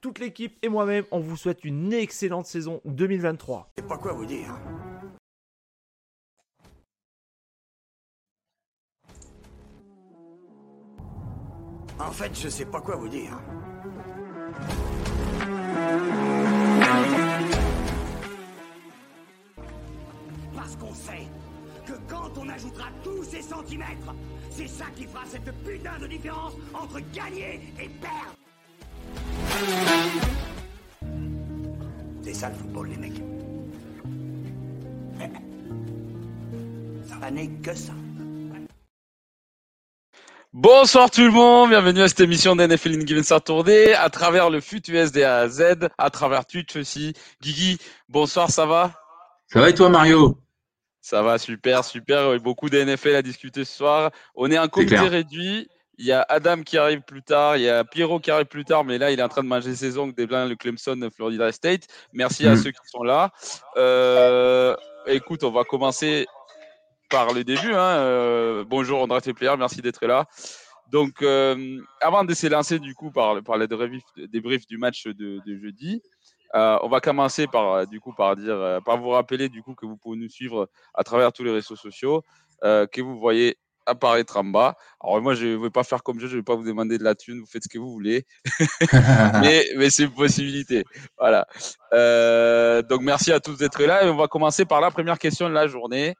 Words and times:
Toute 0.00 0.20
l'équipe 0.20 0.56
et 0.62 0.68
moi-même, 0.68 1.04
on 1.10 1.18
vous 1.18 1.36
souhaite 1.36 1.64
une 1.64 1.92
excellente 1.92 2.46
saison 2.46 2.80
2023. 2.84 3.72
Je 3.76 3.82
sais 3.82 3.88
pas 3.88 3.98
quoi 3.98 4.12
vous 4.12 4.26
dire. 4.26 4.56
En 11.98 12.12
fait, 12.12 12.32
je 12.40 12.48
sais 12.48 12.64
pas 12.64 12.80
quoi 12.80 12.94
vous 12.94 13.08
dire. 13.08 13.36
Parce 20.54 20.76
qu'on 20.76 20.94
sait 20.94 21.26
que 21.84 21.92
quand 22.08 22.38
on 22.38 22.48
ajoutera 22.48 22.86
tous 23.02 23.24
ces 23.24 23.42
centimètres, 23.42 24.14
c'est 24.50 24.68
ça 24.68 24.84
qui 24.94 25.06
fera 25.06 25.26
cette 25.26 25.52
putain 25.64 25.98
de 25.98 26.06
différence 26.06 26.54
entre 26.72 27.00
gagner 27.12 27.60
et 27.80 27.88
perdre. 27.88 28.47
C'est 32.22 32.34
ça 32.34 32.48
le 32.48 32.54
football, 32.54 32.88
les 32.90 32.96
mecs. 32.96 33.22
Ça 37.08 37.30
n'est 37.30 37.48
que 37.48 37.74
ça. 37.74 37.92
Bonsoir 40.52 41.10
tout 41.10 41.22
le 41.22 41.30
monde, 41.30 41.70
bienvenue 41.70 42.02
à 42.02 42.08
cette 42.08 42.20
émission 42.20 42.54
d'NFL 42.54 43.00
in 43.02 43.06
Given 43.06 43.22
Saturday 43.22 43.94
à 43.94 44.08
travers 44.10 44.48
le 44.48 44.60
FUT 44.60 44.82
USD 44.88 45.18
à 45.22 45.48
Z, 45.48 45.88
à 45.98 46.10
travers 46.10 46.46
Twitch 46.46 46.76
aussi. 46.76 47.12
Guigui, 47.42 47.78
bonsoir, 48.08 48.50
ça 48.50 48.64
va? 48.64 48.92
Ça 49.48 49.60
va 49.60 49.70
et 49.70 49.74
toi 49.74 49.88
Mario? 49.88 50.38
Ça 51.00 51.22
va, 51.22 51.38
super, 51.38 51.84
super. 51.84 52.38
Beaucoup 52.40 52.68
d'NFL 52.68 53.14
à 53.16 53.22
discuter 53.22 53.64
ce 53.64 53.76
soir. 53.76 54.10
On 54.34 54.50
est 54.50 54.56
un 54.56 54.68
comité 54.68 54.98
réduit. 54.98 55.68
Il 55.98 56.06
y 56.06 56.12
a 56.12 56.24
Adam 56.28 56.62
qui 56.62 56.78
arrive 56.78 57.00
plus 57.02 57.22
tard, 57.22 57.56
il 57.56 57.64
y 57.64 57.68
a 57.68 57.84
Pierrot 57.84 58.20
qui 58.20 58.30
arrive 58.30 58.46
plus 58.46 58.64
tard, 58.64 58.84
mais 58.84 58.98
là 58.98 59.10
il 59.10 59.18
est 59.18 59.22
en 59.22 59.28
train 59.28 59.42
de 59.42 59.48
manger 59.48 59.74
ses 59.74 59.98
ongles 59.98 60.14
des 60.14 60.26
blindes 60.26 60.48
le 60.48 60.54
Clemson 60.56 61.08
Florida 61.14 61.50
State. 61.50 61.88
Merci 62.12 62.46
à 62.46 62.52
Mm. 62.54 62.56
ceux 62.56 62.70
qui 62.70 62.78
sont 62.86 63.02
là. 63.02 63.32
Euh, 63.76 64.76
écoute, 65.06 65.42
on 65.42 65.50
va 65.50 65.64
commencer 65.64 66.26
par 67.10 67.32
le 67.34 67.42
début. 67.42 67.72
Hein. 67.74 67.98
Euh, 67.98 68.64
bonjour 68.64 69.02
André 69.02 69.20
Tepler, 69.20 69.54
merci 69.58 69.82
d'être 69.82 70.06
là. 70.06 70.26
Donc, 70.92 71.20
euh, 71.22 71.78
avant 72.00 72.24
de 72.24 72.32
s'élancer 72.32 72.78
du 72.78 72.94
coup 72.94 73.10
par, 73.10 73.42
par 73.42 73.58
les 73.58 73.66
débriefs, 73.66 74.02
débriefs 74.16 74.66
du 74.66 74.78
match 74.78 75.04
de, 75.06 75.40
de 75.44 75.56
jeudi, 75.58 76.00
euh, 76.54 76.78
on 76.82 76.88
va 76.88 77.00
commencer 77.00 77.46
par 77.46 77.86
du 77.86 78.00
coup 78.00 78.14
par 78.14 78.36
dire, 78.36 78.80
par 78.84 78.96
vous 78.98 79.10
rappeler 79.10 79.48
du 79.48 79.62
coup 79.62 79.74
que 79.74 79.84
vous 79.84 79.96
pouvez 79.96 80.16
nous 80.16 80.28
suivre 80.30 80.70
à 80.94 81.02
travers 81.04 81.32
tous 81.32 81.44
les 81.44 81.50
réseaux 81.50 81.76
sociaux, 81.76 82.22
euh, 82.64 82.86
que 82.86 83.02
vous 83.02 83.18
voyez 83.18 83.58
apparaître 83.88 84.36
en 84.36 84.44
bas. 84.44 84.76
Alors 85.02 85.20
moi, 85.20 85.34
je 85.34 85.46
ne 85.46 85.56
vais 85.56 85.70
pas 85.70 85.84
faire 85.84 86.02
comme 86.02 86.20
je, 86.20 86.26
je 86.26 86.32
ne 86.34 86.40
vais 86.40 86.44
pas 86.44 86.54
vous 86.54 86.64
demander 86.64 86.98
de 86.98 87.04
la 87.04 87.14
thune, 87.14 87.40
vous 87.40 87.46
faites 87.46 87.64
ce 87.64 87.68
que 87.68 87.78
vous 87.78 87.90
voulez, 87.90 88.26
mais, 89.42 89.66
mais 89.76 89.90
c'est 89.90 90.04
une 90.04 90.14
possibilité. 90.14 90.84
Voilà. 91.18 91.46
Euh, 91.92 92.82
donc 92.82 93.02
merci 93.02 93.32
à 93.32 93.40
tous 93.40 93.56
d'être 93.56 93.82
là 93.82 94.04
et 94.04 94.08
on 94.08 94.16
va 94.16 94.28
commencer 94.28 94.64
par 94.64 94.80
la 94.80 94.90
première 94.90 95.18
question 95.18 95.48
de 95.48 95.54
la 95.54 95.66
journée. 95.66 96.14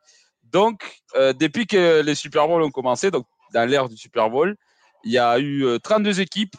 Donc, 0.44 1.00
euh, 1.14 1.32
depuis 1.32 1.66
que 1.66 2.00
les 2.00 2.14
Super 2.14 2.48
Bowl 2.48 2.62
ont 2.62 2.70
commencé, 2.70 3.10
donc 3.10 3.26
dans 3.52 3.68
l'ère 3.68 3.88
du 3.88 3.96
Super 3.96 4.30
Bowl, 4.30 4.56
il 5.04 5.12
y 5.12 5.18
a 5.18 5.38
eu 5.38 5.64
euh, 5.64 5.78
32 5.78 6.20
équipes. 6.20 6.54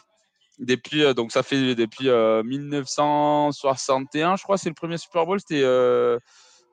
Depuis, 0.58 1.04
euh, 1.04 1.14
donc 1.14 1.32
ça 1.32 1.42
fait 1.42 1.74
depuis 1.74 2.10
euh, 2.10 2.42
1961, 2.42 4.36
je 4.36 4.42
crois, 4.42 4.58
c'est 4.58 4.68
le 4.68 4.74
premier 4.74 4.98
Super 4.98 5.24
Bowl. 5.24 5.40
C'était 5.40 5.62
euh, 5.64 6.18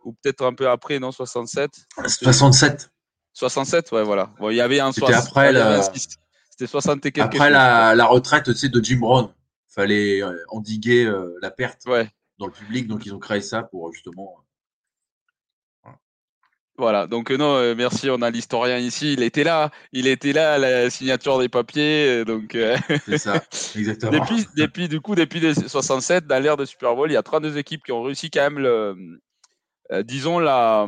ou 0.03 0.11
peut-être 0.11 0.45
un 0.45 0.53
peu 0.53 0.69
après, 0.69 0.99
non, 0.99 1.11
67. 1.11 1.71
67. 2.05 2.89
67, 3.37 3.91
ouais, 3.91 4.03
voilà. 4.03 4.31
Bon, 4.39 4.49
il 4.49 4.55
y 4.55 4.61
avait 4.61 4.79
un 4.79 4.91
C'était 4.91 5.11
60, 5.13 5.27
après 5.27 5.51
la- 5.51 5.81
C'était 5.83 6.65
60 6.65 7.05
et 7.05 7.11
quelques. 7.11 7.35
Après 7.35 7.51
la, 7.51 7.93
la 7.93 8.05
retraite 8.07 8.45
tu 8.45 8.55
sais, 8.55 8.67
de 8.69 8.83
Jim 8.83 8.97
Brown, 8.97 9.29
fallait 9.67 10.23
euh, 10.23 10.35
endiguer 10.49 11.05
euh, 11.05 11.35
la 11.43 11.51
perte 11.51 11.85
Ouais. 11.85 12.09
dans 12.39 12.47
le 12.47 12.51
public, 12.51 12.87
donc 12.87 13.05
ils 13.05 13.13
ont 13.13 13.19
créé 13.19 13.41
ça 13.41 13.61
pour 13.61 13.93
justement. 13.93 14.37
Voilà, 16.79 17.05
donc 17.07 17.31
euh, 17.31 17.37
non, 17.37 17.55
euh, 17.55 17.73
merci, 17.75 18.07
on 18.11 18.21
a 18.21 18.29
l'historien 18.29 18.77
ici, 18.77 19.13
il 19.13 19.23
était 19.23 19.43
là, 19.43 19.71
il 19.93 20.05
était 20.07 20.31
là 20.31 20.53
à 20.53 20.57
la 20.59 20.89
signature 20.91 21.39
des 21.39 21.49
papiers, 21.49 22.19
euh, 22.19 22.23
donc 22.25 22.53
euh, 22.53 22.77
C'est 23.05 23.17
ça, 23.17 23.41
exactement. 23.75 24.11
depuis, 24.19 24.45
depuis, 24.55 24.87
du 24.87 25.01
coup, 25.01 25.15
depuis 25.15 25.39
les 25.39 25.55
67, 25.55 26.27
dans 26.27 26.39
l'ère 26.41 26.55
de 26.55 26.65
Super 26.65 26.95
Bowl, 26.95 27.09
il 27.09 27.13
y 27.15 27.17
a 27.17 27.23
32 27.23 27.57
équipes 27.57 27.83
qui 27.83 27.91
ont 27.91 28.03
réussi 28.03 28.29
quand 28.29 28.41
même, 28.41 28.59
le, 28.59 28.95
euh, 29.91 30.03
disons, 30.03 30.37
la, 30.37 30.87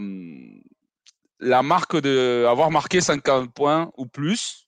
la 1.40 1.64
marque 1.64 2.00
de 2.00 2.46
avoir 2.48 2.72
marqué 2.72 3.02
50 3.02 3.54
points 3.54 3.92
ou 3.98 4.06
plus, 4.06 4.68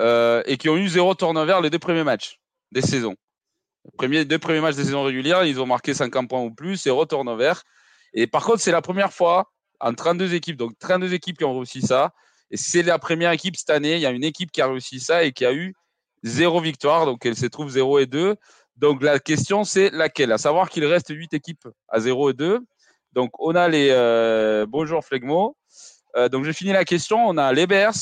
euh, 0.00 0.42
et 0.46 0.56
qui 0.56 0.68
ont 0.68 0.76
eu 0.76 0.88
zéro 0.88 1.14
turnover 1.14 1.60
les 1.62 1.70
deux 1.70 1.78
premiers 1.78 2.04
matchs 2.04 2.40
des 2.72 2.82
saisons. 2.82 3.16
Les 4.00 4.24
deux 4.24 4.38
premiers 4.38 4.60
matchs 4.60 4.76
des 4.76 4.84
saisons 4.84 5.04
régulières, 5.04 5.44
ils 5.44 5.60
ont 5.60 5.66
marqué 5.66 5.94
50 5.94 6.28
points 6.28 6.40
ou 6.40 6.50
plus, 6.50 6.82
zéro 6.82 7.06
turnover. 7.06 7.52
Et 8.12 8.26
par 8.26 8.44
contre, 8.44 8.60
c'est 8.60 8.72
la 8.72 8.82
première 8.82 9.12
fois 9.12 9.50
en 9.80 9.92
32 9.92 10.34
équipes, 10.34 10.56
donc 10.56 10.78
32 10.78 11.12
équipes 11.12 11.38
qui 11.38 11.44
ont 11.44 11.56
réussi 11.56 11.82
ça. 11.82 12.12
Et 12.50 12.56
c'est 12.56 12.82
la 12.82 12.98
première 12.98 13.32
équipe 13.32 13.56
cette 13.56 13.70
année. 13.70 13.94
Il 13.94 14.00
y 14.00 14.06
a 14.06 14.10
une 14.10 14.24
équipe 14.24 14.50
qui 14.50 14.62
a 14.62 14.68
réussi 14.68 15.00
ça 15.00 15.24
et 15.24 15.32
qui 15.32 15.44
a 15.44 15.52
eu 15.52 15.74
zéro 16.22 16.60
victoire. 16.60 17.06
Donc 17.06 17.24
elle 17.26 17.36
se 17.36 17.46
trouve 17.46 17.68
0 17.68 17.98
et 18.00 18.06
2. 18.06 18.36
Donc 18.76 19.02
la 19.02 19.18
question, 19.18 19.64
c'est 19.64 19.90
laquelle? 19.90 20.32
À 20.32 20.38
savoir 20.38 20.70
qu'il 20.70 20.84
reste 20.84 21.10
8 21.10 21.34
équipes 21.34 21.68
à 21.88 22.00
0 22.00 22.30
et 22.30 22.34
2. 22.34 22.60
Donc 23.12 23.30
on 23.38 23.54
a 23.54 23.68
les. 23.68 23.88
Euh, 23.90 24.66
bonjour 24.68 25.04
Flegmo. 25.04 25.56
Euh, 26.16 26.28
donc 26.28 26.44
j'ai 26.44 26.52
fini 26.52 26.72
la 26.72 26.84
question. 26.84 27.26
On 27.26 27.36
a 27.36 27.52
les 27.52 27.66
Bears. 27.66 27.94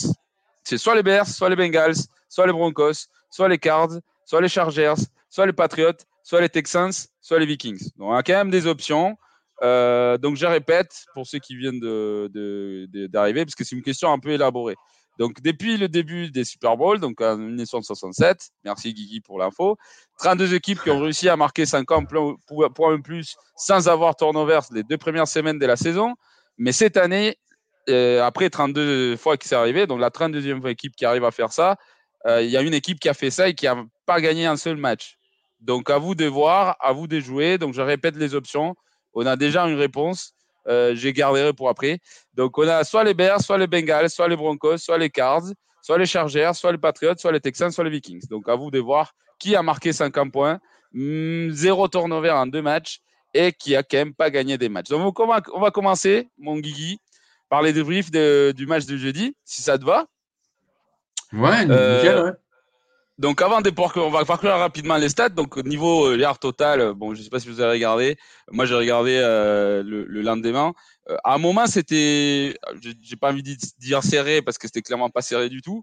C'est 0.64 0.78
soit 0.78 0.94
les 0.94 1.02
Bears, 1.02 1.26
soit 1.26 1.48
les 1.48 1.56
Bengals, 1.56 1.96
soit 2.28 2.46
les 2.46 2.52
Broncos, 2.52 3.06
soit 3.30 3.48
les 3.48 3.58
Cards, 3.58 3.98
soit 4.24 4.40
les 4.40 4.48
Chargers, 4.48 4.94
soit 5.28 5.46
les 5.46 5.52
Patriots, 5.52 5.92
soit 6.22 6.40
les 6.40 6.48
Texans, 6.48 6.92
soit 7.20 7.38
les 7.38 7.46
Vikings. 7.46 7.82
Donc 7.96 8.10
on 8.10 8.14
a 8.14 8.22
quand 8.22 8.34
même 8.34 8.50
des 8.50 8.66
options. 8.66 9.16
Euh, 9.62 10.18
donc 10.18 10.36
je 10.36 10.46
répète 10.46 11.04
pour 11.14 11.26
ceux 11.26 11.38
qui 11.38 11.56
viennent 11.56 11.80
d'arriver, 11.80 13.44
parce 13.44 13.54
que 13.54 13.64
c'est 13.64 13.76
une 13.76 13.82
question 13.82 14.12
un 14.12 14.18
peu 14.18 14.30
élaborée. 14.30 14.76
Donc 15.18 15.42
depuis 15.42 15.76
le 15.76 15.88
début 15.88 16.30
des 16.30 16.44
Super 16.44 16.76
Bowls, 16.76 16.98
donc 16.98 17.20
en 17.20 17.36
1967, 17.36 18.50
merci 18.64 18.94
Guigui 18.94 19.20
pour 19.20 19.38
l'info, 19.38 19.76
32 20.18 20.54
équipes 20.54 20.82
qui 20.82 20.90
ont 20.90 21.00
réussi 21.00 21.28
à 21.28 21.36
marquer 21.36 21.66
50 21.66 22.08
points 22.74 23.00
plus 23.00 23.36
sans 23.56 23.88
avoir 23.88 24.16
turnover 24.16 24.60
les 24.72 24.82
deux 24.82 24.96
premières 24.96 25.28
semaines 25.28 25.58
de 25.58 25.66
la 25.66 25.76
saison. 25.76 26.14
Mais 26.56 26.72
cette 26.72 26.96
année, 26.96 27.36
euh, 27.88 28.22
après 28.22 28.50
32 28.50 29.16
fois 29.16 29.37
que 29.37 29.47
c'est 29.47 29.54
arrivé, 29.54 29.87
donc 29.87 30.00
la 30.00 30.10
32e 30.10 30.60
fois 30.60 30.70
équipe 30.70 30.94
qui 30.94 31.04
arrive 31.04 31.25
à 31.25 31.31
faire 31.31 31.53
ça, 31.53 31.76
euh, 32.26 32.43
il 32.43 32.50
y 32.50 32.56
a 32.56 32.62
une 32.62 32.75
équipe 32.75 33.00
qui 33.00 33.09
a 33.09 33.15
fait 33.15 33.31
ça 33.31 33.48
et 33.48 33.54
qui 33.54 33.66
n'a 33.66 33.84
pas 34.06 34.20
gagné 34.20 34.47
un 34.47 34.56
seul 34.56 34.76
match. 34.76 35.19
Donc 35.60 35.91
à 35.91 35.98
vous 35.98 36.15
de 36.15 36.26
voir, 36.26 36.76
à 36.81 36.92
vous 36.92 37.06
de 37.06 37.21
jouer. 37.21 37.59
Donc 37.59 37.75
je 37.75 37.81
répète 37.81 38.16
les 38.16 38.34
options. 38.34 38.75
On 39.15 39.26
a 39.26 39.37
déjà 39.37 39.65
une 39.66 39.76
réponse. 39.76 40.32
Euh, 40.69 40.94
J'ai 40.94 41.12
gardé 41.12 41.53
pour 41.56 41.69
après. 41.69 41.98
Donc 42.34 42.59
on 42.59 42.69
a 42.69 42.84
soit 42.84 43.04
les 43.04 43.15
Bears, 43.15 43.41
soit 43.41 43.59
les 43.59 43.66
Bengals, 43.66 44.10
soit 44.10 44.28
les 44.28 44.37
Broncos, 44.37 44.78
soit 44.78 44.98
les 44.98 45.10
Cards, 45.10 45.53
soit 45.82 45.98
les 45.98 46.06
Chargers, 46.06 46.53
soit 46.54 46.72
les 46.72 46.78
Patriots, 46.78 47.16
soit 47.16 47.32
les 47.32 47.41
Texans, 47.41 47.72
soit 47.72 47.84
les 47.84 47.91
Vikings. 47.91 48.22
Donc 48.31 48.48
à 48.48 48.54
vous 48.54 48.71
de 48.71 48.78
voir 48.78 49.12
qui 49.38 49.56
a 49.56 49.62
marqué 49.62 49.92
50 49.92 50.31
points, 50.31 50.60
hmm, 50.92 51.50
zéro 51.50 51.88
turnover 51.88 52.31
en 52.31 52.47
deux 52.47 52.62
matchs 52.62 53.00
et 53.34 53.53
qui 53.53 53.75
a 53.75 53.82
quand 53.82 53.97
même 53.97 54.15
pas 54.15 54.31
gagné 54.31 54.56
des 54.56 54.69
matchs. 54.69 54.88
Donc 54.88 55.19
on 55.19 55.26
va 55.26 55.71
commencer, 55.72 56.28
mon 56.39 56.59
Guigui, 56.59 57.01
par 57.53 57.60
les 57.60 57.75
débriefs 57.75 58.10
de- 58.10 58.54
du 58.57 58.65
match 58.66 58.87
de 58.87 58.97
jeudi, 58.97 59.37
si 59.45 59.60
ça 59.60 59.77
te 59.77 59.84
va. 59.84 60.07
Ouais, 61.34 61.66
Euh, 61.69 61.97
nickel, 61.97 62.25
ouais. 62.25 62.31
Donc 63.19 63.43
avant 63.43 63.60
de 63.60 63.69
parcourir, 63.69 64.09
on 64.09 64.10
va 64.10 64.25
parcourir 64.25 64.57
rapidement 64.57 64.97
les 64.97 65.10
stats. 65.10 65.28
Donc 65.28 65.59
au 65.59 65.63
niveau 65.63 66.07
euh, 66.07 66.16
yard 66.16 66.39
total, 66.39 66.81
euh, 66.81 66.95
bon, 66.95 67.13
je 67.15 67.21
sais 67.22 67.28
pas 67.28 67.41
si 67.41 67.49
vous 67.49 67.60
avez 67.60 67.72
regardé. 67.72 68.16
Moi, 68.51 68.65
j'ai 68.65 68.75
regardé 68.75 69.19
euh, 69.22 69.83
le, 69.83 70.07
le 70.07 70.22
lendemain. 70.22 70.72
Euh, 71.10 71.16
à 71.25 71.34
un 71.34 71.39
moment, 71.39 71.66
c'était, 71.66 72.57
j'ai 73.03 73.16
pas 73.16 73.31
envie 73.31 73.43
de 73.43 73.54
dire 73.78 74.03
serré 74.03 74.41
parce 74.41 74.57
que 74.57 74.66
c'était 74.66 74.81
clairement 74.81 75.10
pas 75.10 75.21
serré 75.21 75.51
du 75.51 75.60
tout. 75.60 75.83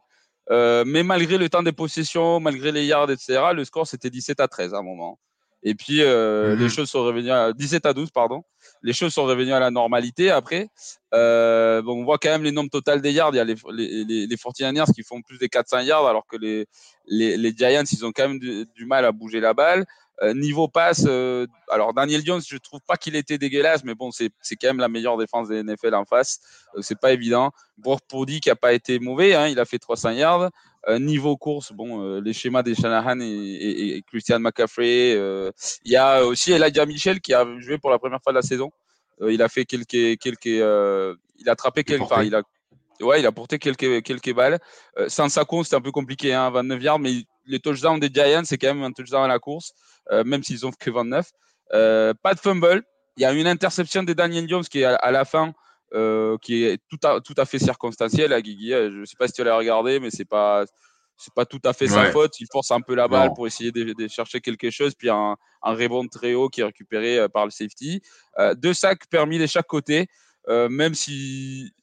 Euh, 0.49 0.83
mais 0.87 1.03
malgré 1.03 1.37
le 1.37 1.49
temps 1.49 1.61
des 1.61 1.71
possessions, 1.71 2.39
malgré 2.39 2.71
les 2.71 2.83
yards, 2.87 3.11
etc., 3.11 3.43
le 3.53 3.63
score 3.63 3.85
c'était 3.85 4.09
17 4.09 4.39
à 4.39 4.47
13 4.47 4.73
à 4.73 4.77
un 4.79 4.81
moment. 4.81 5.19
Et 5.61 5.75
puis 5.75 6.01
Mhm. 6.01 6.53
les 6.57 6.69
choses 6.69 6.89
sont 6.89 7.03
revenues 7.03 7.29
à 7.29 7.53
17 7.53 7.85
à 7.85 7.93
12, 7.93 8.09
pardon. 8.09 8.43
Les 8.81 8.93
choses 8.93 9.13
sont 9.13 9.25
revenues 9.25 9.53
à 9.53 9.59
la 9.59 9.71
normalité 9.71 10.31
après. 10.31 10.69
Euh, 11.13 11.81
bon, 11.81 12.01
on 12.01 12.05
voit 12.05 12.17
quand 12.17 12.29
même 12.29 12.43
les 12.43 12.51
nombres 12.51 12.69
total 12.69 13.01
des 13.01 13.11
yards. 13.11 13.31
Il 13.33 13.37
y 13.37 13.39
a 13.39 13.43
les, 13.43 13.55
les, 13.71 14.03
les, 14.05 14.27
les 14.27 14.35
49ers 14.35 14.91
qui 14.93 15.03
font 15.03 15.21
plus 15.21 15.37
des 15.37 15.49
400 15.49 15.79
yards 15.81 16.07
alors 16.07 16.25
que 16.25 16.37
les, 16.37 16.67
Giants, 17.55 17.83
ils 17.91 18.05
ont 18.05 18.11
quand 18.11 18.29
même 18.29 18.39
du, 18.39 18.85
mal 18.85 19.05
à 19.05 19.11
bouger 19.11 19.39
la 19.39 19.53
balle. 19.53 19.85
Euh, 20.21 20.33
niveau 20.33 20.67
passe, 20.67 21.05
euh, 21.07 21.47
alors 21.69 21.93
Daniel 21.93 22.25
Jones, 22.25 22.41
je 22.45 22.57
trouve 22.57 22.81
pas 22.85 22.97
qu'il 22.97 23.15
était 23.15 23.37
dégueulasse, 23.37 23.85
mais 23.85 23.95
bon, 23.95 24.11
c'est 24.11 24.31
quand 24.57 24.67
même 24.67 24.79
la 24.79 24.89
meilleure 24.89 25.17
défense 25.17 25.47
des 25.47 25.63
NFL 25.63 25.95
en 25.95 26.03
face. 26.03 26.41
C'est 26.81 26.99
pas 26.99 27.13
évident. 27.13 27.51
Pourdi 28.09 28.41
qui 28.41 28.49
a 28.49 28.55
pas 28.55 28.73
été 28.73 28.99
mauvais, 28.99 29.33
hein, 29.33 29.47
il 29.47 29.59
a 29.59 29.65
fait 29.65 29.79
300 29.79 30.11
yards. 30.11 30.49
Niveau 30.97 31.37
course, 31.37 31.71
bon, 31.71 32.19
les 32.19 32.33
schémas 32.33 32.63
des 32.63 32.73
Shanahan 32.73 33.19
et, 33.21 34.03
Christian 34.07 34.39
McCaffrey. 34.39 35.11
il 35.85 35.91
y 35.91 35.95
a 35.95 36.25
aussi 36.25 36.51
Elijah 36.51 36.85
Michel 36.85 37.21
qui 37.21 37.33
a 37.33 37.45
joué 37.59 37.77
pour 37.77 37.91
la 37.91 37.99
première 37.99 38.21
fois 38.23 38.31
de 38.31 38.37
la 38.37 38.41
saison. 38.41 38.71
il 39.27 39.41
a 39.41 39.49
fait 39.49 39.65
quelques, 39.65 40.17
quelques, 40.19 40.45
il 40.45 41.47
a 41.47 41.51
attrapé 41.51 41.83
quelques, 41.83 42.01
enfin, 42.01 42.23
il 42.23 42.33
a 42.35 42.41
Ouais, 43.01 43.21
il 43.21 43.25
a 43.25 43.31
porté 43.31 43.59
quelques, 43.59 44.03
quelques 44.03 44.33
balles. 44.33 44.59
sans 45.07 45.29
Sacco, 45.29 45.63
c'était 45.63 45.77
un 45.77 45.81
peu 45.81 45.91
compliqué, 45.91 46.33
hein, 46.33 46.49
29 46.49 46.81
yards, 46.81 46.99
mais 46.99 47.11
les 47.45 47.59
touchdowns 47.59 47.99
des 47.99 48.09
Giants, 48.13 48.43
c'est 48.43 48.57
quand 48.57 48.73
même 48.73 48.83
un 48.83 48.91
touchdown 48.91 49.23
à 49.23 49.27
la 49.27 49.39
course. 49.39 49.73
Euh, 50.11 50.23
même 50.23 50.43
s'ils 50.43 50.65
ont 50.65 50.71
que 50.71 50.89
29. 50.89 51.31
Euh, 51.73 52.13
pas 52.21 52.33
de 52.33 52.39
fumble. 52.39 52.83
Il 53.17 53.23
y 53.23 53.25
a 53.25 53.33
une 53.33 53.47
interception 53.47 54.03
de 54.03 54.13
Daniel 54.13 54.47
Jones 54.47 54.63
qui 54.63 54.79
est 54.79 54.85
à, 54.85 55.11
la 55.11 55.25
fin, 55.25 55.53
euh, 55.93 56.37
qui 56.41 56.63
est 56.63 56.79
tout 56.89 56.99
à, 57.07 57.19
tout 57.21 57.33
à 57.37 57.45
fait 57.45 57.59
circonstancielle 57.59 58.33
à 58.33 58.41
Guigui. 58.41 58.71
Je 58.71 58.99
ne 58.99 59.05
sais 59.05 59.15
pas 59.17 59.27
si 59.27 59.33
tu 59.33 59.43
l'as 59.43 59.57
regardé, 59.57 59.99
mais 59.99 60.09
c'est 60.11 60.25
pas 60.25 60.65
c'est 61.17 61.33
pas 61.33 61.45
tout 61.45 61.59
à 61.65 61.73
fait 61.73 61.87
sa 61.87 62.11
faute. 62.11 62.39
Il 62.39 62.47
force 62.49 62.71
un 62.71 62.79
peu 62.79 62.95
la 62.95 63.09
balle 63.09 63.33
pour 63.33 63.45
essayer 63.45 63.71
de, 63.71 64.07
chercher 64.07 64.39
quelque 64.39 64.69
chose, 64.69 64.95
puis 64.95 65.09
un, 65.09 65.35
un 65.63 65.73
rebond 65.73 66.07
très 66.07 66.33
haut 66.33 66.47
qui 66.47 66.61
est 66.61 66.63
récupéré 66.63 67.27
par 67.27 67.43
le 67.43 67.51
safety. 67.51 68.01
deux 68.55 68.73
sacs 68.73 69.05
permis 69.09 69.37
de 69.37 69.45
chaque 69.45 69.67
côté, 69.67 70.07
même 70.47 70.95
si 70.95 71.73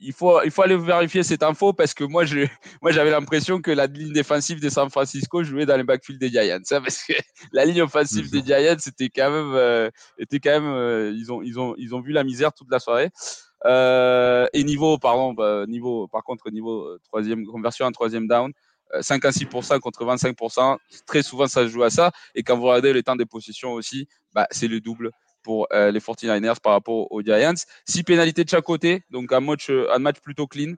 il 0.00 0.12
faut, 0.12 0.42
il 0.42 0.50
faut 0.50 0.62
aller 0.62 0.76
vérifier 0.76 1.22
cette 1.22 1.42
info 1.42 1.72
parce 1.72 1.94
que 1.94 2.04
moi, 2.04 2.24
je, 2.24 2.40
moi, 2.82 2.92
j'avais 2.92 3.10
l'impression 3.10 3.60
que 3.60 3.70
la 3.70 3.86
ligne 3.86 4.12
défensive 4.12 4.60
de 4.60 4.68
San 4.68 4.90
Francisco 4.90 5.42
jouait 5.42 5.66
dans 5.66 5.76
les 5.76 5.84
backfield 5.84 6.20
des 6.20 6.28
Giants. 6.28 6.58
Hein, 6.70 6.80
parce 6.80 7.02
que 7.02 7.12
la 7.52 7.64
ligne 7.64 7.82
offensive 7.82 8.30
des 8.30 8.42
Giants 8.42 8.76
était 8.86 9.08
quand 9.08 9.30
même, 9.30 9.54
euh, 9.54 9.90
était 10.18 10.38
quand 10.38 10.60
même, 10.60 10.72
euh, 10.72 11.12
ils 11.16 11.32
ont, 11.32 11.42
ils 11.42 11.58
ont, 11.58 11.74
ils 11.76 11.94
ont 11.94 12.00
vu 12.00 12.12
la 12.12 12.24
misère 12.24 12.52
toute 12.52 12.70
la 12.70 12.78
soirée. 12.78 13.10
Euh, 13.66 14.46
et 14.52 14.64
niveau, 14.64 14.98
pardon, 14.98 15.32
bah, 15.32 15.64
niveau, 15.66 16.08
par 16.08 16.22
contre, 16.24 16.50
niveau 16.50 16.98
troisième 17.04 17.44
conversion 17.46 17.86
en 17.86 17.92
troisième 17.92 18.26
down, 18.26 18.52
56% 18.94 19.78
contre 19.80 20.04
25%. 20.04 20.78
Très 21.06 21.22
souvent, 21.22 21.46
ça 21.46 21.62
se 21.62 21.68
joue 21.68 21.82
à 21.82 21.90
ça. 21.90 22.10
Et 22.34 22.42
quand 22.42 22.56
vous 22.56 22.64
regardez 22.64 22.92
le 22.92 23.02
temps 23.02 23.16
de 23.16 23.24
possession 23.24 23.72
aussi, 23.72 24.08
bah, 24.32 24.46
c'est 24.50 24.68
le 24.68 24.80
double 24.80 25.10
pour 25.42 25.66
euh, 25.72 25.90
les 25.90 26.00
49ers 26.00 26.60
par 26.60 26.72
rapport 26.72 27.10
aux 27.10 27.22
Giants. 27.22 27.54
Six 27.86 28.02
pénalités 28.02 28.44
de 28.44 28.48
chaque 28.48 28.64
côté, 28.64 29.04
donc 29.10 29.32
un 29.32 29.40
match, 29.40 29.70
un 29.70 29.98
match 29.98 30.20
plutôt 30.20 30.46
clean. 30.46 30.74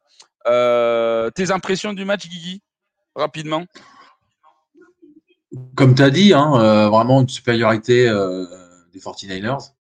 Euh, 0.47 1.31
tes 1.31 1.51
impressions 1.51 1.93
du 1.93 2.05
match, 2.05 2.29
Guigui, 2.29 2.63
rapidement 3.15 3.65
Comme 5.77 5.95
tu 5.95 6.03
as 6.03 6.11
dit, 6.11 6.33
hein, 6.33 6.53
euh, 6.57 6.89
vraiment 6.89 7.21
une 7.21 7.29
supériorité 7.29 8.05
des 8.93 9.01
49ers. 9.01 9.73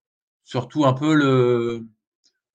Surtout 0.44 0.84
un 0.84 0.92
peu 0.92 1.14
le. 1.14 1.84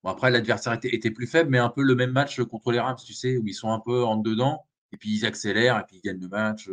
Bon, 0.02 0.10
après, 0.10 0.30
l'adversaire 0.30 0.74
était, 0.74 1.10
plus 1.10 1.26
faible, 1.26 1.50
mais 1.50 1.58
un 1.58 1.70
peu 1.70 1.82
le 1.82 1.94
même 1.94 2.12
match 2.12 2.40
contre 2.42 2.72
les 2.72 2.80
Rams, 2.80 2.96
tu 3.04 3.14
sais, 3.14 3.36
où 3.36 3.46
ils 3.46 3.54
sont 3.54 3.72
un 3.72 3.80
peu 3.80 4.04
en 4.04 4.16
dedans, 4.16 4.66
et 4.92 4.96
puis 4.96 5.10
ils 5.10 5.26
accélèrent, 5.26 5.78
et 5.78 5.84
puis 5.84 5.96
ils 5.96 6.02
gagnent 6.02 6.20
le 6.20 6.28
match. 6.28 6.70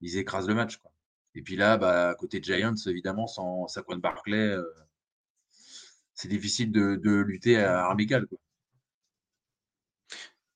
ils 0.00 0.18
écrasent 0.18 0.48
le 0.48 0.54
match. 0.54 0.76
Quoi. 0.76 0.90
Et 1.36 1.42
puis 1.42 1.54
là, 1.56 1.76
bah, 1.76 2.14
côté 2.18 2.40
Giants, 2.42 2.74
évidemment, 2.86 3.26
sans 3.26 3.68
Saquon 3.68 3.96
Barclay, 3.96 4.38
euh, 4.38 4.64
c'est 6.14 6.28
difficile 6.28 6.72
de, 6.72 7.20
lutter 7.20 7.58
à 7.58 7.84
armes. 7.84 8.00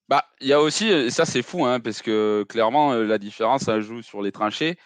Bah, 0.09 0.25
il 0.41 0.49
y 0.49 0.55
a 0.55 0.61
aussi, 0.61 1.11
ça 1.11 1.27
c'est 1.27 1.43
fou, 1.43 1.67
hein, 1.67 1.81
parce 1.81 2.01
que 2.01 2.45
clairement, 2.49 2.95
euh, 2.95 3.05
la 3.05 3.19
différence, 3.19 3.65
ça 3.65 3.81
joue 3.81 4.01
sur 4.03 4.23
les 4.23 4.33
tranchées. 4.33 4.79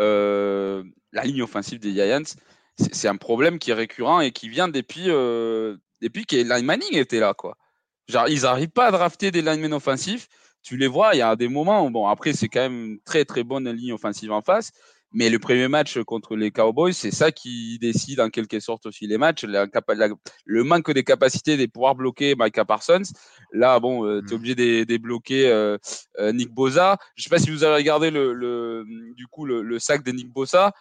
Euh, 0.00 0.82
la 1.12 1.24
ligne 1.24 1.42
offensive 1.42 1.78
des 1.78 1.92
Giants, 1.92 2.34
c'est 2.78 3.08
un 3.08 3.16
problème 3.16 3.58
qui 3.58 3.70
est 3.70 3.74
récurrent 3.74 4.20
et 4.20 4.32
qui 4.32 4.48
vient 4.48 4.68
depuis, 4.68 5.10
depuis 6.02 6.26
que 6.26 6.36
Line 6.36 6.66
Manning 6.66 6.96
était 6.96 7.20
là. 7.20 7.32
Quoi. 7.32 7.56
Genre, 8.08 8.28
ils 8.28 8.42
n'arrivent 8.42 8.70
pas 8.70 8.88
à 8.88 8.90
drafter 8.90 9.30
des 9.30 9.40
linemen 9.40 9.72
offensifs. 9.72 10.28
Tu 10.62 10.76
les 10.76 10.86
vois, 10.86 11.14
il 11.14 11.18
y 11.18 11.22
a 11.22 11.34
des 11.34 11.48
moments, 11.48 11.90
bon, 11.90 12.06
après, 12.06 12.34
c'est 12.34 12.48
quand 12.48 12.60
même 12.60 12.84
une 12.84 13.00
très 13.00 13.24
très 13.24 13.42
bonne 13.42 13.68
ligne 13.70 13.92
offensive 13.92 14.30
en 14.30 14.42
face, 14.42 14.70
mais 15.12 15.28
le 15.28 15.38
premier 15.38 15.68
match 15.68 15.98
contre 16.04 16.36
les 16.36 16.50
Cowboys, 16.50 16.94
c'est 16.94 17.10
ça 17.10 17.32
qui 17.32 17.78
décide 17.80 18.20
en 18.20 18.30
quelque 18.30 18.60
sorte 18.60 18.86
aussi 18.86 19.06
les 19.06 19.18
matchs. 19.18 19.44
le 19.44 20.64
manque 20.64 20.92
des 20.92 21.04
capacités 21.04 21.56
de 21.56 21.66
pouvoir 21.66 21.94
bloquer 21.94 22.34
Micah 22.38 22.64
Parsons. 22.64 23.02
Là, 23.52 23.78
bon, 23.80 24.06
euh, 24.06 24.20
tu 24.22 24.28
es 24.28 24.32
mm. 24.32 24.36
obligé 24.36 24.54
de 24.54 24.84
débloquer 24.84 25.48
euh, 25.48 25.76
euh, 26.18 26.32
Nick 26.32 26.50
Bosa. 26.50 26.96
Je 27.16 27.24
sais 27.24 27.30
pas 27.30 27.38
si 27.38 27.50
vous 27.50 27.64
avez 27.64 27.74
regardé 27.74 28.10
le, 28.10 28.84
du 29.16 29.26
coup 29.26 29.44
le, 29.44 29.78
sac 29.78 30.04
de 30.04 30.12
Nick 30.12 30.32
Bosa. 30.32 30.72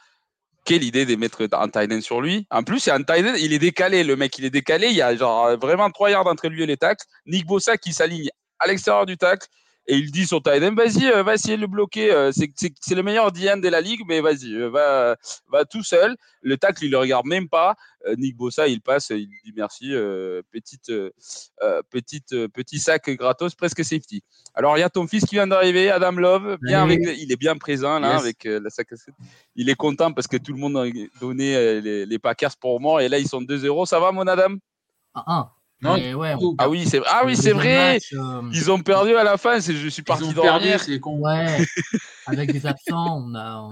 Quelle 0.64 0.84
idée 0.84 1.06
de 1.06 1.16
mettre 1.16 1.48
un 1.52 1.70
tight 1.70 1.92
end 1.92 2.02
sur 2.02 2.22
lui. 2.22 2.46
En 2.52 2.64
plus, 2.64 2.80
c'est 2.80 2.92
un 2.92 3.02
tight 3.02 3.26
end, 3.26 3.34
il 3.40 3.52
est 3.54 3.60
décalé. 3.60 4.04
Le 4.04 4.16
mec, 4.16 4.38
il 4.38 4.46
est 4.46 4.52
décalé. 4.52 4.88
Il 4.88 4.96
y 4.96 5.02
a 5.02 5.16
genre 5.16 5.58
vraiment 5.58 5.90
trois 5.90 6.12
yards 6.12 6.28
entre 6.28 6.48
lui 6.48 6.64
et 6.64 6.68
les 6.68 6.78
tacles. 6.78 7.06
Nick 7.26 7.46
Bosa 7.46 7.78
qui 7.78 7.94
s'aligne 7.94 8.30
à 8.60 8.68
l'extérieur 8.68 9.06
du 9.06 9.18
tacle 9.18 9.48
et 9.88 9.98
il 9.98 10.12
dit 10.12 10.28
sur 10.28 10.44
Tiden, 10.44 10.76
vas-y, 10.76 11.08
euh, 11.08 11.24
va 11.24 11.34
essayer 11.34 11.56
de 11.56 11.62
le 11.62 11.68
bloquer. 11.68 12.14
Euh, 12.14 12.32
c'est 12.32 12.96
le 12.96 13.02
meilleur 13.02 13.32
DN 13.32 13.60
de 13.60 13.68
la 13.68 13.82
ligue, 13.82 14.02
mais 14.08 14.22
vas-y, 14.22 14.54
euh, 14.54 14.70
va, 14.70 15.16
va 15.52 15.66
tout 15.66 15.82
seul. 15.82 16.16
Le 16.42 16.56
tacle, 16.58 16.86
il 16.86 16.92
le 16.92 16.98
regarde 16.98 17.26
même 17.26 17.50
pas. 17.50 17.76
Nick 18.18 18.36
Bossa, 18.36 18.68
il 18.68 18.82
passe, 18.82 19.12
il 19.12 19.28
dit 19.28 19.54
merci, 19.56 19.92
petite, 20.52 20.92
petite, 21.92 22.48
petit 22.48 22.80
sac 22.80 23.08
gratos, 23.12 23.54
presque 23.54 23.86
safety. 23.86 24.24
Alors, 24.56 24.76
il 24.76 24.80
y 24.80 24.84
a 24.84 24.90
ton 24.90 25.06
fils 25.06 25.24
qui 25.24 25.36
vient 25.36 25.46
d'arriver, 25.46 25.92
Adam 25.92 26.14
Love, 26.14 26.58
bien 26.64 26.82
avec, 26.82 27.00
il 27.20 27.32
est 27.32 27.38
bien 27.38 27.58
présent 27.58 28.00
là, 28.00 28.18
avec 28.18 28.46
la 28.46 28.72
sac. 28.72 28.88
Il 29.56 29.70
est 29.70 29.76
content 29.76 30.12
parce 30.14 30.26
que 30.26 30.38
tout 30.38 30.52
le 30.52 30.58
monde 30.58 30.78
a 30.78 30.86
donné 31.20 31.80
les, 31.80 32.08
les 32.08 32.20
Packers 32.20 32.58
pour 32.60 32.82
mort, 32.82 33.02
et 33.02 33.08
là, 33.08 33.20
ils 33.20 33.28
sont 33.28 33.42
2-0. 33.42 33.86
Ça 33.86 34.00
va, 34.00 34.12
mon 34.12 34.26
Adam? 34.26 34.56
Ah, 35.14 35.24
ah 35.28 35.52
oui, 36.70 36.86
c'est 36.86 37.02
ah 37.08 37.24
oui, 37.26 37.36
c'est 37.36 37.54
vrai. 37.54 38.00
Euh, 38.14 38.42
Ils 38.54 38.72
ont 38.72 38.80
perdu 38.80 39.16
à 39.16 39.24
la 39.24 39.38
fin. 39.38 39.60
je 39.60 39.88
suis 39.88 40.04
parti 40.04 40.34
dormir. 40.34 40.80
Ouais. 41.06 41.58
Avec 42.28 42.52
des 42.52 42.66
absents, 42.66 43.24
on, 43.26 43.36
a, 43.36 43.70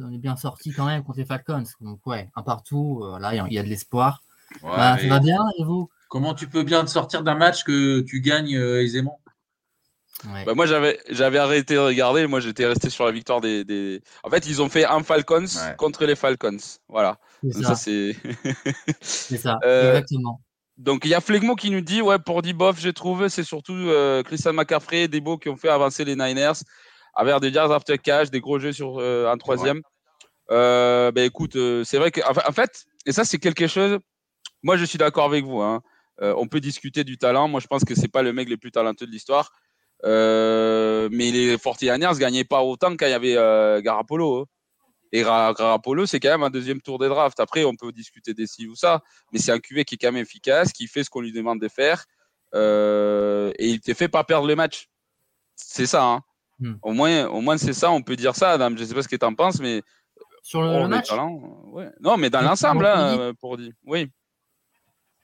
on, 0.00 0.12
est 0.12 0.18
bien 0.18 0.36
sorti 0.36 0.72
quand 0.72 0.86
même 0.86 1.02
contre 1.02 1.18
les 1.18 1.24
Falcons. 1.24 1.64
Donc 1.80 2.00
ouais, 2.06 2.28
un 2.34 2.42
partout. 2.42 3.02
Euh, 3.04 3.18
là, 3.18 3.34
il 3.34 3.52
y, 3.52 3.58
a 3.58 3.62
de 3.62 3.68
l'espoir. 3.68 4.22
Bah, 4.62 4.98
ça 4.98 5.06
va 5.06 5.20
bien 5.20 5.40
et 5.58 5.64
vous? 5.64 5.88
Comment 6.08 6.34
tu 6.34 6.48
peux 6.48 6.62
bien 6.62 6.84
te 6.84 6.90
sortir 6.90 7.22
d'un 7.22 7.34
match 7.34 7.64
que 7.64 8.00
tu 8.00 8.20
gagnes 8.20 8.56
euh, 8.56 8.82
aisément? 8.82 9.20
Bah, 10.24 10.54
moi 10.54 10.66
j'avais 10.66 10.98
j'avais 11.10 11.38
arrêté 11.38 11.74
de 11.74 11.78
regarder, 11.78 12.26
moi 12.26 12.40
j'étais 12.40 12.66
resté 12.66 12.90
sur 12.90 13.04
la 13.04 13.12
victoire 13.12 13.40
des, 13.40 13.64
des, 13.64 14.02
En 14.24 14.30
fait 14.30 14.48
ils 14.48 14.60
ont 14.60 14.68
fait 14.68 14.84
un 14.84 15.04
Falcons 15.04 15.44
contre 15.76 16.06
les 16.06 16.16
Falcons, 16.16 16.56
voilà. 16.88 17.18
Ça, 17.52 17.76
c'est. 17.76 18.16
c'est 19.00 19.36
ça, 19.36 19.60
exactement. 19.62 20.40
Donc 20.78 21.04
il 21.04 21.10
y 21.10 21.14
a 21.14 21.20
Flegmo 21.20 21.56
qui 21.56 21.70
nous 21.70 21.80
dit 21.80 22.00
ouais 22.00 22.20
pour 22.20 22.40
Diboff 22.40 22.78
j'ai 22.78 22.92
trouvé 22.92 23.28
c'est 23.28 23.42
surtout 23.42 23.74
euh, 23.74 24.22
Christian 24.22 24.52
McCaffrey 24.52 25.02
et 25.02 25.08
Debo 25.08 25.36
qui 25.36 25.48
ont 25.48 25.56
fait 25.56 25.68
avancer 25.68 26.04
les 26.04 26.14
Niners 26.14 26.52
avec 27.14 27.40
des 27.40 27.50
yards 27.50 27.72
after 27.72 27.98
cash, 27.98 28.30
des 28.30 28.38
gros 28.38 28.60
jeux 28.60 28.72
sur 28.72 29.00
euh, 29.00 29.28
un 29.28 29.36
troisième. 29.38 29.82
Euh, 30.52 31.10
ben 31.10 31.24
écoute 31.24 31.58
c'est 31.84 31.98
vrai 31.98 32.12
que 32.12 32.20
en 32.20 32.52
fait 32.52 32.84
et 33.06 33.12
ça 33.12 33.24
c'est 33.24 33.38
quelque 33.38 33.66
chose. 33.66 33.98
Moi 34.62 34.76
je 34.76 34.84
suis 34.84 34.98
d'accord 34.98 35.24
avec 35.24 35.44
vous. 35.44 35.60
Hein. 35.60 35.82
on 36.20 36.46
peut 36.46 36.60
discuter 36.60 37.02
du 37.02 37.18
talent. 37.18 37.48
Moi 37.48 37.58
je 37.58 37.66
pense 37.66 37.84
que 37.84 37.96
c'est 37.96 38.08
pas 38.08 38.22
le 38.22 38.32
mec 38.32 38.48
le 38.48 38.56
plus 38.56 38.70
talentueux 38.70 39.06
de 39.06 39.10
l'histoire. 39.10 39.50
mais 40.04 41.08
les 41.32 41.56
49ers 41.56 42.18
gagnaient 42.18 42.44
pas 42.44 42.62
autant 42.62 42.96
quand 42.96 43.06
il 43.06 43.10
y 43.10 43.14
avait 43.14 43.82
Garapolo. 43.82 44.42
Hein. 44.42 44.44
Et 45.12 45.22
Garapolo, 45.22 46.06
c'est 46.06 46.20
quand 46.20 46.30
même 46.30 46.42
un 46.42 46.50
deuxième 46.50 46.80
tour 46.80 46.98
des 46.98 47.08
drafts. 47.08 47.40
Après, 47.40 47.64
on 47.64 47.74
peut 47.74 47.92
discuter 47.92 48.34
des 48.34 48.46
si 48.46 48.66
ou 48.66 48.74
ça, 48.74 49.02
mais 49.32 49.38
c'est 49.38 49.52
un 49.52 49.58
QV 49.58 49.84
qui 49.84 49.94
est 49.94 49.98
quand 49.98 50.12
même 50.12 50.22
efficace, 50.22 50.72
qui 50.72 50.86
fait 50.86 51.04
ce 51.04 51.10
qu'on 51.10 51.20
lui 51.20 51.32
demande 51.32 51.60
de 51.60 51.68
faire, 51.68 52.04
euh, 52.54 53.52
et 53.58 53.68
il 53.68 53.80
te 53.80 53.94
fait 53.94 54.08
pas 54.08 54.24
perdre 54.24 54.46
le 54.46 54.56
match. 54.56 54.88
C'est 55.56 55.86
ça. 55.86 56.04
Hein. 56.04 56.22
Hmm. 56.60 56.74
Au 56.82 56.92
moins, 56.92 57.26
au 57.26 57.40
moins 57.40 57.56
c'est 57.56 57.72
ça. 57.72 57.90
On 57.90 58.02
peut 58.02 58.16
dire 58.16 58.34
ça, 58.34 58.52
Adam. 58.52 58.76
Je 58.76 58.84
sais 58.84 58.94
pas 58.94 59.02
ce 59.02 59.08
que 59.08 59.16
tu 59.16 59.24
en 59.24 59.34
penses, 59.34 59.60
mais 59.60 59.82
sur 60.42 60.62
le, 60.62 60.68
oh, 60.68 60.88
match? 60.88 61.10
Non, 62.00 62.16
mais 62.16 62.30
dans 62.30 62.40
l'ensemble, 62.40 62.86
hein, 62.86 63.32
pour 63.40 63.56
dire. 63.56 63.72
Oui. 63.84 64.10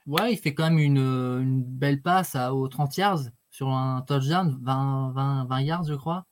Ouais, 0.06 0.32
il 0.32 0.36
fait 0.36 0.52
quand 0.52 0.64
même 0.64 0.78
une, 0.78 0.98
une 0.98 1.62
belle 1.62 2.02
passe 2.02 2.34
à, 2.34 2.54
aux 2.54 2.68
30 2.68 2.96
yards 2.98 3.20
sur 3.50 3.68
un 3.68 4.02
touchdown, 4.02 4.58
20, 4.62 5.12
20, 5.14 5.44
20 5.44 5.60
yards, 5.62 5.84
je 5.84 5.94
crois, 5.94 6.26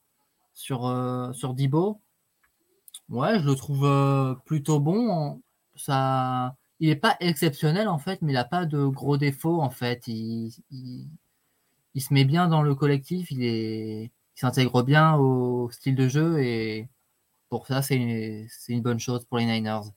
sur, 0.53 0.87
euh, 0.87 1.33
sur 1.33 1.55
Dibo. 1.55 2.01
Ouais, 3.13 3.39
je 3.39 3.45
le 3.45 3.55
trouve 3.55 3.85
euh, 3.85 4.35
plutôt 4.47 4.81
bon. 4.81 5.43
Ça, 5.77 6.57
il 6.81 6.89
n'est 6.89 6.97
pas 6.97 7.17
exceptionnel 7.21 7.87
en 7.89 7.99
fait, 7.99 8.23
mais 8.23 8.33
il 8.33 8.35
n'a 8.37 8.45
pas 8.45 8.65
de 8.65 8.87
gros 8.87 9.19
défauts 9.19 9.61
en 9.61 9.69
fait. 9.69 10.09
Il, 10.09 10.51
se 11.95 12.15
met 12.15 12.25
bien 12.25 12.49
dans 12.49 12.63
le 12.63 12.75
collectif, 12.75 13.31
il 13.31 13.45
est, 13.45 14.05
il 14.05 14.41
s'intègre 14.41 14.83
bien 14.83 15.15
au 15.17 15.71
style 15.71 15.95
de 15.95 16.09
jeu 16.09 16.43
et 16.43 16.89
pour 17.51 17.67
ça, 17.67 17.83
c'est 17.83 17.97
une, 17.97 18.49
une 18.69 18.81
bonne 18.81 18.99
chose 18.99 19.27
pour 19.27 19.37
les 19.37 19.45
Niners. 19.45 19.91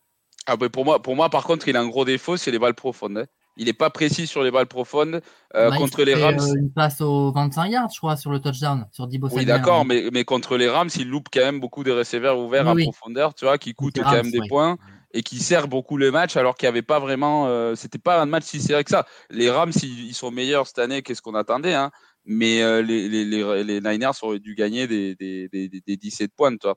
Ah 0.46 0.58
ben 0.58 0.70
pour 0.70 0.84
moi, 0.84 1.02
pour 1.02 1.16
moi, 1.16 1.30
par 1.30 1.46
contre, 1.46 1.70
il 1.70 1.78
a 1.78 1.82
un 1.82 1.88
gros 1.88 2.04
défaut, 2.04 2.36
c'est 2.36 2.52
les 2.52 2.60
balles 2.60 2.76
profondes. 2.76 3.18
Hein. 3.20 3.28
Il 3.58 3.66
n'est 3.66 3.74
pas 3.74 3.90
précis 3.90 4.28
sur 4.28 4.44
les 4.44 4.52
balles 4.52 4.68
profondes. 4.68 5.22
Euh, 5.56 5.70
Bah, 5.70 5.76
il 5.76 5.80
contre 5.80 6.04
les 6.04 6.16
fait, 6.16 6.22
Rams, 6.22 6.40
euh, 6.40 6.56
une 6.58 6.72
passe 6.74 7.02
aux 7.02 7.32
25 7.32 7.68
yards, 7.68 7.90
je 7.94 7.98
crois, 8.00 8.18
sur 8.18 8.32
le 8.32 8.40
touchdown, 8.40 8.86
sur 8.92 9.08
Dibo 9.08 9.30
oui, 9.32 9.46
d'accord, 9.46 9.86
mais, 9.86 10.10
mais 10.12 10.24
contre 10.24 10.58
les 10.58 10.70
Rams, 10.70 10.90
il 10.98 11.10
loupe 11.10 11.28
quand 11.34 11.42
même 11.42 11.60
beaucoup 11.60 11.84
de 11.84 11.92
receveurs 11.92 12.38
ouverts 12.38 12.66
Oui, 12.68 12.74
oui. 12.76 12.84
profondeur, 12.84 13.34
tu 13.34 13.46
vois, 13.46 13.58
qui 13.58 13.74
coûtent 13.74 13.98
les 13.98 14.04
quand 14.04 14.10
Rams, 14.10 14.18
même 14.24 14.32
des 14.32 14.40
oui. 14.40 14.48
points 14.48 14.78
et 15.14 15.24
qui 15.24 15.38
sert 15.40 15.68
beaucoup 15.70 15.96
le 15.98 16.12
match 16.12 16.36
alors 16.36 16.56
qu'il 16.56 16.68
n'y 16.68 16.72
avait 16.72 16.82
pas 16.82 17.00
vraiment. 17.00 17.48
euh, 17.48 17.76
C'était 17.76 17.98
pas 17.98 18.22
un 18.22 18.26
match 18.26 18.44
si 18.44 18.62
serré 18.62 18.84
que 18.84 18.90
ça. 18.92 19.06
Les 19.30 19.50
Rams, 19.50 19.72
ils, 19.82 20.08
ils 20.08 20.14
sont 20.14 20.30
meilleurs 20.30 20.68
cette 20.68 20.80
année 20.80 21.02
qu'est-ce 21.02 21.22
qu'on 21.22 21.36
attendait, 21.36 21.74
hein. 21.74 21.92
Mais 22.26 22.62
euh, 22.64 22.82
les, 22.82 23.08
les, 23.08 23.24
les, 23.24 23.64
les 23.64 23.82
Niners 23.82 24.12
auraient 24.24 24.40
dû 24.40 24.56
gagner 24.56 24.88
des, 24.88 25.16
des, 25.16 25.48
des, 25.48 25.70
des- 25.70 25.82
des 25.82 25.96
17 25.96 26.32
points, 26.36 26.58
toi. 26.58 26.76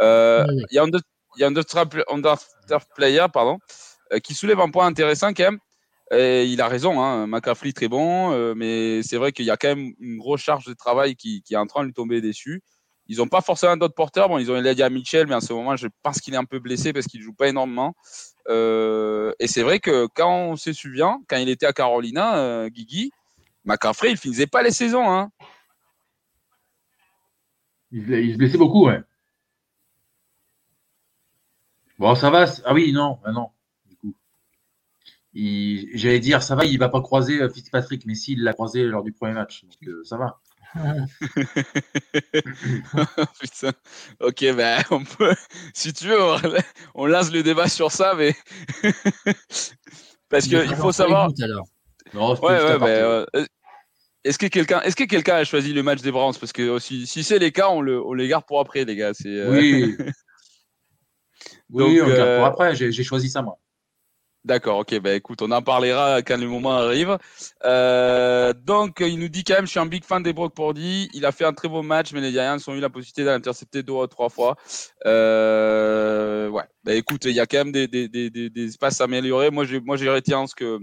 Euh, 0.00 0.44
Oui, 0.48 0.54
oui. 0.56 0.62
Il 0.70 0.74
y 0.74 0.78
a 0.78 0.82
un, 0.82 0.90
il 1.36 1.40
y 1.40 1.44
a 1.44 1.48
un 1.48 2.74
player 2.96 3.26
pardon, 3.32 3.58
euh, 4.12 4.18
qui 4.18 4.34
soulève 4.34 4.58
un 4.60 4.70
point 4.70 4.86
intéressant 4.86 5.32
quand 5.34 5.44
même. 5.44 5.58
Il 6.12 6.60
a 6.60 6.68
raison, 6.68 7.02
hein, 7.02 7.28
très 7.74 7.88
bon, 7.88 8.32
euh, 8.32 8.54
mais 8.54 9.02
c'est 9.02 9.16
vrai 9.16 9.32
qu'il 9.32 9.44
y 9.44 9.50
a 9.50 9.56
quand 9.56 9.68
même 9.68 9.92
une 9.98 10.18
grosse 10.18 10.40
charge 10.40 10.64
de 10.66 10.74
travail 10.74 11.16
qui, 11.16 11.42
est 11.50 11.56
en 11.56 11.66
train 11.66 11.80
de 11.80 11.86
lui 11.86 11.94
tomber 11.94 12.20
dessus. 12.20 12.62
Ils 13.08 13.18
n'ont 13.18 13.28
pas 13.28 13.40
forcément 13.40 13.76
d'autres 13.76 13.94
porteurs. 13.94 14.28
Bon, 14.28 14.38
ils 14.38 14.50
ont 14.50 14.56
Elijah 14.56 14.90
Mitchell, 14.90 15.26
mais 15.26 15.34
en 15.34 15.40
ce 15.40 15.52
moment, 15.52 15.76
je 15.76 15.88
pense 16.02 16.20
qu'il 16.20 16.34
est 16.34 16.38
un 16.38 16.44
peu 16.44 16.58
blessé 16.58 16.92
parce 16.92 17.06
qu'il 17.06 17.22
joue 17.22 17.32
pas 17.34 17.48
énormément. 17.48 17.94
Euh, 18.48 19.32
et 19.38 19.46
c'est 19.46 19.62
vrai 19.62 19.78
que 19.80 20.06
quand 20.14 20.50
on 20.50 20.56
se 20.56 20.72
souvient, 20.72 21.20
quand 21.28 21.36
il 21.36 21.48
était 21.48 21.66
à 21.66 21.72
Carolina, 21.72 22.38
euh, 22.38 22.68
Guigui, 22.68 23.12
McCaffrey, 23.64 24.10
il 24.10 24.16
finissait 24.16 24.46
pas 24.46 24.62
les 24.62 24.72
saisons. 24.72 25.08
Hein. 25.08 25.30
Il, 27.92 28.02
se- 28.02 28.36
blessait 28.36 28.58
beaucoup, 28.58 28.86
ouais. 28.86 29.00
Bon, 31.98 32.14
ça 32.14 32.30
va. 32.30 32.46
Ah 32.64 32.74
oui, 32.74 32.92
non, 32.92 33.18
bah 33.24 33.32
non. 33.32 33.50
Il- 35.38 35.90
j'allais 35.92 36.18
dire, 36.18 36.42
ça 36.42 36.54
va, 36.54 36.64
il 36.64 36.78
va 36.78 36.88
pas 36.88 37.02
croiser 37.02 37.42
euh, 37.42 37.50
Fitzpatrick, 37.50 38.06
mais 38.06 38.14
s'il 38.14 38.42
l'a 38.42 38.54
croisé 38.54 38.84
lors 38.84 39.02
du 39.02 39.12
premier 39.12 39.34
match, 39.34 39.64
donc 39.64 39.74
euh, 39.86 40.02
ça 40.02 40.16
va. 40.16 40.40
Putain. 43.40 43.72
Ok, 44.20 44.40
ben 44.56 44.82
on 44.90 45.04
peut, 45.04 45.34
si 45.74 45.92
tu 45.92 46.06
veux, 46.06 46.22
on, 46.22 46.38
on 46.94 47.04
lance 47.06 47.30
le 47.30 47.42
débat 47.42 47.68
sur 47.68 47.92
ça, 47.92 48.14
mais 48.16 48.34
parce 50.30 50.46
Il 50.46 50.64
qu'il 50.64 50.76
faut 50.76 50.92
savoir. 50.92 51.28
les 51.28 51.34
Ouais, 52.42 52.64
ouais, 52.64 52.78
ben, 52.78 52.86
euh, 52.86 53.26
est-ce 54.24 54.38
que 54.38 54.46
quelqu'un, 54.46 54.80
est-ce 54.80 54.96
que 54.96 55.04
quelqu'un 55.04 55.36
a 55.36 55.44
choisi 55.44 55.74
le 55.74 55.82
match 55.82 56.00
des 56.00 56.12
Browns? 56.12 56.38
Parce 56.40 56.52
que 56.52 56.78
si, 56.78 57.06
si 57.06 57.22
c'est 57.22 57.38
les 57.38 57.52
cas, 57.52 57.68
on, 57.68 57.82
le, 57.82 58.02
on 58.02 58.14
les 58.14 58.26
garde 58.26 58.46
pour 58.46 58.58
après, 58.58 58.86
les 58.86 58.96
gars. 58.96 59.12
C'est, 59.12 59.28
euh, 59.28 59.50
Oui. 59.50 59.96
oui, 61.70 61.98
Donc, 62.00 62.04
on 62.04 62.08
le 62.08 62.16
garde 62.16 62.36
pour 62.36 62.46
après. 62.46 62.74
J'ai 62.74 62.90
j'ai 62.90 63.04
choisi 63.04 63.28
ça, 63.28 63.42
moi. 63.42 63.58
D'accord, 64.46 64.78
ok, 64.78 65.00
bah 65.00 65.12
écoute, 65.12 65.42
on 65.42 65.50
en 65.50 65.60
parlera 65.60 66.22
quand 66.22 66.36
le 66.36 66.46
moment 66.46 66.76
arrive. 66.76 67.18
Euh, 67.64 68.52
donc, 68.52 69.00
il 69.00 69.18
nous 69.18 69.28
dit 69.28 69.42
quand 69.42 69.54
même, 69.54 69.66
je 69.66 69.72
suis 69.72 69.80
un 69.80 69.86
big 69.86 70.04
fan 70.04 70.22
des 70.22 70.32
Brock 70.32 70.54
Purdy. 70.54 71.08
Il 71.14 71.26
a 71.26 71.32
fait 71.32 71.44
un 71.44 71.52
très 71.52 71.66
beau 71.66 71.82
match, 71.82 72.12
mais 72.12 72.20
les 72.20 72.30
Giants 72.30 72.56
ont 72.68 72.74
eu 72.74 72.78
la 72.78 72.88
possibilité 72.88 73.24
d'intercepter 73.24 73.82
deux 73.82 73.94
ou 73.94 74.06
trois 74.06 74.28
fois. 74.28 74.54
Euh, 75.04 76.48
ouais, 76.48 76.62
bah 76.84 76.94
écoute, 76.94 77.24
il 77.24 77.32
y 77.32 77.40
a 77.40 77.46
quand 77.46 77.56
même 77.58 77.72
des, 77.72 77.88
des, 77.88 78.06
des, 78.08 78.30
des, 78.30 78.64
espaces 78.64 79.00
à 79.00 79.04
améliorer. 79.04 79.50
Moi, 79.50 79.64
je, 79.64 79.78
moi, 79.78 79.96
retiens 79.96 80.46
ce 80.46 80.54
que 80.54 80.78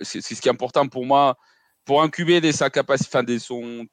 c'est 0.00 0.20
ce 0.20 0.40
qui 0.40 0.46
est 0.46 0.52
important 0.52 0.86
pour 0.86 1.04
moi, 1.04 1.36
pour 1.84 2.00
incuber 2.00 2.40
des, 2.40 2.52
sa 2.52 2.70
capacité, 2.70 3.10
enfin, 3.12 3.24
des, 3.24 3.40
son, 3.40 3.86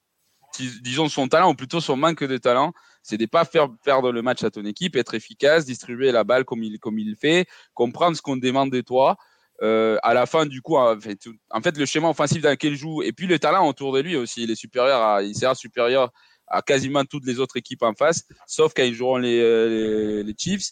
dis- 0.60 0.80
disons 0.84 1.10
son 1.10 1.28
talent, 1.28 1.50
ou 1.50 1.56
plutôt 1.56 1.82
son 1.82 1.98
manque 1.98 2.24
de 2.24 2.38
talent, 2.38 2.72
c'est 3.04 3.18
de 3.18 3.26
pas 3.26 3.46
faire 3.46 3.68
perdre 3.84 4.12
le 4.12 4.22
match 4.22 4.44
à 4.44 4.52
ton 4.52 4.64
équipe, 4.66 4.96
être 4.96 5.14
efficace, 5.14 5.66
distribuer 5.66 6.12
la 6.12 6.24
balle 6.24 6.46
comme 6.46 6.64
il, 6.64 6.80
comme 6.80 7.00
il 7.00 7.10
le 7.10 7.16
fait, 7.16 7.48
comprendre 7.74 8.16
ce 8.16 8.22
qu'on 8.22 8.38
demande 8.38 8.72
de 8.72 8.82
toi. 8.82 9.16
Euh, 9.64 9.98
à 10.02 10.14
la 10.14 10.26
fin, 10.26 10.46
du 10.46 10.62
coup, 10.62 10.76
en 10.78 11.00
fait, 11.00 11.16
tout- 11.18 11.36
en 11.52 11.62
fait, 11.62 11.78
le 11.78 11.86
schéma 11.86 12.10
offensif 12.10 12.42
dans 12.42 12.50
lequel 12.50 12.74
il 12.74 12.78
joue, 12.78 13.04
et 13.04 13.12
puis 13.12 13.28
le 13.28 13.38
talent 13.38 13.68
autour 13.68 13.94
de 13.94 14.00
lui 14.00 14.16
aussi, 14.16 14.44
il 14.44 14.50
est 14.52 14.56
supérieur, 14.56 15.02
à, 15.02 15.22
il 15.24 15.36
sera 15.36 15.54
supérieur 15.54 16.10
à 16.48 16.62
quasiment 16.62 17.06
toutes 17.06 17.26
les 17.26 17.40
autres 17.40 17.58
équipes 17.58 17.84
en 17.84 17.94
face, 17.94 18.24
sauf 18.48 18.74
quand 18.76 18.84
ils 18.84 18.94
joueront 18.96 19.18
les, 19.18 19.40
les, 19.40 20.24
les 20.24 20.36
Chiefs. 20.38 20.70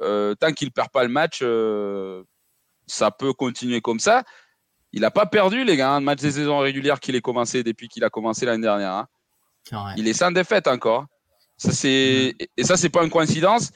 Euh, 0.00 0.34
tant 0.36 0.52
qu'il 0.52 0.70
perd 0.70 0.90
pas 0.90 1.02
le 1.02 1.08
match, 1.08 1.40
euh, 1.42 2.22
ça 2.86 3.10
peut 3.10 3.32
continuer 3.32 3.80
comme 3.80 3.98
ça. 3.98 4.22
Il 4.92 5.00
n'a 5.00 5.10
pas 5.10 5.26
perdu, 5.26 5.64
les 5.64 5.76
gars, 5.76 5.90
un 5.90 6.00
match 6.00 6.20
des 6.20 6.30
saisons 6.30 6.60
régulières 6.60 7.00
qu'il 7.00 7.14
ait 7.16 7.20
commencé 7.20 7.62
depuis 7.64 7.88
qu'il 7.88 8.04
a 8.04 8.08
commencé 8.10 8.46
l'année 8.46 8.62
dernière. 8.62 8.92
hein. 8.92 9.08
Il 9.98 10.06
est 10.08 10.12
sans 10.14 10.30
défaite 10.30 10.66
encore. 10.68 11.06
Ça, 11.58 11.72
c'est... 11.72 12.34
Et 12.56 12.64
ça, 12.64 12.76
c'est 12.78 12.88
pas 12.88 13.04
une 13.04 13.10
coïncidence, 13.10 13.72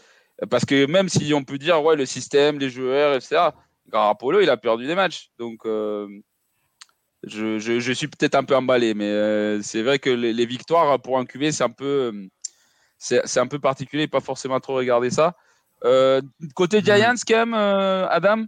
parce 0.48 0.64
que 0.64 0.86
même 0.86 1.08
si 1.10 1.34
on 1.34 1.44
peut 1.44 1.58
dire, 1.58 1.82
ouais, 1.84 1.96
le 1.96 2.06
système, 2.06 2.58
les 2.58 2.70
joueurs, 2.70 3.14
etc., 3.14 3.50
Garapolo, 3.92 4.40
il 4.40 4.48
a 4.48 4.56
perdu 4.56 4.86
des 4.86 4.94
matchs. 4.94 5.30
Donc, 5.38 5.66
euh, 5.66 6.08
je, 7.24 7.58
je, 7.58 7.78
je 7.80 7.92
suis 7.92 8.08
peut-être 8.08 8.34
un 8.36 8.44
peu 8.44 8.56
emballé, 8.56 8.94
mais 8.94 9.10
euh, 9.10 9.60
c'est 9.62 9.82
vrai 9.82 9.98
que 9.98 10.08
les, 10.10 10.32
les 10.32 10.46
victoires 10.46 11.00
pour 11.02 11.18
un 11.18 11.26
QV, 11.26 11.52
c'est 11.52 11.64
un 11.64 11.70
peu, 11.70 12.12
c'est, 12.98 13.20
c'est 13.26 13.40
un 13.40 13.46
peu 13.46 13.58
particulier, 13.58 14.08
pas 14.08 14.20
forcément 14.20 14.58
trop 14.60 14.74
regarder 14.76 15.10
ça. 15.10 15.36
Euh, 15.84 16.22
côté 16.54 16.80
Giants, 16.82 17.14
quand 17.26 17.46
même, 17.46 17.54
Adam, 17.54 18.44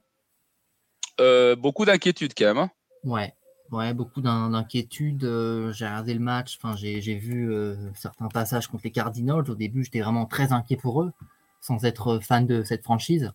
beaucoup 1.57 1.85
d'inquiétude 1.85 2.33
quand 2.37 2.47
même. 2.47 2.59
hein. 2.59 2.71
Ouais, 3.03 3.35
ouais, 3.73 3.93
beaucoup 3.95 4.21
d'in- 4.23 4.51
d'inquiétudes. 4.51 5.25
euh, 5.25 5.73
j'ai 5.73 5.85
regardé 5.87 6.15
le 6.15 6.21
match, 6.21 6.57
enfin, 6.59 6.77
j'ai 6.77 7.15
vu 7.17 7.53
euh, 7.53 7.77
certains 7.95 8.29
passages 8.29 8.69
contre 8.69 8.85
les 8.85 8.91
Cardinals. 8.91 9.51
Au 9.51 9.55
début, 9.55 9.85
j'étais 9.85 10.01
vraiment 10.01 10.27
très 10.27 10.53
inquiet 10.53 10.77
pour 10.77 11.03
eux, 11.03 11.13
sans 11.61 11.85
être 11.85 12.19
fan 12.21 12.47
de 12.47 12.63
cette 12.63 12.83
franchise. 12.85 13.33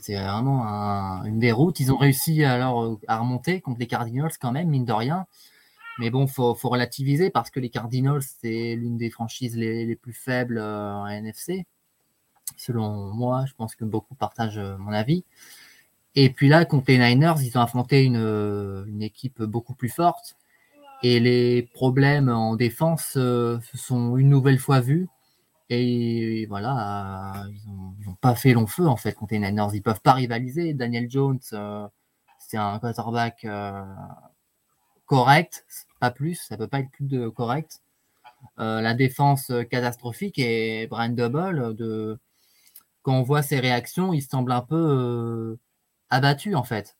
C'est 0.00 0.16
vraiment 0.16 0.66
un- 0.66 1.24
une 1.24 1.38
déroute. 1.38 1.78
Ils 1.80 1.92
ont 1.92 1.96
réussi 1.96 2.44
alors 2.44 2.82
euh, 2.84 2.98
à 3.08 3.18
remonter 3.18 3.60
contre 3.60 3.78
les 3.80 3.86
Cardinals 3.86 4.32
quand 4.40 4.52
même, 4.52 4.68
mine 4.68 4.84
de 4.84 4.92
rien. 4.92 5.26
Mais 5.98 6.10
bon, 6.10 6.26
faut, 6.28 6.54
faut 6.54 6.70
relativiser 6.70 7.30
parce 7.30 7.50
que 7.50 7.60
les 7.60 7.70
Cardinals, 7.70 8.22
c'est 8.22 8.76
l'une 8.76 8.98
des 8.98 9.10
franchises 9.10 9.56
les, 9.56 9.86
les 9.86 9.96
plus 9.96 10.14
faibles 10.14 10.60
en 10.60 11.06
NFC. 11.08 11.66
Selon 12.58 13.12
moi, 13.14 13.44
je 13.46 13.54
pense 13.54 13.76
que 13.76 13.84
beaucoup 13.86 14.14
partagent 14.16 14.60
mon 14.78 14.92
avis. 14.92 15.24
Et 16.14 16.30
puis 16.30 16.48
là, 16.48 16.64
contre 16.64 16.86
les 16.88 16.98
Niners, 16.98 17.34
ils 17.42 17.56
ont 17.56 17.62
affronté 17.62 18.04
une, 18.04 18.16
euh, 18.16 18.84
une 18.86 19.02
équipe 19.02 19.42
beaucoup 19.42 19.74
plus 19.74 19.88
forte. 19.88 20.36
Et 21.02 21.20
les 21.20 21.62
problèmes 21.74 22.28
en 22.28 22.54
défense 22.56 23.14
euh, 23.16 23.58
se 23.72 23.78
sont 23.78 24.16
une 24.16 24.28
nouvelle 24.28 24.58
fois 24.58 24.80
vus. 24.80 25.08
Et 25.70 26.46
voilà, 26.46 27.44
euh, 27.44 27.48
ils 28.00 28.06
n'ont 28.06 28.14
pas 28.16 28.34
fait 28.34 28.52
long 28.52 28.66
feu 28.66 28.86
en 28.86 28.96
fait 28.96 29.14
contre 29.14 29.34
les 29.34 29.40
Niners. 29.40 29.68
Ils 29.74 29.82
peuvent 29.82 30.02
pas 30.02 30.12
rivaliser. 30.12 30.74
Daniel 30.74 31.10
Jones, 31.10 31.40
c'est 32.38 32.58
un 32.58 32.78
quarterback 32.78 33.46
correct, 35.06 35.64
pas 35.98 36.10
plus. 36.10 36.34
Ça 36.34 36.56
peut 36.58 36.68
pas 36.68 36.80
être 36.80 36.90
plus 36.90 37.06
de 37.06 37.28
correct. 37.28 37.80
La 38.58 38.94
défense 38.94 39.50
catastrophique 39.70 40.38
et 40.38 40.86
Brian 40.88 41.10
Double, 41.10 41.74
de... 41.76 42.18
quand 43.02 43.14
on 43.14 43.22
voit 43.22 43.42
ses 43.42 43.60
réactions, 43.60 44.12
il 44.12 44.22
semble 44.22 44.52
un 44.52 44.60
peu 44.60 45.56
abattu 46.12 46.54
en 46.54 46.62
fait. 46.62 46.96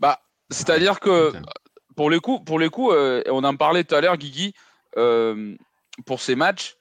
Bah, 0.00 0.20
c'est-à-dire 0.50 1.00
que 1.00 1.32
pour 1.96 2.10
le 2.10 2.20
coup, 2.20 2.40
pour 2.40 2.58
le 2.58 2.70
coup, 2.70 2.90
euh, 2.90 3.22
on 3.26 3.44
en 3.44 3.56
parlait 3.56 3.84
tout 3.84 3.94
à 3.94 4.00
l'heure, 4.00 4.16
Guigui, 4.16 4.54
euh, 4.96 5.54
pour 6.06 6.20
ces 6.20 6.34
matchs, 6.34 6.76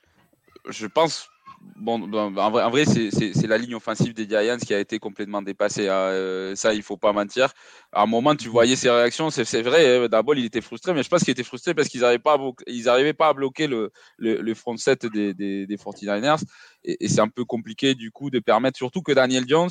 je 0.69 0.87
pense, 0.87 1.29
bon, 1.75 2.11
en 2.13 2.69
vrai, 2.69 2.85
c'est- 2.85 3.47
la 3.47 3.57
ligne 3.57 3.75
offensive 3.75 4.13
des 4.13 4.27
Giants 4.27 4.57
qui 4.57 4.73
a 4.73 4.79
été 4.79 4.97
complètement 4.99 5.41
dépassée. 5.41 5.87
hein, 5.89 5.93
euh, 5.93 6.55
ça, 6.55 6.73
il 6.73 6.81
faut 6.81 6.97
pas 6.97 7.11
mentir. 7.13 7.53
À 7.91 8.01
un 8.03 8.05
moment, 8.05 8.35
tu 8.35 8.49
voyais 8.49 8.75
ses 8.75 8.89
réactions, 8.89 9.29
c'est 9.29 9.61
vrai. 9.61 10.09
D'abord, 10.09 10.35
il 10.35 10.45
était 10.45 10.61
frustré, 10.61 10.93
mais 10.93 11.03
je 11.03 11.09
pense 11.09 11.23
qu'il 11.23 11.31
était 11.31 11.43
frustré 11.43 11.73
parce 11.73 11.89
qu'ils 11.89 12.01
n'arrivaient 12.01 12.19
pas, 12.19 12.33
à 12.35 13.13
pas 13.13 13.33
bloquer 13.33 13.67
le, 13.67 13.91
le, 14.17 14.41
le 14.41 14.53
front 14.55 14.77
set 14.77 15.05
des, 15.05 15.33
des, 15.33 15.67
des 15.67 15.77
49ers. 15.77 16.43
Et, 16.83 17.05
et 17.05 17.07
c'est 17.07 17.21
un 17.21 17.29
peu 17.29 17.45
compliqué 17.45 17.93
du 17.95 18.11
coup 18.11 18.29
de 18.29 18.39
permettre, 18.39 18.77
surtout 18.77 19.01
que 19.01 19.11
Daniel 19.11 19.45
Jones, 19.47 19.69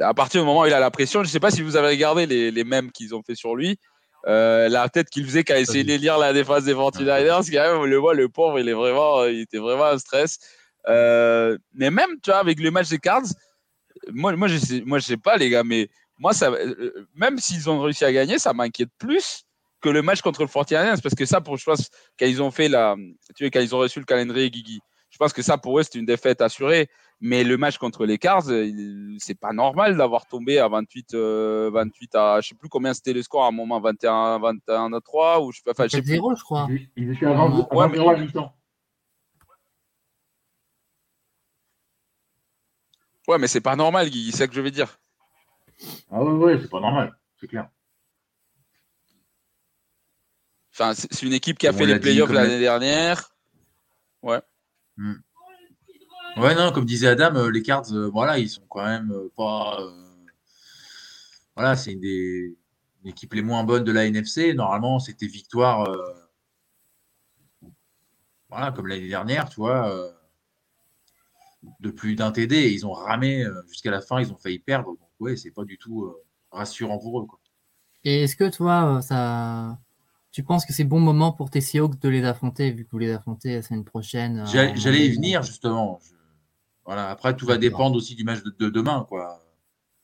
à 0.00 0.14
partir 0.14 0.40
du 0.40 0.46
moment 0.46 0.62
où 0.62 0.66
il 0.66 0.72
a 0.72 0.80
la 0.80 0.90
pression, 0.90 1.22
je 1.22 1.28
ne 1.28 1.32
sais 1.32 1.40
pas 1.40 1.50
si 1.50 1.62
vous 1.62 1.76
avez 1.76 1.88
regardé 1.88 2.26
les, 2.26 2.50
les 2.50 2.64
mèmes 2.64 2.90
qu'ils 2.90 3.14
ont 3.14 3.22
fait 3.22 3.34
sur 3.34 3.54
lui. 3.54 3.78
Euh, 4.26 4.68
la 4.68 4.88
tête 4.88 5.10
qu'il 5.10 5.24
faisait 5.24 5.44
il 5.48 5.56
essayait 5.56 5.84
de 5.84 5.94
lire 5.94 6.16
la 6.16 6.32
défense 6.32 6.64
des 6.64 6.74
49ers, 6.74 7.50
quand 7.50 7.62
même, 7.62 7.80
on 7.80 7.84
le 7.84 7.96
voit, 7.96 8.14
le 8.14 8.28
pauvre, 8.28 8.60
il 8.60 8.68
est 8.68 8.72
vraiment, 8.72 9.24
il 9.24 9.40
était 9.40 9.58
vraiment 9.58 9.90
en 9.90 9.98
stress. 9.98 10.38
Euh, 10.88 11.58
mais 11.74 11.90
même, 11.90 12.10
tu 12.22 12.30
vois, 12.30 12.38
avec 12.38 12.60
le 12.60 12.70
match 12.70 12.88
des 12.88 12.98
Cards, 12.98 13.26
moi, 14.12 14.34
moi, 14.36 14.48
je 14.48 14.58
sais, 14.58 14.82
moi, 14.86 14.98
je 14.98 15.06
sais 15.06 15.16
pas, 15.16 15.36
les 15.36 15.50
gars, 15.50 15.64
mais 15.64 15.88
moi, 16.18 16.32
ça, 16.32 16.50
euh, 16.50 17.06
même 17.14 17.38
s'ils 17.38 17.68
ont 17.68 17.80
réussi 17.80 18.04
à 18.04 18.12
gagner, 18.12 18.38
ça 18.38 18.52
m'inquiète 18.52 18.90
plus 18.98 19.44
que 19.80 19.88
le 19.88 20.02
match 20.02 20.20
contre 20.20 20.42
le 20.42 20.48
49ers, 20.48 21.02
parce 21.02 21.14
que 21.16 21.26
ça, 21.26 21.40
pour, 21.40 21.56
je 21.56 21.64
pense, 21.64 21.90
quand 22.18 22.26
ils 22.26 22.40
ont 22.40 22.52
fait 22.52 22.68
la, 22.68 22.94
tu 23.34 23.44
vois, 23.44 23.50
quand 23.50 23.60
ils 23.60 23.74
ont 23.74 23.78
reçu 23.78 23.98
le 23.98 24.04
calendrier 24.04 24.50
Guigui, 24.50 24.80
je 25.10 25.18
pense 25.18 25.32
que 25.32 25.42
ça, 25.42 25.58
pour 25.58 25.78
eux, 25.78 25.82
c'était 25.82 25.98
une 25.98 26.06
défaite 26.06 26.40
assurée. 26.40 26.88
Mais 27.24 27.44
le 27.44 27.56
match 27.56 27.78
contre 27.78 28.04
les 28.04 28.18
Cars, 28.18 28.48
euh, 28.48 29.14
c'est 29.20 29.38
pas 29.38 29.52
normal 29.52 29.96
d'avoir 29.96 30.26
tombé 30.26 30.58
à 30.58 30.66
28, 30.66 31.14
euh, 31.14 31.70
28 31.72 32.14
à, 32.16 32.40
je 32.40 32.48
sais 32.48 32.54
plus 32.56 32.68
combien 32.68 32.92
c'était 32.94 33.12
le 33.12 33.22
score 33.22 33.44
à 33.44 33.48
un 33.48 33.52
moment, 33.52 33.80
21, 33.80 34.40
21 34.40 34.92
à 34.92 35.00
3, 35.00 35.40
ou 35.40 35.52
je 35.52 35.58
sais 35.58 35.62
pas, 35.64 35.70
enfin, 35.70 35.84
je 35.84 35.90
sais 35.90 36.02
plus. 36.02 36.16
7-0, 36.16 36.34
je 36.36 36.42
crois. 36.42 36.66
Ils- 36.96 37.12
étaient 37.12 37.26
avant, 37.26 37.48
Ouais, 37.56 37.64
avant 37.70 37.88
mais- 37.88 37.94
0 37.96 38.10
à 38.10 38.16
mi-temps. 38.16 38.52
Ouais, 43.28 43.38
mais 43.38 43.46
c'est 43.46 43.60
pas 43.60 43.76
normal, 43.76 44.10
Guy, 44.10 44.32
c'est 44.32 44.38
ça 44.38 44.48
que 44.48 44.54
je 44.54 44.60
veux 44.60 44.70
dire. 44.72 44.98
Ah 46.10 46.22
ouais, 46.22 46.32
ouais, 46.32 46.58
c'est 46.60 46.68
pas 46.68 46.80
normal, 46.80 47.16
c'est 47.40 47.46
clair. 47.46 47.68
Enfin, 50.74 50.94
c'est 50.94 51.22
une 51.22 51.34
équipe 51.34 51.58
qui 51.58 51.68
a 51.68 51.72
fait 51.72 51.86
les 51.86 52.00
playoffs 52.00 52.32
l'année 52.32 52.54
la- 52.54 52.58
dernière. 52.60 53.30
Ouais. 54.22 54.40
Ouais, 56.36 56.54
non, 56.54 56.72
comme 56.72 56.84
disait 56.86 57.08
Adam, 57.08 57.34
euh, 57.36 57.50
les 57.50 57.62
Cards, 57.62 57.92
euh, 57.92 58.08
voilà, 58.08 58.38
ils 58.38 58.48
sont 58.48 58.62
quand 58.68 58.84
même 58.84 59.10
euh, 59.12 59.30
pas. 59.36 59.78
Voilà, 61.54 61.76
c'est 61.76 61.92
une 61.92 62.00
des 62.00 62.56
une 63.04 63.10
équipe 63.10 63.34
les 63.34 63.42
moins 63.42 63.64
bonnes 63.64 63.84
de 63.84 63.92
la 63.92 64.06
NFC. 64.06 64.54
Normalement, 64.54 64.98
c'était 64.98 65.26
victoire. 65.26 65.88
Voilà, 68.48 68.70
comme 68.70 68.86
l'année 68.86 69.08
dernière, 69.08 69.48
tu 69.48 69.56
vois, 69.56 69.92
de 71.80 71.90
plus 71.90 72.14
d'un 72.14 72.30
TD. 72.30 72.54
Et 72.56 72.72
ils 72.72 72.86
ont 72.86 72.92
ramé 72.92 73.44
jusqu'à 73.68 73.90
la 73.90 74.00
fin, 74.00 74.20
ils 74.20 74.32
ont 74.32 74.36
failli 74.36 74.58
perdre. 74.60 74.88
Donc, 74.90 74.98
ouais, 75.20 75.36
c'est 75.36 75.50
pas 75.50 75.64
du 75.64 75.78
tout 75.78 76.04
euh, 76.04 76.22
rassurant 76.52 76.98
pour 76.98 77.20
eux. 77.20 77.26
Quoi. 77.26 77.40
Et 78.04 78.22
est-ce 78.22 78.36
que 78.36 78.48
toi, 78.48 79.00
ça, 79.02 79.78
tu 80.30 80.42
penses 80.44 80.64
que 80.64 80.72
c'est 80.72 80.84
bon 80.84 81.00
moment 81.00 81.32
pour 81.32 81.50
tes 81.50 81.60
Seahawks 81.60 81.98
de 82.00 82.08
les 82.08 82.24
affronter, 82.24 82.70
vu 82.70 82.84
que 82.84 82.90
vous 82.92 82.98
les 82.98 83.10
affrontez 83.12 83.56
la 83.56 83.62
semaine 83.62 83.84
prochaine 83.84 84.40
euh, 84.40 84.74
J'allais 84.74 85.06
y 85.06 85.12
venir, 85.12 85.42
justement. 85.42 85.98
Je- 86.04 86.12
Voilà, 86.84 87.10
après, 87.10 87.36
tout 87.36 87.46
va 87.46 87.58
dépendre 87.58 87.96
aussi 87.96 88.14
du 88.14 88.24
match 88.24 88.42
de, 88.42 88.50
de 88.50 88.68
demain, 88.68 89.04
quoi. 89.08 89.38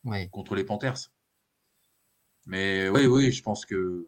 Ouais. 0.05 0.29
contre 0.33 0.55
les 0.55 0.65
Panthers. 0.65 1.11
Mais 2.47 2.89
oui, 2.89 3.07
oui, 3.07 3.33
je 3.33 3.43
pense 3.43 3.67
que 3.67 4.07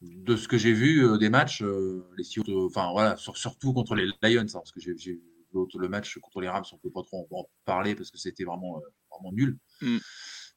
de 0.00 0.34
ce 0.34 0.48
que 0.48 0.58
j'ai 0.58 0.72
vu 0.72 1.04
euh, 1.04 1.18
des 1.18 1.28
matchs, 1.28 1.62
euh, 1.62 2.08
les 2.16 2.24
Seahawks, 2.24 2.48
euh, 2.48 2.66
enfin 2.66 2.90
voilà, 2.90 3.16
sur- 3.16 3.36
surtout 3.36 3.72
contre 3.72 3.94
les 3.94 4.06
Lions, 4.22 4.40
hein, 4.40 4.46
parce 4.54 4.72
que 4.72 4.80
j'ai 4.80 4.94
vu 4.94 5.22
l'autre- 5.52 5.78
le 5.78 5.88
match 5.88 6.18
contre 6.18 6.40
les 6.40 6.48
Rams, 6.48 6.64
on 6.72 6.78
peut 6.78 6.90
pas 6.90 7.02
trop 7.02 7.28
en, 7.30 7.36
en 7.40 7.48
parler 7.64 7.94
parce 7.94 8.10
que 8.10 8.18
c'était 8.18 8.44
vraiment, 8.44 8.78
euh, 8.78 8.88
vraiment 9.10 9.30
nul. 9.32 9.58
Mm. 9.82 9.98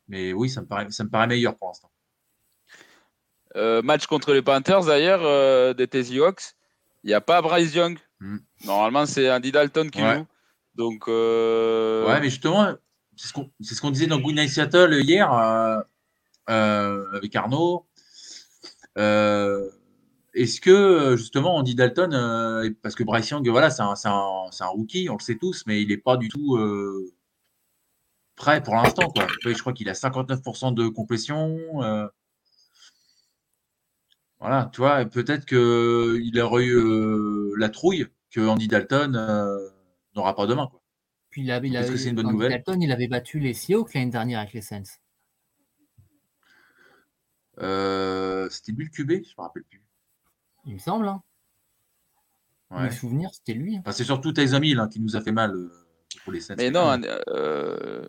Mais 0.07 0.33
oui, 0.33 0.49
ça 0.49 0.61
me 0.61 0.67
paraît, 0.67 0.89
ça 0.89 1.03
me 1.03 1.09
paraît 1.09 1.27
meilleur 1.27 1.55
pour 1.57 1.67
l'instant. 1.67 1.91
Euh, 3.55 3.81
match 3.83 4.07
contre 4.07 4.33
les 4.33 4.41
Panthers 4.41 4.85
d'ailleurs 4.85 5.21
euh, 5.23 5.73
des 5.73 5.87
Tennessee 5.87 6.17
Hawks. 6.19 6.55
Il 7.03 7.07
n'y 7.07 7.13
a 7.13 7.21
pas 7.21 7.41
Bryce 7.41 7.73
Young. 7.75 7.99
Mm. 8.19 8.37
Normalement, 8.65 9.05
c'est 9.05 9.29
Andy 9.31 9.51
Dalton 9.51 9.89
qui 9.91 10.01
Ouais. 10.01 10.19
joue. 10.19 10.27
Donc, 10.75 11.08
euh, 11.08 12.05
Ouais, 12.05 12.20
mais 12.20 12.29
justement, 12.29 12.74
c'est 13.15 13.27
ce 13.27 13.34
qu'on 13.34 13.50
ce 13.62 13.88
disait 13.91 14.08
dans 14.08 14.20
Good 14.20 14.36
Night 14.36 14.50
Seattle 14.50 14.94
hier 15.01 15.32
euh, 15.34 15.79
euh, 16.50 17.05
avec 17.15 17.36
Arnaud. 17.36 17.86
Est-ce 18.98 20.60
que 20.60 21.15
justement 21.15 21.55
Andy 21.55 21.75
Dalton, 21.75 22.75
parce 22.82 22.94
que 22.96 23.03
Bryce 23.03 23.29
Young, 23.29 23.48
voilà, 23.50 23.70
c'est 23.70 23.82
un, 23.84 23.94
un- 24.05 24.50
un 24.60 24.67
rookie, 24.67 25.10
on 25.10 25.13
le 25.15 25.22
sait 25.22 25.38
tous, 25.38 25.63
mais 25.65 25.82
il 25.82 25.88
n'est 25.88 25.98
pas 25.98 26.17
du 26.17 26.27
tout 26.27 26.58
prêt 28.36 28.62
pour 28.62 28.75
l'instant. 28.75 29.13
Je 29.46 29.58
crois 29.60 29.72
qu'il 29.74 29.88
a 29.89 29.94
59% 29.94 30.74
de 30.74 30.89
complétion. 30.89 31.58
voilà, 34.39 34.70
tu 34.74 34.82
vois, 34.82 35.05
peut-être 35.05 35.46
qu'il 35.46 36.39
aurait 36.41 36.65
eu 36.65 37.55
la 37.58 37.70
trouille 37.70 38.08
que 38.29 38.41
Andy 38.41 38.67
Dalton 38.67 39.15
n'aura 40.15 40.36
pas 40.36 40.45
demain. 40.48 40.67
Quoi. 40.67 40.81
Puis 41.29 41.41
il 41.43 41.51
avait, 41.51 41.67
il 41.67 41.75
Est-ce 41.75 41.88
que 41.88 41.91
avait- 41.93 41.98
c'est 42.01 42.10
une 42.10 42.15
bonne 42.15 42.31
nouvelle 42.31 42.51
Dalton, 42.51 42.81
il 42.81 42.91
avait 42.91 43.07
battu 43.07 43.39
les 43.39 43.53
Seahawks 43.53 43.93
l'année 43.93 44.12
dernière 44.12 44.39
avec 44.39 44.53
les 44.53 44.62
Saints. 44.62 44.84
Euh, 47.62 48.50
C'était 48.50 48.72
lui 48.74 48.86
le 48.86 48.89
QB, 48.91 49.24
je 49.24 49.34
me 49.38 49.41
rappelle 49.43 49.63
plus. 49.63 49.81
Il 50.65 50.74
me 50.74 50.79
semble. 50.79 51.07
Hein. 51.07 51.22
Ouais. 52.72 52.84
Mes 52.84 52.91
souvenirs, 52.91 53.29
c'était 53.34 53.53
lui. 53.53 53.75
hein. 53.77 53.81
Enfin, 53.81 53.91
c'est 53.91 54.03
surtout 54.03 54.34
Tyson 54.34 54.62
Hill 54.62 54.79
hein, 54.79 54.89
qui 54.89 55.00
nous 55.00 55.15
a 55.15 55.22
fait 55.22 55.31
mal 55.31 55.51
euh, 55.53 55.72
pour 56.24 56.34
les 56.34 56.41
Saints. 56.41 56.55
mais 56.57 56.72
non, 56.72 56.81
Andy- 56.81 57.07
euh, 57.29 58.05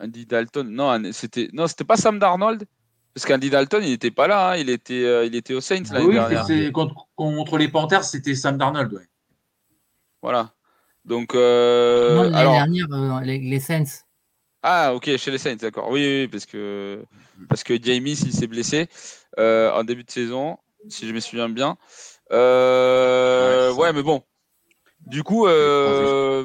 Andy 0.00 0.26
Dalton, 0.26 0.68
non, 0.68 1.00
c'était 1.12 1.48
non, 1.52 1.66
c'était 1.66 1.84
pas 1.84 1.96
Sam 1.96 2.18
Darnold. 2.18 2.64
Parce 3.14 3.26
qu'Andy 3.26 3.48
Dalton, 3.48 3.80
il 3.84 3.90
n'était 3.90 4.10
pas 4.10 4.26
là, 4.26 4.50
hein, 4.50 4.56
il, 4.56 4.68
était, 4.68 5.04
euh, 5.04 5.24
il 5.24 5.36
était 5.36 5.54
aux 5.54 5.60
Saints 5.60 5.84
Ah 5.90 5.94
l'année 5.94 6.06
oui, 6.06 6.14
dernière. 6.14 6.44
c'est- 6.46 6.72
contre, 6.72 7.06
contre 7.14 7.58
les 7.58 7.68
Panthers, 7.68 8.02
c'était 8.02 8.34
Sam 8.34 8.58
Darnold. 8.58 8.92
Ouais. 8.92 9.06
Voilà. 10.20 10.52
Donc, 11.04 11.34
euh, 11.34 12.14
non, 12.14 12.22
l'année 12.22 12.36
alors, 12.36 12.54
dernière, 12.54 12.86
euh, 12.92 13.20
les, 13.20 13.38
les 13.38 13.60
Saints. 13.60 13.84
Ah, 14.62 14.94
ok, 14.94 15.16
chez 15.16 15.30
les 15.30 15.38
Saints, 15.38 15.56
d'accord. 15.56 15.90
Oui, 15.90 16.00
oui, 16.00 16.20
oui, 16.22 16.28
parce 16.28 16.46
que, 16.46 17.04
parce 17.48 17.62
que 17.62 17.74
Jamie, 17.82 18.12
il 18.12 18.32
s'est 18.32 18.46
blessé 18.46 18.88
euh, 19.38 19.70
en 19.72 19.84
début 19.84 20.04
de 20.04 20.10
saison, 20.10 20.56
si 20.88 21.06
je 21.06 21.12
me 21.12 21.20
souviens 21.20 21.48
bien. 21.50 21.76
Euh, 22.32 23.72
Ouais, 23.74 23.92
mais 23.92 24.02
bon. 24.02 24.22
Du 25.06 25.22
coup, 25.22 25.46
euh, 25.46 26.44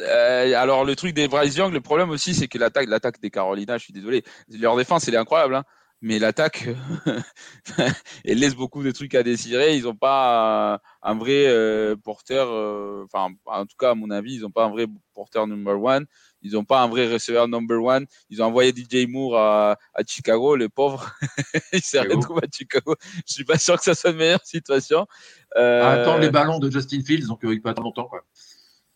euh, 0.00 0.54
alors 0.54 0.84
le 0.84 0.94
truc 0.94 1.14
des 1.14 1.26
Bryce 1.26 1.56
Young, 1.56 1.72
le 1.72 1.80
problème 1.80 2.10
aussi, 2.10 2.32
c'est 2.32 2.46
que 2.46 2.58
l'attaque, 2.58 2.88
l'attaque 2.88 3.20
des 3.20 3.30
Carolina, 3.30 3.76
je 3.76 3.84
suis 3.84 3.92
désolé, 3.92 4.22
leur 4.48 4.76
défense, 4.76 5.08
elle 5.08 5.14
est 5.14 5.18
incroyable, 5.18 5.56
hein, 5.56 5.64
mais 6.00 6.18
l'attaque, 6.18 6.68
elle 8.24 8.38
laisse 8.38 8.54
beaucoup 8.54 8.82
de 8.84 8.90
trucs 8.92 9.14
à 9.14 9.22
désirer. 9.22 9.76
Ils 9.76 9.84
n'ont 9.84 9.96
pas 9.96 10.80
un, 11.02 11.14
vrai 11.16 11.46
euh, 11.48 11.96
porteur, 11.96 12.48
euh, 12.50 13.04
enfin, 13.12 13.34
en 13.46 13.66
tout 13.66 13.76
cas, 13.76 13.90
à 13.90 13.94
mon 13.94 14.10
avis, 14.10 14.34
ils 14.34 14.42
n'ont 14.42 14.50
pas 14.50 14.64
un 14.64 14.70
vrai 14.70 14.86
porteur 15.14 15.46
number 15.48 15.82
one. 15.82 16.06
Ils 16.42 16.52
n'ont 16.52 16.64
pas 16.64 16.82
un 16.82 16.88
vrai 16.88 17.12
receveur 17.12 17.48
number 17.48 17.82
one. 17.82 18.06
Ils 18.30 18.40
ont 18.42 18.46
envoyé 18.46 18.72
DJ 18.72 19.08
Moore 19.08 19.36
à, 19.36 19.76
à 19.94 20.02
Chicago, 20.06 20.54
le 20.54 20.68
pauvre. 20.68 21.12
il 21.72 21.82
s'est 21.82 22.00
retrouvé 22.00 22.42
à 22.44 22.48
Chicago. 22.52 22.94
Je 23.26 23.32
suis 23.32 23.44
pas 23.44 23.58
sûr 23.58 23.76
que 23.76 23.84
ça 23.84 23.94
soit 23.94 24.10
une 24.10 24.18
meilleure 24.18 24.44
situation. 24.44 25.06
Euh, 25.56 25.82
À 25.82 25.90
attendre 25.92 26.20
les 26.20 26.30
ballons 26.30 26.60
de 26.60 26.70
Justin 26.70 27.02
Fields, 27.02 27.26
donc 27.26 27.44
euh, 27.44 27.52
il 27.52 27.60
peut 27.60 27.70
attendre 27.70 27.88
longtemps. 27.88 28.06
Quoi. 28.06 28.22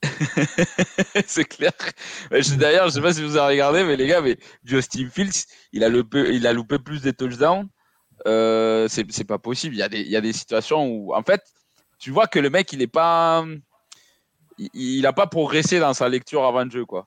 c'est 1.26 1.44
clair. 1.44 1.72
D'ailleurs, 2.30 2.86
je 2.88 2.94
sais 2.94 3.00
pas 3.00 3.12
si 3.14 3.22
vous 3.22 3.36
avez 3.36 3.54
regardé, 3.54 3.84
mais 3.84 3.96
les 3.96 4.06
gars, 4.06 4.20
mais 4.20 4.36
Justin 4.64 5.08
Fields, 5.08 5.46
il 5.72 5.84
a 5.84 5.88
loupé, 5.88 6.34
il 6.34 6.46
a 6.46 6.52
loupé 6.52 6.78
plus 6.78 7.02
des 7.02 7.12
touchdowns. 7.12 7.68
Euh, 8.26 8.88
c'est 8.88 9.24
pas 9.24 9.38
possible. 9.38 9.74
Il 9.74 9.78
y 9.78 9.82
a 9.82 9.88
des, 9.88 10.00
il 10.00 10.10
y 10.10 10.16
a 10.16 10.20
des 10.20 10.32
situations 10.32 10.86
où, 10.86 11.14
en 11.14 11.22
fait, 11.22 11.42
tu 11.98 12.10
vois 12.10 12.26
que 12.26 12.38
le 12.38 12.50
mec, 12.50 12.72
il 12.72 12.82
est 12.82 12.86
pas, 12.86 13.44
il, 14.58 14.70
il 14.74 15.06
a 15.06 15.12
pas 15.12 15.26
progressé 15.26 15.78
dans 15.80 15.94
sa 15.94 16.08
lecture 16.08 16.44
avant 16.44 16.64
le 16.64 16.70
jeu, 16.70 16.84
quoi. 16.84 17.06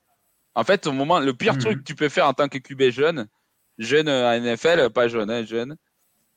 En 0.55 0.63
fait, 0.63 0.87
au 0.87 0.93
moment, 0.93 1.19
le 1.19 1.33
pire 1.33 1.53
Mhm. 1.53 1.59
truc 1.59 1.77
que 1.79 1.83
tu 1.83 1.95
peux 1.95 2.09
faire 2.09 2.27
en 2.27 2.33
tant 2.33 2.47
que 2.47 2.57
QB 2.57 2.89
jeune, 2.89 3.27
jeune 3.77 4.07
à 4.07 4.37
NFL, 4.39 4.89
pas 4.89 5.07
jeune, 5.09 5.29
hein, 5.29 5.45
jeune, 5.45 5.75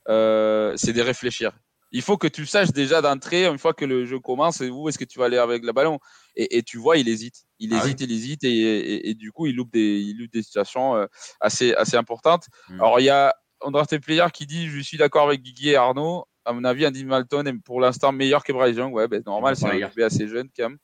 euh, 0.08 0.72
c'est 0.76 0.92
de 0.92 1.02
réfléchir. 1.02 1.52
Il 1.90 2.02
faut 2.02 2.18
que 2.18 2.26
tu 2.28 2.44
saches 2.44 2.70
déjà 2.72 3.00
d'entrée, 3.00 3.46
une 3.46 3.58
fois 3.58 3.72
que 3.72 3.84
le 3.86 4.04
jeu 4.04 4.18
commence, 4.18 4.60
où 4.60 4.88
est-ce 4.88 4.98
que 4.98 5.04
tu 5.04 5.18
vas 5.18 5.24
aller 5.26 5.38
avec 5.38 5.64
le 5.64 5.72
ballon. 5.72 5.98
Et, 6.36 6.58
et 6.58 6.62
tu 6.62 6.76
vois, 6.76 6.98
il 6.98 7.08
hésite. 7.08 7.44
Il 7.58 7.72
Ah 7.72 7.78
hésite, 7.78 8.00
il 8.02 8.12
hésite, 8.12 8.44
et, 8.44 8.48
et- 8.50 9.08
et 9.10 9.14
du 9.14 9.32
coup, 9.32 9.46
il 9.46 9.56
loupe 9.56 9.72
des, 9.72 9.98
il 10.00 10.18
loupe 10.18 10.32
des 10.32 10.42
situations 10.42 10.96
euh, 10.96 11.06
assez, 11.40 11.74
assez 11.74 11.96
importantes. 11.96 12.44
Mm. 12.68 12.80
Alors, 12.80 13.00
il 13.00 13.04
y 13.04 13.10
a 13.10 13.34
Andraste 13.60 13.98
Player 14.00 14.26
qui 14.32 14.46
dit 14.46 14.68
Je 14.68 14.80
suis 14.80 14.98
d'accord 14.98 15.26
avec 15.28 15.42
Guigui 15.42 15.70
et 15.70 15.76
Arnaud. 15.76 16.24
À 16.44 16.52
mon 16.52 16.64
avis, 16.64 16.86
Andy 16.86 17.04
Malton 17.04 17.44
est 17.46 17.62
pour 17.64 17.80
l'instant 17.80 18.12
meilleur 18.12 18.42
que 18.44 18.52
Bryce 18.52 18.76
Young. 18.76 18.94
Ouais, 18.94 19.08
ben, 19.08 19.22
normal, 19.26 19.54
c'est 19.56 19.66
un 20.00 20.04
assez 20.04 20.28
jeune 20.28 20.48
quand 20.56 20.68
même. 20.70 20.78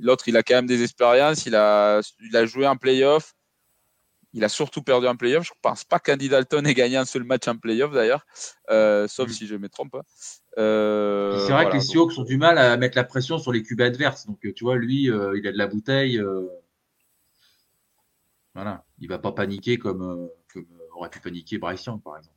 L'autre, 0.00 0.26
il 0.28 0.36
a 0.36 0.42
quand 0.42 0.54
même 0.54 0.66
des 0.66 0.82
expériences. 0.82 1.46
Il 1.46 1.54
a, 1.54 2.00
il 2.20 2.36
a 2.36 2.44
joué 2.46 2.66
en 2.66 2.76
playoff. 2.76 3.34
Il 4.36 4.44
a 4.44 4.48
surtout 4.50 4.82
perdu 4.82 5.06
en 5.06 5.16
playoff. 5.16 5.44
Je 5.44 5.52
ne 5.52 5.58
pense 5.62 5.82
pas 5.84 5.98
qu'Andy 5.98 6.28
Dalton 6.28 6.66
ait 6.66 6.74
gagné 6.74 6.98
un 6.98 7.06
seul 7.06 7.24
match 7.24 7.48
en 7.48 7.56
playoff 7.56 7.90
d'ailleurs, 7.92 8.26
Euh, 8.70 9.08
sauf 9.08 9.30
Mm. 9.30 9.32
si 9.32 9.46
je 9.46 9.56
me 9.56 9.68
trompe. 9.70 9.94
hein. 9.94 10.02
Euh, 10.58 11.32
c'est 11.38 11.44
vrai 11.52 11.64
voilà, 11.64 11.70
que 11.70 11.72
les 11.76 11.78
donc- 11.80 11.90
Seahawks 11.90 12.18
ont 12.18 12.22
du 12.24 12.36
mal 12.36 12.58
à 12.58 12.76
mettre 12.76 12.96
la 12.96 13.04
pression 13.04 13.38
sur 13.38 13.50
les 13.52 13.62
QB 13.62 13.80
adverses. 13.80 14.26
Donc, 14.26 14.44
euh, 14.44 14.52
tu 14.52 14.64
vois, 14.64 14.76
lui, 14.76 15.10
euh, 15.10 15.38
il 15.38 15.46
a 15.48 15.52
de 15.52 15.56
la 15.58 15.66
bouteille. 15.66 16.22
Voilà. 18.54 18.84
Il 18.98 19.08
va 19.08 19.18
pas 19.18 19.32
paniquer 19.32 19.78
comme, 19.78 20.28
comme 20.52 20.66
aurait 20.94 21.10
pu 21.10 21.20
paniquer 21.20 21.58
Bryce 21.58 21.84
Young, 21.84 22.02
par 22.02 22.16
exemple. 22.18 22.35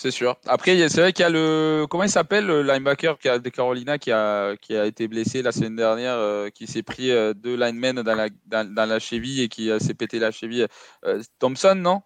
C'est 0.00 0.12
sûr. 0.12 0.36
Après, 0.46 0.88
c'est 0.88 1.00
vrai 1.00 1.12
qu'il 1.12 1.24
y 1.24 1.26
a 1.26 1.28
le. 1.28 1.84
Comment 1.90 2.04
il 2.04 2.08
s'appelle, 2.08 2.46
le 2.46 2.62
linebacker 2.62 3.18
de 3.40 3.48
Carolina 3.48 3.98
qui 3.98 4.12
a, 4.12 4.54
qui 4.56 4.76
a 4.76 4.86
été 4.86 5.08
blessé 5.08 5.42
la 5.42 5.50
semaine 5.50 5.74
dernière, 5.74 6.14
euh, 6.14 6.50
qui 6.50 6.68
s'est 6.68 6.84
pris 6.84 7.10
euh, 7.10 7.34
deux 7.34 7.56
linemen 7.56 8.02
dans 8.02 8.14
la, 8.14 8.28
dans, 8.46 8.72
dans 8.72 8.88
la 8.88 9.00
cheville 9.00 9.42
et 9.42 9.48
qui 9.48 9.72
euh, 9.72 9.80
s'est 9.80 9.94
pété 9.94 10.20
la 10.20 10.30
cheville. 10.30 10.68
Euh, 11.04 11.20
Thompson, 11.40 11.74
non? 11.74 12.02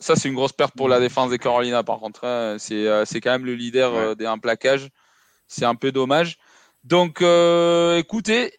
Ça, 0.00 0.16
c'est 0.16 0.28
une 0.28 0.34
grosse 0.34 0.52
perte 0.52 0.74
pour 0.76 0.88
la 0.88 0.98
défense 0.98 1.30
des 1.30 1.38
Carolina, 1.38 1.84
par 1.84 2.00
contre. 2.00 2.24
hein. 2.24 2.56
C'est 2.58 3.20
quand 3.20 3.30
même 3.30 3.46
le 3.46 3.54
leader 3.54 3.94
euh, 3.94 4.14
des 4.16 4.26
un 4.26 4.38
plaquage. 4.38 4.88
C'est 5.46 5.66
un 5.66 5.76
peu 5.76 5.92
dommage. 5.92 6.36
Donc, 6.82 7.22
écoutez, 7.96 8.54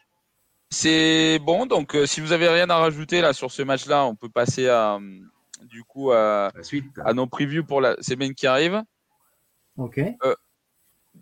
c'est 0.69 1.39
bon. 1.39 1.65
Donc, 1.65 1.93
si 2.05 2.21
vous 2.21 2.31
avez 2.31 2.47
rien 2.47 2.69
à 2.69 2.77
rajouter 2.77 3.19
là 3.19 3.33
sur 3.33 3.51
ce 3.51 3.63
match-là, 3.63 4.05
on 4.05 4.15
peut 4.15 4.29
passer 4.29 4.69
à, 4.69 4.93
hum, 4.95 5.29
du 5.61 5.83
coup 5.83 6.11
à, 6.11 6.51
La 6.55 6.63
suite. 6.63 6.85
à 7.05 7.13
nos 7.13 7.27
previews 7.27 7.63
pour 7.63 7.81
la 7.81 7.95
semaine 8.01 8.33
qui 8.33 8.47
arrive. 8.47 8.81
Ok. 9.77 9.99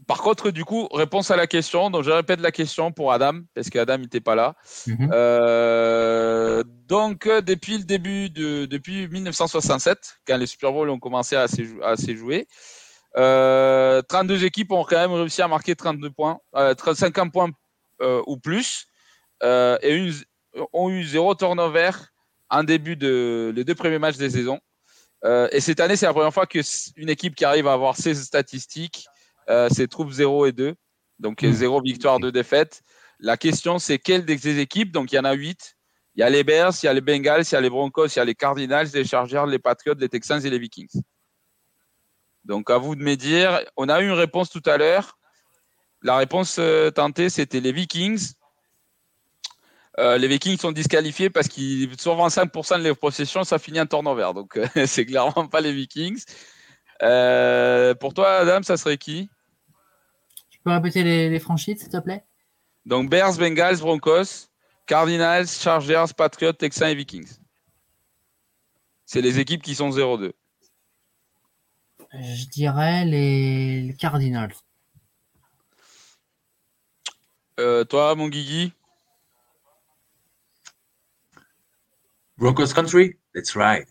Par 0.05 0.21
contre, 0.21 0.51
du 0.51 0.65
coup, 0.65 0.87
réponse 0.91 1.31
à 1.31 1.35
la 1.35 1.47
question. 1.47 1.89
Donc, 1.89 2.03
je 2.03 2.11
répète 2.11 2.41
la 2.41 2.51
question 2.51 2.91
pour 2.91 3.11
Adam, 3.11 3.41
parce 3.55 3.69
qu'Adam 3.71 3.97
n'était 3.97 4.19
pas 4.21 4.35
là. 4.35 4.55
Mhm. 4.85 5.09
Euh, 5.11 6.63
donc, 6.87 7.25
euh, 7.25 7.41
depuis 7.41 7.77
le 7.79 7.83
début 7.83 8.29
de, 8.29 8.65
depuis 8.65 9.07
1967, 9.07 10.19
quand 10.27 10.37
les 10.37 10.45
Super 10.45 10.71
Bowls 10.71 10.89
ont 10.89 10.99
commencé 10.99 11.35
à 11.35 11.47
se, 11.47 11.63
jou- 11.63 11.81
à 11.83 11.95
se 11.97 12.15
jouer, 12.15 12.47
euh, 13.17 14.01
32 14.03 14.45
équipes 14.45 14.71
ont 14.71 14.83
quand 14.83 14.97
même 14.97 15.13
réussi 15.13 15.41
à 15.41 15.47
marquer 15.47 15.75
32 15.75 16.11
points, 16.11 16.39
euh, 16.55 16.75
50 16.77 17.31
points 17.31 17.49
euh, 18.01 18.21
ou 18.27 18.37
plus, 18.37 18.85
euh, 19.43 19.77
et 19.81 19.95
une, 19.95 20.13
ont 20.71 20.89
eu 20.91 21.03
zéro 21.03 21.33
turnover 21.33 21.91
en 22.49 22.63
début 22.63 22.95
de 22.95 23.51
les 23.55 23.63
deux 23.63 23.75
premiers 23.75 23.99
matchs 23.99 24.17
des 24.17 24.29
saisons. 24.29 24.59
Euh, 25.25 25.47
et 25.51 25.59
cette 25.59 25.79
année, 25.79 25.95
c'est 25.95 26.05
la 26.05 26.13
première 26.13 26.33
fois 26.33 26.45
qu'une 26.45 27.09
équipe 27.09 27.35
qui 27.35 27.45
arrive 27.45 27.67
à 27.67 27.73
avoir 27.73 27.95
ces 27.95 28.15
statistiques, 28.15 29.05
euh, 29.49 29.67
c'est 29.71 29.87
trouve 29.87 30.11
0 30.11 30.45
et 30.45 30.51
2. 30.51 30.75
Donc, 31.19 31.41
Hmm. 31.41 31.51
0 31.51 31.81
victoire, 31.81 32.19
2 32.19 32.31
défaites. 32.31 32.81
La 33.19 33.35
question, 33.35 33.79
c'est 33.79 33.99
quelle 33.99 34.23
des 34.23 34.59
équipes? 34.59 34.91
Donc, 34.91 35.11
il 35.11 35.15
y 35.15 35.19
en 35.19 35.25
a 35.25 35.33
8. 35.33 35.75
Il 36.15 36.21
y 36.21 36.23
a 36.23 36.29
les 36.29 36.43
Bears, 36.43 36.73
il 36.81 36.85
y 36.85 36.89
a 36.89 36.93
les 36.93 37.01
Bengals, 37.01 37.43
il 37.43 37.51
y 37.51 37.55
a 37.55 37.61
les 37.61 37.69
Broncos, 37.69 38.07
il 38.07 38.17
y 38.17 38.19
a 38.19 38.25
les 38.25 38.35
Cardinals, 38.35 38.87
les 38.93 39.03
Chargers, 39.03 39.43
les 39.47 39.59
Patriots, 39.59 39.95
les 39.99 40.09
Texans 40.09 40.43
et 40.45 40.49
les 40.49 40.59
Vikings. 40.59 41.01
Donc, 42.45 42.69
à 42.69 42.77
vous 42.77 42.95
de 42.95 43.03
me 43.03 43.15
dire. 43.15 43.61
On 43.75 43.89
a 43.89 44.01
eu 44.01 44.05
une 44.05 44.13
réponse 44.13 44.49
tout 44.49 44.63
à 44.65 44.77
l'heure. 44.77 45.17
La 46.01 46.15
réponse 46.17 46.57
euh, 46.59 46.91
tentée, 46.91 47.29
c'était 47.29 47.59
les 47.59 47.73
Vikings. 47.73 48.33
Euh, 49.99 50.17
les 50.17 50.29
Vikings 50.29 50.57
sont 50.57 50.71
disqualifiés 50.71 51.29
parce 51.29 51.49
qu'ils 51.49 51.99
sur 51.99 52.15
25% 52.15 52.79
de 52.79 52.83
leurs 52.83 52.97
possessions, 52.97 53.43
ça 53.43 53.59
finit 53.59 53.81
en 53.81 53.85
turnover. 53.85 54.31
Donc, 54.33 54.57
euh, 54.57 54.65
c'est 54.85 55.05
clairement 55.05 55.47
pas 55.47 55.59
les 55.59 55.73
Vikings. 55.73 56.23
Euh, 57.01 57.93
pour 57.95 58.13
toi, 58.13 58.37
Adam, 58.37 58.63
ça 58.63 58.77
serait 58.77 58.97
qui? 58.97 59.29
Tu 60.49 60.59
peux 60.63 60.71
répéter 60.71 61.03
les, 61.03 61.29
les 61.29 61.39
franchises, 61.39 61.79
s'il 61.79 61.89
te 61.89 61.97
plaît? 61.97 62.23
Donc, 62.85 63.09
Bears, 63.09 63.37
Bengals, 63.37 63.79
Broncos, 63.79 64.47
Cardinals, 64.85 65.47
Chargers, 65.47 66.13
Patriots, 66.15 66.53
Texans 66.53 66.89
et 66.89 66.95
Vikings. 66.95 67.37
C'est 69.05 69.21
les 69.21 69.39
équipes 69.39 69.61
qui 69.61 69.75
sont 69.75 69.89
0-2. 69.89 70.31
Je 72.13 72.45
dirais 72.45 73.03
les, 73.05 73.81
les 73.81 73.95
Cardinals. 73.95 74.53
Euh, 77.59 77.83
toi, 77.83 78.15
mon 78.15 78.29
Guigui? 78.29 78.71
Broncos 82.39 82.73
Country? 82.73 83.17
That's 83.35 83.55
right. 83.55 83.87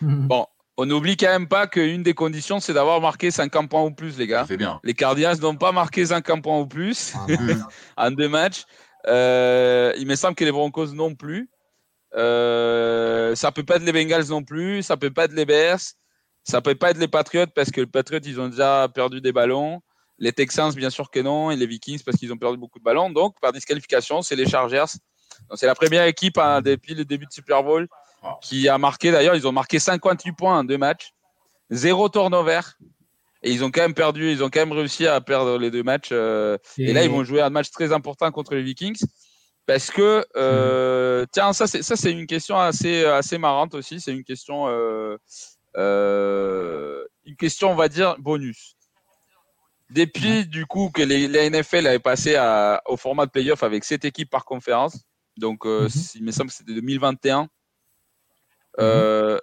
Bon, 0.00 0.46
on 0.76 0.86
n'oublie 0.86 1.16
quand 1.16 1.28
même 1.28 1.48
pas 1.48 1.66
qu'une 1.66 2.02
des 2.02 2.14
conditions, 2.14 2.60
c'est 2.60 2.74
d'avoir 2.74 3.00
marqué 3.00 3.30
50 3.30 3.70
points 3.70 3.84
ou 3.84 3.90
plus, 3.90 4.18
les 4.18 4.26
gars. 4.26 4.44
fait 4.44 4.56
bien. 4.56 4.80
Les 4.82 4.94
Cardinals 4.94 5.38
n'ont 5.40 5.56
pas 5.56 5.72
marqué 5.72 6.04
50 6.04 6.42
points 6.42 6.58
ou 6.58 6.66
plus. 6.66 7.14
Ah, 7.14 7.26
en 8.08 8.10
deux 8.10 8.28
matchs. 8.28 8.64
Euh, 9.06 9.92
il 9.96 10.06
me 10.06 10.16
semble 10.16 10.34
que 10.34 10.44
les 10.44 10.52
Broncos 10.52 10.92
non 10.92 11.14
plus. 11.14 11.48
Euh, 12.16 13.34
ça 13.34 13.52
peut 13.52 13.64
pas 13.64 13.76
être 13.76 13.84
les 13.84 13.92
Bengals 13.92 14.28
non 14.28 14.42
plus. 14.42 14.82
Ça 14.82 14.96
peut 14.96 15.10
pas 15.10 15.24
être 15.24 15.32
les 15.32 15.46
Bears. 15.46 15.80
Ça 16.42 16.60
peut 16.60 16.74
pas 16.74 16.90
être 16.90 16.98
les 16.98 17.08
Patriots 17.08 17.46
parce 17.54 17.70
que 17.70 17.80
les 17.80 17.86
Patriots 17.86 18.20
ils 18.24 18.40
ont 18.40 18.48
déjà 18.48 18.88
perdu 18.92 19.20
des 19.20 19.32
ballons. 19.32 19.80
Les 20.18 20.32
Texans 20.32 20.72
bien 20.74 20.90
sûr 20.90 21.10
que 21.10 21.20
non 21.20 21.50
et 21.50 21.56
les 21.56 21.66
Vikings 21.66 22.02
parce 22.04 22.18
qu'ils 22.18 22.32
ont 22.32 22.36
perdu 22.36 22.58
beaucoup 22.58 22.78
de 22.78 22.84
ballons. 22.84 23.10
Donc 23.10 23.34
par 23.40 23.52
disqualification 23.52 24.22
c'est 24.22 24.36
les 24.36 24.46
Chargers. 24.46 24.98
Donc, 25.48 25.58
C'est 25.58 25.66
la 25.66 25.74
première 25.74 26.04
équipe 26.04 26.38
hein, 26.38 26.60
depuis 26.60 26.94
le 26.94 27.04
début 27.04 27.26
de 27.26 27.32
Super 27.32 27.62
Bowl 27.62 27.88
qui 28.40 28.68
a 28.68 28.78
marqué. 28.78 29.10
D'ailleurs 29.10 29.34
ils 29.34 29.46
ont 29.46 29.52
marqué 29.52 29.78
58 29.78 30.32
points 30.32 30.58
en 30.58 30.64
deux 30.64 30.78
matchs, 30.78 31.12
zéro 31.70 32.08
turnover. 32.08 32.60
Et 33.46 33.52
ils 33.52 33.62
ont 33.62 33.70
quand 33.70 33.82
même 33.82 33.92
perdu, 33.92 34.30
ils 34.30 34.42
ont 34.42 34.48
quand 34.48 34.60
même 34.60 34.72
réussi 34.72 35.06
à 35.06 35.20
perdre 35.20 35.58
les 35.58 35.70
deux 35.70 35.82
matchs. 35.82 36.08
euh, 36.12 36.56
et 36.78 36.94
là, 36.94 37.04
ils 37.04 37.10
vont 37.10 37.24
jouer 37.24 37.42
un 37.42 37.50
match 37.50 37.70
très 37.70 37.92
important 37.92 38.30
contre 38.32 38.54
les 38.54 38.62
Vikings. 38.62 39.04
Parce 39.66 39.90
que, 39.90 40.24
euh, 40.36 41.24
tiens, 41.32 41.52
ça, 41.52 41.66
c'est, 41.66 41.82
ça, 41.82 41.96
c'est 41.96 42.12
une 42.12 42.26
question 42.26 42.58
assez, 42.58 43.04
assez 43.04 43.38
marrante 43.38 43.74
aussi. 43.74 44.00
C'est 44.00 44.12
une 44.12 44.24
question, 44.24 44.68
euh, 44.68 45.16
euh, 45.76 47.04
une 47.24 47.36
question, 47.36 47.70
on 47.70 47.74
va 47.74 47.88
dire, 47.88 48.16
bonus. 48.18 48.76
Depuis, 49.90 50.46
du 50.46 50.66
coup, 50.66 50.90
que 50.92 51.02
les, 51.02 51.28
la 51.28 51.48
NFL 51.48 51.86
avait 51.86 51.98
passé 51.98 52.34
à, 52.34 52.82
au 52.86 52.96
format 52.96 53.26
de 53.26 53.30
playoff 53.30 53.62
avec 53.62 53.84
sept 53.84 54.04
équipes 54.04 54.30
par 54.30 54.44
conférence, 54.44 54.98
donc, 55.36 55.66
euh, 55.66 55.84
Mhm. 55.88 56.02
il 56.14 56.24
me 56.24 56.32
semble 56.32 56.50
que 56.50 56.56
c'était 56.56 56.74
2021, 56.74 57.48
euh, 58.80 59.38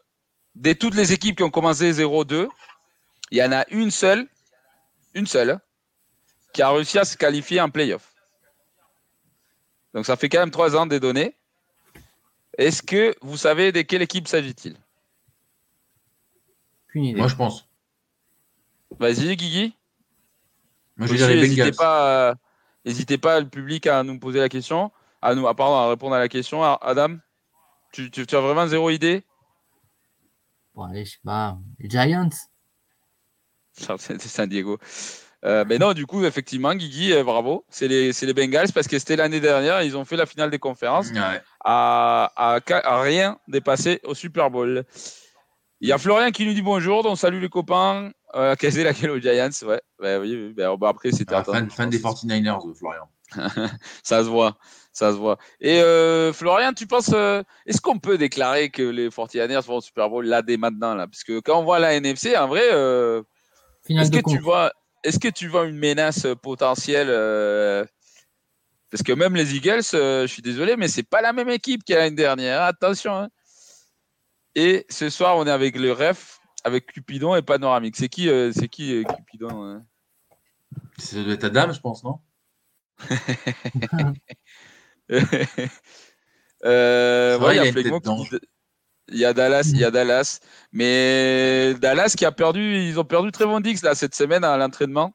de 0.55 0.73
toutes 0.73 0.95
les 0.95 1.13
équipes 1.13 1.37
qui 1.37 1.43
ont 1.43 1.49
commencé 1.49 1.91
0-2, 1.93 2.49
il 3.31 3.37
y 3.37 3.43
en 3.43 3.51
a 3.51 3.65
une 3.69 3.91
seule, 3.91 4.27
une 5.13 5.27
seule, 5.27 5.59
qui 6.53 6.61
a 6.61 6.69
réussi 6.69 6.99
à 6.99 7.05
se 7.05 7.15
qualifier 7.15 7.61
en 7.61 7.69
playoff. 7.69 8.13
Donc 9.93 10.05
ça 10.05 10.15
fait 10.15 10.29
quand 10.29 10.39
même 10.39 10.51
trois 10.51 10.75
ans 10.75 10.85
des 10.85 10.99
données. 10.99 11.37
Est-ce 12.57 12.81
que 12.83 13.15
vous 13.21 13.37
savez 13.37 13.71
de 13.71 13.81
quelle 13.81 14.01
équipe 14.01 14.27
s'agit-il? 14.27 14.75
Aucune 16.89 17.05
idée. 17.05 17.17
Moi, 17.19 17.27
je 17.29 17.35
pense. 17.35 17.67
Vas-y, 18.99 19.35
Guigui. 19.37 19.73
Moi, 20.97 21.07
je 21.07 21.13
Aussi, 21.13 21.23
dirais 21.23 21.35
les 21.35 21.41
N'hésitez 21.41 21.71
pas, 21.71 22.29
euh, 22.31 22.35
n'hésitez 22.83 23.17
pas, 23.17 23.39
le 23.39 23.47
public, 23.47 23.87
à 23.87 24.03
nous 24.03 24.19
poser 24.19 24.39
la 24.39 24.49
question, 24.49 24.91
à 25.21 25.35
nous, 25.35 25.47
à, 25.47 25.55
pardon, 25.55 25.75
à 25.75 25.89
répondre 25.89 26.15
à 26.15 26.19
la 26.19 26.27
question. 26.29 26.63
Adam, 26.63 27.17
tu, 27.93 28.09
tu- 28.11 28.25
tu 28.25 28.35
as 28.35 28.41
vraiment 28.41 28.67
zéro 28.67 28.89
idée? 28.89 29.23
Bon, 30.73 30.83
allez, 30.83 31.05
je 31.05 31.11
sais 31.11 31.17
pas. 31.23 31.57
Les 31.79 31.89
Giants 31.89 32.29
C'est 33.73 34.21
San 34.21 34.47
Diego. 34.49 34.77
Euh, 35.43 35.65
mais 35.67 35.79
non, 35.79 35.93
du 35.93 36.05
coup, 36.05 36.23
effectivement, 36.23 36.73
Guigui, 36.75 37.13
euh, 37.13 37.23
bravo. 37.23 37.65
C'est 37.69 37.87
les, 37.87 38.13
c'est 38.13 38.25
les 38.27 38.33
Bengals 38.33 38.71
parce 38.73 38.87
que 38.87 38.99
c'était 38.99 39.15
l'année 39.15 39.39
dernière. 39.39 39.81
Ils 39.81 39.97
ont 39.97 40.05
fait 40.05 40.15
la 40.15 40.25
finale 40.27 40.51
des 40.51 40.59
conférences. 40.59 41.09
Ouais. 41.09 41.41
à, 41.65 42.31
à, 42.35 42.59
à 42.69 43.01
rien 43.01 43.39
dépassé 43.47 43.99
au 44.03 44.13
Super 44.13 44.51
Bowl. 44.51 44.85
Il 45.79 45.89
y 45.89 45.91
a 45.91 45.97
Florian 45.97 46.29
qui 46.29 46.45
nous 46.45 46.53
dit 46.53 46.61
bonjour, 46.61 47.01
donc 47.01 47.17
salut 47.17 47.39
les 47.39 47.49
copains. 47.49 48.11
Euh, 48.35 48.55
Casé 48.59 48.83
laquelle 48.83 49.09
aux 49.09 49.19
Giants, 49.19 49.49
ouais. 49.63 49.81
Ouais, 49.99 50.17
oui, 50.17 50.53
ben, 50.53 50.75
bon, 50.75 50.87
après, 50.87 51.11
c'était 51.11 51.33
Ah, 51.33 51.43
fan, 51.43 51.69
fan 51.71 51.89
des 51.89 51.97
49ers, 51.99 52.69
euh, 52.69 52.73
Florian. 52.75 53.09
Ça 54.03 54.23
se 54.23 54.29
voit, 54.29 54.57
ça 54.91 55.11
se 55.11 55.17
voit. 55.17 55.37
Et 55.59 55.81
euh, 55.81 56.33
Florian, 56.33 56.73
tu 56.73 56.87
penses, 56.87 57.11
euh, 57.13 57.43
est-ce 57.65 57.81
qu'on 57.81 57.99
peut 57.99 58.17
déclarer 58.17 58.69
que 58.69 58.83
les 58.83 59.09
49ers 59.09 59.65
vont 59.65 59.77
au 59.77 59.81
Super 59.81 60.09
Bowl 60.09 60.25
là 60.25 60.41
dès 60.41 60.57
maintenant 60.57 60.95
là? 60.95 61.07
Parce 61.07 61.23
que 61.23 61.39
quand 61.39 61.59
on 61.59 61.63
voit 61.63 61.79
la 61.79 61.93
NFC, 61.93 62.35
en 62.37 62.47
vrai, 62.47 62.69
euh, 62.71 63.23
est-ce 63.89 64.11
que 64.11 64.29
tu 64.29 64.39
vois, 64.39 64.71
est-ce 65.03 65.19
que 65.19 65.29
tu 65.29 65.47
vois 65.47 65.65
une 65.65 65.77
menace 65.77 66.27
potentielle 66.41 67.07
euh, 67.09 67.85
Parce 68.89 69.03
que 69.03 69.13
même 69.13 69.35
les 69.35 69.55
Eagles, 69.55 69.81
euh, 69.93 70.23
je 70.23 70.33
suis 70.33 70.41
désolé, 70.41 70.75
mais 70.75 70.87
c'est 70.87 71.03
pas 71.03 71.21
la 71.21 71.33
même 71.33 71.49
équipe 71.49 71.83
qu'il 71.83 71.95
y 71.95 71.97
a 71.97 72.01
l'année 72.01 72.15
dernière. 72.15 72.61
Attention. 72.61 73.15
hein. 73.15 73.29
Et 74.55 74.85
ce 74.89 75.09
soir, 75.09 75.37
on 75.37 75.47
est 75.47 75.51
avec 75.51 75.77
le 75.77 75.93
ref, 75.93 76.39
avec 76.63 76.87
Cupidon 76.87 77.35
et 77.35 77.41
Panoramique. 77.41 77.95
C'est 77.95 78.09
qui, 78.09 78.29
euh, 78.29 78.51
c'est 78.51 78.67
qui 78.67 78.93
euh, 78.93 79.03
Cupidon 79.03 79.63
hein? 79.63 79.85
Ça 80.97 81.23
doit 81.23 81.33
être 81.33 81.45
Adam, 81.45 81.71
je 81.71 81.79
pense, 81.79 82.03
non? 82.03 82.19
Euh, 86.63 87.39
ouais, 87.39 87.55
il 87.55 87.63
y 87.63 87.67
a 87.67 87.71
qui 87.71 88.37
Il 89.07 89.19
y 89.19 89.33
Dallas, 89.33 89.67
il 89.73 89.79
y 89.79 89.83
a 89.83 89.89
Dallas. 89.89 90.39
Mais 90.71 91.73
Dallas 91.79 92.13
qui 92.15 92.23
a 92.23 92.31
perdu, 92.31 92.77
ils 92.77 92.99
ont 92.99 93.03
perdu 93.03 93.31
Trevon 93.31 93.61
Dix 93.61 93.81
là 93.81 93.95
cette 93.95 94.13
semaine 94.13 94.43
à 94.43 94.57
l'entraînement. 94.57 95.11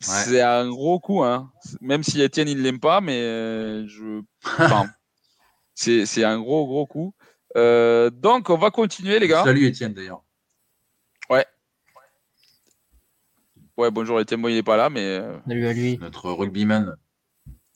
C'est 0.00 0.40
un 0.40 0.68
gros 0.68 0.98
coup, 0.98 1.22
hein. 1.22 1.52
Même 1.80 2.02
si 2.02 2.20
Etienne 2.20 2.48
il 2.48 2.62
l'aime 2.62 2.80
pas, 2.80 3.00
mais 3.00 3.20
euh, 3.20 3.86
je, 3.86 4.22
enfin, 4.44 4.86
c'est 5.74 6.24
un 6.24 6.40
gros 6.40 6.66
gros 6.66 6.86
coup. 6.86 7.14
Euh, 7.56 8.10
donc 8.10 8.50
on 8.50 8.58
va 8.58 8.70
continuer 8.70 9.20
les 9.20 9.28
gars. 9.28 9.44
Salut 9.44 9.66
Étienne 9.66 9.94
d'ailleurs. 9.94 10.24
Ouais, 13.76 13.92
bonjour 13.92 14.18
Etienne, 14.18 14.40
moi 14.40 14.50
il 14.50 14.56
est 14.56 14.64
pas 14.64 14.76
là, 14.76 14.90
mais 14.90 15.20
Salut 15.46 15.68
à 15.68 15.72
lui. 15.72 15.98
Notre 15.98 16.32
rugbyman. 16.32 16.96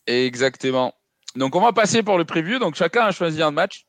Exactement. 0.08 0.94
Donc 1.36 1.54
on 1.56 1.60
va 1.60 1.72
passer 1.72 2.02
pour 2.02 2.18
le 2.18 2.24
preview. 2.24 2.58
Donc 2.58 2.74
chacun 2.74 3.02
a 3.04 3.10
choisi 3.12 3.42
un 3.42 3.50
match. 3.50 3.86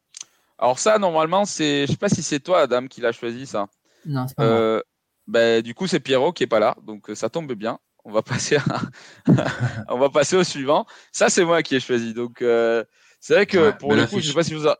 Alors 0.57 0.79
ça 0.79 0.97
normalement 0.97 1.45
c'est, 1.45 1.85
je 1.87 1.91
sais 1.91 1.97
pas 1.97 2.09
si 2.09 2.23
c'est 2.23 2.39
toi 2.39 2.61
Adam 2.61 2.87
qui 2.87 3.01
l'a 3.01 3.11
choisi 3.11 3.45
ça. 3.45 3.67
Non, 4.05 4.27
c'est 4.27 4.35
pas 4.35 4.45
moi. 4.45 4.53
Euh, 4.57 4.81
ben, 5.27 5.61
du 5.61 5.73
coup 5.73 5.87
c'est 5.87 5.99
Pierrot 5.99 6.31
qui 6.33 6.43
est 6.43 6.47
pas 6.47 6.59
là, 6.59 6.75
donc 6.83 7.09
ça 7.15 7.29
tombe 7.29 7.51
bien. 7.53 7.79
On 8.05 8.11
va 8.11 8.21
passer, 8.21 8.57
à- 8.57 8.81
on 9.89 9.97
va 9.97 10.09
passer 10.09 10.35
au 10.35 10.43
suivant. 10.43 10.85
Ça 11.11 11.29
c'est 11.29 11.45
moi 11.45 11.63
qui 11.63 11.75
ai 11.75 11.79
choisi. 11.79 12.13
Donc 12.13 12.41
euh, 12.41 12.83
c'est 13.19 13.33
vrai 13.33 13.45
que 13.45 13.57
Ouais, 13.57 13.73
pour 13.77 13.95
le 13.95 14.05
coup, 14.05 14.19
je 14.19 14.27
sais 14.27 14.33
pas 14.33 14.43
si 14.43 14.53
vous, 14.53 14.67
a- 14.67 14.77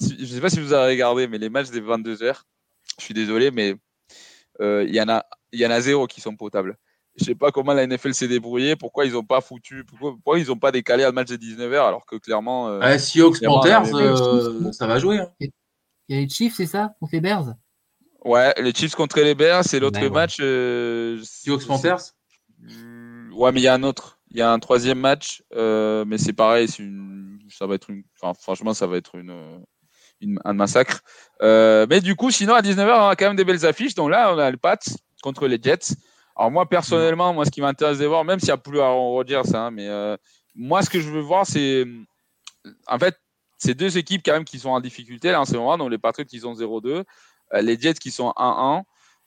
si- 0.00 0.16
je 0.18 0.26
sais 0.34 0.40
pas 0.40 0.50
si 0.50 0.60
vous 0.60 0.72
avez 0.72 0.92
regardé, 0.92 1.26
mais 1.28 1.38
les 1.38 1.48
matchs 1.48 1.70
des 1.70 1.80
22 1.80 2.16
h 2.16 2.34
Je 2.98 3.04
suis 3.04 3.14
désolé, 3.14 3.50
mais 3.50 3.74
euh, 4.60 4.84
il 4.86 4.94
y 4.94 5.00
en 5.00 5.08
a, 5.08 5.24
il 5.52 5.60
y 5.60 5.66
en 5.66 5.70
a 5.70 5.80
zéro 5.80 6.06
qui 6.06 6.20
sont 6.20 6.36
potables. 6.36 6.76
Je 7.18 7.24
sais 7.24 7.34
pas 7.34 7.50
comment 7.50 7.72
la 7.72 7.86
NFL 7.86 8.14
s'est 8.14 8.28
débrouillée, 8.28 8.76
pourquoi 8.76 9.04
ils 9.06 9.16
ont 9.16 9.24
pas 9.24 9.40
foutu, 9.40 9.84
pourquoi, 9.84 10.12
pourquoi 10.12 10.38
ils 10.38 10.50
ont 10.52 10.56
pas 10.58 10.70
décalé 10.72 11.04
un 11.04 11.12
match 11.12 11.28
de 11.28 11.36
19 11.36 11.70
h 11.72 11.76
alors 11.86 12.06
que 12.06 12.16
clairement. 12.16 12.68
euh, 12.68 12.80
Ah, 12.82 12.98
Seahawks 12.98 13.38
Clairement, 13.38 13.60
Panthers, 13.60 13.94
euh, 13.94 14.72
ça 14.72 14.86
va 14.86 14.98
jouer. 14.98 15.18
hein. 15.18 15.30
Il 15.40 15.50
y 16.08 16.14
a 16.18 16.20
les 16.22 16.28
Chiefs, 16.28 16.54
c'est 16.56 16.66
ça 16.66 16.94
Contre 17.00 17.12
les 17.14 17.20
Bears? 17.20 17.54
Ouais, 18.24 18.54
les 18.58 18.72
Chiefs 18.74 18.94
contre 18.94 19.20
les 19.20 19.34
Bears, 19.34 19.64
c'est 19.64 19.78
l'autre 19.80 20.00
Ouais, 20.00 20.10
match. 20.10 20.36
euh, 20.40 21.20
Seahawks 21.22 21.66
Panthers? 21.66 22.14
Euh, 22.68 23.30
Ouais, 23.32 23.52
mais 23.52 23.60
il 23.60 23.64
y 23.64 23.68
a 23.68 23.74
un 23.74 23.82
autre. 23.84 24.18
Il 24.30 24.36
y 24.36 24.42
a 24.42 24.50
un 24.50 24.58
troisième 24.58 24.98
match, 24.98 25.42
euh, 25.54 26.04
mais 26.06 26.18
c'est 26.18 26.32
pareil. 26.32 26.66
C'est 26.68 26.82
une... 26.82 27.38
Ça 27.50 27.66
va 27.66 27.76
être 27.76 27.88
une. 27.90 28.02
Enfin, 28.20 28.34
franchement, 28.38 28.74
ça 28.74 28.86
va 28.86 28.96
être 28.96 29.14
une, 29.14 29.62
une- 30.20 30.40
un 30.44 30.52
massacre. 30.52 31.00
Euh, 31.42 31.86
mais 31.88 32.00
du 32.00 32.14
coup, 32.16 32.30
sinon 32.30 32.54
à 32.54 32.60
19h, 32.62 32.98
on 33.04 33.08
a 33.08 33.16
quand 33.16 33.26
même 33.26 33.36
des 33.36 33.44
belles 33.44 33.64
affiches. 33.64 33.94
Donc 33.94 34.10
là, 34.10 34.34
on 34.34 34.38
a 34.38 34.50
le 34.50 34.56
Pats 34.56 34.76
contre 35.22 35.46
les 35.46 35.58
Jets. 35.62 35.94
Alors 36.38 36.52
moi, 36.52 36.68
personnellement, 36.68 37.34
moi, 37.34 37.44
ce 37.44 37.50
qui 37.50 37.60
m'intéresse 37.60 37.98
de 37.98 38.06
voir, 38.06 38.24
même 38.24 38.38
s'il 38.38 38.48
n'y 38.48 38.52
a 38.52 38.58
plus 38.58 38.80
à 38.80 38.84
en 38.84 39.10
redire 39.10 39.44
ça, 39.44 39.66
hein, 39.66 39.70
mais 39.72 39.88
euh, 39.88 40.16
moi, 40.54 40.82
ce 40.82 40.90
que 40.90 41.00
je 41.00 41.10
veux 41.10 41.20
voir, 41.20 41.44
c'est 41.44 41.84
en 42.86 42.98
fait, 42.98 43.16
c'est 43.58 43.74
deux 43.74 43.98
équipes 43.98 44.22
quand 44.24 44.34
même 44.34 44.44
qui 44.44 44.60
sont 44.60 44.70
en 44.70 44.80
difficulté 44.80 45.32
là 45.32 45.40
en 45.40 45.44
ce 45.44 45.56
moment. 45.56 45.76
Donc 45.76 45.90
les 45.90 45.98
Patriots 45.98 46.26
qui 46.26 46.38
sont 46.38 46.54
0-2, 46.54 47.02
les 47.60 47.78
Jets 47.80 47.94
qui 47.94 48.12
sont 48.12 48.32
1-1. 48.36 48.84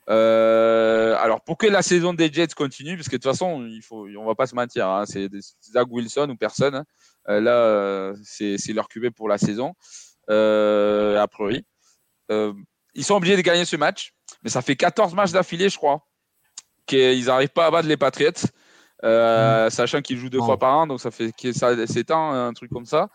alors 0.08 1.42
pour 1.42 1.58
que 1.58 1.68
la 1.68 1.82
saison 1.82 2.14
des 2.14 2.32
Jets 2.32 2.54
continue, 2.56 2.96
parce 2.96 3.10
que 3.10 3.18
de 3.18 3.22
toute 3.22 3.32
façon, 3.32 3.66
il 3.66 3.82
faut, 3.82 4.08
on 4.18 4.26
va 4.26 4.36
pas 4.36 4.48
se 4.48 4.56
mentir, 4.56 4.88
hein, 4.88 5.04
c'est 5.06 5.30
Zach 5.64 5.88
Wilson 5.90 6.30
ou 6.30 6.38
personne. 6.38 6.76
Hein. 6.76 7.40
là, 7.42 8.14
c'est 8.24 8.74
leur 8.74 8.88
QB 8.88 9.10
pour 9.10 9.28
la 9.28 9.38
saison, 9.38 9.74
a 10.30 11.28
priori. 11.30 11.66
ils 12.30 13.04
sont 13.04 13.16
obligés 13.16 13.36
de 13.36 13.42
gagner 13.42 13.66
ce 13.66 13.76
match, 13.76 14.14
mais 14.44 14.50
ça 14.50 14.62
fait 14.62 14.78
14 14.78 15.14
matchs 15.14 15.32
d'affilée, 15.32 15.68
je 15.68 15.76
crois, 15.76 16.06
qu'ils 16.92 17.26
n'arrivent 17.26 17.50
pas 17.50 17.68
à 17.68 17.72
battre 17.72 17.88
les 17.88 17.98
Patriots. 17.98 18.32
Euh, 19.04 19.66
mm. 19.66 19.70
sachant 19.72 20.02
qu'il 20.02 20.18
joue 20.18 20.30
deux 20.30 20.42
fois 20.42 20.60
par 20.60 20.78
an, 20.78 20.88
donc 20.88 21.00
ça 21.00 21.10
fait 21.10 21.32
que 21.32 21.52
ça 21.54 21.88
s'étend, 21.88 22.34
un 22.34 22.54
truc 22.54 22.72
comme 22.72 22.86
ça. 22.86 23.10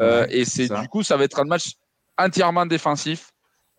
Euh, 0.00 0.26
et 0.30 0.44
c'est 0.44 0.68
du 0.68 0.88
coup, 0.88 1.02
ça 1.02 1.16
va 1.16 1.24
être 1.24 1.40
un 1.40 1.44
match 1.44 1.72
entièrement 2.16 2.66
défensif. 2.66 3.30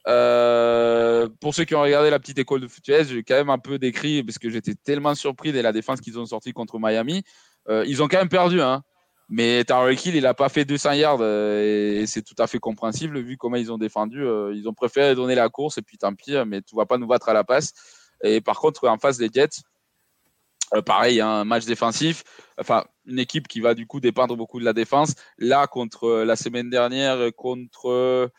Euh, 0.07 1.27
pour 1.41 1.53
ceux 1.53 1.65
qui 1.65 1.75
ont 1.75 1.81
regardé 1.81 2.09
la 2.09 2.19
petite 2.19 2.39
école 2.39 2.61
de 2.61 2.67
foot 2.67 2.83
j'ai 2.85 3.23
quand 3.23 3.35
même 3.35 3.49
un 3.49 3.59
peu 3.59 3.77
décrit 3.77 4.23
parce 4.23 4.39
que 4.39 4.49
j'étais 4.49 4.73
tellement 4.73 5.13
surpris 5.13 5.51
de 5.51 5.59
la 5.59 5.73
défense 5.73 5.99
qu'ils 5.99 6.17
ont 6.17 6.25
sorti 6.25 6.53
contre 6.53 6.79
Miami. 6.79 7.23
ils 7.67 8.01
ont 8.01 8.07
quand 8.07 8.17
même 8.17 8.29
perdu, 8.29 8.61
hein. 8.61 8.83
Mais 9.31 9.63
Tarek 9.63 10.03
Hill, 10.03 10.15
il 10.15 10.23
n'a 10.23 10.33
pas 10.33 10.49
fait 10.49 10.65
200 10.65 10.93
yards 10.93 11.23
et 11.23 12.03
c'est 12.07 12.23
tout 12.23 12.33
à 12.39 12.47
fait 12.47 12.57
compréhensible 12.57 13.19
vu 13.19 13.37
comment 13.37 13.57
ils 13.57 13.71
ont 13.71 13.77
défendu. 13.77 14.23
ils 14.53 14.67
ont 14.67 14.73
préféré 14.73 15.15
donner 15.15 15.35
la 15.35 15.49
course 15.49 15.77
et 15.77 15.81
puis 15.81 15.97
tant 15.97 16.13
pis, 16.13 16.35
mais 16.47 16.61
tu 16.61 16.75
vas 16.75 16.85
pas 16.85 16.97
nous 16.97 17.07
battre 17.07 17.29
à 17.29 17.33
la 17.33 17.43
passe. 17.43 17.73
Et 18.23 18.41
par 18.41 18.59
contre, 18.59 18.87
en 18.87 18.97
face 18.97 19.17
des 19.17 19.29
Jets, 19.33 19.61
euh, 20.75 20.81
pareil, 20.81 21.19
un 21.19 21.45
match 21.45 21.65
défensif, 21.65 22.23
enfin 22.59 22.85
une 23.05 23.17
équipe 23.17 23.47
qui 23.47 23.59
va 23.59 23.73
du 23.73 23.87
coup 23.87 23.99
dépendre 23.99 24.35
beaucoup 24.37 24.59
de 24.59 24.65
la 24.65 24.73
défense. 24.73 25.15
Là, 25.39 25.65
contre 25.65 26.03
euh, 26.03 26.25
la 26.25 26.35
semaine 26.35 26.69
dernière, 26.69 27.33
contre 27.35 28.31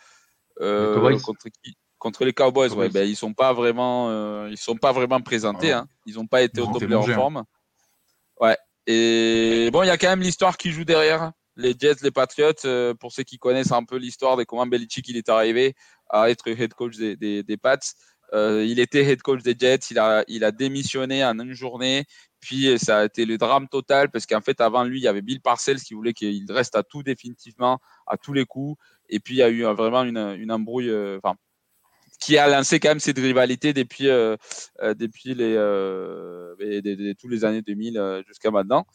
euh, 0.60 1.18
contre, 1.20 1.48
qui? 1.62 1.76
Contre 1.98 2.24
les 2.24 2.32
Cowboys, 2.32 2.72
ouais, 2.72 2.88
ben, 2.88 3.06
ils 3.06 3.16
sont 3.16 3.34
pas 3.34 3.52
vraiment, 3.52 4.46
ils 4.46 4.56
sont 4.56 4.76
pas 4.76 4.92
vraiment 4.92 5.20
présentés. 5.20 5.72
Hein. 5.72 5.86
Ils 6.06 6.14
n'ont 6.14 6.26
pas 6.26 6.42
été 6.42 6.60
au 6.60 6.66
top 6.66 6.80
de 6.80 6.86
leur 6.86 7.08
hein. 7.08 7.14
forme. 7.14 7.44
Ouais. 8.40 8.56
Et 8.86 9.68
bon, 9.70 9.82
il 9.82 9.86
y 9.86 9.90
a 9.90 9.98
quand 9.98 10.08
même 10.08 10.22
l'histoire 10.22 10.56
qui 10.56 10.70
joue 10.70 10.84
derrière. 10.84 11.32
Les 11.56 11.74
Jets, 11.78 11.96
les 12.02 12.10
Patriots, 12.10 12.94
pour 12.98 13.12
ceux 13.12 13.22
qui 13.22 13.36
connaissent 13.36 13.72
un 13.72 13.84
peu 13.84 13.96
l'histoire 13.96 14.38
de 14.38 14.44
comment 14.44 14.66
Belichick 14.66 15.08
il 15.08 15.18
est 15.18 15.28
arrivé 15.28 15.74
à 16.08 16.30
être 16.30 16.48
head 16.48 16.72
coach 16.72 16.96
des, 16.96 17.16
des, 17.16 17.42
des 17.42 17.56
Pats. 17.58 17.76
Euh, 18.32 18.64
il 18.64 18.78
était 18.78 19.04
head 19.04 19.22
coach 19.22 19.42
des 19.42 19.56
Jets, 19.58 19.90
il 19.90 19.98
a, 19.98 20.24
il 20.28 20.44
a 20.44 20.52
démissionné 20.52 21.24
en 21.24 21.38
une 21.38 21.52
journée. 21.52 22.04
Puis 22.40 22.78
ça 22.78 23.00
a 23.00 23.04
été 23.04 23.26
le 23.26 23.36
drame 23.36 23.68
total 23.68 24.10
parce 24.10 24.26
qu'en 24.26 24.40
fait, 24.40 24.60
avant 24.60 24.84
lui, 24.84 25.00
il 25.00 25.02
y 25.02 25.08
avait 25.08 25.20
Bill 25.20 25.40
Parcells 25.40 25.80
qui 25.80 25.94
voulait 25.94 26.14
qu'il 26.14 26.50
reste 26.50 26.74
à 26.74 26.82
tout 26.82 27.02
définitivement, 27.02 27.80
à 28.06 28.16
tous 28.16 28.32
les 28.32 28.46
coups. 28.46 28.80
Et 29.08 29.20
puis 29.20 29.34
il 29.34 29.38
y 29.38 29.42
a 29.42 29.50
eu 29.50 29.64
vraiment 29.64 30.04
une, 30.04 30.36
une 30.38 30.52
embrouille, 30.52 30.90
euh, 30.90 31.18
enfin, 31.22 31.36
qui 32.20 32.38
a 32.38 32.48
lancé 32.48 32.80
quand 32.80 32.90
même 32.90 33.00
cette 33.00 33.18
rivalité 33.18 33.72
depuis, 33.72 34.08
euh, 34.08 34.36
depuis 34.80 35.34
les, 35.34 35.54
tous 37.18 37.28
les 37.28 37.44
années 37.44 37.62
2000 37.62 38.22
jusqu'à 38.26 38.50
maintenant. 38.50 38.86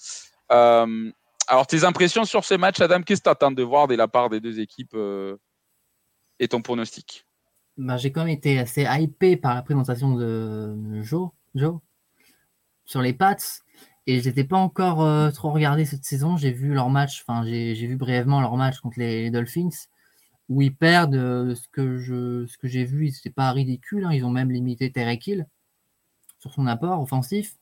alors, 0.49 1.67
tes 1.67 1.83
impressions 1.83 2.23
sur 2.23 2.45
ces 2.45 2.57
matchs, 2.57 2.81
Adam, 2.81 3.01
qu'est-ce 3.01 3.21
que 3.21 3.25
tu 3.25 3.29
attends 3.29 3.51
de 3.51 3.63
voir 3.63 3.87
de 3.87 3.95
la 3.95 4.07
part 4.07 4.29
des 4.29 4.39
deux 4.39 4.59
équipes 4.59 4.95
et 6.39 6.47
ton 6.47 6.61
pronostic? 6.61 7.24
Bah, 7.77 7.97
j'ai 7.97 8.11
quand 8.11 8.21
même 8.21 8.33
été 8.33 8.59
assez 8.59 8.85
hypé 8.89 9.37
par 9.37 9.55
la 9.55 9.61
présentation 9.61 10.15
de 10.15 11.01
Joe, 11.01 11.29
Joe 11.55 11.79
sur 12.85 13.01
les 13.01 13.13
Pats. 13.13 13.35
Et 14.07 14.21
je 14.21 14.29
n'étais 14.29 14.43
pas 14.43 14.57
encore 14.57 15.03
euh, 15.03 15.31
trop 15.31 15.51
regardé 15.51 15.85
cette 15.85 16.05
saison. 16.05 16.37
J'ai 16.37 16.51
vu 16.51 16.73
leur 16.73 16.89
match, 16.89 17.23
enfin 17.27 17.43
j'ai 17.43 17.73
vu 17.73 17.95
brièvement 17.95 18.39
leur 18.39 18.55
match 18.55 18.79
contre 18.79 18.99
les, 18.99 19.31
Dolphins, 19.31 19.69
où 20.49 20.61
ils 20.61 20.75
perdent. 20.75 21.15
Euh, 21.15 21.55
ce 21.55 21.67
que 21.69 22.67
j'ai 22.67 22.85
vu, 22.85 23.09
c'était 23.09 23.31
pas 23.31 23.51
ridicule. 23.51 24.05
Hein. 24.05 24.13
Ils 24.13 24.23
ont 24.25 24.29
même 24.29 24.51
limité 24.51 24.91
Terek 24.91 25.25
Hill 25.27 25.47
sur 26.39 26.53
son 26.53 26.67
apport 26.67 27.01
offensif. 27.01 27.57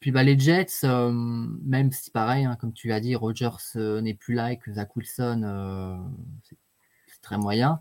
Puis 0.00 0.10
bah, 0.10 0.24
les 0.24 0.38
Jets, 0.38 0.84
euh, 0.84 1.10
même 1.12 1.92
si 1.92 2.10
pareil, 2.10 2.44
hein, 2.44 2.56
comme 2.60 2.72
tu 2.74 2.92
as 2.92 3.00
dit, 3.00 3.14
Rogers 3.16 3.76
n'est 4.02 4.14
plus 4.14 4.34
là 4.34 4.52
et 4.52 4.58
que 4.58 4.72
Zach 4.72 4.94
Wilson, 4.96 6.02
c'est 6.42 7.22
très 7.22 7.38
moyen. 7.38 7.80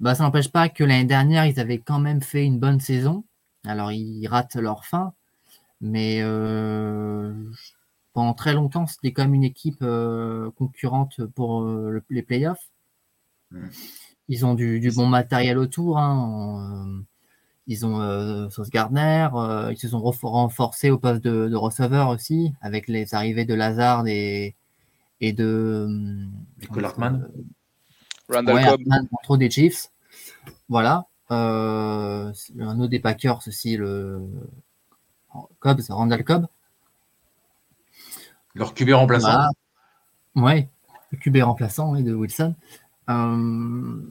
Bah, 0.00 0.14
ça 0.14 0.24
n'empêche 0.24 0.50
pas 0.50 0.68
que 0.68 0.84
l'année 0.84 1.04
dernière, 1.04 1.46
ils 1.46 1.58
avaient 1.60 1.78
quand 1.78 1.98
même 1.98 2.22
fait 2.22 2.44
une 2.44 2.58
bonne 2.58 2.80
saison. 2.80 3.24
Alors, 3.64 3.92
ils 3.92 4.26
ratent 4.26 4.56
leur 4.56 4.84
fin, 4.84 5.14
mais 5.80 6.20
euh, 6.20 7.32
pendant 8.12 8.34
très 8.34 8.52
longtemps, 8.52 8.86
c'était 8.86 9.12
quand 9.12 9.24
même 9.24 9.34
une 9.34 9.44
équipe 9.44 9.82
euh, 9.82 10.50
concurrente 10.52 11.24
pour 11.34 11.62
euh, 11.62 12.02
les 12.10 12.22
playoffs. 12.22 12.70
Ils 14.28 14.44
ont 14.44 14.54
du, 14.54 14.90
bon 14.94 15.06
matériel 15.06 15.56
autour. 15.56 15.98
Hein, 15.98 17.02
ils 17.66 17.86
ont 17.86 18.50
Sauce 18.50 18.70
Gardner. 18.70 19.28
ils 19.70 19.78
se 19.78 19.88
sont 19.88 20.00
renforcés 20.00 20.90
au 20.90 20.98
poste 20.98 21.22
de, 21.22 21.54
receveur 21.54 22.08
aussi, 22.10 22.52
avec 22.60 22.88
les 22.88 23.14
arrivées 23.14 23.44
de 23.44 23.54
Lazard 23.54 24.06
et, 24.08 24.56
et 25.20 25.32
de. 25.32 25.88
Nicolas 26.60 26.88
Hartmann. 26.88 27.28
Randall 28.28 28.78
Cobb. 29.26 29.38
des 29.38 29.50
Chiefs. 29.50 29.90
Voilà. 30.68 31.06
Euh, 31.30 32.32
un 32.60 32.80
autre 32.80 32.90
des 32.90 33.00
Packers 33.00 33.40
aussi, 33.46 33.76
le 33.76 34.22
Cobb, 35.60 35.80
c'est 35.80 35.92
Randall 35.92 36.24
Cobb. 36.24 36.46
Leur 38.54 38.74
QB 38.74 38.90
remplaçant. 38.90 39.50
Ouais, 40.34 40.68
le 41.10 41.18
QB 41.18 41.38
remplaçant 41.42 41.94
de 41.94 42.14
Wilson. 42.14 42.54
Euh, 43.08 44.02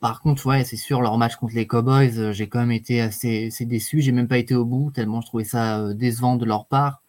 par 0.00 0.20
contre, 0.20 0.46
ouais, 0.46 0.64
c'est 0.64 0.76
sûr, 0.76 1.00
leur 1.00 1.16
match 1.16 1.36
contre 1.36 1.54
les 1.54 1.66
Cowboys, 1.66 2.18
euh, 2.18 2.32
j'ai 2.32 2.48
quand 2.48 2.58
même 2.58 2.72
été 2.72 3.00
assez, 3.00 3.46
assez 3.46 3.66
déçu. 3.66 4.00
J'ai 4.00 4.12
même 4.12 4.28
pas 4.28 4.38
été 4.38 4.54
au 4.54 4.64
bout, 4.64 4.90
tellement 4.90 5.20
je 5.20 5.26
trouvais 5.26 5.44
ça 5.44 5.92
décevant 5.94 6.36
de 6.36 6.44
leur 6.44 6.66
part. 6.66 7.02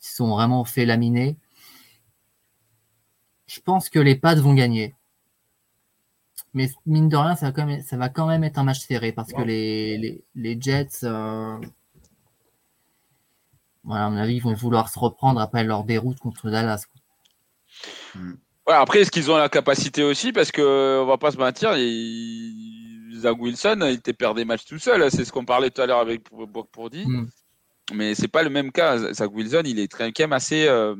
Ils 0.00 0.06
se 0.06 0.16
sont 0.16 0.30
vraiment 0.30 0.64
fait 0.64 0.86
laminer. 0.86 1.36
Je 3.46 3.60
pense 3.60 3.88
que 3.88 3.98
les 3.98 4.14
Pats 4.14 4.34
vont 4.36 4.54
gagner. 4.54 4.94
Mais 6.54 6.70
mine 6.86 7.08
de 7.08 7.16
rien, 7.16 7.36
ça 7.36 7.46
va 7.46 7.52
quand 7.52 7.66
même, 7.66 7.82
ça 7.82 7.96
va 7.96 8.08
quand 8.08 8.26
même 8.26 8.42
être 8.44 8.58
un 8.58 8.64
match 8.64 8.80
serré 8.80 9.12
parce 9.12 9.32
que 9.32 9.42
les, 9.42 10.22
les, 10.34 10.60
Jets, 10.60 11.04
euh, 11.04 11.56
voilà, 13.84 14.06
à 14.06 14.10
mon 14.10 14.16
avis, 14.16 14.36
ils 14.36 14.42
vont 14.42 14.54
vouloir 14.54 14.88
se 14.88 14.98
reprendre 14.98 15.40
après 15.40 15.64
leur 15.64 15.84
déroute 15.84 16.18
contre 16.18 16.50
Dallas. 16.50 16.86
Hmm. 18.14 18.34
après, 18.66 19.00
est-ce 19.00 19.10
qu'ils 19.10 19.30
ont 19.30 19.36
la 19.36 19.48
capacité 19.48 20.02
aussi? 20.02 20.32
Parce 20.32 20.50
qu'on 20.50 21.04
va 21.06 21.18
pas 21.18 21.30
se 21.32 21.36
mentir, 21.36 21.72
Zach 23.18 23.36
Wilson, 23.38 23.80
il 23.82 23.94
était 23.94 24.12
perdu 24.12 24.40
des 24.40 24.44
matchs 24.44 24.64
tout 24.64 24.78
seul. 24.78 25.10
C'est 25.10 25.24
ce 25.24 25.32
qu'on 25.32 25.44
parlait 25.44 25.70
tout 25.70 25.82
à 25.82 25.86
l'heure 25.86 26.00
avec 26.00 26.22
pour, 26.24 26.90
dire. 26.90 27.06
Hmm. 27.06 27.28
Mais 27.92 28.14
c'est 28.14 28.28
pas 28.28 28.42
le 28.42 28.50
même 28.50 28.72
cas. 28.72 29.12
Zach 29.12 29.30
Wilson, 29.32 29.62
il 29.64 29.78
est 29.78 29.88
quand 29.88 30.18
même 30.18 30.32
assez. 30.32 30.66
Euh, 30.66 30.96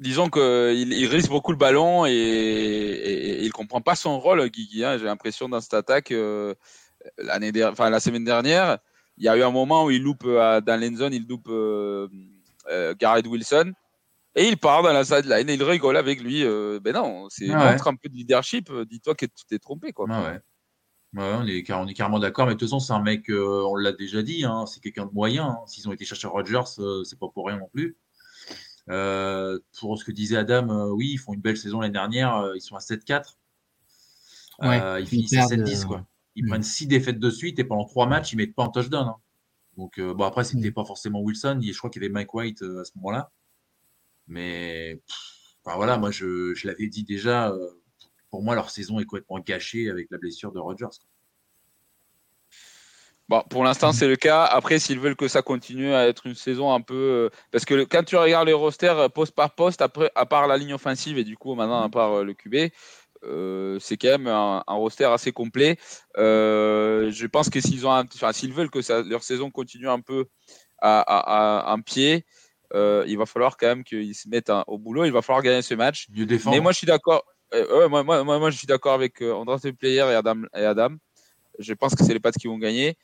disons 0.00 0.28
qu'il 0.28 0.92
il 0.92 1.06
risque 1.06 1.28
beaucoup 1.28 1.52
le 1.52 1.58
ballon 1.58 2.06
et, 2.06 2.12
et, 2.12 3.44
il 3.44 3.52
comprend 3.52 3.80
pas 3.80 3.94
son 3.94 4.20
rôle, 4.20 4.48
Guigui. 4.48 4.84
Hein. 4.84 4.98
J'ai 4.98 5.04
l'impression 5.04 5.48
dans 5.48 5.60
cette 5.60 5.74
attaque, 5.74 6.12
euh, 6.12 6.54
la 7.18 8.00
semaine 8.00 8.24
dernière, 8.24 8.78
il 9.16 9.24
y 9.24 9.28
a 9.28 9.36
eu 9.36 9.42
un 9.42 9.50
moment 9.50 9.84
où 9.84 9.90
il 9.90 10.02
loupe 10.02 10.24
euh, 10.24 10.60
dans 10.60 10.80
l'endzone, 10.80 11.14
il 11.14 11.26
loupe 11.26 11.48
euh, 11.48 12.08
Garrett 12.98 13.26
Wilson. 13.26 13.72
Et 14.34 14.46
il 14.46 14.56
part 14.56 14.82
dans 14.82 14.92
la 14.92 15.04
sideline 15.04 15.48
et 15.48 15.54
il 15.54 15.62
rigole 15.64 15.96
avec 15.96 16.20
lui. 16.20 16.44
ben 16.44 16.92
non, 16.94 17.26
c'est 17.28 17.50
ah 17.50 17.74
un 17.84 17.96
peu 17.96 18.08
de 18.08 18.14
leadership. 18.14 18.70
Dis-toi 18.88 19.16
que 19.16 19.26
tu 19.26 19.44
t'es 19.48 19.58
trompé. 19.58 19.92
Quoi. 19.92 20.06
Ah 20.10 20.22
ouais. 20.22 20.40
on, 21.16 21.46
est, 21.46 21.72
on 21.72 21.88
est 21.88 21.94
carrément 21.94 22.20
d'accord. 22.20 22.46
Mais 22.46 22.52
de 22.54 22.58
toute 22.58 22.68
façon, 22.68 22.78
c'est 22.78 22.92
un 22.92 23.02
mec, 23.02 23.24
on 23.30 23.74
l'a 23.74 23.90
déjà 23.90 24.22
dit, 24.22 24.44
hein, 24.44 24.64
c'est 24.66 24.80
quelqu'un 24.80 25.06
de 25.06 25.12
moyen. 25.12 25.46
Hein. 25.46 25.58
S'ils 25.66 25.88
ont 25.88 25.92
été 25.92 26.04
chercher 26.04 26.28
Rogers, 26.28 26.66
c'est 27.04 27.18
pas 27.18 27.26
pour 27.34 27.48
rien 27.48 27.58
non 27.58 27.68
plus. 27.72 27.96
Euh, 28.90 29.58
pour 29.78 29.98
ce 29.98 30.04
que 30.04 30.12
disait 30.12 30.36
Adam, 30.36 30.70
euh, 30.70 30.90
oui, 30.90 31.10
ils 31.12 31.18
font 31.18 31.34
une 31.34 31.40
belle 31.40 31.56
saison 31.56 31.80
l'année 31.80 31.92
dernière. 31.92 32.36
Euh, 32.36 32.56
ils 32.56 32.60
sont 32.60 32.76
à 32.76 32.80
7-4. 32.80 33.36
ils 34.62 35.06
finissent 35.06 35.34
à 35.34 35.46
7-10. 35.46 35.86
Quoi. 35.86 36.06
Ils 36.34 36.46
prennent 36.46 36.62
6 36.62 36.86
défaites 36.86 37.18
de 37.18 37.30
suite 37.30 37.58
et 37.58 37.64
pendant 37.64 37.84
3 37.84 38.06
matchs, 38.06 38.32
ils 38.32 38.36
mettent 38.36 38.54
pas 38.54 38.64
en 38.64 38.70
touchdown. 38.70 39.08
Hein. 39.08 39.16
Donc, 39.76 40.00
bon, 40.00 40.24
après, 40.24 40.44
c'était 40.44 40.72
pas 40.72 40.84
forcément 40.84 41.20
Wilson. 41.20 41.60
Je 41.62 41.76
crois 41.76 41.90
qu'il 41.90 42.02
y 42.02 42.04
avait 42.04 42.12
Mike 42.12 42.34
White 42.34 42.62
à 42.62 42.84
ce 42.84 42.92
moment-là. 42.96 43.30
Mais 44.26 45.00
voilà, 45.64 45.98
moi, 45.98 46.10
je, 46.10 46.54
je 46.54 46.66
l'avais 46.66 46.88
dit 46.88 47.04
déjà. 47.04 47.54
pour 48.30 48.42
moi, 48.42 48.54
leur 48.54 48.70
saison 48.70 48.98
est 48.98 49.04
complètement 49.04 49.38
gâchée 49.38 49.90
avec 49.90 50.10
la 50.10 50.18
blessure 50.18 50.52
de 50.52 50.58
Rodgers. 50.58 50.86
Bon, 53.28 53.42
pour 53.50 53.62
l'instant, 53.62 53.92
c'est 53.92 54.08
le 54.08 54.16
cas. 54.16 54.44
Après, 54.44 54.78
s'ils 54.78 54.98
veulent 54.98 55.16
que 55.16 55.28
ça 55.28 55.42
continue 55.42 55.92
à 55.92 56.08
être 56.08 56.26
une 56.26 56.34
saison 56.34 56.72
un 56.72 56.80
peu. 56.80 56.94
Euh, 56.94 57.30
parce 57.50 57.66
que 57.66 57.84
quand 57.84 58.02
tu 58.02 58.16
regardes 58.16 58.46
les 58.46 58.54
rosters 58.54 58.98
euh, 58.98 59.08
poste 59.10 59.34
par 59.34 59.54
poste, 59.54 59.82
après, 59.82 60.10
à 60.14 60.24
part 60.24 60.46
la 60.46 60.56
ligne 60.56 60.72
offensive 60.72 61.18
et 61.18 61.24
du 61.24 61.36
coup, 61.36 61.54
maintenant, 61.54 61.82
à 61.82 61.90
part 61.90 62.12
euh, 62.12 62.24
le 62.24 62.32
QB, 62.32 62.72
c'est 63.80 63.96
quand 63.98 64.08
même 64.08 64.28
un, 64.28 64.62
roster 64.68 65.04
assez 65.04 65.32
complet. 65.32 65.76
je 66.16 67.26
pense 67.26 67.50
que 67.50 67.60
s'ils 67.60 67.86
ont, 67.86 67.90
enfin, 67.90 68.32
s'ils 68.32 68.54
veulent 68.54 68.70
que 68.70 68.80
ça, 68.80 69.02
leur 69.02 69.22
saison 69.22 69.50
continue 69.50 69.88
un 69.88 70.00
peu 70.00 70.26
à, 70.80 71.70
un 71.70 71.80
pied, 71.80 72.24
euh, 72.74 73.04
il 73.06 73.18
va 73.18 73.26
falloir 73.26 73.56
quand 73.58 73.66
même 73.66 73.84
qu'ils 73.84 74.14
se 74.14 74.28
mettent 74.28 74.52
au 74.66 74.78
boulot. 74.78 75.04
Il 75.04 75.12
va 75.12 75.20
falloir 75.20 75.42
gagner 75.42 75.62
ce 75.62 75.74
match. 75.74 76.06
Mais 76.10 76.60
moi, 76.60 76.72
je 76.72 76.78
suis 76.78 76.86
d'accord. 76.86 77.24
moi, 77.52 78.02
moi, 78.04 78.24
moi, 78.24 78.38
moi, 78.38 78.50
je 78.50 78.56
suis 78.56 78.66
d'accord 78.66 78.94
avec 78.94 79.20
André 79.20 79.72
Player 79.74 80.06
et 80.10 80.14
Adam, 80.14 80.42
et 80.54 80.64
Adam. 80.64 80.96
Je 81.58 81.74
pense 81.74 81.94
que 81.94 82.04
c'est 82.04 82.14
les 82.14 82.20
Pats 82.20 82.32
qui 82.32 82.46
vont 82.46 82.58
gagner. 82.58 82.96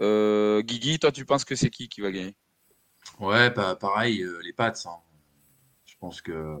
Euh, 0.00 0.62
Guigui, 0.62 0.98
toi, 0.98 1.12
tu 1.12 1.24
penses 1.24 1.44
que 1.44 1.54
c'est 1.56 1.70
qui 1.70 1.88
qui 1.88 2.00
va 2.00 2.10
gagner? 2.10 2.36
Ouais, 3.20 3.50
pa- 3.52 3.76
pareil, 3.76 4.22
euh, 4.22 4.40
les 4.42 4.52
Pats. 4.52 4.72
hein. 4.86 4.98
Je 5.86 5.94
pense 5.98 6.20
que 6.20 6.56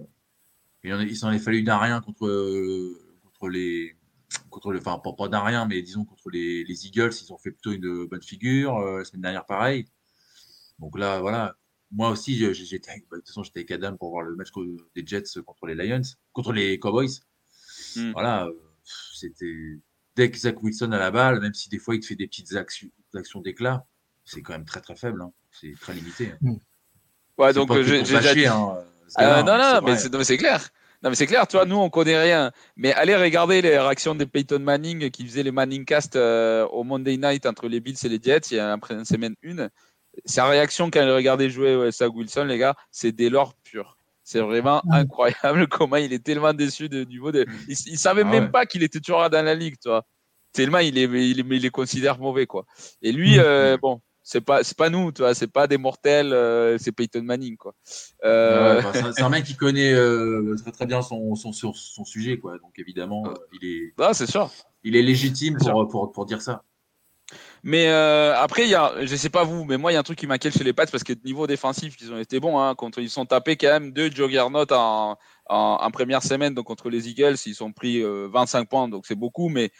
il, 0.84 1.16
s'en 1.16 1.30
est 1.32 1.38
fallu 1.38 1.62
d'un 1.62 1.78
rien 1.78 2.00
contre, 2.00 2.26
euh, 2.26 3.18
contre 3.24 3.48
les. 3.48 3.96
Contre 4.50 4.72
le, 4.72 4.78
enfin, 4.78 4.98
pas, 4.98 5.12
pas 5.12 5.28
d'un 5.28 5.40
rien, 5.42 5.66
mais 5.66 5.80
disons 5.82 6.04
contre 6.04 6.30
les, 6.30 6.64
les 6.64 6.86
Eagles, 6.86 7.12
ils 7.22 7.32
ont 7.32 7.38
fait 7.38 7.50
plutôt 7.50 7.72
une 7.72 8.06
bonne 8.06 8.22
figure. 8.22 8.76
euh, 8.78 8.98
la 8.98 9.04
semaine 9.04 9.22
dernière, 9.22 9.46
pareil. 9.46 9.86
Donc 10.78 10.98
là, 10.98 11.20
voilà. 11.20 11.56
Moi 11.90 12.10
aussi, 12.10 12.36
j'étais, 12.54 12.90
bah, 13.10 13.16
de 13.16 13.20
toute 13.20 13.28
façon, 13.28 13.42
j'étais 13.42 13.60
avec 13.60 13.70
Adam 13.70 13.96
pour 13.96 14.10
voir 14.10 14.22
le 14.22 14.36
match 14.36 14.50
des 14.94 15.06
Jets 15.06 15.40
contre 15.46 15.66
les 15.66 15.74
Lions, 15.74 16.02
contre 16.32 16.52
les 16.52 16.78
Cowboys. 16.78 17.08
Hmm. 17.96 18.12
Voilà, 18.12 18.48
c'était 19.14 19.78
dès 20.14 20.30
que 20.30 20.36
Zach 20.36 20.62
Wilson 20.62 20.92
a 20.92 20.98
la 20.98 21.10
balle, 21.10 21.40
même 21.40 21.54
si 21.54 21.68
des 21.68 21.78
fois 21.78 21.94
il 21.94 22.00
te 22.00 22.06
fait 22.06 22.16
des 22.16 22.26
petites 22.26 22.54
actions, 22.56 22.90
actions 23.16 23.40
d'éclat, 23.40 23.84
c'est 24.24 24.42
quand 24.42 24.52
même 24.52 24.64
très 24.64 24.80
très 24.80 24.96
faible. 24.96 25.22
hein. 25.22 25.32
C'est 25.50 25.72
très 25.80 25.94
limité. 25.94 26.32
hein. 26.42 26.56
Ouais, 27.38 27.48
C'est 27.48 27.54
donc 27.54 27.70
euh, 27.70 27.82
j'ai 27.82 28.02
déjà 28.02 28.34
dit. 28.34 28.46
hein, 28.46 28.76
Euh, 29.18 29.42
gars-là, 29.42 29.80
non, 29.80 29.88
non, 29.88 30.18
mais 30.18 30.24
c'est 30.24 30.36
clair. 30.36 30.68
Non, 31.02 31.10
mais 31.10 31.16
c'est 31.16 31.26
clair, 31.28 31.46
tu 31.46 31.56
vois, 31.56 31.64
nous, 31.64 31.76
on 31.76 31.88
connaît 31.90 32.20
rien. 32.20 32.50
Mais 32.76 32.92
allez 32.92 33.14
regarder 33.14 33.62
les 33.62 33.78
réactions 33.78 34.16
de 34.16 34.24
Peyton 34.24 34.58
Manning 34.58 35.10
qui 35.10 35.24
faisait 35.24 35.44
les 35.44 35.52
Manning 35.52 35.84
Cast 35.84 36.16
euh, 36.16 36.66
au 36.66 36.82
Monday 36.82 37.16
Night 37.16 37.46
entre 37.46 37.68
les 37.68 37.78
Bills 37.80 37.96
et 38.02 38.08
les 38.08 38.18
Jets 38.20 38.48
il 38.50 38.56
y 38.56 38.58
a 38.58 38.72
après 38.72 38.94
une 38.94 39.04
semaine 39.04 39.36
une. 39.42 39.70
Sa 40.24 40.46
réaction 40.48 40.90
quand 40.90 41.00
il 41.00 41.10
regardait 41.10 41.48
jouer 41.50 41.76
ouais, 41.76 41.92
Zach 41.92 42.12
Wilson, 42.12 42.44
les 42.46 42.58
gars, 42.58 42.74
c'est 42.90 43.12
des 43.12 43.30
l'or 43.30 43.54
pur. 43.62 43.96
C'est 44.24 44.40
vraiment 44.40 44.82
Ouais. 44.86 44.98
incroyable 44.98 45.68
comment 45.70 45.96
il 45.96 46.12
est 46.12 46.22
tellement 46.24 46.52
déçu 46.52 46.88
de 46.88 47.04
niveau 47.04 47.30
de. 47.30 47.46
Il, 47.68 47.76
il 47.86 47.98
savait 47.98 48.22
Ah 48.22 48.30
même 48.30 48.44
ouais. 48.46 48.50
pas 48.50 48.66
qu'il 48.66 48.82
était 48.82 48.98
toujours 49.00 49.20
là 49.20 49.28
dans 49.28 49.42
la 49.44 49.54
ligue, 49.54 49.76
tu 49.80 49.88
vois. 49.88 50.04
Tellement 50.52 50.78
il 50.78 50.96
est, 50.98 51.04
il, 51.04 51.46
les 51.46 51.70
considère 51.70 52.18
mauvais, 52.18 52.46
quoi. 52.46 52.64
Et 53.02 53.12
lui, 53.12 53.36
Mm. 53.36 53.42
euh, 53.42 53.76
bon, 53.80 54.00
c'est 54.22 54.40
pas, 54.40 54.62
c'est 54.62 54.76
pas 54.76 54.90
nous, 54.90 55.10
tu 55.12 55.22
vois, 55.22 55.34
c'est 55.34 55.46
pas 55.50 55.66
des 55.66 55.78
mortels, 55.78 56.32
euh, 56.32 56.76
c'est 56.78 56.92
Peyton 56.92 57.22
Manning, 57.22 57.56
quoi. 57.56 57.74
Euh, 58.24 58.82
ouais, 58.82 58.90
c'est 59.14 59.22
un- 59.22 59.28
mec 59.30 59.44
qui 59.44 59.56
connaît 59.56 59.92
euh, 59.92 60.54
très 60.60 60.72
très 60.72 60.86
bien 60.86 61.00
son, 61.02 61.34
son, 61.34 61.52
son, 61.52 61.72
son 61.72 62.04
sujet, 62.04 62.38
quoi. 62.38 62.58
Donc 62.58 62.78
évidemment, 62.78 63.26
euh, 63.26 63.34
il 63.60 63.68
est, 63.68 63.94
non, 63.98 64.12
c'est 64.12 64.26
sûr. 64.30 64.50
il 64.84 64.96
est 64.96 65.02
légitime 65.02 65.56
pour, 65.56 65.88
pour, 65.88 66.12
pour 66.12 66.26
dire 66.26 66.42
ça. 66.42 66.62
Mais 67.62 67.88
euh, 67.88 68.34
après, 68.36 68.64
il 68.64 68.70
y 68.70 68.74
a, 68.74 68.94
je 69.04 69.16
sais 69.16 69.28
pas 69.28 69.44
vous, 69.44 69.64
mais 69.64 69.76
moi, 69.76 69.90
il 69.90 69.94
y 69.94 69.96
a 69.96 70.00
un 70.00 70.04
truc 70.04 70.18
qui 70.18 70.26
m'inquiète 70.26 70.56
chez 70.56 70.64
les 70.64 70.72
Pats 70.72 70.86
parce 70.86 71.04
que 71.04 71.12
niveau 71.24 71.46
défensif, 71.46 71.96
ils 72.00 72.12
ont 72.12 72.18
été 72.18 72.40
bons. 72.40 72.58
Hein, 72.58 72.74
contre, 72.74 73.00
ils 73.00 73.10
sont 73.10 73.26
tapés 73.26 73.56
quand 73.56 73.68
même 73.68 73.92
deux 73.92 74.10
juggernauts 74.10 74.70
en, 74.72 75.16
en, 75.46 75.78
en 75.80 75.90
première 75.90 76.22
semaine. 76.22 76.54
Donc 76.54 76.66
contre 76.66 76.88
les 76.88 77.08
Eagles, 77.08 77.36
ils 77.46 77.54
sont 77.54 77.72
pris 77.72 78.00
euh, 78.02 78.28
25 78.32 78.68
points, 78.68 78.88
donc 78.88 79.06
c'est 79.06 79.14
beaucoup. 79.16 79.48
Mais 79.48 79.70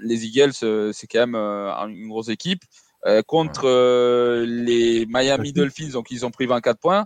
les 0.00 0.26
Eagles, 0.26 0.52
euh, 0.62 0.92
c'est 0.92 1.06
quand 1.06 1.20
même 1.20 1.34
euh, 1.34 1.72
une 1.88 2.08
grosse 2.08 2.28
équipe. 2.28 2.62
Euh, 3.04 3.20
contre 3.22 3.64
euh, 3.64 4.46
les 4.46 5.06
Miami 5.06 5.52
Dolphins, 5.52 5.88
donc 5.88 6.12
ils 6.12 6.24
ont 6.24 6.30
pris 6.30 6.46
24 6.46 6.78
points. 6.78 7.04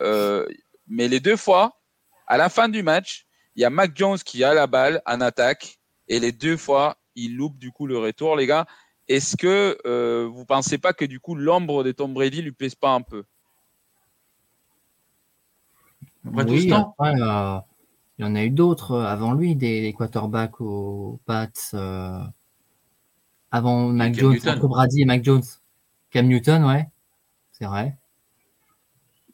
Euh, 0.00 0.46
mais 0.86 1.08
les 1.08 1.18
deux 1.18 1.36
fois, 1.36 1.80
à 2.28 2.36
la 2.36 2.48
fin 2.48 2.68
du 2.68 2.84
match, 2.84 3.26
il 3.56 3.62
y 3.62 3.64
a 3.64 3.70
Mac 3.70 3.96
Jones 3.96 4.18
qui 4.18 4.44
a 4.44 4.54
la 4.54 4.68
balle 4.68 5.02
en 5.06 5.20
attaque 5.20 5.80
et 6.06 6.20
les 6.20 6.30
deux 6.30 6.56
fois, 6.56 6.96
il 7.16 7.36
loupe 7.36 7.58
du 7.58 7.72
coup 7.72 7.86
le 7.86 7.98
retour, 7.98 8.36
les 8.36 8.46
gars. 8.46 8.66
Est-ce 9.08 9.36
que 9.36 9.76
euh, 9.86 10.28
vous 10.32 10.44
pensez 10.44 10.78
pas 10.78 10.92
que 10.92 11.04
du 11.04 11.18
coup 11.18 11.34
l'ombre 11.34 11.82
de 11.82 11.90
Tom 11.90 12.14
Brady 12.14 12.40
lui 12.40 12.52
pèse 12.52 12.76
pas 12.76 12.90
un 12.90 13.02
peu? 13.02 13.24
Après 16.26 16.46
tout 16.46 16.52
oui, 16.52 16.62
ce 16.64 16.68
temps. 16.68 16.94
après, 16.98 17.20
euh, 17.20 17.58
il 18.18 18.24
y 18.24 18.28
en 18.28 18.34
a 18.34 18.44
eu 18.44 18.50
d'autres 18.50 18.92
euh, 18.92 19.04
avant 19.06 19.32
lui, 19.34 19.56
des, 19.56 19.80
des 19.82 19.92
quarterbacks 19.92 20.60
aux 20.60 21.20
Pats, 21.26 21.48
euh, 21.74 22.18
avant 23.50 23.88
Mac 23.88 24.14
Jones, 24.14 24.38
entre 24.46 24.68
Brady 24.68 25.02
et 25.02 25.04
Mac 25.04 25.24
Jones. 25.24 25.42
Cam 26.10 26.26
Newton, 26.26 26.64
ouais, 26.64 26.86
c'est 27.52 27.66
vrai. 27.66 27.96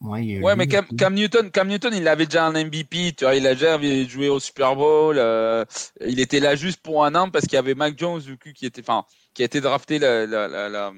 Ouais, 0.00 0.56
mais 0.56 0.66
Cam, 0.66 0.86
Newton, 1.14 1.50
Cam 1.50 1.68
Newton, 1.68 1.92
il 1.94 2.08
avait 2.08 2.24
déjà 2.24 2.46
un 2.46 2.52
MVP, 2.52 3.12
tu 3.12 3.24
vois, 3.24 3.34
il 3.34 3.46
a 3.46 3.52
déjà 3.52 3.78
joué 4.08 4.30
au 4.30 4.40
Super 4.40 4.74
Bowl. 4.74 5.16
euh, 5.18 5.66
il 6.06 6.20
était 6.20 6.40
là 6.40 6.56
juste 6.56 6.80
pour 6.80 7.04
un 7.04 7.14
an 7.14 7.28
parce 7.28 7.44
qu'il 7.44 7.54
y 7.54 7.58
avait 7.58 7.74
Mac 7.74 7.98
Jones 7.98 8.20
du 8.20 8.38
coup, 8.38 8.48
qui 8.54 8.64
était, 8.64 8.80
enfin, 8.80 9.04
qui 9.34 9.42
a 9.42 9.44
été 9.44 9.60
drafté 9.60 9.98
la, 9.98 10.24
la, 10.24 10.48
la, 10.48 10.70
la, 10.70 10.92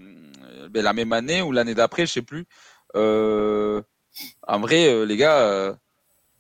ben, 0.71 0.85
la 0.85 0.93
même 0.93 1.13
année 1.13 1.43
ou 1.43 1.51
l'année 1.51 1.75
d'après, 1.75 2.07
je 2.07 2.13
sais 2.13 2.23
plus. 2.23 2.47
Euh, 2.95 3.83
en 4.47 4.61
vrai, 4.61 5.05
les 5.05 5.17
gars, 5.17 5.77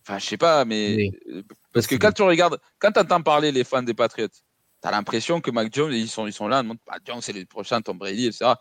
enfin, 0.03 0.19
je 0.19 0.27
sais 0.27 0.37
pas, 0.37 0.65
mais 0.65 0.95
Oui. 0.97 1.11
euh, 1.33 1.43
parce 1.73 1.87
que 1.87 1.95
quand 1.97 2.13
tu 2.13 2.23
regardes, 2.23 2.59
quand 2.79 2.93
tu 2.93 3.01
entends 3.01 3.23
parler 3.23 3.51
les 3.53 3.65
fans 3.65 3.83
des 3.83 3.95
Patriots, 3.95 4.29
tu 4.29 4.89
as 4.89 4.91
l'impression 4.91 5.41
que 5.41 5.51
Mac 5.51 5.73
Jones, 5.75 5.93
ils 5.93 6.09
sont, 6.09 6.27
ils 6.27 6.33
sont 6.33 6.49
là, 6.49 6.61
ils 6.63 6.67
montrent, 6.67 6.83
Mac 6.89 7.03
Jones, 7.07 7.21
c'est 7.21 7.33
le 7.33 7.45
prochain 7.47 7.81
Tom 7.81 7.99
Brady, 7.99 8.27
etc. 8.27 8.53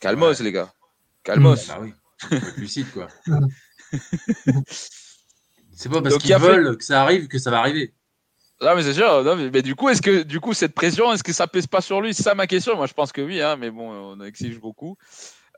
Calmos, 0.00 0.38
Ouais. 0.38 0.44
les 0.44 0.52
gars. 0.52 0.72
Calmos. 1.24 1.66
Bah 1.68 1.78
oui, 1.80 1.92
lucide, 2.56 2.86
quoi. 2.92 3.08
C'est 5.76 5.88
pas 5.88 6.02
parce 6.02 6.18
qu'ils 6.18 6.32
fait- 6.34 6.38
veulent 6.38 6.76
que 6.76 6.84
ça 6.84 7.02
arrive 7.02 7.28
que 7.28 7.38
ça 7.38 7.50
va 7.50 7.58
arriver. 7.60 7.94
Non, 8.60 8.74
mais 8.74 8.82
c'est 8.82 8.94
sûr. 8.94 9.22
Non, 9.22 9.36
mais, 9.36 9.50
mais 9.50 9.62
du 9.62 9.76
coup, 9.76 9.88
est-ce 9.88 10.02
que 10.02 10.22
du 10.24 10.40
coup 10.40 10.52
cette 10.52 10.74
pression, 10.74 11.12
est-ce 11.12 11.22
que 11.22 11.32
ça 11.32 11.46
pèse 11.46 11.68
pas 11.68 11.80
sur 11.80 12.00
lui? 12.00 12.12
C'est 12.12 12.24
ça 12.24 12.34
ma 12.34 12.48
question. 12.48 12.74
Moi, 12.76 12.86
je 12.86 12.92
pense 12.94 13.12
que 13.12 13.20
oui, 13.20 13.40
hein, 13.40 13.56
mais 13.56 13.70
bon, 13.70 13.88
on 13.88 14.20
exige 14.24 14.58
beaucoup. 14.58 14.96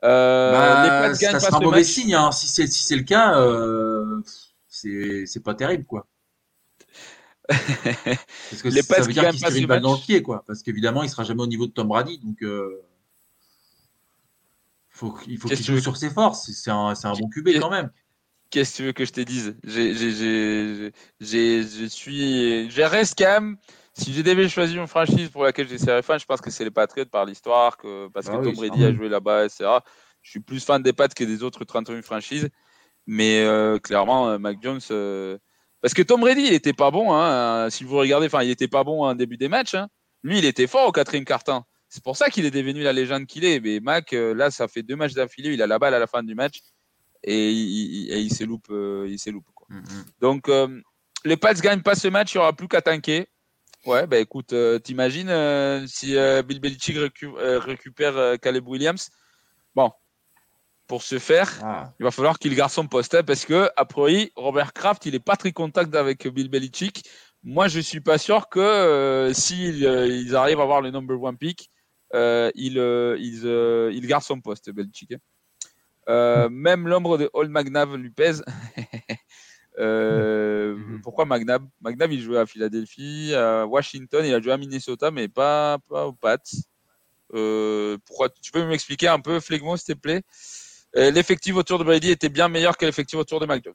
Euh, 0.03 0.51
Bah, 0.51 1.07
les 1.09 1.15
ça 1.15 1.31
pas 1.31 1.39
sera 1.39 1.57
un 1.57 1.61
mauvais 1.61 1.77
match. 1.79 1.87
signe. 1.87 2.13
hein. 2.13 2.31
Si 2.31 2.47
c'est 2.47 2.67
si 2.67 2.83
c'est 2.83 2.95
le 2.95 3.01
cas, 3.03 3.39
euh, 3.39 4.21
c'est 4.81 5.43
pas 5.43 5.55
terrible, 5.55 5.85
quoi. 5.85 6.07
Parce 7.47 8.61
que 8.61 8.69
Les 8.69 8.81
ça 8.81 9.01
veut 9.01 9.13
dire 9.13 9.29
qu'il 9.29 9.39
se 9.39 9.45
tire 9.45 9.53
ce 9.53 9.57
une 9.57 9.65
balle 9.65 9.81
dans 9.81 9.93
le 9.93 9.99
pied, 9.99 10.21
quoi. 10.21 10.43
Parce 10.45 10.63
qu'évidemment, 10.63 11.03
il 11.03 11.09
sera 11.09 11.23
jamais 11.23 11.41
au 11.41 11.47
niveau 11.47 11.67
de 11.67 11.71
Tom 11.71 11.87
Brady, 11.87 12.19
donc 12.19 12.41
euh, 12.43 12.81
faut, 14.89 15.17
il 15.27 15.37
faut 15.37 15.47
qu'il 15.47 15.63
joue 15.63 15.79
sur 15.79 15.97
ses 15.97 16.09
forces. 16.09 16.51
C'est 16.51 16.71
un, 16.71 16.93
bon 16.93 17.29
QB 17.29 17.59
quand 17.59 17.69
même. 17.69 17.89
Qu'est-ce 18.49 18.71
que 18.71 18.77
tu 18.77 18.83
veux 18.83 18.91
que 18.91 19.05
je 19.05 19.11
te 19.11 19.21
dise? 19.21 19.55
J'ai, 19.63 19.95
j'ai, 19.95 20.11
j'ai, 20.11 20.91
j'ai, 21.21 21.63
je 21.63 21.85
suis, 21.85 22.69
je 22.69 22.81
reste 22.81 23.19
même. 23.19 23.57
Si 23.93 24.13
je 24.13 24.21
devais 24.21 24.47
choisir 24.47 24.81
une 24.81 24.87
franchise 24.87 25.29
pour 25.29 25.43
laquelle 25.43 25.67
je 25.67 25.77
serais 25.77 26.01
fan, 26.01 26.19
je 26.19 26.25
pense 26.25 26.39
que 26.39 26.49
c'est 26.49 26.63
les 26.63 26.71
Patriots 26.71 27.05
par 27.05 27.25
l'histoire, 27.25 27.77
que 27.77 28.07
parce 28.09 28.27
Ah 28.27 28.33
que 28.33 28.37
oui, 28.37 28.45
Tom 28.45 28.55
Brady 28.55 28.85
a 28.85 28.93
joué 28.93 29.09
là-bas, 29.09 29.45
etc. 29.45 29.69
Je 30.21 30.31
suis 30.31 30.39
plus 30.39 30.63
fan 30.63 30.81
des 30.81 30.93
Pats 30.93 31.09
que 31.09 31.23
des 31.23 31.43
autres 31.43 31.65
31 31.65 32.01
franchises. 32.01 32.49
Mais 33.13 33.43
euh, 33.43 33.77
clairement, 33.77 34.29
euh, 34.29 34.37
Mac 34.37 34.59
Jones. 34.61 34.79
euh, 34.89 35.37
Parce 35.81 35.93
que 35.93 36.01
Tom 36.01 36.21
Brady, 36.21 36.43
il 36.43 36.53
était 36.53 36.71
pas 36.71 36.91
bon. 36.91 37.13
Hein, 37.13 37.69
si 37.69 37.83
vous 37.83 37.97
regardez, 37.97 38.27
enfin, 38.27 38.41
il 38.41 38.49
était 38.49 38.69
pas 38.69 38.85
bon 38.85 39.03
en 39.03 39.13
début 39.15 39.35
des 39.35 39.49
matchs. 39.49 39.73
hein. 39.75 39.89
Lui, 40.23 40.37
il 40.37 40.45
était 40.45 40.65
fort 40.65 40.87
au 40.87 40.93
quatrième 40.93 41.25
quart-temps. 41.25 41.65
C'est 41.89 42.01
pour 42.01 42.15
ça 42.15 42.29
qu'il 42.29 42.45
est 42.45 42.51
devenu 42.51 42.83
la 42.83 42.93
légende 42.93 43.25
qu'il 43.25 43.43
est. 43.43 43.59
Mais 43.59 43.81
Mac, 43.81 44.13
là, 44.13 44.49
ça 44.49 44.69
fait 44.69 44.81
deux 44.81 44.95
matchs 44.95 45.11
d'affilée. 45.13 45.53
Il 45.53 45.61
a 45.61 45.67
la 45.67 45.77
balle 45.77 45.93
à 45.93 45.99
la 45.99 46.07
fin 46.07 46.23
du 46.23 46.35
match 46.35 46.61
et 47.21 47.51
il, 47.51 48.05
il, 48.05 48.13
et 48.13 48.21
il 48.21 48.33
s'éloupe, 48.33 48.67
quoi. 49.53 49.67
Mm, 49.69 49.79
mm. 49.79 50.05
Donc, 50.21 50.47
euh, 50.47 50.79
les 51.25 51.35
Pats 51.35 51.53
gagnent 51.53 51.81
pas 51.81 51.95
ce 51.95 52.07
match. 52.07 52.33
Il 52.33 52.37
n'y 52.37 52.43
aura 52.43 52.53
plus 52.53 52.69
qu'à 52.69 52.81
tanker. 52.81 53.27
Ouais, 53.85 54.07
bah 54.07 54.19
écoute, 54.19 54.53
euh, 54.53 54.79
t'imagines 54.79 55.29
euh, 55.29 55.85
si 55.85 56.15
Bill 56.45 56.61
Belichick 56.61 56.95
récu- 56.95 57.35
récupère 57.57 58.39
Caleb 58.39 58.65
Williams? 58.69 59.09
Bon, 59.75 59.91
pour 60.91 61.03
ce 61.03 61.19
faire, 61.19 61.49
Ah, 61.63 61.93
il 62.01 62.03
va 62.03 62.11
falloir 62.11 62.37
qu'il 62.37 62.53
garde 62.53 62.69
son 62.69 62.85
poste 62.85 63.15
hein, 63.15 63.23
parce 63.23 63.45
que, 63.45 63.69
a 63.77 63.85
priori, 63.85 64.33
Robert 64.35 64.73
Kraft, 64.73 65.05
il 65.05 65.15
est 65.15 65.23
pas 65.31 65.37
très 65.37 65.53
contact 65.53 65.95
avec 65.95 66.27
Bill 66.27 66.49
Belichick. 66.49 67.05
Moi, 67.43 67.69
je 67.69 67.79
suis 67.79 68.01
pas 68.01 68.17
sûr 68.17 68.49
que 68.49 68.59
euh, 68.59 69.33
s'ils 69.33 69.85
euh, 69.85 70.05
ils 70.05 70.35
arrivent 70.35 70.59
à 70.59 70.63
avoir 70.63 70.81
le 70.81 70.91
number 70.91 71.17
one 71.21 71.37
pick, 71.37 71.69
euh, 72.13 72.51
il, 72.55 72.77
euh, 72.77 73.15
ils, 73.21 73.43
euh, 73.45 73.89
il 73.93 74.05
garde 74.05 74.23
son 74.23 74.41
poste, 74.41 74.69
Belichick. 74.69 75.13
hein. 75.13 75.17
Euh, 76.09 76.49
même 76.49 76.89
l'ombre 76.89 77.17
de 77.17 77.29
Old 77.31 77.49
McNabb 77.51 77.95
lui 77.95 78.11
pèse. 78.11 78.43
Euh, 79.79 80.75
Mhm. 80.75 81.01
Pourquoi 81.01 81.23
McNabb 81.23 81.63
McNabb, 81.79 82.11
il 82.11 82.21
jouait 82.21 82.39
à 82.39 82.45
Philadelphie, 82.45 83.33
à 83.33 83.65
Washington, 83.65 84.25
il 84.25 84.33
a 84.33 84.41
joué 84.41 84.51
à 84.51 84.57
Minnesota, 84.57 85.11
mais 85.11 85.29
pas, 85.29 85.77
pas 85.87 86.05
aux 86.07 86.11
Pats. 86.11 86.37
Euh, 87.33 87.97
pourquoi 88.05 88.27
Tu 88.29 88.51
peux 88.51 88.65
m'expliquer 88.65 89.07
un 89.07 89.21
peu, 89.21 89.39
Flegmo, 89.39 89.77
s'il 89.77 89.95
te 89.95 89.99
plaît? 90.01 90.23
L'effectif 90.93 91.55
autour 91.55 91.79
de 91.79 91.83
Brady 91.83 92.11
était 92.11 92.29
bien 92.29 92.47
meilleur 92.49 92.75
que 92.77 92.85
l'effectif 92.85 93.17
autour 93.17 93.39
de 93.39 93.47
Jones. 93.47 93.73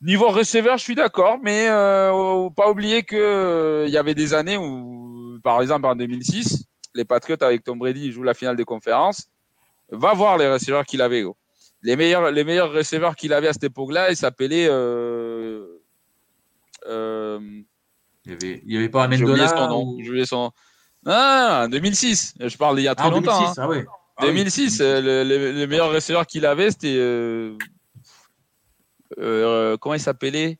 Niveau 0.00 0.28
receveur, 0.28 0.76
je 0.76 0.82
suis 0.82 0.94
d'accord, 0.94 1.38
mais 1.42 1.68
euh, 1.68 2.50
pas 2.50 2.68
oublier 2.70 3.04
que 3.04 3.16
euh, 3.16 3.84
il 3.86 3.92
y 3.92 3.96
avait 3.96 4.14
des 4.14 4.34
années 4.34 4.56
où, 4.56 5.38
par 5.42 5.62
exemple 5.62 5.86
en 5.86 5.94
2006, 5.94 6.64
les 6.94 7.04
Patriots 7.04 7.36
avec 7.42 7.64
Tom 7.64 7.78
Brady 7.78 8.06
ils 8.06 8.12
jouent 8.12 8.22
la 8.24 8.34
finale 8.34 8.56
des 8.56 8.64
conférences. 8.64 9.28
Va 9.90 10.12
voir 10.12 10.36
les 10.36 10.50
receveurs 10.50 10.84
qu'il 10.84 11.00
avait. 11.00 11.22
gros. 11.22 11.36
Les 11.82 11.96
meilleurs, 11.96 12.30
les 12.32 12.44
meilleurs 12.44 12.72
receveurs 12.72 13.14
qu'il 13.14 13.32
avait 13.32 13.48
à 13.48 13.52
cette 13.52 13.64
époque-là, 13.64 14.10
ils 14.10 14.16
s'appelaient. 14.16 14.66
Euh, 14.68 15.64
euh, 16.86 17.38
il 18.26 18.32
y 18.32 18.34
avait, 18.34 18.62
il 18.66 18.90
pas 18.90 19.08
j'ai 19.10 19.22
oublié 19.24 19.42
Amendola 19.44 19.48
son 19.48 19.68
nom. 19.68 19.82
ou- 19.84 19.98
J'ai 20.02 20.08
oublié 20.08 20.26
son. 20.26 20.50
Ah, 21.06 21.62
en 21.66 21.68
2006. 21.68 22.34
Je 22.40 22.56
parle 22.56 22.76
d'il 22.76 22.84
y 22.84 22.88
a 22.88 22.94
très 22.94 23.06
Ah, 23.06 23.10
longtemps. 23.10 23.38
2006, 23.38 23.58
hein. 23.58 23.62
ah 23.64 23.68
ouais. 23.68 23.84
Ah 24.16 24.26
oui, 24.26 24.32
2006, 24.38 24.78
2006. 24.78 24.80
euh, 24.80 25.00
le, 25.00 25.24
le- 25.28 25.52
le 25.52 25.66
meilleur 25.66 25.90
receveur 25.92 26.26
qu'il 26.26 26.46
avait, 26.46 26.70
c'était 26.70 26.94
euh, 26.96 27.56
euh, 29.18 29.76
comment 29.76 29.94
il 29.94 30.00
s'appelait 30.00 30.58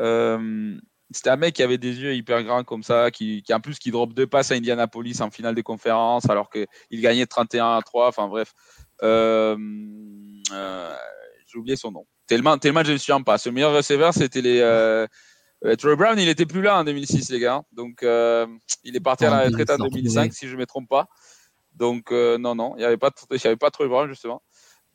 euh, 0.00 0.76
C'était 1.10 1.30
un 1.30 1.36
mec 1.36 1.54
qui 1.54 1.62
avait 1.62 1.78
des 1.78 2.00
yeux 2.00 2.14
hyper 2.14 2.42
grands 2.42 2.64
comme 2.64 2.82
ça, 2.82 3.10
qui, 3.10 3.42
qui 3.42 3.54
en 3.54 3.60
plus 3.60 3.78
qui 3.78 3.90
drop 3.90 4.12
deux 4.12 4.26
passes 4.26 4.50
à 4.50 4.54
Indianapolis 4.54 5.20
en 5.20 5.30
finale 5.30 5.54
de 5.54 5.62
conférence 5.62 6.28
alors 6.28 6.50
qu'il 6.50 6.66
gagnait 7.00 7.26
31 7.26 7.76
à 7.76 7.82
3. 7.82 8.08
Enfin 8.08 8.26
bref, 8.28 8.52
j'ai 11.46 11.58
oublié 11.58 11.76
son 11.76 11.92
nom. 11.92 12.06
Tellement, 12.26 12.58
tellement 12.58 12.82
je 12.82 12.88
ne 12.88 12.92
me 12.94 12.98
souviens 12.98 13.22
pas. 13.22 13.38
Ce 13.38 13.48
meilleur 13.50 13.72
receveur, 13.72 14.12
c'était 14.14 14.40
les. 14.42 15.06
Troy 15.78 15.96
Brown, 15.96 16.18
il 16.18 16.28
était 16.28 16.44
plus 16.46 16.60
là 16.62 16.78
en 16.80 16.84
2006, 16.84 17.30
les 17.30 17.40
gars. 17.40 17.62
Donc, 17.72 18.00
il 18.02 18.96
est 18.96 19.00
parti 19.00 19.24
à 19.24 19.30
la 19.30 19.36
retraite 19.46 19.70
en 19.70 19.78
2005, 19.94 20.32
si 20.34 20.48
je 20.48 20.54
ne 20.54 20.60
me 20.60 20.66
trompe 20.66 20.88
pas. 20.88 21.06
Donc, 21.76 22.10
non, 22.10 22.54
non, 22.54 22.74
il 22.76 22.80
n'y 22.80 22.84
avait 22.84 22.96
pas, 22.96 23.10
avait 23.30 23.56
pas 23.56 23.70
Brown, 23.70 24.08
justement. 24.08 24.42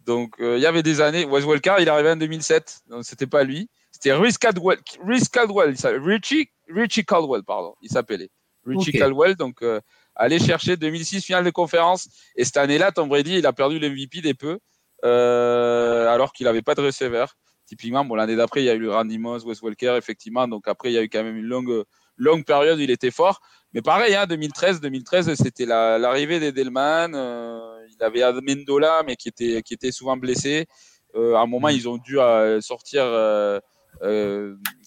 Donc, 0.05 0.35
euh, 0.39 0.57
il 0.57 0.61
y 0.61 0.65
avait 0.65 0.83
des 0.83 1.01
années. 1.01 1.25
Wes 1.25 1.45
Welker, 1.45 1.75
il 1.79 1.87
est 1.87 1.91
arrivé 1.91 2.11
en 2.11 2.15
2007. 2.15 2.81
Donc, 2.89 3.05
c'était 3.05 3.27
pas 3.27 3.43
lui. 3.43 3.69
C'était 3.91 4.13
Rich 4.13 4.37
Caldwell. 4.37 4.79
Rich 5.05 5.29
Caldwell. 5.29 5.75
Richie, 6.03 6.49
Richie 6.67 7.05
Caldwell, 7.05 7.43
pardon. 7.43 7.75
Il 7.81 7.89
s'appelait. 7.89 8.29
Richie 8.65 8.91
Caldwell. 8.91 9.35
Donc, 9.35 9.61
euh, 9.61 9.79
allez 10.15 10.39
chercher 10.39 10.77
2006 10.77 11.23
finale 11.23 11.43
de 11.43 11.49
conférence. 11.51 12.07
Et 12.35 12.45
cette 12.45 12.57
année-là, 12.57 12.91
Tom 12.91 13.09
Brady, 13.09 13.37
il 13.37 13.45
a 13.45 13.53
perdu 13.53 13.79
l'MVP 13.79 14.21
des 14.21 14.33
peu. 14.33 14.59
Euh, 15.03 16.07
alors 16.07 16.31
qu'il 16.31 16.45
n'avait 16.45 16.61
pas 16.61 16.75
de 16.75 16.81
receveur. 16.81 17.35
Typiquement, 17.65 18.03
bon, 18.03 18.15
l'année 18.15 18.35
d'après, 18.35 18.61
il 18.61 18.65
y 18.65 18.69
a 18.69 18.75
eu 18.75 18.89
Randy 18.89 19.17
Moss, 19.17 19.43
Wes 19.45 19.61
Welker, 19.61 19.95
effectivement. 19.97 20.47
Donc, 20.47 20.67
après, 20.67 20.91
il 20.91 20.93
y 20.93 20.97
a 20.97 21.03
eu 21.03 21.09
quand 21.09 21.23
même 21.23 21.37
une 21.37 21.45
longue, 21.45 21.83
longue 22.21 22.45
période 22.45 22.79
il 22.79 22.91
était 22.91 23.11
fort. 23.11 23.41
Mais 23.73 23.81
pareil, 23.81 24.15
hein, 24.15 24.25
2013, 24.27 24.79
2013, 24.81 25.33
c'était 25.35 25.65
l'arrivée 25.65 26.39
la, 26.39 26.51
d'Edelman. 26.51 27.13
Euh, 27.15 27.87
il 27.89 28.03
avait 28.03 28.21
Amendola, 28.21 29.03
mais 29.05 29.15
qui 29.15 29.29
était, 29.29 29.61
qui 29.61 29.73
était 29.73 29.91
souvent 29.91 30.17
blessé. 30.17 30.67
Euh, 31.15 31.35
à 31.35 31.41
un 31.41 31.47
moment, 31.47 31.69
mm. 31.69 31.71
ils 31.71 31.89
ont 31.89 31.97
dû 31.97 32.19
euh, 32.19 32.61
sortir 32.61 33.03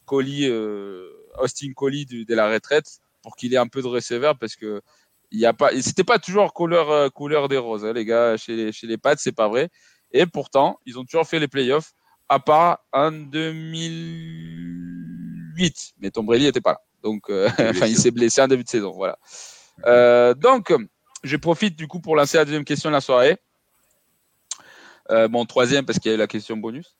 Collie, 0.04 0.50
Austin 1.38 1.72
Collie 1.74 2.06
de, 2.06 2.24
de, 2.24 2.34
la 2.34 2.50
retraite 2.50 2.98
pour 3.22 3.36
qu'il 3.36 3.54
ait 3.54 3.58
un 3.58 3.68
peu 3.68 3.80
de 3.80 3.86
receveur 3.86 4.36
parce 4.38 4.56
que 4.56 4.82
il 5.30 5.40
y 5.40 5.46
a 5.46 5.54
pas, 5.54 5.70
c'était 5.80 6.04
pas 6.04 6.18
toujours 6.18 6.52
couleur, 6.52 7.10
couleur 7.12 7.48
des 7.48 7.56
roses, 7.56 7.84
hein, 7.84 7.92
les 7.92 8.04
gars. 8.04 8.36
Chez 8.36 8.54
les, 8.54 8.70
chez 8.70 8.86
les 8.86 8.98
Pats, 8.98 9.16
c'est 9.16 9.32
pas 9.32 9.48
vrai. 9.48 9.70
Et 10.12 10.26
pourtant, 10.26 10.78
ils 10.86 10.96
ont 10.98 11.04
toujours 11.04 11.26
fait 11.26 11.40
les 11.40 11.48
playoffs, 11.48 11.94
à 12.28 12.38
part 12.38 12.84
en 12.92 13.10
2008. 13.10 15.94
Mais 15.98 16.10
Tom 16.10 16.26
Brady 16.26 16.44
n'était 16.44 16.60
pas 16.60 16.72
là. 16.72 16.80
Donc, 17.04 17.30
enfin, 17.58 17.86
il 17.86 17.96
s'est 17.96 18.10
blessé 18.10 18.42
en 18.42 18.48
début 18.48 18.64
de 18.64 18.68
saison. 18.68 18.90
Voilà. 18.90 19.16
Euh, 19.86 20.34
donc, 20.34 20.72
je 21.22 21.36
profite 21.36 21.76
du 21.76 21.86
coup 21.86 22.00
pour 22.00 22.16
lancer 22.16 22.36
la 22.36 22.44
deuxième 22.44 22.64
question 22.64 22.90
de 22.90 22.94
la 22.94 23.00
soirée. 23.00 23.38
Euh, 25.10 25.28
bon, 25.28 25.44
troisième 25.44 25.84
parce 25.84 25.98
qu'il 25.98 26.10
y 26.10 26.12
a 26.12 26.16
eu 26.16 26.18
la 26.18 26.26
question 26.26 26.56
bonus. 26.56 26.96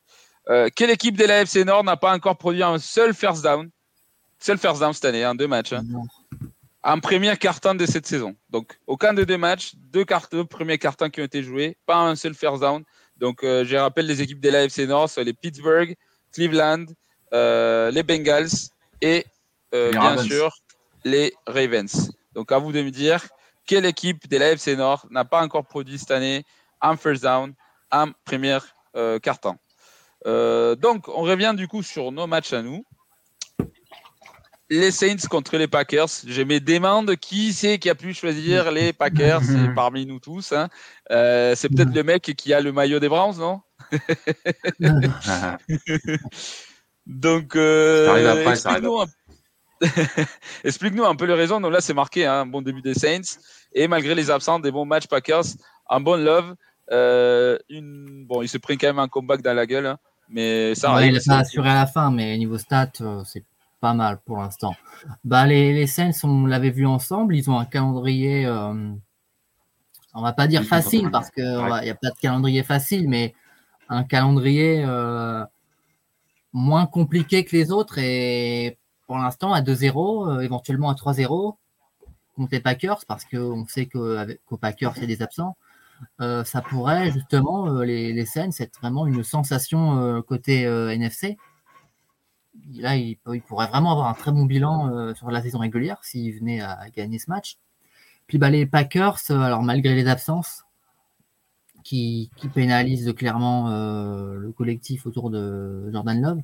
Euh, 0.51 0.69
quelle 0.75 0.91
équipe 0.91 1.17
de 1.17 1.25
la 1.25 1.43
FC 1.43 1.65
Nord 1.65 1.85
n'a 1.85 1.97
pas 1.97 2.13
encore 2.13 2.37
produit 2.37 2.63
un 2.63 2.79
seul 2.79 3.15
first 3.15 3.43
down 3.43 3.71
Seul 4.39 4.59
first 4.59 4.81
down 4.81 4.93
cette 4.93 5.07
année, 5.07 5.25
en 5.25 5.31
hein, 5.31 5.35
deux 5.35 5.47
matchs. 5.47 5.73
Hein, 5.73 5.85
en 6.83 7.01
premier 7.01 7.35
carton 7.39 7.75
de 7.75 7.87
cette 7.87 8.07
saison? 8.07 8.37
Donc, 8.51 8.79
aucun 8.87 9.15
de 9.15 9.25
deux 9.25 9.39
matchs, 9.39 9.73
deux, 9.75 10.05
cartons, 10.05 10.45
premiers 10.45 10.77
cartons 10.77 11.09
qui 11.09 11.23
ont 11.23 11.25
été 11.25 11.43
joués, 11.43 11.79
pas 11.87 11.97
un 11.97 12.15
seul 12.15 12.35
first 12.35 12.61
down. 12.61 12.85
Donc, 13.17 13.43
euh, 13.43 13.65
je 13.65 13.77
rappelle 13.77 14.07
les 14.07 14.21
équipes 14.21 14.41
de 14.41 14.51
la 14.51 14.65
FC 14.65 14.87
Nord, 14.87 15.09
c'est 15.09 15.25
les 15.25 15.33
Pittsburgh, 15.33 15.95
Cleveland, 16.33 16.85
euh, 17.33 17.91
les 17.91 18.03
Bengals 18.03 18.51
et 19.01 19.25
euh, 19.75 19.91
bien 19.91 20.16
sûr 20.18 20.51
les 21.05 21.35
Ravens. 21.47 22.12
Donc, 22.35 22.51
à 22.53 22.59
vous 22.59 22.72
de 22.72 22.83
me 22.83 22.91
dire 22.91 23.29
quelle 23.66 23.87
équipe 23.87 24.29
de 24.29 24.37
la 24.37 24.53
FC 24.53 24.77
Nord 24.77 25.07
n'a 25.11 25.25
pas 25.25 25.43
encore 25.43 25.64
produit 25.64 25.99
cette 25.99 26.11
année 26.11 26.45
un 26.81 26.97
first 26.97 27.22
down, 27.22 27.55
un 27.91 28.12
premier 28.25 28.59
euh, 28.97 29.18
carton? 29.18 29.57
Euh, 30.27 30.75
donc, 30.75 31.09
on 31.09 31.22
revient 31.22 31.55
du 31.57 31.68
coup 31.68 31.83
sur 31.83 32.12
nos 32.12 32.27
matchs 32.27 32.53
à 32.53 32.62
nous. 32.62 32.85
Les 34.70 34.91
Saints 34.91 35.29
contre 35.31 35.59
les 35.59 35.68
Packers. 35.68 36.09
Je 36.27 36.43
me 36.43 36.59
demande 36.59 37.16
qui 37.16 37.53
c'est 37.53 37.79
qui 37.79 37.91
a 37.91 37.95
pu 37.95 38.14
choisir 38.14 38.72
les 38.72 38.95
Packers 38.95 39.43
parmi 39.77 40.07
nous 40.07 40.20
tous. 40.20 40.53
Hein. 40.53 40.68
Euh, 41.11 41.55
c'est 41.55 41.68
peut-être 41.68 41.95
le 41.95 42.03
mec 42.03 42.22
qui 42.37 42.55
a 42.55 42.61
le 42.61 42.72
maillot 42.72 42.99
des 42.99 43.09
Browns, 43.09 43.39
non? 43.39 43.61
Donc, 47.07 47.55
explique-nous 47.55 49.01
un 49.01 49.07
Explique-nous 50.64 51.05
un 51.05 51.14
peu 51.14 51.26
les 51.26 51.35
raisons. 51.35 51.61
Donc 51.61 51.72
là, 51.72 51.80
c'est 51.80 51.95
marqué 51.95 52.26
hein, 52.26 52.41
un 52.41 52.47
bon 52.47 52.62
début 52.62 52.82
des 52.82 52.95
Saints. 52.95 53.39
Et 53.72 53.89
malgré 53.89 54.14
les 54.14 54.30
absences 54.30 54.62
des 54.62 54.70
bons 54.70 54.85
matchs 54.85 55.07
Packers, 55.07 55.45
un 55.89 56.01
bon 56.01 56.22
love. 56.22 56.55
Euh, 56.93 57.59
une... 57.68 58.26
Bon, 58.26 58.43
il 58.43 58.49
se 58.49 58.59
prend 58.59 58.74
quand 58.74 58.87
même 58.87 58.99
un 58.99 59.09
comeback 59.09 59.43
dans 59.43 59.55
la 59.55 59.66
gueule. 59.66 59.87
Hein, 59.87 59.99
mais 60.28 60.74
ça 60.74 61.05
Il 61.05 61.16
a 61.16 61.20
pas 61.26 61.39
assuré 61.39 61.70
à 61.70 61.74
la 61.74 61.87
fin, 61.87 62.11
mais 62.11 62.37
niveau 62.37 62.59
stats, 62.59 62.91
euh, 63.01 63.22
c'est 63.24 63.45
pas 63.80 63.95
mal 63.95 64.18
pour 64.24 64.39
l'instant. 64.39 64.74
Bah, 65.24 65.47
les, 65.47 65.72
les 65.72 65.87
Saints, 65.87 66.12
on 66.24 66.47
l'avait 66.47 66.70
vu 66.70 66.87
ensemble. 66.87 67.37
Ils 67.37 67.51
ont 67.51 67.59
un 67.59 67.66
calendrier. 67.66 68.47
Euh, 68.47 68.91
on 70.16 70.22
va 70.22 70.32
pas 70.32 70.47
dire 70.47 70.62
facile 70.62 71.11
parce 71.11 71.30
qu'il 71.30 71.45
n'y 71.45 71.91
a 71.91 71.95
pas 71.95 72.11
de 72.11 72.18
calendrier 72.20 72.62
facile, 72.62 73.09
mais 73.09 73.35
un 73.89 74.05
calendrier 74.05 74.87
moins 76.53 76.87
compliqué 76.87 77.45
que 77.45 77.57
les 77.57 77.72
autres 77.72 77.99
et 77.99 78.78
pour 79.07 79.19
l'instant 79.19 79.53
à 79.53 79.61
2-0, 79.61 80.29
euh, 80.29 80.41
éventuellement 80.41 80.91
à 80.91 80.95
3-0 80.95 81.57
contre 82.35 82.49
les 82.53 82.61
Packers, 82.61 83.05
parce 83.07 83.25
qu'on 83.25 83.65
sait 83.67 83.87
qu'aux 83.87 84.57
Packers, 84.61 84.93
il 84.97 85.03
y 85.03 85.05
a 85.05 85.07
des 85.07 85.23
absents. 85.23 85.57
Euh, 86.21 86.43
ça 86.45 86.61
pourrait 86.61 87.13
justement, 87.13 87.69
euh, 87.69 87.85
les, 87.85 88.13
les 88.13 88.27
scènes, 88.27 88.51
c'est 88.53 88.75
vraiment 88.77 89.07
une 89.07 89.23
sensation 89.23 90.23
côté 90.23 90.63
NFC. 90.63 91.37
Là, 92.75 92.97
il, 92.97 93.17
pourrait 93.47 93.67
vraiment 93.69 93.93
avoir 93.93 94.09
un 94.09 94.15
très 94.15 94.33
bon 94.33 94.47
bilan 94.47 95.15
sur 95.15 95.31
la 95.31 95.43
saison 95.43 95.59
régulière 95.59 96.03
s'il 96.03 96.39
venait 96.39 96.61
à, 96.61 96.89
gagner 96.91 97.19
ce 97.19 97.31
match. 97.31 97.59
Puis 98.27 98.39
bah, 98.39 98.51
les 98.51 98.67
Packers, 98.67 99.19
alors 99.31 99.63
malgré 99.63 99.95
les 99.95 100.09
absences, 100.09 100.65
qui, 101.85 102.31
qui 102.37 102.49
pénalisent 102.49 103.13
clairement 103.17 103.69
le 103.71 104.51
collectif 104.53 105.07
autour 105.07 105.31
de 105.31 105.91
Jordan 105.93 106.21
Love, 106.21 106.41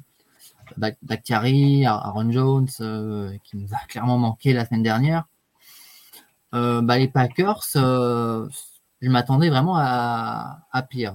Bakhtiari, 0.76 1.84
Aaron 1.86 2.30
Jones, 2.30 2.68
euh, 2.80 3.36
qui 3.44 3.56
nous 3.56 3.68
a 3.72 3.78
clairement 3.88 4.18
manqué 4.18 4.52
la 4.52 4.66
semaine 4.66 4.82
dernière. 4.82 5.24
Euh, 6.54 6.82
bah, 6.82 6.98
les 6.98 7.08
Packers, 7.08 7.62
euh, 7.76 8.48
je 9.00 9.08
m'attendais 9.08 9.48
vraiment 9.48 9.76
à, 9.76 10.86
pire. 10.88 11.14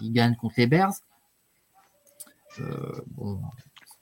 Ils 0.00 0.12
gagnent 0.12 0.36
contre 0.36 0.54
les 0.58 0.66
Bears. 0.66 0.92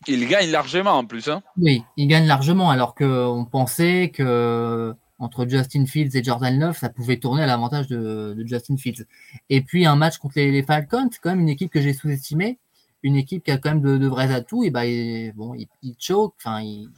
Ils 0.07 0.29
gagnent 0.29 0.51
largement 0.51 0.93
en 0.93 1.07
plus. 1.07 1.29
Hein. 1.29 1.43
oui, 1.57 1.85
ils 1.97 2.09
gagnent 2.09 2.27
largement 2.27 2.71
alors 2.71 2.95
qu'on 2.95 3.47
pensait 3.51 4.11
que 4.13 4.95
entre 5.19 5.47
Justin 5.49 5.87
Fields 5.87 6.17
et 6.17 6.25
Jordan 6.25 6.59
Love, 6.59 6.77
ça 6.77 6.89
pouvait 6.89 7.19
tourner 7.19 7.45
à 7.45 7.47
l'avantage 7.47 7.87
de, 7.87 8.37
Justin 8.45 8.77
Fields. 8.77 9.07
Et 9.49 9.63
puis 9.63 9.87
un 9.87 9.95
match 9.95 10.19
contre 10.19 10.35
les, 10.37 10.51
les 10.51 10.65
Falcons, 10.65 11.09
quand 11.23 11.31
même 11.31 11.41
une 11.41 11.49
équipe 11.49 11.71
que 11.71 11.81
j'ai 11.81 11.93
sous-estimée 11.93 12.59
une 13.03 13.17
équipe 13.17 13.45
qui 13.45 13.51
a 13.51 13.59
quand 13.59 13.71
même 13.71 13.99
de, 13.99 14.07
vrais 14.07 14.33
atouts, 14.33 14.65
et 14.65 14.71
ben 14.71 15.33
bon, 15.35 15.55
il, 15.55 15.95
choke, 15.99 16.35
enfin, 16.39 16.61
il, 16.63 16.89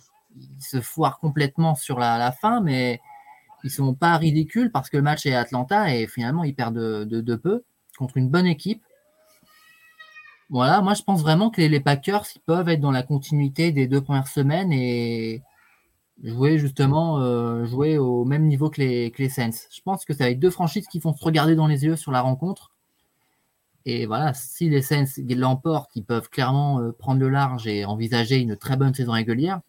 se 0.58 0.80
foire 0.80 1.18
complètement 1.18 1.74
sur 1.74 1.98
la, 1.98 2.32
fin, 2.32 2.60
mais 2.60 3.00
ils 3.62 3.70
sont 3.70 3.94
pas 3.94 4.16
ridicules 4.16 4.70
parce 4.70 4.90
que 4.90 4.96
le 4.96 5.02
match 5.02 5.24
est 5.26 5.34
Atlanta 5.34 5.94
et 5.94 6.06
finalement 6.06 6.44
ils 6.44 6.54
perdent 6.54 6.74
de, 6.74 7.34
peu 7.36 7.64
contre 7.96 8.16
une 8.16 8.28
bonne 8.28 8.46
équipe. 8.46 8.82
Voilà, 10.50 10.82
moi 10.82 10.94
je 10.94 11.02
pense 11.02 11.22
vraiment 11.22 11.50
que 11.50 11.62
les, 11.62 11.80
Packers 11.80 12.26
ils 12.36 12.40
peuvent 12.40 12.68
être 12.68 12.80
dans 12.80 12.90
la 12.90 13.02
continuité 13.02 13.72
des 13.72 13.86
deux 13.86 14.02
premières 14.02 14.28
semaines 14.28 14.72
et 14.72 15.42
jouer 16.22 16.58
justement 16.58 17.18
euh, 17.20 17.64
jouer 17.64 17.96
au 17.96 18.24
même 18.24 18.46
niveau 18.46 18.70
que 18.70 18.80
les, 18.80 19.10
que 19.10 19.22
les 19.22 19.30
Saints. 19.30 19.68
Je 19.70 19.80
pense 19.82 20.04
que 20.04 20.12
va 20.12 20.30
être 20.30 20.38
deux 20.38 20.50
franchises 20.50 20.86
qui 20.86 20.98
vont 20.98 21.14
se 21.14 21.24
regarder 21.24 21.54
dans 21.54 21.66
les 21.66 21.84
yeux 21.84 21.96
sur 21.96 22.12
la 22.12 22.20
rencontre 22.20 22.73
et 23.86 24.06
voilà, 24.06 24.32
si 24.32 24.70
les 24.70 24.80
Saints 24.80 25.04
l'emportent, 25.28 25.94
ils 25.94 26.04
peuvent 26.04 26.30
clairement 26.30 26.80
euh, 26.80 26.92
prendre 26.92 27.20
le 27.20 27.28
large 27.28 27.66
et 27.66 27.84
envisager 27.84 28.38
une 28.38 28.56
très 28.56 28.76
bonne 28.76 28.94
saison 28.94 29.12
régulière. 29.12 29.60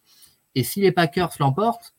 Et 0.54 0.64
si 0.64 0.80
les 0.80 0.92
Packers 0.92 1.32
l'emportent, 1.38 1.94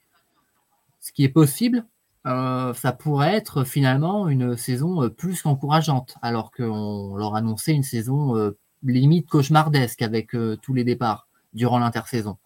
ce 0.99 1.11
qui 1.11 1.23
est 1.23 1.29
possible, 1.29 1.85
euh, 2.25 2.73
ça 2.73 2.91
pourrait 2.91 3.35
être 3.35 3.63
finalement 3.63 4.27
une 4.29 4.57
saison 4.57 5.03
euh, 5.03 5.09
plus 5.09 5.43
qu'encourageante, 5.43 6.15
alors 6.23 6.51
qu'on 6.51 7.15
leur 7.15 7.35
annonçait 7.35 7.73
une 7.73 7.83
saison 7.83 8.53
limite 8.83 9.27
cauchemardesque 9.27 10.01
avec 10.01 10.35
tous 10.61 10.73
les 10.73 10.83
départs 10.83 11.27
durant 11.53 11.79
l'intersaison. 11.79 12.37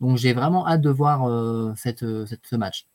Donc 0.00 0.18
j'ai 0.18 0.32
vraiment 0.34 0.66
hâte 0.66 0.80
de 0.80 0.90
voir 0.90 1.76
cette, 1.76 2.00
ce 2.00 2.56
match. 2.56 2.86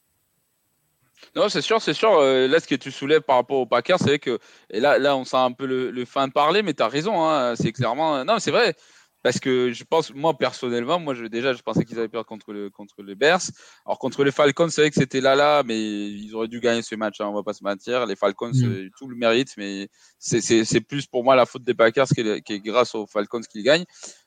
Non, 1.36 1.50
c'est 1.50 1.62
sûr, 1.62 1.82
c'est 1.82 1.94
sûr. 1.94 2.14
Euh, 2.20 2.48
là, 2.48 2.60
ce 2.60 2.68
que 2.68 2.76
tu 2.76 2.92
soulèves 2.92 3.22
par 3.22 3.36
rapport 3.38 3.58
au 3.60 3.66
Packers, 3.66 4.00
c'est 4.00 4.20
que, 4.20 4.40
et 4.70 4.80
là, 4.80 4.98
là, 5.00 5.16
on 5.16 5.26
sent 5.26 5.38
un 5.38 5.52
peu 5.52 5.66
le, 5.66 5.92
le 5.92 6.06
fin 6.06 6.28
de 6.28 6.34
parler, 6.34 6.62
mais 6.64 6.74
tu 6.74 6.84
as 6.84 6.88
raison. 6.88 7.24
Hein, 7.28 7.56
c'est 7.56 7.72
clairement. 7.72 8.24
Non, 8.26 8.40
c'est 8.40 8.52
vrai. 8.52 8.74
parce 9.22 9.38
que 9.38 9.74
je 9.74 9.84
pense, 9.84 10.14
moi 10.14 10.38
personnellement, 10.38 10.98
moi 10.98 11.14
je, 11.14 11.26
déjà 11.26 11.52
je 11.52 11.62
pensais 11.62 11.84
qu'ils 11.84 12.00
allaient 12.00 12.08
perdre 12.08 12.26
contre, 12.26 12.54
le, 12.54 12.70
contre 12.70 13.04
les 13.04 13.16
Bears. 13.16 13.42
Alors 13.86 14.00
contre 14.00 14.24
les 14.24 14.32
Falcons, 14.32 14.70
c'est 14.70 14.80
vrai 14.80 14.90
que 14.92 14.96
c'était 14.96 15.20
là 15.20 15.36
là, 15.36 15.62
mais 15.66 15.78
ils 15.78 16.34
auraient 16.34 16.48
dû 16.48 16.62
gagner 16.62 16.82
ce 16.84 16.96
match, 16.96 17.20
hein, 17.20 17.28
on 17.28 17.34
va 17.34 17.44
pas 17.44 17.52
se 17.52 17.62
mentir. 17.62 18.06
Les 18.06 18.16
Falcons, 18.16 18.52
Mm. 18.54 18.64
euh, 18.66 18.90
tout 18.98 19.10
le 19.10 19.18
mérite, 19.18 19.50
mais 19.58 19.90
c'est- 20.20 20.80
plus 20.88 21.06
pour 21.06 21.26
moi 21.26 21.36
la 21.36 21.46
faute 21.46 21.64
des 21.66 21.74
Packers 21.74 22.08
qui 22.08 22.22
est, 22.22 22.42
qui 22.42 22.54
est 22.54 22.60
grâce 22.62 22.96
aux 22.96 23.08
Falcons 23.08 23.42
qu'ils 23.42 23.64
gagnent. 23.64 23.84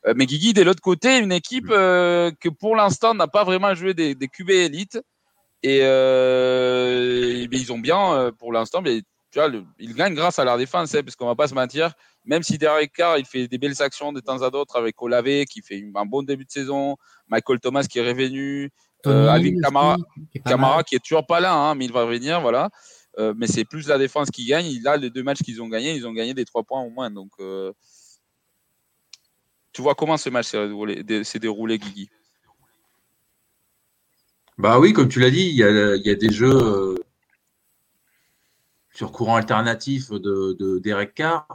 Euh, 0.06 0.12
mais 0.14 0.26
Guigui, 0.26 0.52
de 0.52 0.60
l'autre 0.62 0.82
côté, 0.82 1.16
une 1.18 1.32
équipe 1.32 1.68
Mm. 1.68 1.72
euh, 1.72 2.30
que 2.38 2.50
pour 2.50 2.76
l'instant 2.76 3.14
n'a 3.14 3.28
pas 3.28 3.44
vraiment 3.44 3.74
joué 3.74 3.94
des, 3.94 4.14
des 4.14 4.28
QB 4.28 4.50
élites. 4.50 5.00
Et, 5.62 5.80
euh, 5.82 7.46
ils 7.50 7.72
ont 7.72 7.78
bien, 7.78 8.14
euh, 8.14 8.32
pour 8.32 8.52
l'instant, 8.52 8.82
mais 8.82 9.02
tu 9.30 9.38
vois, 9.38 9.48
le- 9.48 9.64
ils 9.78 9.94
gagnent 9.94 10.14
grâce 10.14 10.38
à 10.38 10.44
leur 10.44 10.58
défense, 10.58 10.94
hein, 10.94 11.02
parce 11.02 11.16
qu'on 11.16 11.26
va 11.26 11.34
pas 11.34 11.48
se 11.48 11.54
mentir. 11.54 11.92
Même 12.24 12.42
si 12.42 12.58
Derek 12.58 12.92
Carr, 12.92 13.18
il 13.18 13.24
fait 13.24 13.48
des 13.48 13.58
belles 13.58 13.80
actions 13.80 14.12
de 14.12 14.20
temps 14.20 14.42
à 14.42 14.48
autre 14.48 14.76
avec 14.76 15.00
Olave, 15.00 15.44
qui 15.44 15.62
fait 15.62 15.84
un 15.94 16.04
bon 16.06 16.22
début 16.22 16.44
de 16.44 16.50
saison, 16.50 16.96
Michael 17.28 17.60
Thomas 17.60 17.84
qui 17.84 17.98
est 17.98 18.06
revenu, 18.08 18.70
euh, 19.06 19.26
pas 19.26 19.38
Camara 20.44 20.82
qui 20.84 20.94
est 20.96 20.98
toujours 21.04 21.26
pas 21.26 21.40
là, 21.40 21.54
hein, 21.54 21.74
mais 21.74 21.86
il 21.86 21.92
va 21.92 22.04
revenir, 22.04 22.40
voilà. 22.40 22.68
Euh, 23.18 23.34
mais 23.36 23.46
c'est 23.46 23.64
plus 23.64 23.88
la 23.88 23.98
défense 23.98 24.30
qui 24.30 24.46
gagne. 24.46 24.80
Là, 24.82 24.96
les 24.96 25.10
deux 25.10 25.22
matchs 25.22 25.42
qu'ils 25.42 25.60
ont 25.60 25.68
gagnés, 25.68 25.94
ils 25.94 26.06
ont 26.06 26.12
gagné 26.12 26.34
des 26.34 26.44
trois 26.44 26.62
points 26.62 26.80
au 26.82 26.90
moins. 26.90 27.10
Donc, 27.10 27.30
euh, 27.40 27.72
tu 29.72 29.82
vois 29.82 29.94
comment 29.94 30.16
ce 30.16 30.28
match 30.30 30.46
s'est 30.46 30.66
déroulé, 30.66 31.02
déroulé, 31.02 31.78
Guigui? 31.78 32.08
Bah 34.58 34.78
oui, 34.80 34.92
comme 34.92 35.08
tu 35.08 35.20
l'as 35.20 35.30
dit, 35.30 35.46
il 35.48 35.56
y 35.56 35.62
a, 35.62 36.14
des 36.14 36.30
jeux 36.32 36.50
euh, 36.50 36.94
sur 38.94 39.12
courant 39.12 39.36
alternatif 39.36 40.10
de, 40.10 40.54
de 40.58 40.78
d'Eric 40.78 41.14
Carr. 41.14 41.46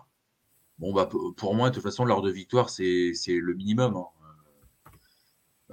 Bon, 0.80 0.93
bah, 0.93 1.10
pour 1.38 1.56
moi, 1.56 1.70
de 1.70 1.76
toute 1.76 1.84
façon, 1.84 2.06
l'heure 2.06 2.22
de 2.22 2.32
victoire, 2.32 2.70
c'est, 2.70 3.14
le 3.28 3.54
minimum. 3.54 3.95
hein. 3.98 4.06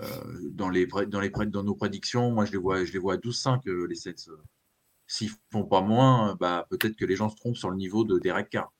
Euh, 0.01 0.87
pré- 0.87 1.07
dans, 1.47 1.62
nos 1.62 1.75
prédictions, 1.75 2.31
moi, 2.31 2.45
je 2.45 2.53
les 2.53 2.59
vois, 2.59 2.85
je 2.85 2.93
les 2.93 2.99
vois 2.99 3.14
à 3.14 3.16
12-5, 3.16 3.66
euh, 3.68 3.87
les 3.87 3.95
Saints. 3.95 4.31
S'ils 5.07 5.31
font 5.53 5.64
pas 5.64 5.83
moins, 5.83 6.33
euh, 6.33 6.37
bah, 6.37 6.66
peut-être 6.70 6.97
que 6.97 7.05
les 7.07 7.16
gens 7.16 7.31
se 7.31 7.37
trompent 7.37 7.57
sur 7.57 7.70
le 7.70 7.77
niveau 7.77 8.05
de 8.05 8.18
Derek 8.18 8.51
Carr. 8.51 8.72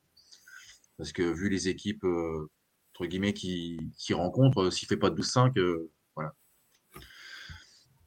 Parce 0.97 1.11
que 1.11 1.23
vu 1.23 1.49
les 1.49 1.67
équipes, 1.69 2.03
euh, 2.05 2.49
entre 2.93 3.05
guillemets, 3.07 3.33
qui, 3.33 3.79
rencontrent, 4.13 4.63
euh, 4.65 4.71
s'il 4.71 4.87
fait 4.87 4.97
pas 4.97 5.09
12-5, 5.09 5.57
euh, 5.57 5.89
voilà. 5.89 5.94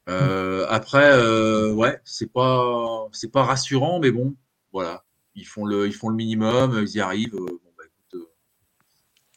Euh, 0.09 0.65
après, 0.69 1.11
euh, 1.13 1.71
ouais, 1.73 1.99
c'est 2.03 2.31
pas, 2.31 3.07
c'est 3.11 3.31
pas 3.31 3.43
rassurant, 3.43 3.99
mais 3.99 4.11
bon, 4.11 4.35
voilà. 4.73 5.03
Ils 5.35 5.45
font 5.45 5.65
le, 5.65 5.87
ils 5.87 5.93
font 5.93 6.09
le 6.09 6.15
minimum, 6.15 6.83
ils 6.85 6.95
y 6.95 6.99
arrivent. 6.99 7.35
euh, 7.35 7.45
bon, 7.45 7.71
bah, 7.77 7.83
écoute, 7.85 8.15
euh, 8.15 8.25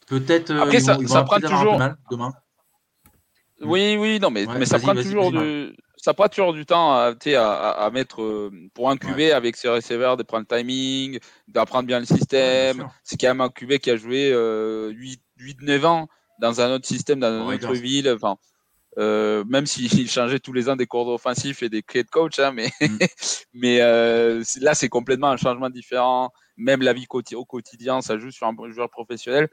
peut-être, 0.07 0.49
euh, 0.51 0.61
Après, 0.61 0.77
ils 0.77 0.81
ça- 0.83 0.95
vont, 0.95 1.07
ça 1.07 1.19
vont 1.19 1.25
prend 1.25 1.39
toujours- 1.39 1.77
mal 1.77 1.97
demain. 2.11 2.33
Oui, 3.61 3.95
oui, 3.97 4.19
non, 4.19 4.29
mais, 4.29 4.45
Ouais, 4.47 4.57
mais 4.59 4.65
ça 4.65 4.77
prend 4.79 4.93
toujours 4.93 5.31
de, 5.31 5.73
ça 5.95 6.13
prend 6.13 6.27
toujours 6.27 6.53
du 6.53 6.65
temps 6.65 6.91
à, 6.91 7.13
à, 7.37 7.69
à- 7.85 7.89
mettre 7.91 8.51
pour 8.73 8.89
un 8.89 8.97
QB 8.97 9.31
avec 9.33 9.55
ses 9.55 9.69
receveurs, 9.69 10.17
de 10.17 10.23
prendre 10.23 10.45
le 10.49 10.57
timing, 10.57 11.19
d'apprendre 11.47 11.87
bien 11.87 11.99
le 11.99 12.05
Ouais, 12.09 12.17
système. 12.17 12.77
sûr. 12.77 12.89
c'est 13.03 13.15
quand 13.17 13.27
même 13.27 13.39
un 13.41 13.49
QB 13.49 13.77
qui 13.77 13.89
a 13.91 13.95
joué 13.95 14.31
euh, 14.33 14.91
8-9 15.37 15.85
ans 15.85 16.07
dans 16.41 16.59
un 16.59 16.73
autre 16.73 16.87
système, 16.87 17.19
dans 17.21 17.51
une 17.51 17.55
autre 17.55 17.73
ville. 17.73 18.11
Enfin, 18.13 18.37
euh, 18.97 19.43
même 19.47 19.65
s'il 19.65 19.89
changeait 20.09 20.39
tous 20.39 20.53
les 20.53 20.69
ans 20.69 20.75
des 20.75 20.85
cours 20.85 21.07
offensifs 21.07 21.63
et 21.63 21.69
des 21.69 21.81
clés 21.81 22.03
de 22.03 22.09
coach, 22.09 22.39
hein, 22.39 22.51
mais, 22.51 22.69
Mm. 22.81 22.97
mais 23.53 23.81
euh, 23.81 24.43
là, 24.61 24.73
c'est 24.73 24.89
complètement 24.89 25.29
un 25.29 25.37
changement 25.37 25.69
différent. 25.69 26.31
Même 26.57 26.81
la 26.81 26.93
vie 26.93 27.07
au 27.35 27.45
quotidien, 27.45 28.01
ça 28.01 28.17
joue 28.17 28.31
sur 28.31 28.47
un 28.47 28.71
joueur 28.71 28.89
professionnel. 28.89 29.49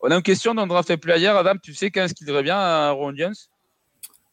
On 0.00 0.10
a 0.10 0.16
une 0.16 0.22
question 0.22 0.54
dans 0.54 0.66
Draft 0.66 0.96
Player. 0.96 1.28
Adam, 1.28 1.54
tu 1.62 1.74
sais 1.74 1.90
quand 1.90 2.04
est-ce 2.04 2.14
qu'il 2.14 2.30
revient 2.30 2.50
à 2.50 2.90
Ron 2.92 3.14
Jones? 3.14 3.34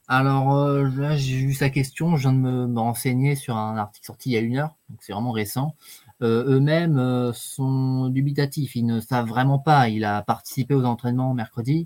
Alors 0.07 0.55
euh, 0.55 0.87
là, 0.97 1.17
j'ai 1.17 1.35
eu 1.35 1.53
sa 1.53 1.69
question. 1.69 2.15
Je 2.15 2.21
viens 2.21 2.33
de 2.33 2.37
me, 2.37 2.67
me 2.67 2.79
renseigner 2.79 3.35
sur 3.35 3.57
un 3.57 3.75
article 3.75 4.05
sorti 4.05 4.29
il 4.29 4.33
y 4.33 4.37
a 4.37 4.39
une 4.39 4.57
heure, 4.57 4.75
donc 4.89 4.99
c'est 5.01 5.13
vraiment 5.13 5.31
récent. 5.31 5.75
Euh, 6.21 6.45
Eux-mêmes 6.47 6.99
euh, 6.99 7.33
sont 7.33 8.09
dubitatifs. 8.09 8.75
Ils 8.75 8.85
ne 8.85 8.99
savent 8.99 9.27
vraiment 9.27 9.57
pas. 9.57 9.89
Il 9.89 10.05
a 10.05 10.21
participé 10.21 10.75
aux 10.75 10.85
entraînements 10.85 11.33
mercredi, 11.33 11.85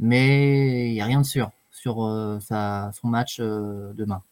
mais 0.00 0.88
il 0.88 0.94
n'y 0.94 1.02
a 1.02 1.04
rien 1.04 1.20
de 1.20 1.26
sûr 1.26 1.50
sur 1.84 2.02
euh, 2.06 2.38
sa, 2.40 2.90
son 2.98 3.08
match 3.08 3.36
euh, 3.40 3.92
demain. 3.92 4.22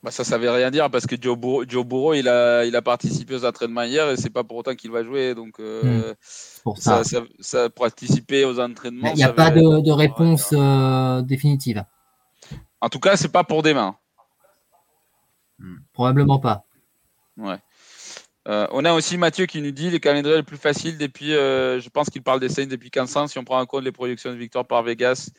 bah, 0.00 0.12
Ça 0.12 0.22
ne 0.38 0.42
veut 0.44 0.50
rien 0.52 0.70
dire 0.70 0.88
parce 0.92 1.06
que 1.06 1.16
Joe 1.20 1.36
Burrow, 1.36 1.64
Joe 1.66 1.84
Burrow, 1.84 2.14
il, 2.14 2.28
a, 2.28 2.64
il 2.64 2.76
a 2.76 2.82
participé 2.82 3.34
aux 3.34 3.44
entraînements 3.44 3.82
hier 3.82 4.08
et 4.10 4.16
c'est 4.16 4.30
pas 4.30 4.44
pour 4.44 4.58
autant 4.58 4.76
qu'il 4.76 4.92
va 4.92 5.02
jouer. 5.02 5.34
Donc, 5.34 5.58
euh, 5.58 6.14
Pour 6.62 6.78
ça, 6.78 7.02
ça, 7.02 7.18
ça, 7.20 7.24
ça, 7.64 7.68
participer 7.70 8.44
aux 8.44 8.60
entraînements. 8.60 9.10
il 9.10 9.16
n'y 9.16 9.24
a 9.24 9.32
pas 9.32 9.50
veut- 9.50 9.60
de, 9.60 9.80
de 9.80 9.90
réponse 9.90 10.50
euh, 10.52 11.20
définitive. 11.22 11.84
En 12.80 12.88
tout 12.88 13.00
cas, 13.00 13.16
c'est 13.16 13.32
pas 13.32 13.42
pour 13.42 13.64
demain. 13.64 13.96
Probablement 15.92 16.38
pas. 16.38 16.64
Ouais. 17.36 17.56
Euh, 18.46 18.68
on 18.70 18.84
a 18.84 18.92
aussi 18.92 19.16
Mathieu 19.18 19.46
qui 19.46 19.60
nous 19.62 19.70
dit 19.72 19.90
les 19.90 19.98
calendriers 20.00 20.36
les 20.36 20.42
plus 20.44 20.58
faciles 20.58 20.96
depuis, 20.98 21.34
euh, 21.34 21.80
je 21.80 21.88
pense 21.88 22.08
qu'il 22.10 22.22
parle 22.22 22.38
des 22.38 22.50
Saints 22.50 22.66
depuis 22.66 22.90
15 22.90 23.16
ans. 23.16 23.26
Si 23.26 23.36
on 23.38 23.44
prend 23.44 23.58
en 23.58 23.66
compte 23.66 23.82
les 23.82 23.90
projections 23.92 24.30
de 24.30 24.36
victoire 24.36 24.64
par 24.66 24.82
Vegas 24.84 25.30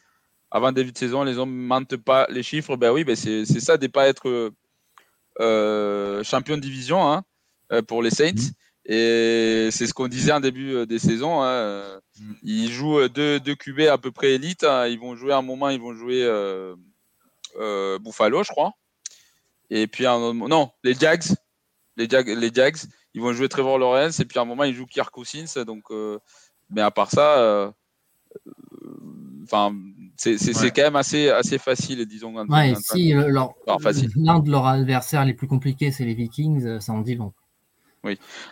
avant 0.56 0.72
début 0.72 0.94
de 0.94 0.98
saison, 0.98 1.24
les 1.26 1.38
hommes 1.38 1.52
ne 1.54 1.68
mentent 1.68 1.98
pas 1.98 2.28
les 2.30 2.42
chiffres. 2.42 2.78
Ben 2.78 2.90
oui, 2.92 3.04
ben 3.04 3.16
c'est 3.18 3.46
ça 3.46 3.76
de 3.78 3.86
ne 3.86 3.92
pas 3.92 4.08
être 4.08 4.54
euh, 5.42 6.24
champion 6.24 6.56
de 6.56 6.62
division 6.62 7.12
hein, 7.12 7.24
euh, 7.74 7.82
pour 7.82 8.02
les 8.02 8.10
Saints. 8.10 8.32
Mhm. 8.32 8.52
Et 8.88 9.70
c'est 9.72 9.86
ce 9.86 9.94
qu'on 9.94 10.08
disait 10.08 10.32
en 10.32 10.40
début 10.40 10.74
euh, 10.74 10.86
des 10.86 10.98
saisons. 11.00 11.42
hein. 11.44 12.00
Mhm. 12.22 12.36
Ils 12.44 12.72
jouent 12.72 13.08
deux, 13.10 13.42
deux 13.42 13.56
QB 13.56 13.82
à 13.92 13.98
peu 13.98 14.12
près 14.12 14.32
élite. 14.36 14.64
hein. 14.64 14.88
Ils 14.88 14.98
vont 15.00 15.18
jouer 15.18 15.34
à 15.34 15.38
un 15.40 15.42
moment, 15.42 15.68
ils 15.68 15.82
vont 15.82 15.94
jouer 15.94 16.24
euh, 16.24 16.74
euh, 17.60 18.00
Buffalo, 18.00 18.44
je 18.44 18.50
crois. 18.50 18.72
Et 19.70 19.88
puis, 19.88 20.06
un 20.06 20.14
autre 20.16 20.48
non, 20.48 20.72
les 20.86 20.94
Jags. 20.94 21.24
Les, 21.98 22.08
Jag- 22.08 22.30
les 22.30 22.52
Jags, 22.54 22.78
ils 23.14 23.22
vont 23.22 23.34
jouer 23.34 23.50
Trevor 23.50 23.78
Lawrence. 23.78 24.22
Et 24.22 24.26
puis, 24.26 24.40
à 24.40 24.44
un 24.44 24.46
moment, 24.46 24.64
ils 24.64 24.74
jouent 24.76 24.86
Kirk 24.86 25.10
Cousins. 25.12 25.64
Donc, 25.66 25.86
mais 26.70 26.82
à 26.82 26.92
part 26.92 27.10
ça, 27.12 27.74
enfin, 29.44 29.76
c'est 30.18 30.38
c'est- 30.38 30.54
c'est 30.54 30.66
Ouais. 30.66 30.72
quand 30.76 30.82
même 30.84 30.96
assez, 30.96 31.30
assez 31.30 31.58
facile, 31.58 32.06
disons. 32.06 32.36
en- 32.38 32.48
Ouais, 32.48 32.72
en- 32.72 32.76
si 32.76 33.14
facile. 33.82 34.10
l'un 34.16 34.40
de 34.40 34.50
leurs 34.52 34.66
adversaires 34.68 35.26
les 35.26 35.34
plus 35.34 35.48
compliqués, 35.48 35.92
c'est 35.92 36.06
les 36.06 36.14
Vikings, 36.14 36.66
euh, 36.66 36.80
ça 36.80 36.94
en 36.94 37.02
dit 37.02 37.16
long. 37.16 37.34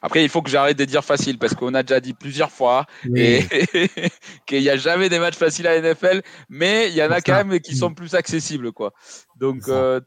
Après, 0.01 0.23
il 0.23 0.29
faut 0.29 0.41
que 0.41 0.49
j'arrête 0.49 0.79
de 0.79 0.85
dire 0.85 1.03
facile 1.05 1.37
parce 1.37 1.53
qu'on 1.53 1.75
a 1.75 1.83
déjà 1.83 1.99
dit 1.99 2.13
plusieurs 2.15 2.49
fois 2.49 2.87
et 3.15 3.41
qu'il 4.47 4.59
n'y 4.61 4.69
a 4.69 4.77
jamais 4.77 5.09
des 5.09 5.19
matchs 5.19 5.35
faciles 5.35 5.67
à 5.67 5.75
NFL, 5.77 6.23
mais 6.49 6.89
il 6.89 6.95
y 6.95 7.03
en 7.03 7.11
a 7.11 7.17
C'est 7.17 7.21
quand 7.21 7.33
ça. 7.35 7.43
même 7.43 7.59
qui 7.59 7.75
sont 7.75 7.93
plus 7.93 8.15
accessibles. 8.15 8.71
Quoi. 8.71 8.93
Donc, 9.39 9.61
euh, 9.67 10.01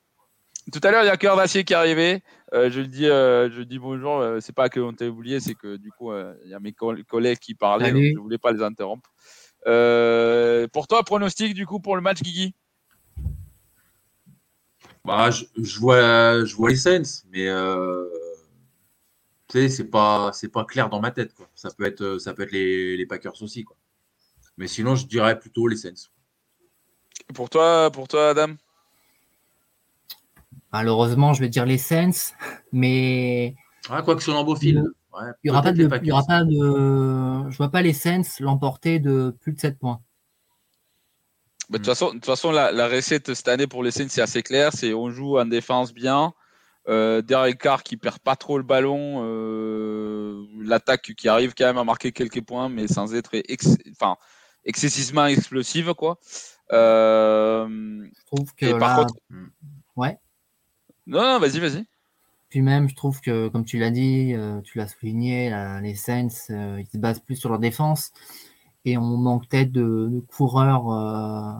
tout 0.73 0.81
à 0.83 0.91
l'heure, 0.91 1.05
il 1.05 1.07
y 1.07 1.11
a 1.11 1.17
Cœur 1.17 1.37
d'Acier 1.37 1.63
qui 1.63 1.75
est 1.75 1.77
arrivé. 1.77 2.25
Euh, 2.55 2.71
je 2.71 2.81
le 2.81 2.89
dis, 2.89 3.07
euh, 3.07 3.49
je 3.53 3.59
le 3.59 3.65
dis 3.67 3.79
bonjour. 3.79 4.19
euh, 4.19 4.39
c'est 4.41 4.55
pas 4.55 4.69
qu'on 4.69 4.93
t'a 4.93 5.07
oublié, 5.07 5.39
c'est 5.39 5.55
que 5.55 5.77
du 5.77 5.91
coup, 5.93 6.11
euh, 6.11 6.35
il 6.45 6.51
y 6.51 6.55
a 6.55 6.59
mes 6.61 6.73
coll- 6.73 7.05
collègues 7.05 7.39
qui 7.39 7.55
parlaient. 7.55 7.93
Donc 7.93 8.03
je 8.17 8.19
voulais 8.21 8.39
pas 8.39 8.51
les 8.51 8.63
interrompre. 8.63 9.09
Euh, 9.67 10.69
pour 10.69 10.87
toi, 10.87 11.03
pronostic 11.03 11.55
du 11.55 11.67
coup 11.67 11.81
pour 11.81 11.97
le 11.97 12.03
match, 12.03 12.23
Guigui? 12.23 12.55
Bah, 15.05 15.31
je, 15.31 15.45
je 15.57 15.79
vois, 15.79 16.45
je 16.45 16.55
vois 16.57 16.71
les 16.71 16.77
Saints, 16.77 17.23
mais 17.31 17.49
euh, 17.49 18.09
tu 19.49 19.59
sais, 19.59 19.69
c'est 19.69 19.85
pas, 19.85 20.33
c'est 20.33 20.49
pas 20.49 20.65
clair 20.65 20.89
dans 20.89 21.01
ma 21.01 21.11
tête. 21.11 21.33
Quoi. 21.35 21.49
Ça 21.55 21.71
peut 21.71 21.85
être, 21.85 22.19
ça 22.19 22.35
peut 22.35 22.43
être 22.43 22.53
les, 22.53 22.97
les 22.97 23.07
Packers 23.07 23.41
aussi. 23.43 23.65
Quoi. 23.65 23.77
Mais 24.57 24.67
sinon, 24.67 24.97
je 24.97 25.07
dirais 25.07 25.39
plutôt 25.39 25.69
les 25.69 25.77
Saints. 25.77 26.11
Pour 27.35 27.51
toi, 27.51 27.91
pour 27.93 28.09
toi, 28.09 28.31
Adam? 28.31 28.55
Malheureusement, 30.73 31.33
je 31.35 31.41
vais 31.41 31.49
dire 31.49 31.67
les 31.67 31.79
Saints, 31.79 32.35
mais 32.73 33.55
Ah, 33.89 34.03
quoi 34.03 34.17
que 34.17 34.23
sur 34.23 34.35
Lambeau-Field. 34.35 34.85
Ouais, 35.17 35.31
il 35.43 35.49
y 35.49 35.51
aura 35.51 35.63
pas 35.63 35.73
de, 35.73 35.89
il 36.03 36.07
y 36.07 36.13
aura 36.13 36.25
pas 36.25 36.45
de, 36.45 37.51
je 37.51 37.57
vois 37.57 37.71
pas 37.71 37.81
les 37.83 37.93
Saints 37.95 38.23
l'emporter 38.41 38.99
de 38.99 39.35
plus 39.41 39.53
de 39.55 39.59
7 39.61 39.79
points. 39.79 40.01
Bah, 41.71 41.79
De 41.79 41.79
Mm. 41.79 41.83
toute 41.83 41.87
façon, 41.87 42.07
de 42.09 42.13
toute 42.15 42.27
façon 42.27 42.51
la, 42.53 42.71
la 42.73 42.87
recette 42.89 43.33
cette 43.35 43.49
année 43.49 43.67
pour 43.67 43.83
les 43.83 43.91
Saints, 43.91 44.09
c'est 44.09 44.23
assez 44.23 44.43
clair. 44.43 44.73
C'est 44.73 44.93
on 44.95 45.11
joue 45.11 45.39
en 45.39 45.47
défense 45.47 45.93
bien. 45.95 46.33
Euh, 46.89 47.21
Derek 47.23 47.59
Carr 47.59 47.83
qui 47.83 47.97
perd 47.97 48.19
pas 48.21 48.37
trop 48.37 48.59
le 48.59 48.65
ballon. 48.65 49.23
euh, 49.25 50.45
L'attaque 50.61 51.13
qui 51.17 51.29
arrive 51.29 51.55
quand 51.55 51.65
même 51.67 51.79
à 51.79 51.85
marquer 51.85 52.13
quelques 52.13 52.43
points, 52.45 52.69
mais 52.69 52.87
sans 52.87 53.15
être 53.15 53.31
ex- 53.35 53.77
enfin, 53.93 54.17
excessivement 54.65 55.27
explosive. 55.27 55.95
Quoi. 55.95 56.19
Euh, 56.73 57.67
Je 57.69 58.25
trouve 58.27 58.55
que 58.55 58.67
et 58.67 58.71
par 58.79 58.81
là, 58.91 58.97
contre. 59.05 59.15
Mm. 59.31 59.47
ouais. 59.97 60.19
Non, 61.07 61.23
non, 61.23 61.39
vas-y, 61.41 61.59
vas-y. 61.59 61.85
Puis 62.57 62.63
même, 62.63 62.89
je 62.89 62.95
trouve 62.95 63.21
que, 63.21 63.49
comme 63.49 63.67
tu 63.67 63.77
l'as 63.79 63.91
dit, 63.91 64.33
euh, 64.33 64.63
tu 64.63 64.79
l'as 64.79 64.89
souligné, 64.89 65.51
là, 65.51 65.79
les 65.83 65.95
Saints, 65.95 66.29
euh, 66.49 66.81
ils 66.81 66.87
se 66.87 66.97
basent 66.97 67.21
plus 67.21 67.37
sur 67.37 67.51
leur 67.51 67.59
défense. 67.59 68.13
Et 68.87 68.97
on 68.97 69.19
manque 69.19 69.47
peut-être 69.47 69.71
de, 69.73 70.09
de 70.11 70.21
coureurs. 70.21 70.91
Euh, 70.91 71.53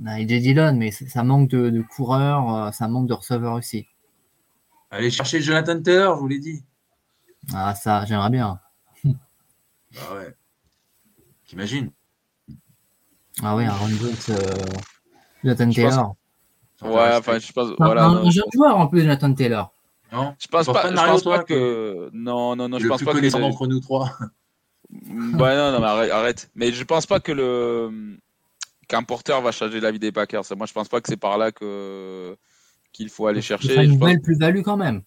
on 0.00 0.06
a 0.06 0.12
AJ 0.12 0.26
Dillon, 0.40 0.76
mais 0.76 0.92
ça 0.92 1.24
manque 1.24 1.50
de, 1.50 1.68
de 1.68 1.82
coureurs, 1.82 2.54
euh, 2.54 2.70
ça 2.70 2.86
manque 2.86 3.08
de 3.08 3.12
receveurs 3.12 3.54
aussi. 3.54 3.88
Allez 4.92 5.10
chercher 5.10 5.40
Jonathan 5.40 5.82
Taylor, 5.82 6.14
je 6.14 6.20
vous 6.20 6.28
l'ai 6.28 6.38
dit. 6.38 6.62
Ah, 7.52 7.74
ça, 7.74 8.04
j'aimerais 8.04 8.30
bien. 8.30 8.60
Bah 9.04 9.10
ouais. 10.14 10.32
T'imagines? 11.44 11.90
Ah 13.42 13.56
oui, 13.56 13.64
Aaron 13.64 13.88
Jones, 13.88 14.14
euh, 14.28 14.64
Jonathan 15.42 15.70
Taylor. 15.70 16.14
Ouais, 16.82 17.16
enfin, 17.16 17.36
je 17.40 17.52
pense. 17.52 17.72
Voilà, 17.80 18.04
un, 18.04 18.26
un 18.26 18.30
jeune 18.30 18.44
joueur 18.54 18.76
en 18.76 18.86
plus, 18.86 19.00
Jonathan 19.00 19.34
Taylor. 19.34 19.72
Non 20.12 20.34
je 20.38 20.46
pense 20.48 20.66
pas, 20.66 20.72
pas, 20.74 20.90
je 20.90 20.94
pense 20.96 21.22
pas 21.24 21.42
que. 21.44 22.10
Non, 22.12 22.54
non, 22.56 22.68
non, 22.68 22.78
je 22.78 22.84
le 22.84 22.88
pense 22.90 22.98
plus 22.98 23.06
pas 23.06 23.12
que. 23.12 23.16
connaissant 23.18 23.40
d'entre 23.40 23.66
nous 23.66 23.80
trois. 23.80 24.10
Ouais, 24.92 25.56
non, 25.56 25.72
non, 25.72 25.80
mais 25.80 26.10
arrête. 26.10 26.50
Mais 26.54 26.72
je 26.72 26.84
pense 26.84 27.06
pas 27.06 27.18
que 27.20 27.32
le 27.32 28.16
qu'un 28.86 29.02
porteur 29.02 29.40
va 29.40 29.50
changer 29.50 29.80
la 29.80 29.90
vie 29.90 29.98
des 29.98 30.12
Packers. 30.12 30.44
Moi, 30.56 30.66
je 30.66 30.72
pense 30.72 30.88
pas 30.88 31.00
que 31.00 31.08
c'est 31.08 31.16
par 31.16 31.38
là 31.38 31.50
que 31.52 32.36
qu'il 32.92 33.08
faut 33.08 33.26
aller 33.26 33.42
chercher. 33.42 33.74
Je 33.74 33.80
une 33.80 33.98
pense- 33.98 34.08
belle 34.08 34.20
plus-value 34.20 34.60
quand 34.62 34.76
même. 34.76 35.02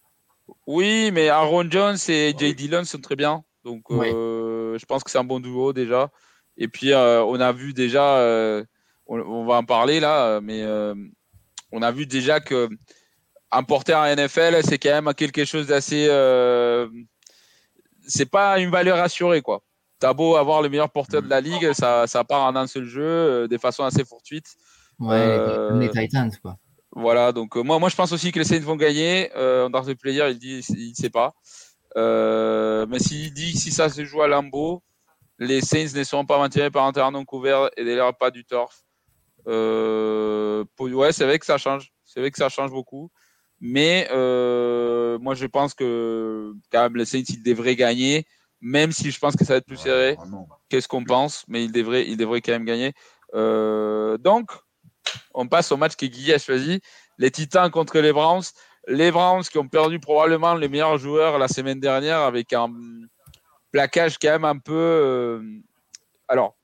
Oui, 0.66 1.10
mais 1.12 1.28
Aaron 1.28 1.70
Jones 1.70 1.96
et 2.08 2.34
Jay 2.36 2.52
Dillon 2.54 2.84
sont 2.84 2.98
très 3.00 3.16
bien. 3.16 3.44
Donc, 3.64 3.88
Ouais. 3.90 4.12
euh, 4.14 4.76
je 4.78 4.84
pense 4.86 5.04
que 5.04 5.10
c'est 5.10 5.18
un 5.18 5.24
bon 5.24 5.40
duo 5.40 5.72
déjà. 5.72 6.10
Et 6.56 6.68
puis, 6.68 6.92
euh, 6.92 7.22
on 7.24 7.38
a 7.40 7.52
vu 7.52 7.72
déjà, 7.72 8.16
euh, 8.18 8.64
on, 9.06 9.20
on 9.20 9.44
va 9.46 9.54
en 9.56 9.64
parler 9.64 10.00
là, 10.00 10.40
mais 10.40 10.62
euh, 10.62 10.94
on 11.70 11.82
a 11.82 11.92
vu 11.92 12.04
déjà 12.06 12.40
que 12.40 12.68
un 13.50 13.62
porteur 13.62 14.00
à 14.00 14.12
NFL, 14.14 14.60
c'est 14.64 14.78
quand 14.78 14.90
même 15.02 15.14
quelque 15.14 15.44
chose 15.44 15.66
d'assez. 15.66 16.06
euh, 16.08 16.88
c'est 18.06 18.30
pas 18.30 18.58
une 18.58 18.70
valeur 18.70 18.98
assurée, 18.98 19.42
quoi. 19.42 19.62
T'as 19.98 20.12
beau 20.14 20.36
avoir 20.36 20.62
le 20.62 20.68
meilleur 20.68 20.90
porteur 20.90 21.22
de 21.22 21.28
la 21.28 21.40
ligue, 21.40 21.72
ça, 21.72 22.06
ça 22.06 22.24
part 22.24 22.42
en 22.44 22.56
un 22.56 22.66
seul 22.66 22.84
jeu, 22.84 23.02
euh, 23.02 23.48
de 23.48 23.58
façon 23.58 23.84
assez 23.84 24.04
fortuite. 24.04 24.46
Ouais, 24.98 25.16
Euh, 25.16 25.78
les 25.78 25.90
Titans, 25.90 26.30
quoi. 26.42 26.56
Voilà, 26.92 27.32
donc 27.32 27.56
euh, 27.56 27.62
moi, 27.62 27.78
moi 27.78 27.88
je 27.88 27.96
pense 27.96 28.12
aussi 28.12 28.32
que 28.32 28.38
les 28.38 28.44
Saints 28.44 28.60
vont 28.60 28.76
gagner. 28.76 29.30
Euh, 29.36 29.66
en 29.66 29.70
Dark 29.70 29.92
Player, 29.94 30.26
il 30.30 30.38
dit 30.38 30.60
il 30.70 30.90
ne 30.90 30.94
sait 30.94 31.10
pas. 31.10 31.34
Euh, 31.96 32.86
mais 32.88 32.98
s'il 32.98 33.32
dit 33.34 33.56
si 33.56 33.70
ça 33.72 33.88
se 33.88 34.04
joue 34.04 34.22
à 34.22 34.28
Lambeau, 34.28 34.82
les 35.38 35.60
Saints 35.60 35.94
ne 35.94 36.02
seront 36.04 36.24
pas 36.24 36.38
maintenus 36.38 36.70
par 36.72 36.84
un 36.86 36.92
terrain 36.92 37.10
non 37.10 37.24
couvert 37.24 37.68
et 37.76 37.84
d'ailleurs 37.84 38.16
pas 38.16 38.30
du 38.30 38.44
turf. 38.44 38.82
Euh, 39.46 40.64
pour- 40.76 40.88
ouais, 40.88 41.12
c'est 41.12 41.24
vrai 41.24 41.38
que 41.38 41.46
ça 41.46 41.58
change. 41.58 41.92
C'est 42.04 42.20
vrai 42.20 42.30
que 42.30 42.38
ça 42.38 42.48
change 42.48 42.70
beaucoup. 42.70 43.10
Mais 43.60 44.08
euh, 44.10 45.18
moi 45.18 45.34
je 45.34 45.46
pense 45.46 45.74
que 45.74 46.52
quand 46.70 46.82
même 46.82 46.96
les 46.96 47.04
Saints 47.04 47.24
ils 47.28 47.42
devraient 47.42 47.76
gagner, 47.76 48.26
même 48.60 48.92
si 48.92 49.10
je 49.10 49.18
pense 49.18 49.36
que 49.36 49.44
ça 49.44 49.54
va 49.54 49.58
être 49.58 49.66
plus 49.66 49.76
serré 49.76 50.14
Vraiment. 50.14 50.48
qu'est-ce 50.68 50.88
qu'on 50.88 51.04
pense, 51.04 51.44
mais 51.48 51.64
il 51.64 51.72
devrait, 51.72 52.06
il 52.08 52.16
devrait 52.16 52.40
quand 52.40 52.52
même 52.52 52.64
gagner. 52.64 52.92
Euh, 53.34 54.18
donc, 54.18 54.50
on 55.34 55.46
passe 55.46 55.70
au 55.72 55.76
match 55.76 55.96
que 55.96 56.06
Guy 56.06 56.32
a 56.32 56.38
choisi, 56.38 56.80
les 57.18 57.30
Titans 57.30 57.70
contre 57.70 57.98
les 57.98 58.12
Browns. 58.12 58.44
Les 58.86 59.10
Browns 59.10 59.42
qui 59.42 59.58
ont 59.58 59.68
perdu 59.68 60.00
probablement 60.00 60.54
les 60.54 60.68
meilleurs 60.68 60.96
joueurs 60.96 61.38
la 61.38 61.48
semaine 61.48 61.78
dernière 61.78 62.20
avec 62.20 62.52
un 62.52 62.72
plaquage 63.70 64.18
quand 64.18 64.30
même 64.30 64.44
un 64.44 64.58
peu... 64.58 64.72
euh, 64.72 65.42
alors, 66.26 66.56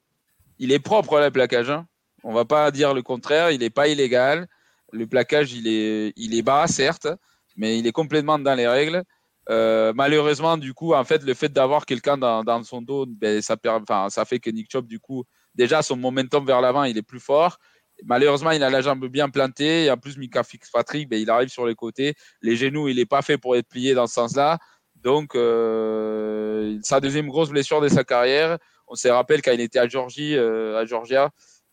il 0.59 0.73
est 0.73 0.79
propre 0.79 1.21
le 1.21 1.31
plaquage, 1.31 1.71
hein. 1.71 1.87
on 2.23 2.33
va 2.33 2.45
pas 2.45 2.71
dire 2.71 2.95
le 2.95 3.03
contraire, 3.03 3.51
il 3.51 3.61
n'est 3.61 3.71
pas 3.71 3.89
illégal. 3.89 4.49
Le 4.95 5.07
plaquage, 5.07 5.53
il 5.53 5.67
est, 5.67 6.13
il 6.17 6.35
est 6.37 6.43
bas, 6.43 6.67
certes, 6.67 7.09
mais 7.57 7.79
il 7.79 7.87
est 7.87 7.93
complètement 7.93 8.39
dans 8.39 8.55
les 8.55 8.69
règles. 8.69 9.03
Euh, 9.51 9.93
malheureusement, 9.95 10.57
du 10.57 10.73
coup, 10.73 10.95
en 10.95 11.05
fait, 11.05 11.23
le 11.23 11.35
fait 11.35 11.53
d'avoir 11.53 11.85
quelqu'un 11.85 12.17
dans, 12.17 12.63
son 12.63 12.81
dos, 12.81 13.05
ben, 13.07 13.43
ça, 13.43 13.57
ça 14.09 14.25
fait 14.25 14.39
que 14.39 14.51
Nick 14.51 14.71
Chubb, 14.71 14.87
du 14.87 15.01
coup, 15.01 15.25
déjà 15.55 15.83
son 15.83 15.97
momentum 15.97 16.47
vers 16.47 16.61
l'avant, 16.61 16.85
il 16.85 16.97
est 16.97 17.03
plus 17.03 17.21
fort. 17.21 17.59
Malheureusement, 18.05 18.51
il 18.53 18.63
a 18.63 18.71
la 18.71 18.81
jambe 18.81 19.07
bien 19.09 19.29
plantée. 19.29 19.85
Et 19.85 19.91
en 19.91 19.97
plus, 19.97 20.17
Mika 20.17 20.43
Fitzpatrick, 20.43 21.09
ben, 21.09 21.21
il 21.21 21.29
arrive 21.31 21.49
sur 21.49 21.67
les 21.67 21.75
côtés. 21.75 22.15
Les 22.41 22.57
genoux, 22.57 22.89
il 22.89 22.97
n'est 22.97 23.07
pas 23.07 23.23
fait 23.23 23.39
pour 23.39 23.57
être 23.57 23.69
plié 23.69 23.95
dans 23.95 24.07
ce 24.07 24.15
sens-là. 24.15 24.59
Donc, 24.97 25.35
euh, 25.35 26.79
sa 26.83 27.01
deuxième 27.01 27.29
grosse 27.29 27.51
blessure 27.51 27.81
de 27.81 27.89
sa 27.89 28.05
carrière. 28.05 28.59
On 28.89 28.95
se 28.95 29.09
rappelle 29.09 29.43
quand 29.43 29.53
il 29.53 29.61
était 29.61 29.79
à 29.79 29.89
Georgie, 29.89 30.37
euh, 30.37 30.79
à 30.79 30.85
Georgia, 30.85 31.31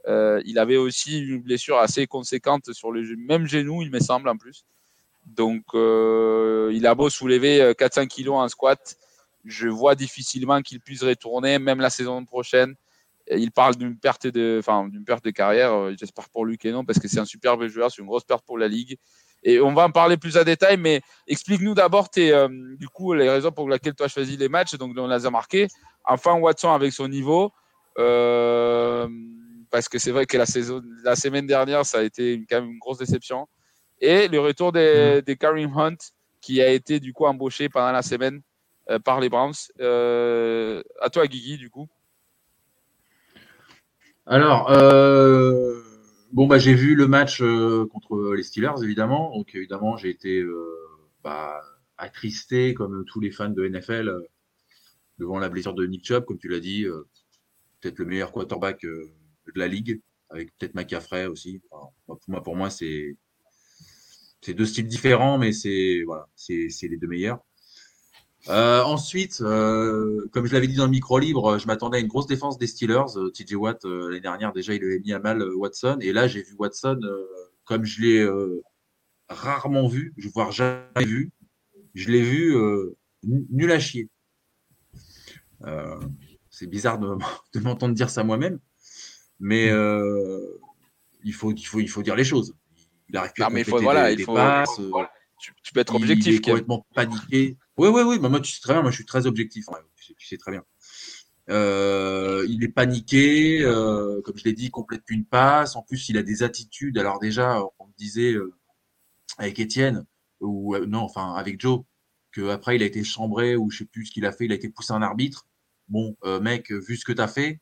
euh, 0.08 0.42
il 0.46 0.58
avait 0.60 0.78
aussi 0.78 1.20
une 1.20 1.42
blessure 1.42 1.78
assez 1.78 2.08
conséquente 2.08 2.74
sur 2.74 2.92
le 2.92 3.04
même 3.18 3.48
genou, 3.48 3.82
il 3.82 3.92
me 3.92 4.00
semble 4.00 4.30
en 4.30 4.38
plus. 4.38 4.66
Donc, 5.26 5.64
euh, 5.76 6.72
il 6.74 6.88
a 6.88 6.96
beau 6.96 7.10
soulever 7.10 7.62
euh, 7.62 7.74
400 7.74 8.08
kilos 8.08 8.36
en 8.36 8.48
squat, 8.48 8.98
je 9.46 9.68
vois 9.68 9.96
difficilement 9.96 10.62
qu'il 10.62 10.80
puisse 10.80 11.04
retourner, 11.04 11.60
même 11.60 11.80
la 11.80 11.90
saison 11.90 12.26
prochaine. 12.26 12.76
Il 13.30 13.52
parle 13.52 13.76
d'une 13.76 13.98
perte 13.98 14.28
de, 14.28 14.58
enfin, 14.60 14.88
d'une 14.90 15.06
perte 15.06 15.24
de 15.24 15.30
carrière. 15.30 15.72
euh, 15.74 15.94
J'espère 15.98 16.28
pour 16.30 16.46
lui 16.46 16.58
que 16.58 16.68
non, 16.70 16.84
parce 16.84 17.00
que 17.00 17.08
c'est 17.08 17.20
un 17.20 17.26
superbe 17.26 17.66
joueur, 17.68 17.92
c'est 17.92 18.02
une 18.02 18.08
grosse 18.08 18.24
perte 18.24 18.44
pour 18.46 18.58
la 18.58 18.68
ligue. 18.68 18.98
Et 19.44 19.60
on 19.60 19.74
va 19.74 19.86
en 19.86 19.92
parler 19.92 20.18
plus 20.18 20.38
à 20.38 20.44
détail, 20.44 20.78
mais 20.78 21.02
explique-nous 21.28 21.74
d'abord 21.74 22.10
tes, 22.10 22.32
euh, 22.32 22.48
du 22.78 22.88
coup, 22.90 23.14
les 23.14 23.30
raisons 23.30 23.52
pour 23.52 23.70
lesquelles 23.70 23.96
tu 23.96 24.04
as 24.04 24.08
choisi 24.08 24.38
les 24.38 24.50
matchs. 24.50 24.76
Donc, 24.76 24.94
on 24.98 25.08
les 25.08 25.26
a 25.26 25.30
marqués. 25.30 25.68
Enfin, 26.04 26.34
Watson 26.36 26.72
avec 26.72 26.94
son 26.94 27.08
niveau. 27.08 27.52
Euh, 27.98 29.08
parce 29.72 29.90
que 29.90 29.98
c'est 29.98 30.12
vrai 30.12 30.26
que 30.26 30.38
la, 30.38 30.46
saison, 30.46 30.82
la 31.04 31.16
semaine 31.16 31.48
dernière, 31.48 31.86
ça 31.86 32.00
a 32.00 32.04
été 32.04 32.34
une- 32.34 32.46
quand 32.46 32.62
même 32.62 32.72
une 32.72 32.80
grosse 32.80 32.98
déception. 33.00 33.48
Et 34.00 34.28
le 34.28 34.40
retour 34.40 34.72
des, 34.72 35.22
des 35.26 35.38
Kareem 35.38 35.72
Hunt, 35.76 35.96
qui 36.42 36.62
a 36.62 36.72
été 36.72 37.00
du 37.00 37.14
coup 37.14 37.26
embauché 37.26 37.70
pendant 37.70 37.92
la 37.92 38.02
semaine 38.02 38.42
euh, 38.90 39.00
par 39.00 39.20
les 39.20 39.30
Browns. 39.30 39.54
Euh, 39.80 40.82
à 41.00 41.10
toi, 41.10 41.28
Guigui, 41.28 41.58
du 41.58 41.70
coup. 41.70 41.88
Alors, 44.26 44.72
euh, 44.72 45.82
bon, 46.34 46.48
bah, 46.48 46.58
j'ai 46.58 46.74
vu 46.74 46.96
le 46.96 47.08
match 47.08 47.42
euh, 47.42 47.86
contre 47.92 48.34
les 48.34 48.44
Steelers, 48.44 48.84
évidemment. 48.84 49.36
Donc, 49.36 49.54
évidemment, 49.56 49.98
j'ai 49.98 50.10
été 50.10 50.44
bah, 51.24 51.62
attristé, 51.98 52.74
comme 52.74 53.06
tous 53.06 53.20
les 53.20 53.32
fans 53.32 53.50
de 53.50 53.68
NFL, 53.68 54.12
devant 55.20 55.38
la 55.40 55.50
blessure 55.50 55.76
de 55.76 55.86
Nick 55.86 56.06
Chubb, 56.06 56.26
comme 56.26 56.40
tu 56.40 56.48
l'as 56.50 56.60
dit. 56.60 56.86
peut-être 57.80 58.00
le 58.00 58.06
meilleur 58.06 58.32
quarterback 58.32 58.84
de 59.48 59.60
la 59.60 59.68
ligue, 59.68 60.02
avec 60.30 60.56
peut-être 60.58 60.76
McCaffrey 60.76 61.26
aussi. 61.26 61.62
Pour 61.70 61.94
moi, 62.28 62.44
pour 62.44 62.56
moi 62.56 62.70
c'est 62.70 63.16
deux 64.48 64.66
styles 64.66 64.88
différents, 64.88 65.38
mais 65.38 65.52
c'est 65.54 66.04
voilà, 66.06 66.28
c'est 66.36 66.70
les 66.84 66.98
deux 66.98 67.08
meilleurs. 67.08 67.40
Euh, 68.50 68.82
ensuite, 68.82 69.42
euh, 69.42 70.28
comme 70.32 70.48
je 70.48 70.54
l'avais 70.54 70.68
dit 70.68 70.76
dans 70.76 70.86
le 70.86 70.92
micro 70.92 71.20
libre, 71.20 71.60
je 71.60 71.68
m'attendais 71.68 71.98
à 71.98 72.02
une 72.02 72.08
grosse 72.08 72.26
défense 72.26 72.58
des 72.58 72.66
Steelers. 72.66 73.16
Euh, 73.18 73.30
TJ 73.30 73.54
Watt, 73.54 73.86
l'année 73.86 74.20
dernière, 74.20 74.52
déjà, 74.52 74.74
il 74.74 74.84
avait 74.84 75.00
mis 75.00 75.14
à 75.14 75.20
mal 75.20 75.44
Watson. 75.56 75.98
Et 76.02 76.12
là, 76.12 76.28
j'ai 76.28 76.42
vu 76.42 76.56
Watson 76.58 77.00
comme 77.66 77.86
je 77.86 78.02
l'ai 78.02 78.28
rarement 79.30 79.88
vu, 79.88 80.14
voire 80.34 80.52
jamais 80.52 81.06
vu. 81.06 81.32
Je 81.94 82.10
l'ai 82.10 82.22
vu 82.24 82.56
nu- 83.24 83.46
nul 83.52 83.72
à 83.72 83.80
chier. 83.80 84.10
C'est 86.50 86.68
bizarre 86.68 86.98
de 87.54 87.60
m'entendre 87.60 87.94
dire 87.94 88.10
ça 88.10 88.24
moi-même, 88.24 88.60
mais 89.42 89.70
euh, 89.70 90.40
il, 91.26 91.34
faut, 91.34 91.52
il, 91.52 91.64
faut, 91.66 91.80
il 91.82 91.90
faut 91.90 92.04
dire 92.04 92.16
les 92.16 92.24
choses. 92.24 92.56
Il 93.10 93.18
arrive 93.18 93.34
plus 93.34 93.44
à 93.44 93.50
mais 93.50 93.62
il 93.62 93.66
faut- 93.66 93.80
voilà, 93.82 94.14
des, 94.16 94.22
il 94.22 94.26
faut- 94.26 94.34
passes, 94.36 94.76
il 94.80 94.86
euh, 94.86 95.04
Tu, 95.40 95.54
tu 95.64 95.74
peux 95.74 95.80
être 95.82 95.94
il 95.96 96.02
objectif, 96.02 96.36
est 96.36 96.40
Kev. 96.40 96.52
complètement 96.54 96.86
paniqué. 96.96 97.58
Oui, 97.78 97.90
oui, 97.90 98.04
oui. 98.04 98.20
Bah, 98.20 98.30
moi, 98.30 98.40
tu 98.40 98.52
sais 98.54 98.62
très 98.62 98.74
bien. 98.74 98.84
Moi, 98.84 98.92
je 98.92 98.96
suis 98.96 99.06
très 99.06 99.26
objectif. 99.26 99.68
Ouais, 99.70 99.80
tu, 99.96 100.06
sais, 100.06 100.14
tu 100.18 100.28
sais 100.28 100.38
très 100.38 100.52
bien. 100.52 100.64
Euh, 101.50 102.46
il 102.48 102.64
est 102.64 102.68
paniqué, 102.70 103.62
euh, 103.64 104.22
comme 104.22 104.38
je 104.38 104.44
l'ai 104.44 104.54
dit, 104.54 104.66
il 104.66 104.72
complète 104.72 105.04
qu'une 105.04 105.26
passe. 105.26 105.76
En 105.76 105.82
plus, 105.82 106.08
il 106.10 106.18
a 106.18 106.24
des 106.24 106.44
attitudes. 106.44 106.98
Alors 107.00 107.20
déjà, 107.20 107.62
on 107.80 107.88
me 107.88 107.94
disait 107.98 108.36
avec 109.38 109.60
Étienne 109.60 110.06
ou 110.40 110.78
non, 110.78 111.00
enfin 111.02 111.34
avec 111.34 111.60
Joe, 111.60 111.82
que 112.32 112.50
après 112.50 112.76
il 112.76 112.84
a 112.84 112.86
été 112.86 113.04
chambré 113.04 113.56
ou 113.56 113.70
je 113.72 113.80
sais 113.80 113.86
plus 113.86 114.06
ce 114.06 114.12
qu'il 114.12 114.26
a 114.26 114.32
fait. 114.32 114.46
Il 114.46 114.52
a 114.52 114.56
été 114.56 114.70
poussé 114.70 114.94
en 114.94 115.02
arbitre. 115.02 115.48
Bon, 115.88 116.16
mec, 116.42 116.72
vu 116.72 116.96
ce 116.96 117.04
que 117.04 117.12
tu 117.12 117.22
as 117.22 117.28
fait, 117.28 117.60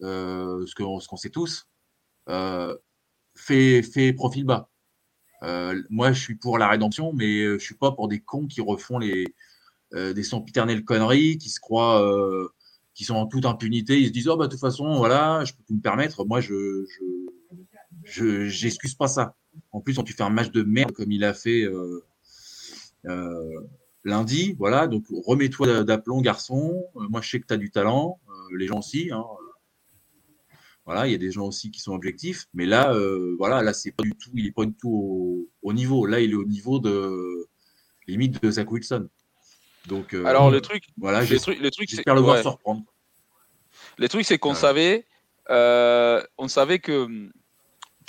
ce 0.00 0.74
qu'on 0.74 1.00
ce 1.00 1.08
qu'on 1.08 1.16
sait 1.16 1.30
tous, 1.30 1.66
euh, 2.28 2.76
fais 3.34 4.12
profil 4.12 4.44
bas. 4.44 4.70
Euh, 5.42 5.82
moi, 5.90 6.12
je 6.12 6.20
suis 6.20 6.34
pour 6.36 6.58
la 6.58 6.68
rédemption, 6.68 7.12
mais 7.12 7.42
euh, 7.42 7.58
je 7.58 7.64
suis 7.64 7.74
pas 7.74 7.92
pour 7.92 8.08
des 8.08 8.20
cons 8.20 8.46
qui 8.46 8.60
refont 8.60 8.98
les 8.98 9.26
euh, 9.94 10.12
des 10.12 10.22
sempiternelles 10.22 10.84
conneries, 10.84 11.38
qui 11.38 11.50
se 11.50 11.60
croient, 11.60 12.02
euh, 12.02 12.48
qui 12.94 13.04
sont 13.04 13.14
en 13.14 13.26
toute 13.26 13.44
impunité. 13.46 14.00
Ils 14.00 14.08
se 14.08 14.12
disent, 14.12 14.28
oh 14.28 14.36
bah 14.36 14.46
de 14.46 14.50
toute 14.52 14.60
façon, 14.60 14.94
voilà, 14.96 15.44
je 15.44 15.52
peux 15.52 15.62
tout 15.66 15.74
me 15.74 15.80
permettre. 15.80 16.24
Moi, 16.24 16.40
je 16.40 16.84
je 16.88 17.04
je 18.04 18.48
j'excuse 18.48 18.94
pas 18.94 19.08
ça. 19.08 19.36
En 19.72 19.80
plus, 19.80 19.94
quand 19.94 20.04
tu 20.04 20.12
fais 20.12 20.22
un 20.22 20.30
match 20.30 20.50
de 20.50 20.62
merde 20.62 20.92
comme 20.92 21.12
il 21.12 21.24
a 21.24 21.34
fait 21.34 21.62
euh, 21.62 22.04
euh, 23.06 23.60
lundi, 24.04 24.54
voilà, 24.58 24.86
donc 24.86 25.04
remets-toi 25.10 25.84
d'aplomb, 25.84 26.20
garçon. 26.20 26.84
Euh, 26.96 27.08
moi, 27.08 27.20
je 27.20 27.30
sais 27.30 27.40
que 27.40 27.46
tu 27.46 27.54
as 27.54 27.58
du 27.58 27.70
talent, 27.70 28.20
euh, 28.28 28.56
les 28.56 28.66
gens 28.66 28.78
aussi. 28.78 29.10
Hein, 29.12 29.24
voilà, 30.86 31.06
il 31.06 31.12
y 31.12 31.14
a 31.14 31.18
des 31.18 31.32
gens 31.32 31.46
aussi 31.46 31.70
qui 31.72 31.80
sont 31.80 31.92
objectifs, 31.92 32.46
mais 32.54 32.64
là, 32.64 32.94
euh, 32.94 33.34
voilà, 33.38 33.60
là, 33.60 33.72
c'est 33.74 33.90
pas 33.90 34.04
du 34.04 34.14
tout, 34.14 34.30
il 34.34 34.46
est 34.46 34.52
pas 34.52 34.64
du 34.64 34.72
tout 34.72 34.88
au, 34.88 35.48
au 35.68 35.72
niveau. 35.72 36.06
Là, 36.06 36.20
il 36.20 36.30
est 36.30 36.34
au 36.36 36.44
niveau 36.44 36.78
de 36.78 37.48
limite 38.06 38.40
de 38.40 38.50
Zach 38.52 38.70
Wilson. 38.70 39.08
Donc, 39.88 40.14
euh, 40.14 40.24
Alors, 40.24 40.50
le 40.50 40.60
truc, 40.60 40.84
voilà, 40.96 41.22
le 41.22 41.38
truc, 41.40 41.58
le 41.60 41.70
truc, 41.72 41.90
c'est 41.90 41.96
j'espère 41.96 42.14
le 42.14 42.20
voir 42.20 42.36
ouais. 42.36 42.42
se 42.42 42.48
reprendre. 42.48 42.82
Le 43.98 44.08
truc, 44.08 44.24
c'est 44.24 44.38
qu'on 44.38 44.54
savait, 44.54 45.06
euh, 45.50 46.22
on 46.38 46.46
savait 46.48 46.78
que 46.78 47.06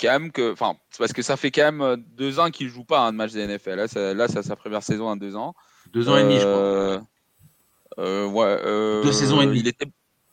quand 0.00 0.08
même 0.20 0.30
que, 0.30 0.52
enfin, 0.52 0.76
c'est 0.90 0.98
parce 0.98 1.12
que 1.12 1.22
ça 1.22 1.36
fait 1.36 1.50
quand 1.50 1.72
même 1.72 1.96
deux 2.16 2.38
ans 2.38 2.50
qu'il 2.50 2.68
joue 2.68 2.84
pas 2.84 3.00
un 3.00 3.10
match 3.12 3.32
de 3.32 3.40
NFL. 3.40 3.74
Là, 3.74 3.88
ça- 3.88 4.14
là, 4.14 4.28
c'est 4.28 4.42
sa 4.42 4.54
première 4.54 4.82
saison 4.84 5.08
en 5.08 5.16
deux 5.16 5.34
ans. 5.34 5.54
Deux 5.92 6.08
ans 6.08 6.16
et 6.16 6.22
demi, 6.22 6.38
je 6.38 6.44
crois. 6.44 8.26
Ouais, 8.28 9.02
Deux 9.02 9.12
saisons 9.12 9.40
et 9.42 9.46
demie. 9.46 9.58
Il 9.60 9.66
était... 9.68 9.86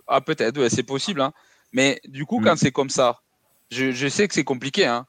Ah, 0.08 0.22
peut-être, 0.22 0.60
ouais, 0.60 0.70
c'est 0.70 0.84
possible. 0.84 1.22
hein. 1.22 1.34
Mais 1.76 2.00
du 2.06 2.26
coup, 2.26 2.40
Mm. 2.40 2.44
quand 2.46 2.56
c'est 2.58 2.72
comme 2.72 2.90
ça, 2.90 3.20
Je, 3.72 3.92
je 3.92 4.08
sais 4.08 4.28
que 4.28 4.34
c'est 4.36 4.44
compliqué, 4.44 4.86
hein. 4.86 5.08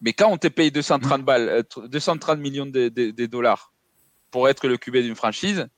Mais 0.00 0.12
quand 0.12 0.28
on 0.28 0.36
te 0.36 0.48
paye 0.48 0.70
230 0.72 1.22
balles, 1.24 1.48
euh, 1.48 1.86
230 1.86 2.40
millions 2.40 2.66
de, 2.66 2.88
de- 2.88 3.12
de 3.12 3.26
dollars 3.26 3.72
pour 4.32 4.48
être 4.48 4.66
le 4.66 4.76
QB 4.76 4.96
d'une 4.96 5.14
franchise, 5.14 5.68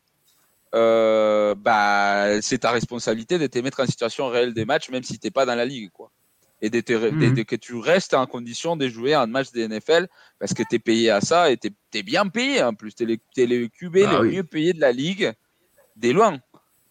euh, 0.75 1.55
bah, 1.55 2.41
c'est 2.41 2.59
ta 2.59 2.71
responsabilité 2.71 3.39
de 3.39 3.47
te 3.47 3.59
mettre 3.59 3.81
en 3.81 3.87
situation 3.87 4.29
réelle 4.29 4.55
des 4.55 4.65
matchs, 4.65 4.89
même 4.89 5.03
si 5.03 5.19
tu 5.19 5.27
n'es 5.27 5.31
pas 5.31 5.45
dans 5.45 5.55
la 5.55 5.67
ligue. 5.67 5.91
Quoi. 5.91 6.11
Et 6.63 6.71
de 6.71 6.81
te- 6.81 6.93
de- 7.35 7.43
que 7.43 7.57
tu 7.57 7.75
restes 7.77 8.15
en 8.15 8.27
condition 8.27 8.77
de 8.77 8.89
jouer 8.89 9.13
un 9.15 9.27
match 9.27 9.51
des 9.53 9.65
NFL 9.69 10.09
parce 10.39 10.55
que 10.55 10.63
tu 10.63 10.77
es 10.77 10.79
payé 10.79 11.11
à 11.11 11.21
ça 11.21 11.51
et 11.51 11.59
tu 11.59 11.69
es, 11.95 12.03
bien 12.03 12.27
payé 12.29 12.63
en 12.63 12.73
plus. 12.75 12.95
Tu 12.95 13.03
es, 13.03 13.47
le 13.47 13.69
QB 13.69 13.97
Ah 14.07 14.13
le 14.13 14.21
oui. 14.23 14.37
mieux 14.37 14.45
payé 14.45 14.73
de 14.73 14.81
la 14.81 14.93
ligue, 14.93 15.33
des 15.97 16.13
loin. 16.15 16.39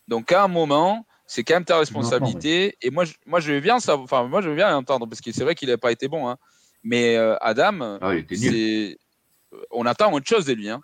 Donc 0.08 0.32
à 0.32 0.44
un 0.44 0.48
moment, 0.48 1.06
c'est 1.32 1.44
quand 1.44 1.54
même 1.54 1.64
ta 1.64 1.78
responsabilité. 1.78 2.76
Et 2.82 2.90
moi, 2.90 3.06
je, 3.06 3.14
moi, 3.28 3.40
je 3.40 3.54
veux 3.54 3.60
bien 3.60 3.80
ça. 3.80 3.96
Enfin, 3.98 4.24
moi, 4.28 4.42
je 4.42 4.50
veux 4.50 4.56
bien 4.56 4.72
l'entendre 4.72 5.06
parce 5.08 5.22
que 5.22 5.32
c'est 5.32 5.44
vrai 5.44 5.54
qu'il 5.54 5.70
n'a 5.70 5.78
pas 5.78 5.92
été 5.92 6.08
bon. 6.08 6.28
hein. 6.28 6.38
Mais 6.84 7.16
euh, 7.18 7.36
Adam, 7.40 8.00
Ah, 8.02 8.14
c'est, 8.36 8.98
on 9.72 9.86
attend 9.86 10.12
autre 10.12 10.28
chose 10.28 10.46
de 10.46 10.54
lui. 10.54 10.70
Hein. 10.70 10.82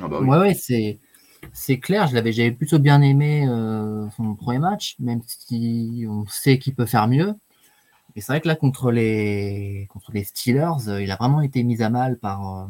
Ah 0.00 0.08
bah 0.08 0.18
oui. 0.20 0.28
Ouais, 0.28 0.38
ouais, 0.38 0.54
c'est 0.54 0.98
c'est 1.52 1.78
clair. 1.78 2.06
Je 2.06 2.14
l'avais, 2.14 2.32
j'avais 2.32 2.52
plutôt 2.52 2.78
bien 2.78 3.02
aimé 3.02 3.46
euh, 3.46 4.08
son 4.16 4.34
premier 4.36 4.58
match, 4.58 4.96
même 5.00 5.20
si 5.26 6.06
on 6.08 6.26
sait 6.26 6.58
qu'il 6.58 6.74
peut 6.74 6.86
faire 6.86 7.06
mieux. 7.08 7.34
Mais 8.14 8.22
c'est 8.22 8.32
vrai 8.32 8.40
que 8.40 8.48
là, 8.48 8.56
contre 8.56 8.90
les 8.90 9.86
contre 9.90 10.12
les 10.12 10.24
Steelers, 10.24 10.88
euh, 10.88 11.02
il 11.02 11.10
a 11.10 11.16
vraiment 11.16 11.42
été 11.42 11.62
mis 11.62 11.82
à 11.82 11.90
mal 11.90 12.18
par 12.18 12.64
euh, 12.64 12.66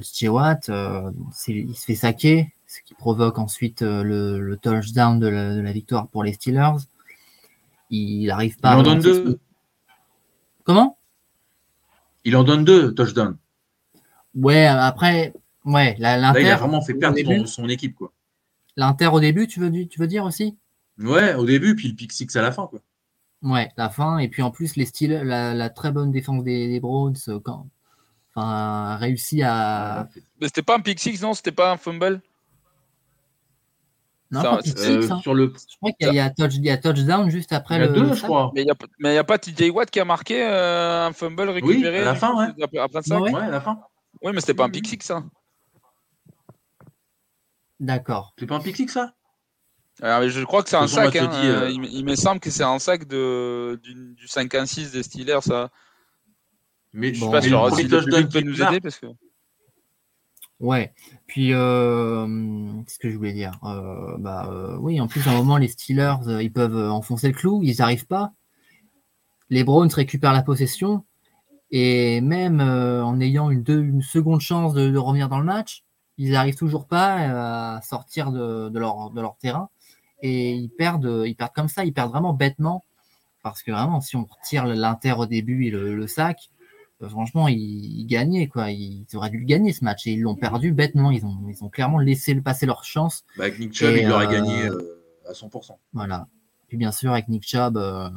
TJ 0.00 0.28
Watt. 0.28 0.68
euh, 0.68 1.06
euh, 1.06 1.10
c'est- 1.32 1.52
il 1.52 1.74
se 1.76 1.84
fait 1.86 1.94
saquer, 1.94 2.53
ce 2.74 2.82
qui 2.82 2.94
provoque 2.94 3.38
ensuite 3.38 3.82
euh, 3.82 4.02
le, 4.02 4.40
le 4.40 4.56
touchdown 4.56 5.20
de 5.20 5.28
la, 5.28 5.54
de 5.54 5.60
la 5.60 5.72
victoire 5.72 6.08
pour 6.08 6.24
les 6.24 6.32
Steelers. 6.32 6.76
Il 7.90 8.26
n'arrive 8.26 8.58
pas. 8.58 8.70
Il 8.70 8.76
à 8.76 8.78
en 8.78 8.82
donne 8.82 9.00
deux. 9.00 9.38
Comment? 10.64 10.98
Il 12.24 12.36
en 12.36 12.42
donne 12.42 12.64
deux 12.64 12.92
touchdowns. 12.94 13.36
Ouais, 14.34 14.66
après, 14.66 15.32
ouais, 15.64 15.94
la- 15.98 16.16
Là, 16.16 16.32
il 16.32 16.46
a 16.46 16.48
l'Inter, 16.50 16.60
vraiment 16.60 16.80
fait 16.82 16.94
perdre 16.94 17.18
son, 17.22 17.46
son 17.46 17.68
équipe. 17.68 17.94
Quoi. 17.94 18.12
l'Inter 18.76 19.08
au 19.12 19.20
début, 19.20 19.46
tu 19.46 19.60
veux, 19.60 19.70
tu 19.86 20.00
veux 20.00 20.06
dire 20.06 20.24
aussi? 20.24 20.56
Ouais, 20.98 21.34
au 21.34 21.44
début, 21.44 21.76
puis 21.76 21.88
le 21.88 21.94
pick 21.94 22.12
six 22.12 22.34
à 22.34 22.42
la 22.42 22.50
fin. 22.50 22.66
Quoi. 22.66 22.80
Ouais, 23.42 23.70
la 23.76 23.90
fin, 23.90 24.18
et 24.18 24.28
puis 24.28 24.42
en 24.42 24.50
plus, 24.50 24.74
les 24.76 24.86
styles, 24.86 25.12
la, 25.12 25.54
la 25.54 25.70
très 25.70 25.92
bonne 25.92 26.10
défense 26.10 26.42
des, 26.42 26.66
des 26.68 26.80
Browns, 26.80 27.14
euh, 27.28 27.38
quand, 27.38 27.68
enfin, 28.34 28.48
a 28.92 28.96
réussi 28.96 29.42
à. 29.42 30.08
Mais 30.40 30.46
c'était 30.48 30.62
pas 30.62 30.76
un 30.76 30.80
pick 30.80 30.98
six, 30.98 31.20
non? 31.20 31.34
C'était 31.34 31.52
pas 31.52 31.70
un 31.72 31.76
fumble? 31.76 32.22
Non, 34.34 34.42
Ça- 34.42 34.50
pas 34.50 34.80
Euh, 34.80 35.08
hein. 35.10 35.20
sur 35.22 35.34
le... 35.34 35.52
Je 35.70 35.76
crois 35.76 35.90
qu'il 35.92 36.12
y, 36.14 36.18
a- 36.20 36.26
il 36.26 36.34
touch- 36.34 36.54
il 36.56 36.64
y 36.66 36.70
a 36.70 36.76
touchdown 36.76 37.30
juste 37.30 37.52
après 37.52 37.76
Il 37.76 37.80
y 37.80 37.84
a 37.84 37.86
le. 37.86 37.92
deux, 37.94 38.02
le 38.04 38.14
je 38.14 38.22
crois. 38.22 38.50
Mais 38.54 38.62
il 38.62 38.64
n'y 38.64 39.18
a, 39.18 39.24
pas 39.24 39.38
TJ 39.38 39.70
Watt 39.70 39.90
qui 39.90 40.00
a 40.00 40.04
marqué 40.04 40.42
euh, 40.44 41.06
un 41.06 41.12
fumble 41.12 41.48
récupéré 41.48 42.00
à 42.00 42.04
la 42.04 42.14
fin, 42.14 42.36
ouais. 42.36 42.52
après, 42.62 42.78
Ouais. 43.10 43.16
Oui, 43.20 43.32
Ouais, 43.32 43.40
à 43.40 43.50
la 43.50 43.60
fin. 43.60 43.78
mais 44.22 44.40
c'était 44.40 44.54
pas 44.54 44.64
un 44.64 44.70
pick 44.70 44.86
six, 44.86 44.98
ça. 45.02 45.22
D'accord. 47.80 48.34
C'est 48.38 48.46
pas 48.46 48.56
un 48.56 48.60
pick 48.60 48.76
six, 48.76 48.88
ça? 48.88 49.14
Alors, 50.02 50.28
je 50.28 50.42
crois 50.44 50.62
que 50.62 50.68
c'est 50.68 50.76
un 50.76 50.88
sac. 50.88 51.14
Hein, 51.16 51.26
dit, 51.26 51.46
euh, 51.48 51.70
il, 51.70 51.80
me- 51.80 51.86
il 51.86 52.04
me 52.04 52.16
semble 52.16 52.40
que 52.40 52.50
c'est 52.50 52.64
un 52.64 52.78
sac 52.78 53.06
de, 53.06 53.78
du, 53.82 53.94
du 54.14 54.26
5-1-6 54.26 54.90
des 54.92 55.02
Steelers. 55.02 55.40
Ça. 55.42 55.70
Mais 56.92 57.08
Je 57.08 57.14
suis 57.14 57.24
Bon, 57.24 57.30
pas 57.30 57.42
sûr. 57.42 57.64
le 57.64 57.74
Si 57.76 57.88
touchdown 57.88 58.28
peut 58.28 58.40
nous 58.40 58.60
aider 58.62 58.80
parce 58.80 58.98
que. 58.98 59.06
Ouais. 60.64 60.94
Puis, 61.26 61.52
euh, 61.52 62.26
qu'est-ce 62.86 62.98
que 62.98 63.10
je 63.10 63.16
voulais 63.18 63.34
dire? 63.34 63.52
Euh, 63.64 64.16
Bah, 64.18 64.48
euh, 64.50 64.78
oui, 64.80 64.98
en 64.98 65.06
plus, 65.06 65.26
à 65.28 65.32
un 65.32 65.36
moment, 65.36 65.58
les 65.58 65.68
Steelers, 65.68 66.16
ils 66.40 66.52
peuvent 66.52 66.90
enfoncer 66.90 67.28
le 67.28 67.34
clou, 67.34 67.60
ils 67.62 67.76
n'arrivent 67.78 68.06
pas. 68.06 68.32
Les 69.50 69.62
Browns 69.62 69.92
récupèrent 69.92 70.32
la 70.32 70.42
possession, 70.42 71.04
et 71.70 72.22
même 72.22 72.60
en 72.60 73.20
ayant 73.20 73.50
une, 73.50 74.00
seconde 74.00 74.40
chance 74.40 74.72
de, 74.72 74.96
revenir 74.96 75.28
dans 75.28 75.38
le 75.38 75.44
match, 75.44 75.84
ils 76.16 76.30
n'arrivent 76.30 76.56
toujours 76.56 76.86
pas 76.86 77.76
à 77.76 77.82
sortir 77.82 78.32
de, 78.32 78.78
leur, 78.78 79.36
terrain, 79.38 79.68
et 80.22 80.52
ils 80.54 80.70
perdent, 80.70 81.24
ils 81.26 81.34
perdent 81.36 81.52
comme 81.52 81.68
ça, 81.68 81.84
ils 81.84 81.92
perdent 81.92 82.10
vraiment 82.10 82.32
bêtement, 82.32 82.84
parce 83.42 83.62
que 83.62 83.70
vraiment, 83.70 84.00
si 84.00 84.16
on 84.16 84.24
retire 84.24 84.64
l'Inter 84.66 85.12
au 85.12 85.26
début 85.26 85.66
et 85.66 85.70
le, 85.70 86.06
sac, 86.06 86.48
franchement, 87.08 87.48
ils, 87.48 87.56
ils 88.00 88.06
gagnaient, 88.06 88.46
quoi. 88.48 88.70
Ils 88.70 89.06
auraient 89.14 89.30
dû 89.30 89.38
le 89.38 89.44
gagner 89.46 89.72
ce 89.72 89.84
match 89.84 90.06
et 90.06 90.12
ils 90.12 90.20
l'ont 90.20 90.34
perdu 90.36 90.72
bêtement. 90.72 91.10
Ils 91.10 91.24
ont, 91.24 91.36
ils 91.48 91.62
ont 91.64 91.68
clairement 91.68 91.98
laissé 91.98 92.34
le 92.34 92.42
passer 92.42 92.66
leur 92.66 92.84
chance. 92.84 93.24
bah, 93.36 93.44
avec 93.44 93.58
Nick 93.58 93.72
Chubb, 93.74 93.94
il 93.96 94.06
l'aurait 94.08 94.26
euh, 94.26 94.30
gagné 94.30 94.64
euh, 94.66 95.02
à 95.28 95.32
100%. 95.32 95.76
Voilà. 95.92 96.26
Puis 96.68 96.76
bien 96.76 96.92
sûr, 96.92 97.12
avec 97.12 97.28
Nick 97.28 97.46
Chubb, 97.46 97.76
euh, 97.76 98.08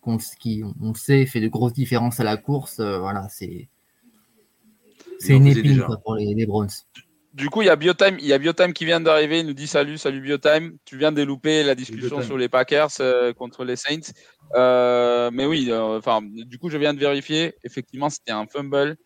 qu'on- 0.00 0.18
qui, 0.38 0.62
on 0.80 0.88
le 0.90 0.94
sait, 0.98 1.26
fait 1.26 1.40
de 1.40 1.48
grosses 1.48 1.72
différences 1.74 2.20
à 2.20 2.24
la 2.24 2.36
course. 2.36 2.80
euh, 2.80 2.98
voilà, 2.98 3.28
c'est 3.28 3.68
c'est 5.18 5.34
une 5.34 5.46
épine 5.46 5.82
quoi, 5.82 5.98
pour 5.98 6.16
les, 6.16 6.34
les 6.34 6.46
Browns. 6.46 6.68
Du 7.32 7.48
coup, 7.48 7.62
il 7.62 7.66
y 7.66 7.70
a 7.70 7.76
Biotime, 7.76 8.16
il 8.18 8.26
y 8.26 8.32
a 8.34 8.38
Biotime 8.38 8.72
qui 8.74 8.84
vient 8.84 9.00
d'arriver. 9.00 9.40
Il 9.40 9.46
nous 9.46 9.54
dit 9.54 9.66
salut, 9.66 9.96
salut 9.96 10.20
Biotime. 10.20 10.76
Tu 10.84 10.98
viens 10.98 11.12
de 11.12 11.22
louper 11.22 11.62
la 11.62 11.74
discussion 11.74 12.16
sur 12.22 12.36
les 12.36 12.48
Packers 12.48 12.88
euh, 13.00 13.32
contre 13.32 13.64
les 13.64 13.76
Saints. 13.76 14.12
Euh, 14.54 15.30
mais 15.32 15.46
oui, 15.46 15.68
euh, 15.70 15.98
enfin, 15.98 16.20
du 16.22 16.58
coup, 16.58 16.68
je 16.68 16.76
viens 16.78 16.94
de 16.94 16.98
vérifier. 16.98 17.54
Effectivement, 17.64 18.10
c'était 18.10 18.32
un 18.32 18.46
fumble 18.46 18.96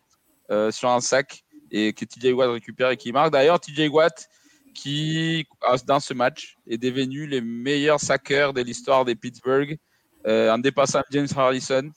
euh, 0.51 0.71
sur 0.71 0.89
un 0.89 0.99
sac 1.01 1.43
et 1.71 1.93
que 1.93 2.05
TJ 2.05 2.33
Watt 2.33 2.49
récupère 2.49 2.89
et 2.91 2.97
qui 2.97 3.11
marque. 3.11 3.31
D'ailleurs, 3.31 3.59
TJ 3.59 3.87
Watt 3.89 4.27
qui, 4.73 5.45
ah, 5.61 5.75
dans 5.85 5.99
ce 5.99 6.13
match, 6.13 6.57
est 6.67 6.77
devenu 6.77 7.25
le 7.27 7.41
meilleur 7.41 7.99
sacker 7.99 8.53
de 8.53 8.61
l'histoire 8.61 9.05
des 9.05 9.15
Pittsburgh 9.15 9.77
en 10.25 10.57
dépassant 10.57 11.01
James 11.11 11.27
Harrison. 11.35 11.89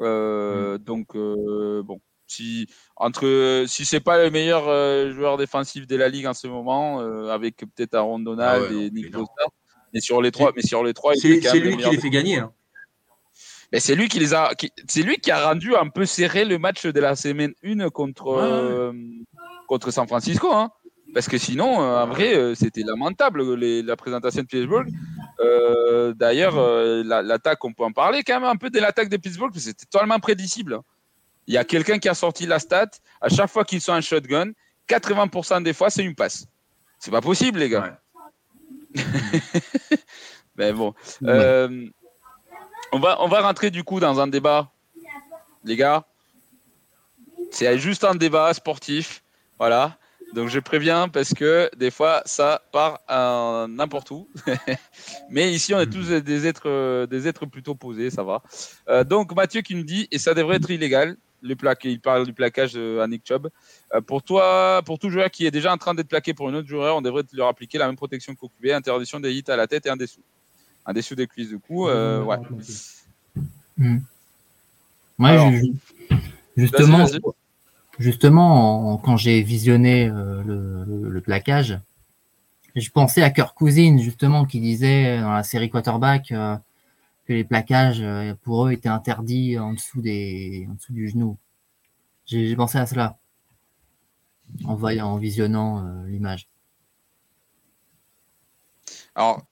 Euh, 0.00 0.78
Donc, 0.78 1.14
bon, 1.14 2.00
si 2.26 2.66
entre 2.96 3.64
si 3.66 3.84
c'est 3.84 4.00
pas 4.00 4.22
le 4.22 4.30
meilleur 4.30 4.64
joueur 5.12 5.36
défensif 5.38 5.86
de 5.86 5.96
la 5.96 6.08
ligue 6.08 6.26
en 6.26 6.34
ce 6.34 6.46
moment, 6.46 7.00
avec 7.30 7.56
peut-être 7.56 7.94
Aaron 7.94 8.18
Donald 8.20 8.66
Ah 8.68 8.72
ouais, 8.72 8.86
et 8.86 8.90
Nick. 8.90 9.10
Bosa, 9.10 9.26
mais 9.92 10.00
sur 10.00 10.20
les 10.20 10.30
trois, 10.30 10.52
mais 10.54 10.62
sur 10.62 10.84
les 10.84 10.94
trois, 10.94 11.14
C'est 11.14 11.28
lui 11.28 11.40
qui 11.40 11.90
les 11.90 11.98
fait 11.98 12.10
gagner. 12.10 12.38
hein. 12.38 12.52
Mais 13.74 13.80
c'est 13.80 13.96
lui 13.96 14.08
qui 14.08 14.20
les 14.20 14.32
a, 14.34 14.52
c'est 14.86 15.02
lui 15.02 15.16
qui 15.16 15.32
a 15.32 15.48
rendu 15.48 15.74
un 15.74 15.88
peu 15.88 16.06
serré 16.06 16.44
le 16.44 16.58
match 16.58 16.86
de 16.86 17.00
la 17.00 17.16
semaine 17.16 17.52
1 17.64 17.88
contre, 17.90 18.26
Ouais, 18.36 18.40
euh, 18.40 18.92
contre 19.66 19.90
San 19.90 20.06
Francisco. 20.06 20.52
Hein. 20.52 20.70
Parce 21.12 21.28
que 21.28 21.38
sinon, 21.38 21.82
euh, 21.82 22.02
en 22.04 22.06
vrai, 22.06 22.36
euh, 22.36 22.54
c'était 22.54 22.82
lamentable 22.82 23.54
les- 23.56 23.82
la 23.82 23.96
présentation 23.96 24.42
de 24.42 24.46
Pittsburgh. 24.46 24.88
D'ailleurs, 26.16 26.54
la- 27.04 27.22
l'attaque, 27.22 27.64
on 27.64 27.72
peut 27.72 27.82
en 27.84 27.90
parler 27.92 28.22
quand 28.22 28.38
même 28.40 28.48
un 28.48 28.54
peu 28.56 28.70
de 28.70 28.78
l'attaque 28.78 29.08
de 29.08 29.16
Pittsburgh, 29.16 29.50
parce 29.52 29.64
que 29.64 29.70
c'était 29.70 29.86
totalement 29.86 30.20
prédicible. 30.20 30.78
Il 31.48 31.54
y 31.54 31.58
a 31.58 31.64
quelqu'un 31.64 31.98
qui 31.98 32.08
a 32.08 32.14
sorti 32.14 32.46
la 32.46 32.60
stat. 32.60 32.90
À 33.20 33.28
chaque 33.28 33.50
fois 33.50 33.64
qu'ils 33.64 33.80
sont 33.80 33.92
en 33.92 34.00
shotgun, 34.00 34.52
80% 34.86 35.60
des 35.62 35.72
fois, 35.72 35.90
c'est 35.90 36.04
une 36.04 36.14
passe. 36.14 36.46
C'est 37.00 37.10
pas 37.10 37.20
possible, 37.20 37.58
les 37.58 37.68
gars. 37.68 37.98
Mais 40.56 40.72
bon. 40.72 40.94
On, 42.94 43.00
va, 43.00 43.22
on 43.22 43.28
va 43.28 43.40
rentrer 43.40 43.70
du 43.70 43.82
coup 43.82 44.00
dans 44.00 44.20
un 44.20 44.26
débat, 44.26 44.70
les 45.64 45.76
gars. 45.76 46.04
C'est 47.50 47.78
juste 47.78 48.04
un 48.04 48.14
débat 48.14 48.52
sportif. 48.54 49.22
Voilà. 49.58 49.98
Donc 50.34 50.48
je 50.48 50.58
préviens 50.58 51.08
parce 51.08 51.32
que 51.32 51.70
des 51.76 51.90
fois 51.90 52.22
ça 52.24 52.62
part 52.72 53.00
n'importe 53.68 54.10
où. 54.10 54.28
Mais 55.30 55.52
ici 55.52 55.74
on 55.74 55.80
est 55.80 55.90
tous 55.90 56.08
des 56.08 56.46
êtres, 56.46 57.06
des 57.06 57.28
êtres 57.28 57.46
plutôt 57.46 57.74
posés, 57.74 58.10
ça 58.10 58.24
va. 58.24 58.42
Euh, 58.88 59.04
donc 59.04 59.34
Mathieu 59.34 59.60
qui 59.60 59.74
nous 59.74 59.84
dit, 59.84 60.08
et 60.10 60.18
ça 60.18 60.34
devrait 60.34 60.56
être 60.56 60.70
illégal, 60.70 61.16
le 61.42 61.54
plaque, 61.54 61.84
il 61.84 62.00
parle 62.00 62.24
du 62.26 62.32
plaquage 62.32 62.72
euh, 62.74 63.02
à 63.02 63.06
Nick 63.06 63.22
Chubb. 63.26 63.48
Euh, 63.94 64.00
pour 64.00 64.22
toi, 64.22 64.82
pour 64.84 64.98
tout 64.98 65.10
joueur 65.10 65.30
qui 65.30 65.46
est 65.46 65.50
déjà 65.50 65.72
en 65.72 65.76
train 65.76 65.94
d'être 65.94 66.08
plaqué 66.08 66.32
pour 66.34 66.48
un 66.48 66.54
autre 66.54 66.68
joueur, 66.68 66.96
on 66.96 67.02
devrait 67.02 67.22
leur 67.32 67.48
appliquer 67.48 67.78
la 67.78 67.86
même 67.86 67.96
protection 67.96 68.34
qu'au 68.34 68.50
interdiction 68.64 69.20
des 69.20 69.32
hits 69.32 69.44
à 69.48 69.56
la 69.56 69.66
tête 69.66 69.86
et 69.86 69.90
un 69.90 69.96
dessous. 69.96 70.22
Un 70.86 70.92
dessous 70.92 71.14
des 71.14 71.26
cuisses 71.26 71.48
du 71.48 71.58
coup. 71.58 71.88
euh, 71.88 72.22
ouais. 72.22 72.38
Ouais, 73.78 75.30
Alors, 75.30 75.50
ju- 75.52 75.72
justement, 76.56 77.04
vas-y. 77.06 77.20
justement, 77.98 78.92
en- 78.92 78.96
quand 78.98 79.16
j'ai 79.16 79.42
visionné 79.42 80.08
euh, 80.08 80.42
le, 80.42 80.84
le- 80.84 81.08
le 81.10 81.20
plaquage, 81.20 81.78
je 82.76 82.90
pensais 82.90 83.22
à 83.22 83.30
Kirk 83.30 83.56
Cousins, 83.56 83.98
justement, 83.98 84.44
qui 84.44 84.60
disait 84.60 85.20
dans 85.20 85.32
la 85.32 85.42
série 85.44 85.70
quarterback 85.70 86.32
euh, 86.32 86.56
que 87.26 87.32
les 87.32 87.44
plaquages, 87.44 88.00
euh, 88.00 88.34
pour 88.42 88.66
eux, 88.66 88.72
étaient 88.72 88.88
interdits 88.88 89.58
en 89.58 89.72
dessous, 89.72 90.02
des, 90.02 90.66
en 90.68 90.74
dessous 90.74 90.92
du 90.92 91.08
genou. 91.08 91.38
J'ai 92.26 92.46
j'ai 92.48 92.56
pensé 92.56 92.78
à 92.78 92.86
cela 92.86 93.16
en 94.64 94.74
voyant, 94.74 95.08
en 95.08 95.18
visionnant 95.18 95.86
euh, 95.86 96.06
l'image. 96.08 96.48
Alors, 99.14 99.42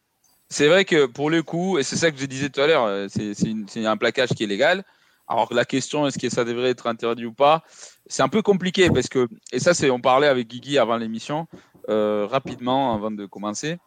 c'est 0.52 0.68
vrai 0.68 0.84
que 0.84 1.06
pour 1.06 1.30
le 1.30 1.42
coup, 1.42 1.78
et 1.78 1.82
c'est 1.82 1.96
ça 1.96 2.10
que 2.10 2.18
je 2.18 2.26
disais 2.26 2.50
tout 2.50 2.60
à 2.60 2.66
l'heure, 2.66 2.84
euh, 2.84 3.08
c'est 3.08 3.86
un 3.86 3.96
plaquage 3.96 4.30
qui 4.30 4.44
est 4.44 4.46
légal. 4.46 4.84
Alors 5.26 5.52
la 5.54 5.64
question, 5.64 6.06
est-ce 6.06 6.18
que 6.18 6.28
ça 6.28 6.44
devrait 6.44 6.70
être 6.70 6.86
interdit 6.86 7.24
ou 7.24 7.32
pas? 7.32 7.62
C'est 8.06 8.22
un 8.22 8.28
peu 8.28 8.42
compliqué 8.42 8.90
parce 8.90 9.08
que, 9.08 9.28
et 9.52 9.58
ça, 9.58 9.72
c'est 9.72 9.90
on 9.90 10.00
parlait 10.00 10.26
avec 10.26 10.48
Guigui 10.48 10.78
avant 10.78 10.96
l'émission, 10.96 11.46
euh, 11.88 12.26
rapidement, 12.30 12.94
avant 12.94 13.10
de 13.10 13.24
commencer. 13.26 13.78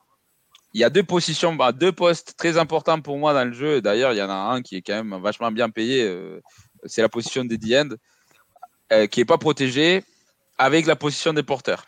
il 0.74 0.82
y 0.82 0.84
a 0.84 0.90
deux 0.90 1.04
positions, 1.04 1.54
bah, 1.54 1.72
deux 1.72 1.92
postes 1.92 2.36
très 2.36 2.58
importants 2.58 3.00
pour 3.00 3.18
moi 3.18 3.34
dans 3.34 3.46
le 3.46 3.54
jeu. 3.54 3.82
D'ailleurs, 3.82 4.14
il 4.14 4.18
y 4.18 4.22
en 4.22 4.30
a 4.30 4.34
un 4.34 4.62
qui 4.62 4.78
est 4.78 4.82
quand 4.82 5.04
même 5.04 5.22
vachement 5.22 5.52
bien 5.52 5.70
payé. 5.70 6.04
euh, 6.04 6.42
c'est 6.86 7.02
la 7.02 7.10
position 7.10 7.46
des 7.46 7.58
D-end, 7.58 7.90
qui 9.08 9.20
n'est 9.20 9.26
pas 9.26 9.38
protégée 9.38 10.04
avec 10.58 10.86
la 10.86 10.96
position 10.96 11.34
des 11.34 11.44
porteurs. 11.44 11.86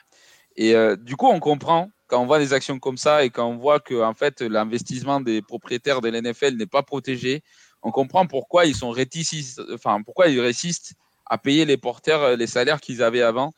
Et 0.56 0.74
du 0.98 1.16
coup, 1.16 1.28
on 1.28 1.40
comprend 1.40 1.92
quand 2.08 2.22
on 2.22 2.26
voit 2.26 2.40
des 2.40 2.54
actions 2.54 2.80
comme 2.80 2.98
ça 2.98 3.24
et 3.24 3.30
quand 3.30 3.46
on 3.46 3.58
voit 3.58 3.80
que 3.80 4.02
en 4.02 4.14
fait 4.14 4.42
l'investissement 4.42 5.20
des 5.22 5.42
propriétaires 5.42 6.02
de 6.02 6.10
l'NFL 6.10 6.56
n'est 6.56 6.66
pas 6.66 6.84
protégé, 6.84 7.44
on 7.84 7.92
comprend 7.92 8.26
pourquoi 8.26 8.66
ils 8.66 8.76
sont 8.76 8.90
réticents, 8.92 9.62
enfin 9.74 10.02
pourquoi 10.04 10.28
ils 10.28 10.40
résistent 10.40 10.94
à 11.26 11.38
payer 11.38 11.66
les 11.66 11.78
porteurs 11.78 12.24
euh, 12.24 12.36
les 12.36 12.48
salaires 12.48 12.80
qu'ils 12.82 13.04
avaient 13.04 13.22
avant 13.22 13.54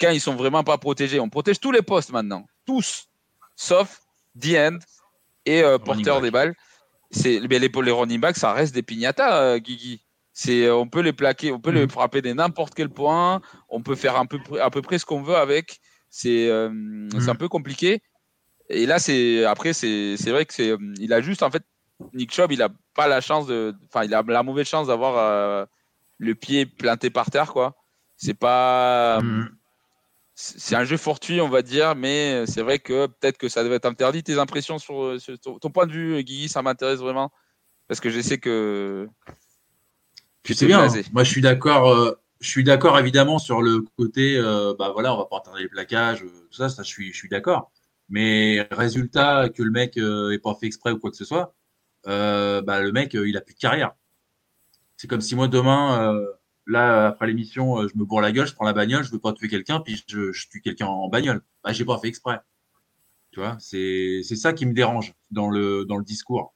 quand 0.00 0.10
ils 0.10 0.20
sont 0.20 0.34
vraiment 0.34 0.64
pas 0.64 0.78
protégés. 0.78 1.20
On 1.20 1.28
protège 1.28 1.60
tous 1.60 1.70
les 1.72 1.82
postes 1.82 2.10
maintenant, 2.10 2.44
tous, 2.66 3.06
sauf 3.56 4.00
the 4.38 4.54
end 4.56 4.78
et 5.46 5.62
euh, 5.62 5.78
porteur 5.78 6.20
des 6.20 6.30
balles. 6.30 6.54
C'est 7.10 7.40
mais 7.48 7.58
les, 7.58 7.68
les 7.68 7.90
running 7.90 8.20
backs, 8.20 8.36
ça 8.38 8.52
reste 8.52 8.74
des 8.74 8.82
piñatas, 8.82 9.42
euh, 9.42 9.58
Guigui. 9.58 10.00
C'est, 10.32 10.70
on 10.70 10.88
peut 10.88 11.00
les 11.02 11.12
plaquer, 11.12 11.52
on 11.52 11.60
peut 11.60 11.70
les 11.70 11.82
Mhm. 11.82 11.90
frapper 11.90 12.22
de 12.22 12.32
n'importe 12.32 12.72
quel 12.74 12.88
point, 12.88 13.42
on 13.68 13.82
peut 13.82 13.94
faire 13.94 14.16
un 14.16 14.24
peu, 14.24 14.38
près- 14.38 14.60
à 14.60 14.70
peu 14.70 14.80
près 14.80 14.98
ce 14.98 15.04
qu'on 15.04 15.22
veut 15.22 15.36
avec. 15.36 15.80
C'est, 16.14 16.50
euh, 16.50 17.08
c'est 17.18 17.30
un 17.30 17.34
peu 17.34 17.48
compliqué. 17.48 18.02
Et 18.68 18.84
là, 18.84 18.98
c'est 18.98 19.46
après, 19.46 19.72
c'est, 19.72 20.14
vrai 20.26 20.44
que 20.44 20.52
c'est, 20.52 20.68
euh, 20.68 20.94
il 20.98 21.10
a 21.14 21.22
juste 21.22 21.42
en 21.42 21.50
fait, 21.50 21.62
Nick 22.12 22.34
Chubb, 22.34 22.52
il 22.52 22.60
a 22.60 22.68
pas 22.94 23.08
la 23.08 23.22
chance 23.22 23.46
de, 23.46 23.74
enfin, 23.86 24.04
il 24.04 24.12
a 24.14 24.22
la 24.22 24.42
mauvaise 24.42 24.68
chance 24.68 24.88
d'avoir 24.88 25.16
euh, 25.16 25.64
le 26.18 26.34
pied 26.34 26.66
planté 26.66 27.08
par 27.08 27.30
terre, 27.30 27.54
quoi. 27.54 27.76
C'est 28.18 28.34
pas, 28.34 29.22
Mhm. 29.22 29.48
c'est 30.34 30.76
un 30.76 30.84
jeu 30.84 30.98
fortuit, 30.98 31.40
on 31.40 31.48
va 31.48 31.62
dire, 31.62 31.94
mais 31.94 32.44
c'est 32.46 32.60
vrai 32.60 32.78
que 32.78 33.06
peut-être 33.06 33.38
que 33.38 33.48
ça 33.48 33.64
devait 33.64 33.76
être 33.76 33.86
interdit. 33.86 34.22
Tes 34.22 34.38
impressions 34.38 34.78
sur, 34.78 35.18
sur 35.18 35.38
ton, 35.38 35.70
point 35.70 35.86
de 35.86 35.92
vue, 35.92 36.22
Guigui, 36.22 36.50
ça 36.50 36.60
m'intéresse 36.60 36.98
vraiment. 36.98 37.32
Parce 37.88 38.00
que 38.00 38.10
je 38.10 38.20
sais 38.20 38.36
que. 38.36 39.08
Tu 40.42 40.52
sais 40.52 40.66
bien, 40.66 40.88
moi 41.12 41.24
je 41.24 41.30
suis 41.30 41.40
d'accord, 41.40 41.88
euh, 41.88 42.21
je 42.42 42.48
suis 42.48 42.64
d'accord 42.64 42.98
évidemment 42.98 43.38
sur 43.38 43.62
le 43.62 43.82
côté, 43.96 44.36
euh, 44.36 44.74
bah 44.78 44.90
voilà, 44.92 45.14
on 45.14 45.18
va 45.18 45.26
pas 45.26 45.36
entendre 45.36 45.58
les 45.58 45.68
plaquages, 45.68 46.24
euh, 46.24 46.28
tout 46.50 46.56
ça, 46.56 46.68
ça 46.68 46.82
je 46.82 46.88
suis, 46.88 47.12
je 47.12 47.16
suis 47.16 47.28
d'accord. 47.28 47.70
Mais 48.08 48.66
résultat 48.72 49.48
que 49.48 49.62
le 49.62 49.70
mec 49.70 49.96
euh, 49.96 50.32
ait 50.32 50.38
pas 50.38 50.54
fait 50.54 50.66
exprès 50.66 50.90
ou 50.90 50.98
quoi 50.98 51.10
que 51.10 51.16
ce 51.16 51.24
soit, 51.24 51.54
euh, 52.08 52.60
bah 52.62 52.80
le 52.80 52.92
mec 52.92 53.14
euh, 53.14 53.28
il 53.28 53.36
a 53.36 53.40
plus 53.40 53.54
de 53.54 53.60
carrière. 53.60 53.92
C'est 54.96 55.06
comme 55.08 55.20
si 55.20 55.36
moi 55.36 55.48
demain, 55.48 56.14
euh, 56.14 56.26
là 56.66 57.06
après 57.06 57.28
l'émission, 57.28 57.86
je 57.88 57.96
me 57.96 58.04
bourre 58.04 58.20
la 58.20 58.32
gueule, 58.32 58.46
je 58.46 58.54
prends 58.54 58.64
la 58.66 58.72
bagnole, 58.72 59.04
je 59.04 59.12
veux 59.12 59.20
pas 59.20 59.32
tuer 59.32 59.48
quelqu'un, 59.48 59.80
puis 59.80 60.02
je, 60.08 60.32
je 60.32 60.48
tue 60.48 60.60
quelqu'un 60.62 60.86
en 60.86 61.08
bagnole. 61.08 61.42
Bah 61.64 61.72
j'ai 61.72 61.84
pas 61.84 61.98
fait 61.98 62.08
exprès. 62.08 62.40
Tu 63.30 63.40
vois, 63.40 63.56
c'est 63.60 64.22
c'est 64.24 64.36
ça 64.36 64.52
qui 64.52 64.66
me 64.66 64.74
dérange 64.74 65.14
dans 65.30 65.48
le 65.50 65.84
dans 65.84 65.96
le 65.96 66.04
discours. 66.04 66.54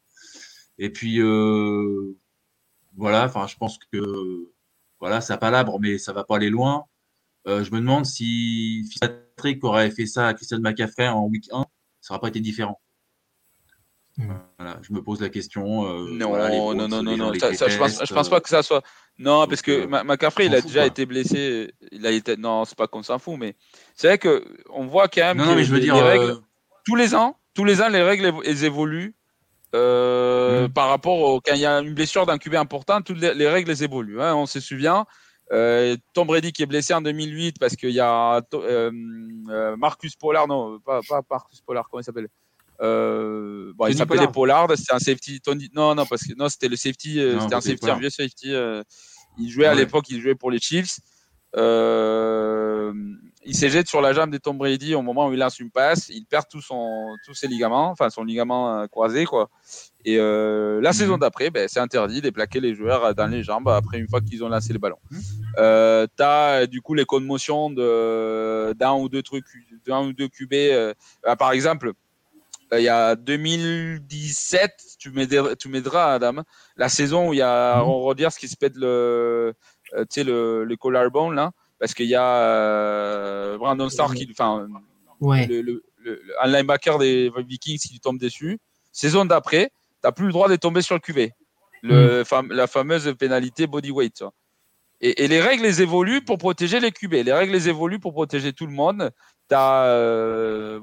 Et 0.78 0.90
puis 0.90 1.20
voilà, 2.96 3.26
enfin, 3.26 3.46
je 3.46 3.56
pense 3.56 3.78
que 3.92 4.48
voilà, 5.00 5.20
ça 5.20 5.36
palabre, 5.36 5.78
mais 5.80 5.98
ça 5.98 6.12
va 6.12 6.24
pas 6.24 6.36
aller 6.36 6.50
loin. 6.50 6.84
Euh, 7.46 7.62
je 7.62 7.70
me 7.70 7.78
demande 7.78 8.06
si 8.06 8.84
Fitzpatrick 8.90 9.62
aurait 9.64 9.90
fait 9.90 10.06
ça 10.06 10.26
à 10.28 10.34
Christian 10.34 10.58
McCaffrey 10.60 11.08
en 11.08 11.24
week 11.26 11.48
1, 11.52 11.64
ça 12.00 12.14
aurait 12.14 12.20
pas 12.20 12.28
été 12.28 12.40
différent. 12.40 12.80
Mm. 14.18 14.32
Voilà, 14.58 14.78
je 14.82 14.92
me 14.92 15.02
pose 15.02 15.20
la 15.20 15.28
question. 15.28 15.84
euh, 15.86 16.08
Non, 16.10 16.28
voilà, 16.30 16.48
non, 16.48 16.74
non, 16.88 17.02
non, 17.02 17.16
non. 17.16 17.30
les 17.30 17.38
Ça, 17.38 17.52
ça, 17.54 17.68
je 17.68 17.76
pense, 17.78 18.00
je 18.02 18.14
pense 18.14 18.28
pas 18.30 18.40
que 18.40 18.48
ça 18.48 18.62
soit. 18.62 18.82
Non, 19.18 19.46
parce 19.46 19.62
que 19.62 19.72
euh, 19.72 20.04
McCaffrey, 20.04 20.46
il 20.46 20.54
a 20.54 20.60
déjà 20.60 20.80
quoi. 20.80 20.86
été 20.86 21.04
blessé. 21.06 21.72
Il 21.92 22.06
a 22.06 22.10
été. 22.10 22.36
Non, 22.36 22.64
c'est 22.64 22.76
pas 22.78 22.86
qu'on 22.86 23.02
s'en 23.02 23.18
fout, 23.18 23.36
mais 23.38 23.54
c'est 23.94 24.06
vrai 24.08 24.18
que 24.18 24.44
on 24.70 24.86
voit 24.86 25.08
quand 25.08 25.20
même 25.22 25.36
Non, 25.36 25.44
que 25.44 25.48
non, 25.50 25.54
mais 25.56 25.64
je 25.64 25.70
veux 25.70 25.78
les, 25.78 25.84
dire, 25.84 25.94
les 25.94 26.00
euh, 26.00 26.04
règles 26.06 26.40
tous 26.84 26.96
les 26.96 27.14
ans, 27.14 27.36
tous 27.54 27.64
les 27.64 27.82
ans, 27.82 27.88
les 27.88 28.02
règles 28.02 28.32
elles 28.44 28.64
évoluent. 28.64 29.14
Euh, 29.76 30.62
Mhm. 30.62 30.72
Par 30.72 30.88
rapport 30.88 31.18
au, 31.18 31.40
quand 31.40 31.54
il 31.54 31.60
y 31.60 31.66
a 31.66 31.78
une 31.80 31.94
blessure 31.94 32.24
d'un 32.26 32.38
QB 32.38 32.54
important, 32.54 33.02
toutes 33.02 33.20
les, 33.20 33.34
les 33.34 33.48
règles 33.48 33.70
évoluent. 33.82 34.20
hein, 34.20 34.34
on 34.34 34.46
se 34.46 34.60
souvient. 34.60 35.04
Euh, 35.52 35.96
Tom 36.12 36.26
Brady 36.26 36.52
qui 36.52 36.62
est 36.62 36.66
blessé 36.66 36.92
en 36.94 37.00
2008 37.00 37.56
parce 37.60 37.76
qu'il 37.76 37.90
y 37.90 38.00
a 38.00 38.40
euh, 38.54 39.76
Marcus 39.76 40.16
Pollard, 40.16 40.48
non, 40.48 40.80
pas, 40.80 41.00
pas 41.08 41.20
Marcus 41.30 41.60
Pollard, 41.60 41.86
comment 41.88 42.00
il 42.00 42.04
s'appelle? 42.04 42.28
Euh, 42.80 43.72
bon, 43.76 43.86
il 43.86 43.96
s'appelait 43.96 44.26
Pollard. 44.32 44.66
Pollard, 44.66 44.76
c'était 44.76 44.92
un 44.94 44.98
safety. 44.98 45.40
Tony, 45.40 45.68
non, 45.74 45.94
non, 45.94 46.04
parce 46.04 46.22
que 46.24 46.34
non, 46.36 46.48
c'était 46.48 46.68
le 46.68 46.76
safety, 46.76 47.20
c'était 47.40 47.54
un 47.54 47.60
safety, 47.60 47.90
un 47.90 47.98
vieux 47.98 48.10
safety. 48.10 48.52
il 49.38 49.50
jouait 49.50 49.66
à 49.66 49.74
l'époque, 49.74 50.06
il 50.08 50.20
jouait 50.20 50.34
pour 50.34 50.50
les 50.50 50.58
Chiefs. 50.58 50.98
Euh, 51.56 52.92
il 53.46 53.54
s'éjette 53.54 53.88
sur 53.88 54.00
la 54.00 54.12
jambe 54.12 54.30
de 54.30 54.38
Tom 54.38 54.58
Brady 54.58 54.94
au 54.94 55.02
moment 55.02 55.28
où 55.28 55.32
il 55.32 55.38
lance 55.38 55.58
une 55.60 55.70
passe. 55.70 56.08
Il 56.08 56.24
perd 56.26 56.46
tout 56.50 56.60
son, 56.60 57.14
tous 57.24 57.34
ses 57.34 57.46
ligaments, 57.46 57.90
enfin 57.90 58.10
son 58.10 58.24
ligament 58.24 58.80
euh, 58.80 58.86
croisé, 58.88 59.24
quoi. 59.24 59.48
Et 60.04 60.18
euh, 60.18 60.80
la 60.80 60.90
Mhm. 60.90 60.94
saison 60.94 61.18
d'après, 61.18 61.50
ben, 61.50 61.68
c'est 61.68 61.80
interdit 61.80 62.20
de 62.20 62.30
plaquer 62.30 62.60
les 62.60 62.74
joueurs 62.74 63.14
dans 63.14 63.26
les 63.28 63.42
jambes 63.42 63.68
après 63.68 63.98
une 63.98 64.08
fois 64.08 64.20
qu'ils 64.20 64.42
ont 64.44 64.48
lancé 64.48 64.72
le 64.72 64.78
ballon. 64.78 64.98
Mhm. 65.10 65.20
Euh, 65.58 66.06
t'as 66.16 66.62
euh, 66.62 66.66
du 66.66 66.82
coup 66.82 66.94
les 66.94 67.04
commotions 67.04 67.70
d'un 67.70 68.94
ou 68.94 69.08
deux 69.08 69.22
trucs, 69.22 69.46
d'un 69.86 70.06
ou 70.06 70.12
deux 70.12 70.28
QB. 70.28 70.52
euh, 70.52 70.92
ah, 71.24 71.36
par 71.36 71.52
exemple, 71.52 71.92
il 72.72 72.80
y 72.82 72.88
a 72.88 73.14
2017, 73.14 74.72
tu 74.98 75.10
m'aideras, 75.12 75.54
tu 75.54 75.70
Adam, 75.96 76.42
la 76.76 76.88
saison 76.88 77.28
où 77.28 77.32
il 77.32 77.38
y 77.38 77.42
a 77.42 77.74
Mhm. 77.76 77.80
Aaron 77.80 77.98
Rodgers 78.00 78.34
qui 78.38 78.48
se 78.48 78.56
pète 78.56 78.76
le, 78.76 79.54
tu 80.10 80.24
le, 80.24 80.64
le 80.64 80.76
collarbone 80.76 81.34
là, 81.34 81.52
parce 81.78 81.94
qu'il 81.94 82.06
y 82.06 82.14
a 82.14 82.24
euh, 82.26 83.58
Brandon 83.58 83.88
Starr 83.88 84.14
qui, 84.14 84.28
enfin, 84.30 84.66
Ouais. 85.20 85.46
le, 85.46 85.62
le, 85.62 85.82
le- 85.98 86.22
un 86.42 86.46
linebacker 86.48 86.98
des 86.98 87.30
Vikings 87.36 87.78
qui 87.78 87.92
lui 87.94 88.00
tombe 88.00 88.18
dessus. 88.18 88.58
Saison 88.92 89.24
d'après, 89.24 89.70
t'as 90.02 90.12
plus 90.12 90.26
le 90.26 90.32
droit 90.32 90.48
de 90.48 90.56
tomber 90.56 90.82
sur 90.82 90.94
le 90.94 91.00
QB. 91.00 91.30
Le, 91.82 92.22
fam- 92.24 92.52
la 92.52 92.66
fameuse 92.66 93.14
pénalité 93.18 93.66
body 93.66 93.90
weight. 93.90 94.14
tu. 94.14 94.24
Et, 95.02 95.24
et 95.24 95.28
les 95.28 95.40
règles 95.40 95.62
les 95.62 95.82
évoluent 95.82 96.24
pour 96.24 96.38
protéger 96.38 96.80
les 96.80 96.90
QB. 96.90 97.12
Les 97.12 97.32
règles 97.32 97.52
les 97.52 97.68
évoluent 97.68 97.98
pour 98.00 98.12
protéger 98.12 98.52
tout 98.52 98.66
le 98.66 98.72
monde. 98.72 99.10
T'as 99.48 99.84
euh, 99.84 100.80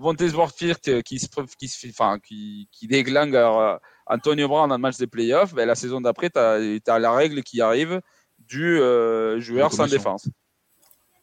qui 1.05 1.19
se, 1.19 1.27
qui, 1.57 1.67
se, 1.67 1.87
enfin, 1.89 2.19
qui, 2.19 2.69
qui 2.71 2.87
déglingue 2.87 3.35
euh, 3.35 3.77
Antonio 4.05 4.47
Brown 4.47 4.71
en 4.71 4.77
match 4.77 4.97
de 4.97 5.05
playoffs. 5.05 5.53
Ben, 5.53 5.67
la 5.67 5.75
saison 5.75 5.99
d'après, 5.99 6.29
t'as 6.29 6.59
as 6.87 6.99
la 6.99 7.11
règle 7.11 7.41
qui 7.43 7.59
arrive 7.61 8.01
du 8.39 8.79
euh, 8.79 9.39
joueur 9.39 9.73
sans 9.73 9.87
défense. 9.87 10.29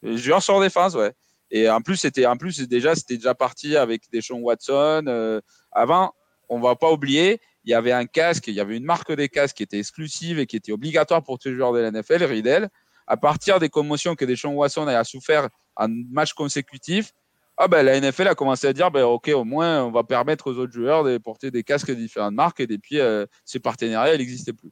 Joueur 0.02 0.42
sans 0.42 0.60
défense, 0.60 0.94
ouais. 0.94 1.12
Et 1.50 1.68
en 1.68 1.80
plus, 1.80 1.96
c'était 1.96 2.26
en 2.26 2.36
plus 2.36 2.60
déjà 2.68 2.94
c'était 2.94 3.16
déjà 3.16 3.34
parti 3.34 3.76
avec 3.76 4.02
Deshaun 4.12 4.40
Watson. 4.40 5.04
Euh, 5.08 5.40
avant, 5.72 6.14
on 6.48 6.60
va 6.60 6.76
pas 6.76 6.90
oublier, 6.90 7.40
il 7.64 7.70
y 7.70 7.74
avait 7.74 7.92
un 7.92 8.06
casque, 8.06 8.46
il 8.46 8.54
y 8.54 8.60
avait 8.60 8.76
une 8.76 8.84
marque 8.84 9.12
des 9.12 9.28
casques 9.28 9.56
qui 9.56 9.62
était 9.62 9.78
exclusive 9.78 10.38
et 10.38 10.46
qui 10.46 10.56
était 10.56 10.72
obligatoire 10.72 11.22
pour 11.22 11.38
tous 11.38 11.48
les 11.48 11.56
joueurs 11.56 11.72
de 11.72 11.80
la 11.80 11.90
NFL, 11.90 12.24
Riddle. 12.24 12.68
À 13.06 13.16
partir 13.16 13.58
des 13.58 13.68
commotions 13.68 14.14
que 14.14 14.24
Deshaun 14.24 14.54
Watson 14.54 14.86
a 14.86 15.02
souffert 15.02 15.48
en 15.76 15.88
match 15.88 16.32
consécutif, 16.32 17.12
ah 17.56 17.68
ben, 17.68 17.82
la 17.82 18.00
NFL 18.00 18.28
a 18.28 18.34
commencé 18.34 18.68
à 18.68 18.72
dire 18.72 18.90
ben, 18.90 19.04
ok, 19.04 19.28
au 19.34 19.44
moins 19.44 19.84
on 19.84 19.90
va 19.90 20.04
permettre 20.04 20.50
aux 20.50 20.56
autres 20.56 20.72
joueurs 20.72 21.04
de 21.04 21.18
porter 21.18 21.50
des 21.50 21.62
casques 21.62 21.88
de 21.88 21.94
différentes 21.94 22.34
marques 22.34 22.60
et 22.60 22.66
depuis 22.66 23.00
euh, 23.00 23.26
ce 23.44 23.58
partenariat 23.58 24.14
il 24.14 24.18
n'existait 24.18 24.52
plus. 24.52 24.70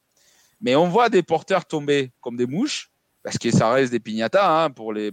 Mais 0.60 0.74
on 0.74 0.88
voit 0.88 1.08
des 1.08 1.22
porteurs 1.22 1.66
tomber 1.66 2.12
comme 2.20 2.36
des 2.36 2.46
mouches 2.46 2.90
parce 3.28 3.36
que 3.36 3.50
ça 3.50 3.70
reste 3.70 3.92
des 3.92 4.00
piñatas 4.00 4.64
hein, 4.64 4.70
pour, 4.70 4.90
les, 4.94 5.12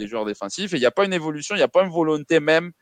joueurs 0.00 0.24
défensifs. 0.24 0.72
Et 0.72 0.78
il 0.78 0.80
n'y 0.80 0.86
a 0.86 0.90
pas 0.90 1.04
une 1.04 1.12
évolution, 1.12 1.54
il 1.54 1.58
n'y 1.58 1.62
a 1.62 1.68
pas 1.68 1.84
une 1.84 1.92
volonté 1.92 2.40
même 2.40 2.72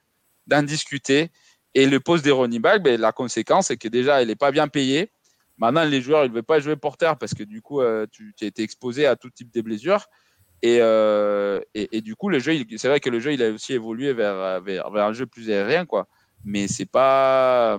d'en 0.46 0.62
discuter. 0.62 1.30
Et 1.74 1.84
le 1.84 2.00
poste 2.00 2.24
des 2.24 2.30
running 2.30 2.62
back, 2.62 2.82
ben, 2.82 2.98
la 2.98 3.12
conséquence, 3.12 3.66
c'est 3.66 3.76
que 3.76 3.88
déjà, 3.88 4.22
il 4.22 4.28
n'est 4.28 4.34
pas 4.34 4.52
bien 4.52 4.68
payé. 4.68 5.12
Maintenant, 5.58 5.84
les 5.84 6.00
joueurs, 6.00 6.24
ils 6.24 6.30
ne 6.30 6.34
veulent 6.34 6.44
pas 6.44 6.60
jouer 6.60 6.76
porteur 6.76 7.18
parce 7.18 7.34
que 7.34 7.42
du 7.42 7.60
coup, 7.60 7.82
euh, 7.82 8.06
tu, 8.10 8.34
as 8.40 8.46
été 8.46 8.62
exposé 8.62 9.04
à 9.04 9.16
tout 9.16 9.28
type 9.28 9.52
de 9.52 9.60
blessures. 9.60 10.06
Et, 10.62 10.78
euh, 10.80 11.60
du 11.92 12.16
coup, 12.16 12.30
le 12.30 12.38
jeu, 12.38 12.54
c'est 12.78 12.88
vrai 12.88 13.00
que 13.00 13.10
le 13.10 13.20
jeu, 13.20 13.34
il 13.34 13.42
a 13.42 13.50
aussi 13.50 13.74
évolué 13.74 14.14
vers, 14.14 14.62
un 14.64 15.12
jeu 15.12 15.26
plus 15.26 15.50
aérien, 15.50 15.84
quoi. 15.84 16.08
Mais 16.42 16.68
c'est 16.68 16.90
pas. 16.90 17.78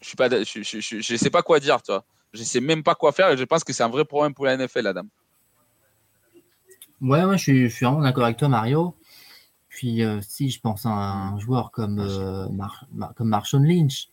Je 0.00 0.06
suis 0.06 0.16
pas, 0.16 0.30
je 0.30 1.16
sais 1.16 1.30
pas 1.30 1.42
quoi 1.42 1.60
dire, 1.60 1.82
toi. 1.82 2.02
Je 2.32 2.42
sais 2.42 2.60
même 2.60 2.82
pas 2.82 2.94
quoi 2.94 3.12
faire 3.12 3.30
et 3.30 3.36
je 3.36 3.44
pense 3.44 3.64
que 3.64 3.72
c'est 3.72 3.82
un 3.82 3.88
vrai 3.88 4.04
problème 4.04 4.34
pour 4.34 4.46
la 4.46 4.56
NFL, 4.56 4.86
Adam. 4.86 5.06
Ouais, 7.00 7.24
ouais, 7.24 7.36
je 7.36 7.42
suis, 7.42 7.68
je 7.68 7.74
suis 7.74 7.84
vraiment 7.84 8.00
d'accord 8.00 8.24
avec 8.24 8.36
toi, 8.36 8.48
Mario. 8.48 8.94
Puis 9.68 10.02
euh, 10.04 10.20
si 10.20 10.50
je 10.50 10.60
pense 10.60 10.86
à 10.86 10.90
un 10.90 11.38
joueur 11.38 11.70
comme, 11.70 11.98
euh, 11.98 12.48
Mar 12.50 12.86
Mar 12.92 13.14
comme 13.14 13.28
Marshawn 13.28 13.64
Lynch, 13.64 14.08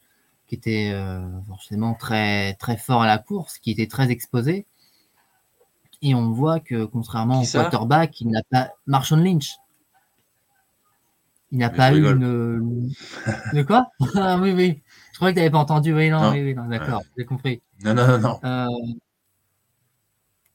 qui 0.48 0.56
était 0.56 0.92
euh, 0.94 1.22
forcément 1.48 1.94
très, 1.94 2.56
très 2.56 2.78
fort 2.78 3.04
à 3.04 3.08
la 3.08 3.18
course, 3.18 3.60
qui 3.60 3.72
était 3.72 3.88
très 3.88 4.10
exposé, 4.10 4.66
et 6.02 6.16
on 6.16 6.32
voit 6.32 6.60
que 6.60 6.86
contrairement 6.86 7.42
au 7.42 7.46
quarterback, 7.46 8.20
il 8.22 8.30
n'a 8.30 8.42
pas 8.50 8.72
Marshawn 8.88 9.24
Lynch. 9.24 9.58
Il 11.52 11.58
n'a 11.58 11.70
pas 11.70 11.94
eu 11.94 12.06
une. 12.06 12.92
De 13.54 13.64
quoi? 13.64 13.88
Ah 14.16 14.38
oui, 14.40 14.52
oui. 14.52 14.82
Je 15.12 15.18
croyais 15.18 15.34
que 15.34 15.40
tu 15.40 15.42
n'avais 15.42 15.52
pas 15.52 15.58
entendu. 15.58 15.94
Oui, 15.94 16.10
non, 16.10 16.22
Non. 16.22 16.32
oui, 16.32 16.44
oui, 16.44 16.56
non, 16.56 16.66
d'accord, 16.66 17.02
j'ai 17.18 17.26
compris. 17.26 17.62
Non, 17.84 17.94
non, 17.94 18.08
non, 18.08 18.20
non. 18.20 18.40
Euh, 18.44 18.68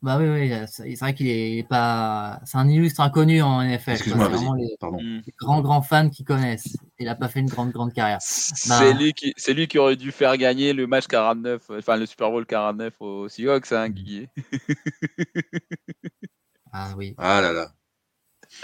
Bah 0.03 0.19
oui, 0.19 0.29
oui, 0.29 0.53
c'est 0.69 0.95
vrai 0.97 1.15
qu'il 1.15 1.29
est 1.29 1.67
pas. 1.67 2.39
C'est 2.45 2.59
un 2.59 2.69
illustre 2.69 3.01
inconnu 3.01 3.41
en 3.41 3.63
NFL. 3.63 3.93
Excuse-moi, 3.93 4.27
C'est 4.27 4.31
vas-y. 4.33 4.39
vraiment 4.41 4.55
les, 4.55 4.77
Pardon. 4.79 4.99
Mm. 5.03 5.23
les 5.27 5.33
grands, 5.39 5.63
grands 5.63 5.81
fans 5.81 6.11
qui 6.11 6.25
connaissent. 6.25 6.77
Il 6.99 7.07
n'a 7.07 7.15
pas 7.15 7.29
fait 7.29 7.41
une 7.41 7.49
grande, 7.49 7.71
grande 7.73 7.95
carrière. 7.95 8.19
Bah. 8.19 8.79
C'est 8.79 8.93
lui, 8.93 9.15
qui, 9.15 9.33
c'est 9.39 9.55
lui 9.55 9.67
qui 9.67 9.79
aurait 9.79 9.97
dû 9.97 10.13
faire 10.13 10.37
gagner 10.37 10.75
le 10.75 10.87
match 10.87 11.07
49, 11.07 11.71
euh, 11.71 11.79
enfin 11.79 11.97
le 11.97 12.05
Super 12.05 12.31
Bowl 12.31 12.45
49 12.45 12.93
aux 13.01 13.29
Seahawks, 13.31 13.73
hein, 13.73 13.89
Guigui. 13.89 14.29
Ah 16.77 16.93
oui. 16.97 17.15
Ah 17.19 17.41
là 17.41 17.53
là. 17.53 17.73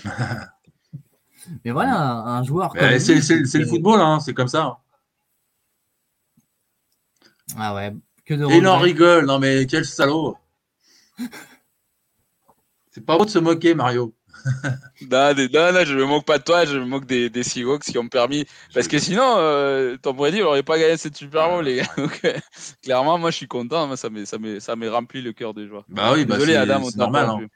Mais 1.64 1.70
voilà, 1.70 1.96
un, 1.96 2.26
un 2.38 2.42
joueur. 2.42 2.72
C'est 2.76 3.14
lui, 3.14 3.22
c'est- 3.22 3.44
c'est 3.46 3.58
le 3.60 3.66
football, 3.66 4.00
hein, 4.00 4.18
c'est 4.20 4.34
comme 4.34 4.48
ça. 4.48 4.78
Ah 7.56 7.74
ouais, 7.74 7.92
que 8.30 8.34
de 8.34 8.46
Et 8.50 8.58
il 8.58 8.66
en 8.68 8.74
regrets. 8.78 8.84
rigole. 8.92 9.26
Non, 9.26 9.38
mais 9.38 9.66
quel 9.66 9.84
salaud. 9.84 10.36
C'est 12.92 13.04
pas 13.04 13.16
beau 13.18 13.24
de 13.24 13.30
se 13.30 13.38
moquer, 13.38 13.74
Mario. 13.74 14.14
Non, 15.10 15.32
des- 15.34 15.48
non, 15.48 15.72
non, 15.72 15.84
je 15.84 15.94
me 15.94 16.04
moque 16.04 16.24
pas 16.26 16.38
de 16.38 16.44
toi, 16.44 16.64
je 16.64 16.78
me 16.78 16.84
moque 16.84 17.04
des, 17.06 17.28
des 17.30 17.42
Seahawks 17.42 17.82
qui 17.82 17.98
ont 17.98 18.08
permis. 18.08 18.46
Parce 18.74 18.86
que 18.88 18.98
sinon, 18.98 19.34
euh, 19.38 19.96
Tom 20.02 20.16
Brady 20.16 20.40
n'aurait 20.40 20.62
pas 20.62 20.78
gagné 20.78 20.96
cette 20.96 21.16
Super 21.16 21.48
Bowl, 21.48 21.64
les 21.64 21.76
gars. 21.76 21.88
Donc, 21.96 22.20
euh, 22.24 22.38
clairement, 22.82 23.18
moi, 23.18 23.30
je 23.30 23.36
suis 23.36 23.48
content. 23.48 23.86
Moi, 23.86 23.96
ça 23.96 24.08
m'est, 24.10 24.24
ça 24.26 24.38
m'est, 24.38 24.60
ça 24.60 24.76
m'est 24.76 24.88
rempli 24.88 25.20
le 25.22 25.32
cœur 25.32 25.52
des 25.54 25.66
joueurs. 25.66 25.84
Bah 25.88 26.12
oui, 26.14 26.24
bah 26.24 26.36
Désolé, 26.36 26.56
Adam, 26.56 26.80
on 26.82 26.84
c'est 26.86 26.92
t'a 26.92 26.98
normal. 26.98 27.22
interrompu. 27.24 27.48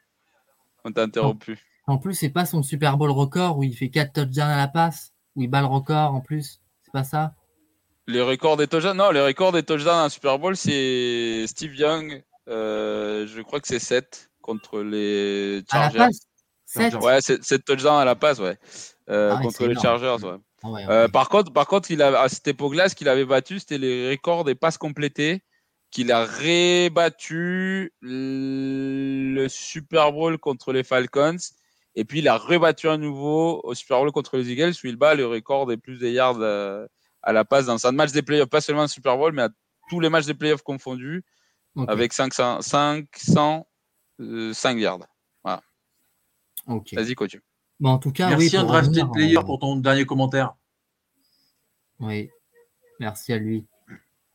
On 0.85 0.93
t'a 0.93 1.03
interrompu. 1.03 1.59
En 1.87 1.99
plus, 1.99 2.15
c'est 2.15 2.31
pas 2.31 2.45
son 2.47 2.63
Super 2.63 2.97
Bowl 2.97 3.11
record 3.11 3.59
où 3.59 3.63
il 3.63 3.75
fait 3.77 3.89
4 3.91 4.13
touchdowns 4.13 4.45
à 4.49 4.57
la 4.57 4.69
passe, 4.69 5.13
où 5.37 5.43
il 5.43 5.49
bat 5.49 5.61
le 5.61 5.67
record 5.67 6.15
en 6.15 6.21
plus. 6.21 6.61
C'est 6.83 6.93
pas 6.93 7.05
ça 7.05 7.35
Les 8.07 8.21
records 8.21 8.57
des 8.59 8.67
touchdowns, 8.67 8.97
non, 8.99 9.11
les 9.11 9.21
records 9.23 9.53
des 9.53 9.63
touchdowns 9.63 9.99
en 10.07 10.09
Super 10.11 10.39
Bowl, 10.39 10.57
c'est 10.57 11.47
Steve 11.47 11.75
Young. 11.75 12.23
euh, 12.49 13.27
je 13.27 13.41
crois 13.41 13.61
que 13.61 13.67
c'est 13.69 13.79
7 13.79 14.31
contre 14.43 14.81
les 14.83 15.63
À 15.71 15.79
la 15.79 15.83
Chargers. 15.85 15.99
passe 15.99 16.19
7 16.67 16.93
Chargers. 16.93 17.07
Ouais, 17.07 17.21
7 17.43 17.65
touchdowns 17.65 17.99
à 18.01 18.05
la 18.05 18.15
passe, 18.15 18.39
ouais. 18.41 18.59
Euh, 19.09 19.31
Ah 19.33 19.37
ouais, 19.39 19.43
contre 19.45 19.65
les 19.65 19.71
énorme. 19.73 19.83
Chargers, 19.83 20.27
ouais. 20.27 20.71
ouais, 20.71 20.85
Euh, 20.91 21.09
par 21.09 21.29
contre, 21.31 21.51
par 21.53 21.67
contre, 21.67 21.91
il 21.91 22.03
a, 22.03 22.21
à 22.21 22.29
cette 22.29 22.47
époque-là, 22.49 22.89
ce 22.91 22.95
qu'il 22.95 23.09
avait 23.09 23.25
battu, 23.25 23.59
c'était 23.59 23.79
les 23.79 24.11
records 24.11 24.45
des 24.45 24.55
passes 24.55 24.77
complétées, 24.77 25.43
qu'il 25.91 26.13
a 26.13 26.25
rébattu 26.27 27.93
le 28.03 29.47
Super 29.49 30.13
Bowl 30.13 30.37
contre 30.39 30.73
les 30.73 30.85
Falcons, 30.85 31.37
et 31.95 32.05
puis 32.05 32.19
il 32.19 32.29
a 32.29 32.37
rebattu 32.37 32.89
à 32.89 32.97
nouveau 32.99 33.61
au 33.65 33.75
Super 33.75 33.99
Bowl 34.01 34.13
contre 34.13 34.37
les 34.37 34.51
Eagles, 34.51 34.73
où 34.83 34.87
il 34.89 34.97
bat 34.97 35.15
le 35.15 35.27
record 35.27 35.67
des 35.67 35.77
plus 35.77 35.99
de 35.99 36.09
yards 36.09 36.39
euh, 36.41 36.87
à 37.25 37.33
la 37.33 37.45
passe 37.45 37.67
dans 37.67 37.87
un 37.87 37.93
match 37.93 38.13
des 38.13 38.23
playoffs, 38.23 38.49
pas 38.49 38.61
seulement 38.61 38.83
un 38.83 38.89
Super 38.89 39.17
Bowl, 39.17 39.33
mais 39.33 39.43
à 39.43 39.49
tous 39.89 40.01
les 40.01 40.09
matchs 40.09 40.27
des 40.27 40.35
playoffs 40.35 40.63
confondus, 40.63 41.25
avec 41.89 42.13
500, 42.13 42.63
505 42.63 44.79
yards. 44.79 45.07
ok. 46.67 46.95
Vas-y, 46.95 47.15
coach. 47.15 47.39
Bon, 47.81 47.91
en 47.91 47.99
tout 47.99 48.13
cas, 48.13 48.29
Merci 48.29 48.51
oui, 48.51 48.57
un 48.57 48.61
pour 48.61 48.71
drafted 48.71 48.91
revenir, 48.91 49.11
player 49.11 49.39
euh, 49.39 49.43
pour 49.43 49.59
ton 49.59 49.77
dernier 49.77 50.07
commentaire. 50.07 50.55
Oui, 51.99 52.31
merci 53.01 53.33
à 53.33 53.39
lui. 53.39 53.67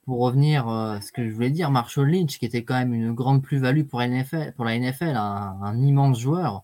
Pour 0.05 0.19
revenir 0.19 0.67
euh, 0.67 0.95
à 0.95 1.01
ce 1.01 1.11
que 1.11 1.27
je 1.27 1.33
voulais 1.33 1.49
dire, 1.49 1.71
Marshall 1.71 2.09
Lynch, 2.09 2.37
qui 2.37 2.45
était 2.45 2.63
quand 2.63 2.73
même 2.73 2.93
une 2.93 3.13
grande 3.13 3.41
plus-value 3.41 3.83
pour, 3.83 3.99
la 3.99 4.07
NFL, 4.07 4.53
pour 4.55 4.65
la 4.65 4.77
NFL, 4.77 5.15
un, 5.15 5.59
un 5.61 5.81
immense 5.81 6.19
joueur, 6.19 6.63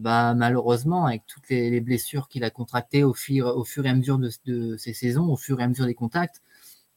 bah, 0.00 0.34
malheureusement, 0.34 1.06
avec 1.06 1.26
toutes 1.26 1.48
les, 1.50 1.70
les 1.70 1.80
blessures 1.82 2.28
qu'il 2.28 2.44
a 2.44 2.50
contractées 2.50 3.04
au 3.04 3.14
fur, 3.14 3.46
au 3.56 3.64
fur 3.64 3.86
et 3.86 3.90
à 3.90 3.94
mesure 3.94 4.18
de, 4.18 4.30
de 4.46 4.76
ses 4.78 4.94
saisons, 4.94 5.26
au 5.32 5.36
fur 5.36 5.60
et 5.60 5.64
à 5.64 5.68
mesure 5.68 5.86
des 5.86 5.94
contacts, 5.94 6.42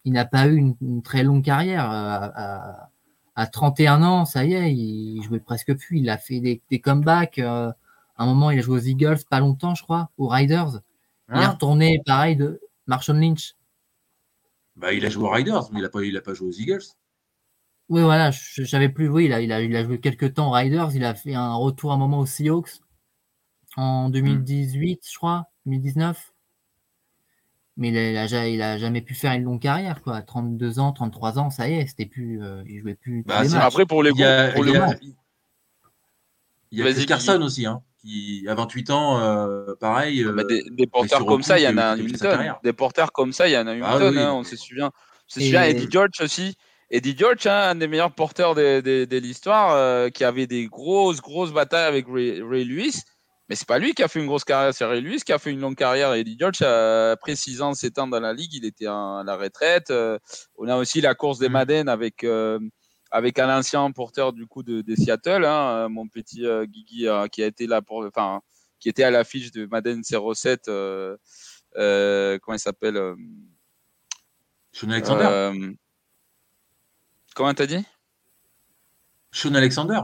il 0.05 0.13
n'a 0.13 0.25
pas 0.25 0.47
eu 0.47 0.55
une, 0.57 0.75
une 0.81 1.01
très 1.03 1.23
longue 1.23 1.43
carrière. 1.43 1.91
Euh, 1.91 2.29
À, 2.35 2.89
à 3.35 3.47
31 3.47 4.03
ans, 4.03 4.25
ça 4.25 4.45
y 4.45 4.53
est, 4.53 4.73
il 4.75 5.21
jouait 5.23 5.39
presque 5.39 5.75
plus. 5.77 5.99
Il 5.99 6.09
a 6.09 6.17
fait 6.17 6.39
des, 6.39 6.61
des 6.71 6.79
comebacks. 6.81 7.39
euh, 7.39 7.71
à 8.17 8.23
un 8.23 8.27
moment, 8.27 8.51
il 8.51 8.59
a 8.59 8.61
joué 8.61 8.77
aux 8.79 8.81
Eagles, 8.83 9.19
pas 9.29 9.39
longtemps, 9.39 9.75
je 9.75 9.83
crois, 9.83 10.11
aux 10.17 10.27
Riders. 10.27 10.81
Il 11.33 11.41
est 11.41 11.45
Hein 11.45 11.47
retourné, 11.47 11.99
pareil, 12.05 12.35
de 12.37 12.61
Marshall 12.87 13.19
Lynch. 13.19 13.55
bah, 14.75 14.93
il 14.93 15.03
a 15.03 15.09
joué 15.09 15.23
aux 15.23 15.31
Riders, 15.31 15.71
mais 15.71 15.79
il 15.79 15.81
n'a 15.81 15.89
pas, 15.89 16.03
il 16.03 16.15
a 16.15 16.21
pas 16.21 16.35
joué 16.35 16.49
aux 16.49 16.51
Eagles. 16.51 16.83
Oui, 17.89 18.01
voilà, 18.01 18.31
je 18.31 18.63
savais 18.65 18.89
plus. 18.89 19.07
Oui, 19.09 19.25
il 19.25 19.33
a, 19.33 19.41
il, 19.41 19.51
a, 19.51 19.61
il 19.61 19.75
a 19.75 19.83
joué 19.83 19.99
quelques 19.99 20.33
temps 20.33 20.49
aux 20.49 20.51
Riders. 20.51 20.89
Il 20.95 21.03
a 21.05 21.13
fait 21.15 21.33
un 21.35 21.53
retour 21.55 21.91
un 21.91 21.97
moment 21.97 22.19
aux 22.19 22.25
Seahawks 22.25 22.81
en 23.77 24.09
2018, 24.09 25.01
je 25.11 25.17
crois, 25.17 25.45
2019. 25.65 26.31
Mais 27.75 27.89
il 27.89 27.97
a, 27.97 28.09
il 28.11 28.17
a 28.17 28.27
ja- 28.27 28.47
il 28.47 28.61
a 28.61 28.77
jamais 28.77 29.01
pu 29.01 29.15
faire 29.15 29.33
une 29.33 29.43
longue 29.43 29.59
carrière, 29.61 30.01
quoi. 30.03 30.15
À 30.17 30.21
32 30.21 30.77
ans, 30.79 30.91
33 30.91 31.39
ans, 31.39 31.49
ça 31.49 31.67
y 31.67 31.73
est, 31.73 31.87
c'était 31.87 32.05
plus, 32.05 32.41
euh, 32.43 32.61
il 32.67 32.81
jouait 32.81 32.93
plus 32.93 33.23
Bah, 33.23 33.43
matchs. 33.43 33.53
Après, 33.55 33.85
pour 33.87 34.03
les 34.03 34.11
Il 34.11 34.19
y 34.19 34.23
a, 34.23 34.51
pour 34.51 34.63
il 34.65 34.69
y 34.69 34.73
le 34.73 34.81
a, 34.81 34.95
il 36.71 36.77
y 36.79 36.81
a 36.81 36.85
Vas-y, 36.85 36.93
Chris 36.95 37.05
Carson 37.07 37.41
aussi, 37.41 37.65
hein, 37.65 37.81
qui 37.99 38.45
à 38.47 38.53
28 38.55 38.89
ans, 38.91 39.19
euh, 39.19 39.73
pareil. 39.79 40.23
Bah, 40.23 40.31
euh, 40.37 40.43
des, 40.43 40.63
des 40.71 40.87
porteurs 40.87 41.25
comme 41.25 41.41
ça, 41.43 41.57
il 41.59 41.63
y 41.63 41.67
en 41.67 41.77
a 41.77 41.95
une 41.97 42.15
sa 42.15 42.35
tonne. 42.37 42.53
Des 42.63 42.73
porteurs 42.73 43.11
comme 43.11 43.33
ça, 43.33 43.47
il 43.47 43.53
y 43.53 43.57
en 43.57 43.65
a 43.65 43.73
une 43.73 43.83
Ah 43.83 43.97
tonne. 43.97 44.15
oui. 44.17 44.21
hein, 44.21 44.33
on 44.33 44.43
se 44.43 44.55
souvient. 44.55 44.87
On 44.87 45.33
se 45.33 45.39
Et- 45.39 45.45
souvient 45.45 45.63
Eddie 45.63 45.87
George 45.89 46.21
aussi. 46.21 46.55
Eddie 46.91 47.15
George, 47.17 47.47
hein, 47.47 47.69
un 47.71 47.75
des 47.75 47.87
meilleurs 47.87 48.13
porteurs 48.13 48.53
de, 48.53 48.81
de- 48.81 49.05
de 49.05 49.17
l'histoire, 49.17 49.71
euh, 49.73 50.09
qui 50.09 50.23
avait 50.23 50.45
des 50.45 50.67
grosses, 50.67 51.21
grosses 51.21 51.51
batailles 51.51 51.87
avec 51.87 52.05
Ray, 52.07 52.39
Ray 52.43 52.65
Lewis. 52.65 53.01
Mais 53.49 53.55
c'est 53.55 53.67
pas 53.67 53.77
lui 53.77 53.93
qui 53.93 54.01
a 54.03 54.07
fait 54.07 54.19
une 54.19 54.25
grosse 54.27 54.45
carrière, 54.45 54.73
c'est 54.73 55.01
Lewis 55.01 55.21
qui 55.25 55.33
a 55.33 55.37
fait 55.37 55.51
une 55.51 55.59
longue 55.59 55.75
carrière. 55.75 56.13
Eddie 56.13 56.37
George, 56.39 56.59
euh, 56.61 57.11
après 57.13 57.35
6 57.35 57.61
ans, 57.61 57.73
7 57.73 57.99
ans 57.99 58.07
dans 58.07 58.19
la 58.21 58.33
ligue, 58.33 58.53
il 58.53 58.65
était 58.65 58.85
à 58.87 59.21
la 59.25 59.35
retraite. 59.35 59.91
Euh, 59.91 60.17
on 60.55 60.67
a 60.69 60.77
aussi 60.77 61.01
la 61.01 61.13
course 61.13 61.39
des 61.39 61.49
Mm. 61.49 61.51
Madden 61.51 61.89
avec, 61.89 62.23
euh, 62.23 62.57
avec 63.11 63.39
un 63.39 63.57
ancien 63.57 63.91
porteur 63.91 64.31
du 64.31 64.47
coup 64.47 64.63
de, 64.63 64.83
Seattle, 64.95 65.43
hein, 65.45 65.89
mon 65.89 66.07
petit 66.07 66.45
euh, 66.45 66.65
Guigui, 66.65 67.07
euh, 67.07 67.27
qui 67.27 67.43
a 67.43 67.47
été 67.47 67.67
là 67.67 67.81
pour, 67.81 68.05
enfin, 68.05 68.39
qui 68.79 68.87
était 68.87 69.03
à 69.03 69.11
l'affiche 69.11 69.51
de 69.51 69.65
Madden 69.65 70.01
07. 70.03 70.69
euh, 70.69 71.17
euh, 71.75 72.39
comment 72.41 72.55
il 72.55 72.59
s'appelle 72.59 72.97
Sean 74.71 74.89
Alexander. 74.89 75.51
Comment 77.35 77.53
t'as 77.53 77.65
dit? 77.65 77.83
Sean 79.31 79.53
Alexander. 79.55 80.01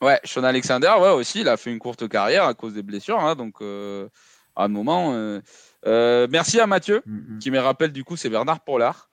Ouais, 0.00 0.20
Sean 0.24 0.44
Alexander, 0.44 0.92
ouais, 1.00 1.10
aussi, 1.10 1.40
il 1.40 1.48
a 1.48 1.56
fait 1.56 1.72
une 1.72 1.78
courte 1.80 2.08
carrière 2.08 2.44
à 2.44 2.54
cause 2.54 2.74
des 2.74 2.82
blessures. 2.82 3.18
hein, 3.18 3.34
donc, 3.34 3.56
euh, 3.62 4.08
à 4.54 4.64
un 4.64 4.68
moment. 4.68 5.12
euh, 5.14 5.40
euh, 5.86 6.26
merci 6.30 6.60
à 6.60 6.66
Mathieu, 6.66 7.02
Mm, 7.06 7.34
mm. 7.36 7.38
qui 7.40 7.50
me 7.50 7.58
rappelle 7.58 7.92
du 7.92 8.04
coup, 8.04 8.16
c'est 8.16 8.28
Bernard 8.30 8.60
Pollard. 8.64 9.10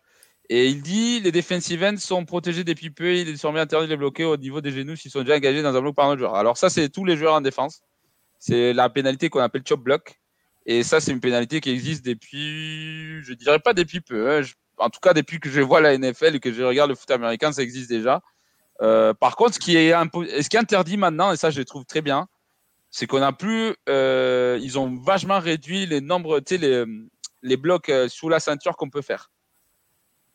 Et 0.47 0.67
il 0.67 0.83
dit 0.83 1.19
les 1.21 1.31
defensive 1.31 1.83
ends 1.83 1.97
sont 1.97 2.23
protégés 2.23 2.63
des 2.63 2.75
pipeux, 2.75 3.15
il 3.15 3.27
est 3.27 3.31
désormais 3.31 3.59
interdit 3.59 3.87
de 3.87 3.91
les 3.93 3.97
bloquer 3.97 4.25
au 4.25 4.37
niveau 4.37 4.61
des 4.61 4.69
genoux 4.71 4.95
s'ils 4.95 5.09
sont 5.09 5.21
déjà 5.21 5.35
engagés 5.37 5.63
dans 5.63 5.75
un 5.75 5.81
bloc 5.81 5.95
par 5.95 6.05
un 6.05 6.09
autre 6.11 6.19
joueur. 6.19 6.35
Alors, 6.35 6.55
ça, 6.55 6.69
c'est 6.69 6.87
tous 6.89 7.03
les 7.03 7.17
joueurs 7.17 7.33
en 7.33 7.41
défense. 7.41 7.81
C'est 8.37 8.71
la 8.73 8.89
pénalité 8.89 9.29
qu'on 9.29 9.39
appelle 9.39 9.63
chop 9.67 9.81
block. 9.81 10.19
Et 10.67 10.83
ça, 10.83 10.99
c'est 10.99 11.11
une 11.11 11.19
pénalité 11.19 11.61
qui 11.61 11.71
existe 11.71 12.05
depuis, 12.05 13.21
je 13.23 13.33
dirais 13.33 13.59
pas 13.59 13.73
depuis 13.73 14.01
peu. 14.01 14.29
hein, 14.29 14.41
je- 14.43 14.53
en 14.77 14.89
tout 14.91 14.99
cas, 14.99 15.13
depuis 15.13 15.39
que 15.39 15.49
je 15.49 15.61
vois 15.61 15.81
la 15.81 15.93
NFL 15.97 16.35
et 16.35 16.39
que 16.39 16.51
je 16.53 16.61
regarde 16.61 16.89
le 16.89 16.95
foot 16.95 17.09
américain, 17.09 17.51
ça 17.51 17.63
existe 17.63 17.89
déjà. 17.89 18.21
Euh, 18.81 19.13
par 19.13 19.35
contre, 19.35 19.55
ce 19.55 19.59
qui 19.59 19.77
est, 19.77 19.93
interdit 19.93 20.97
maintenant, 20.97 21.31
et 21.31 21.37
ça, 21.37 21.49
je 21.49 21.59
le 21.59 21.65
trouve 21.65 21.85
très 21.85 22.01
bien, 22.01 22.27
c'est 22.91 23.07
qu'on 23.07 23.21
a 23.21 23.33
plus, 23.33 23.75
euh, 23.89 24.59
ils 24.61 24.79
ont 24.79 24.95
vachement 24.95 25.39
réduit 25.39 25.85
les 25.85 26.01
nombres, 26.01 26.41
les, 26.49 26.85
les 27.41 27.57
blocs 27.57 27.89
euh, 27.89 28.07
sous 28.09 28.29
la 28.29 28.39
ceinture 28.39 28.75
qu'on 28.77 28.89
peut 28.89 29.01
faire. 29.01 29.31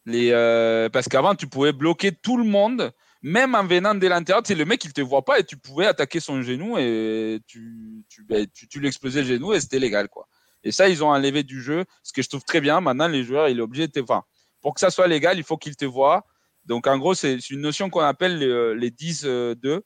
Parce 0.06 1.08
qu'avant, 1.08 1.34
tu 1.34 1.46
pouvais 1.46 1.72
bloquer 1.72 2.12
tout 2.12 2.36
le 2.36 2.44
monde, 2.44 2.92
même 3.22 3.54
en 3.54 3.64
venant 3.64 3.94
de 3.94 4.06
l'intérieur. 4.06 4.42
Le 4.48 4.64
mec, 4.64 4.84
il 4.84 4.92
te 4.92 5.00
voit 5.00 5.24
pas 5.24 5.38
et 5.38 5.44
tu 5.44 5.56
pouvais 5.56 5.86
attaquer 5.86 6.20
son 6.20 6.42
genou 6.42 6.78
et 6.78 7.40
tu, 7.46 8.04
tu, 8.08 8.24
ben, 8.24 8.46
le 8.74 9.10
genou 9.22 9.52
et 9.52 9.60
c'était 9.60 9.78
légal, 9.78 10.08
quoi. 10.08 10.26
Et 10.62 10.72
ça, 10.72 10.88
ils 10.88 11.02
ont 11.02 11.08
enlevé 11.08 11.42
du 11.42 11.62
jeu, 11.62 11.84
ce 12.02 12.12
que 12.12 12.22
je 12.22 12.28
trouve 12.28 12.44
très 12.44 12.60
bien. 12.60 12.80
Maintenant, 12.80 13.08
les 13.08 13.24
joueurs, 13.24 13.48
il 13.48 13.58
est 13.58 13.62
obligé 13.62 13.86
de 13.86 13.92
te, 13.92 14.00
enfin, 14.00 14.24
pour 14.60 14.74
que 14.74 14.80
ça 14.80 14.90
soit 14.90 15.06
légal, 15.06 15.38
il 15.38 15.44
faut 15.44 15.56
qu'il 15.56 15.76
te 15.76 15.86
voit. 15.86 16.26
Donc, 16.70 16.86
en 16.86 16.98
gros, 16.98 17.14
c'est 17.14 17.50
une 17.50 17.62
notion 17.62 17.90
qu'on 17.90 17.98
appelle 17.98 18.38
les, 18.38 18.76
les 18.76 18.90
10-2. 18.92 19.80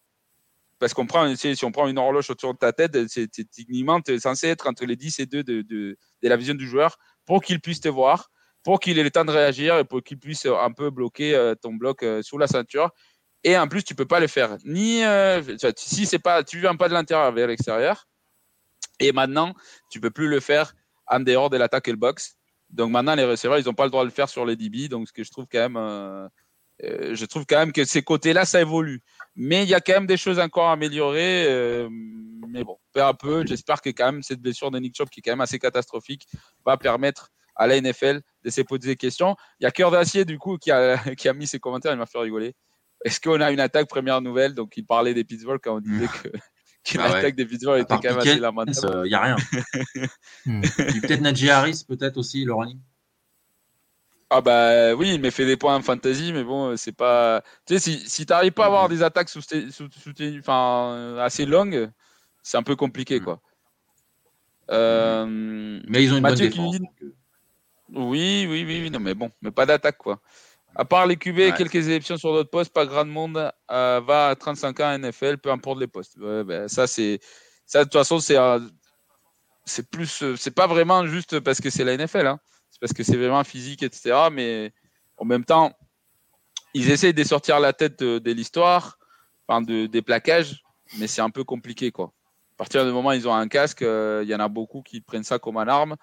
Parce 0.79 0.93
qu'on 0.93 1.07
prend, 1.07 1.35
si 1.35 1.65
on 1.65 1.73
prend 1.73 1.89
une 1.89 1.97
horloge 1.97 2.29
autour 2.29 2.53
de 2.53 2.59
ta 2.59 2.75
tête, 2.75 3.09
c'est 3.09 3.31
techniquement 3.31 4.03
censé 4.19 4.49
être 4.49 4.67
entre 4.69 4.85
les 4.85 4.95
10 4.95 5.19
et 5.21 5.25
2 5.25 5.43
de, 5.43 5.63
de, 5.63 5.97
la 6.21 6.37
vision 6.37 6.53
du 6.53 6.69
joueur 6.69 6.99
pour 7.25 7.43
qu'il 7.43 7.59
puisse 7.63 7.81
te 7.81 7.89
voir, 7.89 8.31
pour 8.63 8.81
qu'il 8.81 8.99
ait 8.99 9.03
le 9.03 9.11
temps 9.11 9.25
de 9.25 9.31
réagir 9.31 9.79
et 9.79 9.85
pour 9.85 10.03
qu'il 10.03 10.19
puisse 10.19 10.45
un 10.45 10.73
peu 10.73 10.91
bloquer 10.91 11.35
euh, 11.35 11.55
ton 11.55 11.73
bloc 11.73 12.03
euh, 12.03 12.21
sous 12.21 12.37
la 12.37 12.49
ceinture. 12.49 12.91
Et 13.45 13.57
en 13.57 13.67
plus, 13.67 13.83
tu 13.83 13.95
peux 13.95 14.05
pas 14.05 14.21
le 14.21 14.27
faire. 14.27 14.59
Ni 14.67 15.03
euh, 15.05 15.41
si 15.79 16.05
c'est 16.05 16.19
pas, 16.19 16.45
tu 16.45 16.61
viens 16.61 16.77
pas 16.77 16.91
de 16.91 16.93
l'intérieur 16.93 17.33
vers 17.33 17.47
l'extérieur. 17.47 18.07
Et 19.01 19.13
maintenant, 19.13 19.55
tu 19.91 20.01
peux 20.01 20.11
plus 20.11 20.29
le 20.29 20.41
faire 20.41 20.75
en 21.07 21.21
dehors 21.21 21.49
de 21.49 21.57
l'attaque 21.57 21.89
et 21.89 21.93
le 21.93 21.97
box. 21.97 22.37
Donc 22.69 22.91
maintenant, 22.91 23.15
les 23.15 23.25
receveurs, 23.25 23.59
ils 23.59 23.65
n'ont 23.65 23.73
pas 23.73 23.85
le 23.85 23.91
droit 23.91 24.03
de 24.03 24.09
le 24.09 24.13
faire 24.13 24.29
sur 24.29 24.45
les 24.45 24.57
DB. 24.57 24.89
Donc 24.89 25.09
ce 25.09 25.15
que 25.15 25.25
je 25.25 25.31
trouve 25.31 25.47
quand 25.51 25.61
même, 25.61 25.77
euh, 25.77 26.29
euh, 26.83 27.15
je 27.15 27.25
trouve 27.25 27.45
quand 27.47 27.59
même 27.59 27.73
que 27.73 27.85
ces 27.85 28.03
côtés-là, 28.03 28.45
ça 28.45 28.61
évolue. 28.61 29.01
Mais 29.37 29.63
il 29.63 29.69
y 29.69 29.75
a 29.75 29.81
quand 29.81 29.93
même 29.93 30.07
des 30.07 30.17
choses 30.17 30.39
encore 30.39 30.69
à 30.69 30.73
améliorer. 30.73 31.47
euh, 31.49 31.89
mais 32.49 32.65
bon, 32.65 32.79
peu 32.93 33.03
à 33.03 33.15
peu, 33.15 33.45
j'espère 33.47 33.81
que 33.81 33.91
quand 33.91 34.07
même 34.07 34.23
cette 34.23 34.41
blessure 34.41 34.71
de 34.71 34.79
Nick 34.79 34.97
Chop, 34.97 35.11
qui 35.11 35.21
est 35.21 35.23
quand 35.23 35.33
même 35.33 35.41
assez 35.41 35.59
catastrophique, 35.59 36.27
va 36.65 36.77
permettre 36.77 37.31
à 37.57 37.67
la 37.67 37.81
NFL 37.81 38.21
de 38.43 38.51
se 38.51 38.61
poser 38.63 38.89
des 38.89 38.97
questions. 38.97 39.37
Il 39.61 39.65
y 39.65 39.67
a 39.67 39.71
Cœur 39.71 39.91
d'Acier, 39.91 40.25
du 40.25 40.39
coup, 40.39 40.57
qui 40.59 40.71
a, 40.71 40.97
qui 41.17 41.29
a 41.29 41.33
mis 41.33 41.47
ses 41.47 41.59
commentaires, 41.59 41.93
il 41.93 41.99
m'a 41.99 42.07
fait 42.07 42.19
rigoler. 42.19 42.55
est-ce 43.05 43.21
qu'on 43.21 43.41
a 43.41 43.51
une 43.53 43.61
attaque 43.61 43.89
première 43.89 44.21
nouvelle? 44.21 44.55
Donc, 44.55 44.77
il 44.77 44.85
parlait 44.85 45.15
des 45.15 45.25
Pittsburgh 45.25 45.61
quand 45.63 45.77
on 45.77 45.81
disait 45.81 46.07
que, 46.07 46.29
que 46.85 46.99
Ah 46.99 47.07
ouais. 47.09 47.15
l'attaque 47.15 47.37
des 47.37 47.47
Pittsburgh 47.47 47.81
était 47.81 47.95
quand 47.95 48.03
même 48.05 48.19
assez 48.19 48.37
lamentable. 48.37 49.03
Il 49.05 49.09
n'y 49.09 49.15
a 49.15 49.21
rien. 49.21 49.37
Hmm. 50.47 50.61
Peut-être 50.61 51.23
Najee 51.23 51.49
Harris, 51.49 51.85
peut-être 51.89 52.19
aussi, 52.19 52.45
le 52.45 52.53
running. 52.53 52.79
Ah 54.37 54.41
bah 54.41 54.95
oui, 54.95 55.17
mais 55.21 55.31
fait 55.31 55.47
des 55.47 55.57
points 55.57 55.77
en 55.77 55.81
fantasy, 55.81 56.33
mais 56.33 56.43
bon, 56.43 56.77
c'est 56.77 56.91
pas. 56.91 57.41
Tu 57.67 57.75
sais, 57.75 57.79
si, 57.79 58.11
si 58.11 58.27
t'arrives 58.27 58.51
pas 58.51 58.65
à 58.65 58.67
avoir 58.67 58.89
des 58.89 59.01
attaques 59.05 59.29
sous, 59.29 59.41
sous, 59.43 59.71
sous- 59.71 60.39
enfin, 60.41 61.17
assez 61.21 61.47
longues, 61.47 61.89
c'est 62.43 62.57
un 62.57 62.65
peu 62.65 62.75
compliqué, 62.75 63.21
quoi. 63.21 63.41
Euh, 64.73 65.25
Mais 65.87 66.03
ils 66.03 66.13
ont 66.13 66.17
une 66.17 66.23
Mathieu 66.23 66.49
bonne 66.49 66.51
défense. 66.51 66.77
euh, 67.03 67.13
Oui, 67.91 68.47
oui, 68.51 68.65
oui, 68.67 68.81
oui, 68.83 68.91
non, 68.91 68.99
mais 68.99 69.15
bon, 69.15 69.31
mais 69.41 69.53
pas 69.53 69.67
d'attaque, 69.67 69.99
quoi. 69.99 70.21
À 70.75 70.85
part 70.85 71.07
les 71.07 71.17
QB 71.17 71.39
et 71.39 71.51
Ouais. 71.53 71.57
quelques 71.57 71.87
élections 71.87 72.17
sur 72.17 72.33
d'autres 72.33 72.51
postes, 72.51 72.73
pas 72.73 72.87
grand 72.87 73.05
monde 73.05 73.53
euh, 73.71 74.01
va 74.05 74.31
à 74.31 74.35
35 74.35 74.81
ans 74.81 74.89
à 74.89 74.95
NFL, 74.99 75.39
peu 75.39 75.53
importe 75.53 75.79
les 75.79 75.87
postes. 75.87 76.17
Ouais, 76.17 76.43
ben, 76.43 76.67
ça, 76.67 76.89
c'est. 76.89 77.21
Ça, 77.67 77.81
de 77.81 77.85
toute 77.85 77.93
façon, 77.93 78.19
c'est. 78.19 78.37
C'est 79.65 79.89
plus. 79.89 80.23
euh, 80.25 80.35
C'est 80.37 80.51
pas 80.51 80.67
vraiment 80.67 81.07
juste 81.07 81.39
parce 81.39 81.61
que 81.61 81.71
c'est 81.71 81.85
la 81.85 81.93
NFL, 81.97 82.27
hein. 82.27 82.41
C'est 82.75 82.81
parce 82.81 82.93
que 82.93 83.05
c'est 83.05 83.17
vraiment 83.17 83.45
physique, 83.45 83.85
etc. 83.85 84.31
Mais 84.33 84.73
en 85.17 85.25
même 85.25 85.45
temps, 85.45 85.73
ils 86.75 86.91
essayent 86.91 87.15
de 87.15 87.23
sortir 87.23 87.61
la 87.61 87.73
tête 87.73 88.01
de, 88.01 88.19
de 88.19 88.33
l'histoire, 88.33 88.99
enfin, 89.47 89.63
de, 89.63 89.87
des 89.87 90.03
plaquages, 90.03 90.61
mais 90.99 91.07
c'est 91.07 91.21
un 91.21 91.31
peu 91.31 91.45
compliqué, 91.45 91.93
quoi. 91.93 92.13
À 92.55 92.57
partir 92.57 92.85
du 92.85 92.91
moment 92.91 93.11
où 93.11 93.13
ils 93.13 93.29
ont 93.29 93.35
un 93.35 93.47
casque, 93.47 93.83
euh, 93.83 94.23
il 94.25 94.29
y 94.29 94.35
en 94.35 94.41
a 94.41 94.49
beaucoup 94.49 94.83
qui 94.83 95.01
prennent 95.01 95.23
ça 95.23 95.39
comme 95.39 95.57
une 95.57 95.69
arme. 95.69 95.95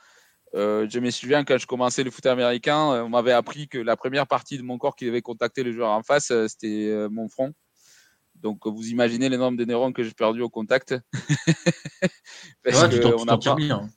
Euh, 0.56 0.88
je 0.90 1.00
me 1.00 1.10
souviens 1.12 1.44
quand 1.44 1.58
je 1.58 1.68
commençais 1.68 2.06
le 2.06 2.12
foot 2.12 2.26
américain, 2.26 2.94
euh, 2.94 3.04
on 3.04 3.10
m'avait 3.10 3.34
appris 3.34 3.68
que 3.68 3.78
la 3.78 3.98
première 3.98 4.26
partie 4.26 4.58
de 4.58 4.64
mon 4.64 4.78
corps 4.78 4.96
qui 4.96 5.06
devait 5.06 5.22
contacter 5.22 5.64
le 5.64 5.74
joueur 5.74 5.90
en 5.92 6.04
face, 6.04 6.32
c'était 6.48 7.08
mon 7.10 7.28
front. 7.28 7.54
Donc 8.36 8.66
vous 8.66 8.88
imaginez 8.88 9.28
les 9.28 9.38
nombres 9.38 9.58
de 9.58 9.66
neurones 9.66 9.94
que 9.94 10.04
j'ai 10.04 10.12
perdu 10.12 10.42
au 10.42 10.50
contact. 10.50 10.96
Parce 12.64 12.82
ouais, 12.82 12.90
que 13.00 13.06
on 13.06 13.26
pas- 13.26 13.56
bien. 13.56 13.90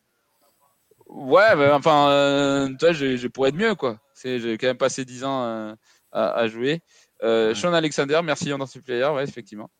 Ouais, 1.15 1.55
mais 1.55 1.71
enfin, 1.71 2.09
euh, 2.11 2.69
tu 2.71 2.77
vois, 2.87 2.93
j'ai 2.93 3.17
j'ai 3.17 3.29
pour 3.29 3.47
être 3.47 3.55
mieux, 3.55 3.77
quoi. 3.77 4.01
J'ai 4.25 4.59
quand 4.59 4.67
même 4.67 4.77
passé 4.77 5.05
10 5.05 5.23
ans 5.23 5.45
euh, 5.45 5.75
à, 6.11 6.31
à 6.33 6.49
jouer. 6.49 6.83
Euh. 7.23 7.55
Sean 7.55 7.73
Alexander, 7.73 8.21
merci 8.25 8.51
Under 8.51 8.67
Player, 8.85 9.07
ouais, 9.15 9.23
effectivement. 9.23 9.71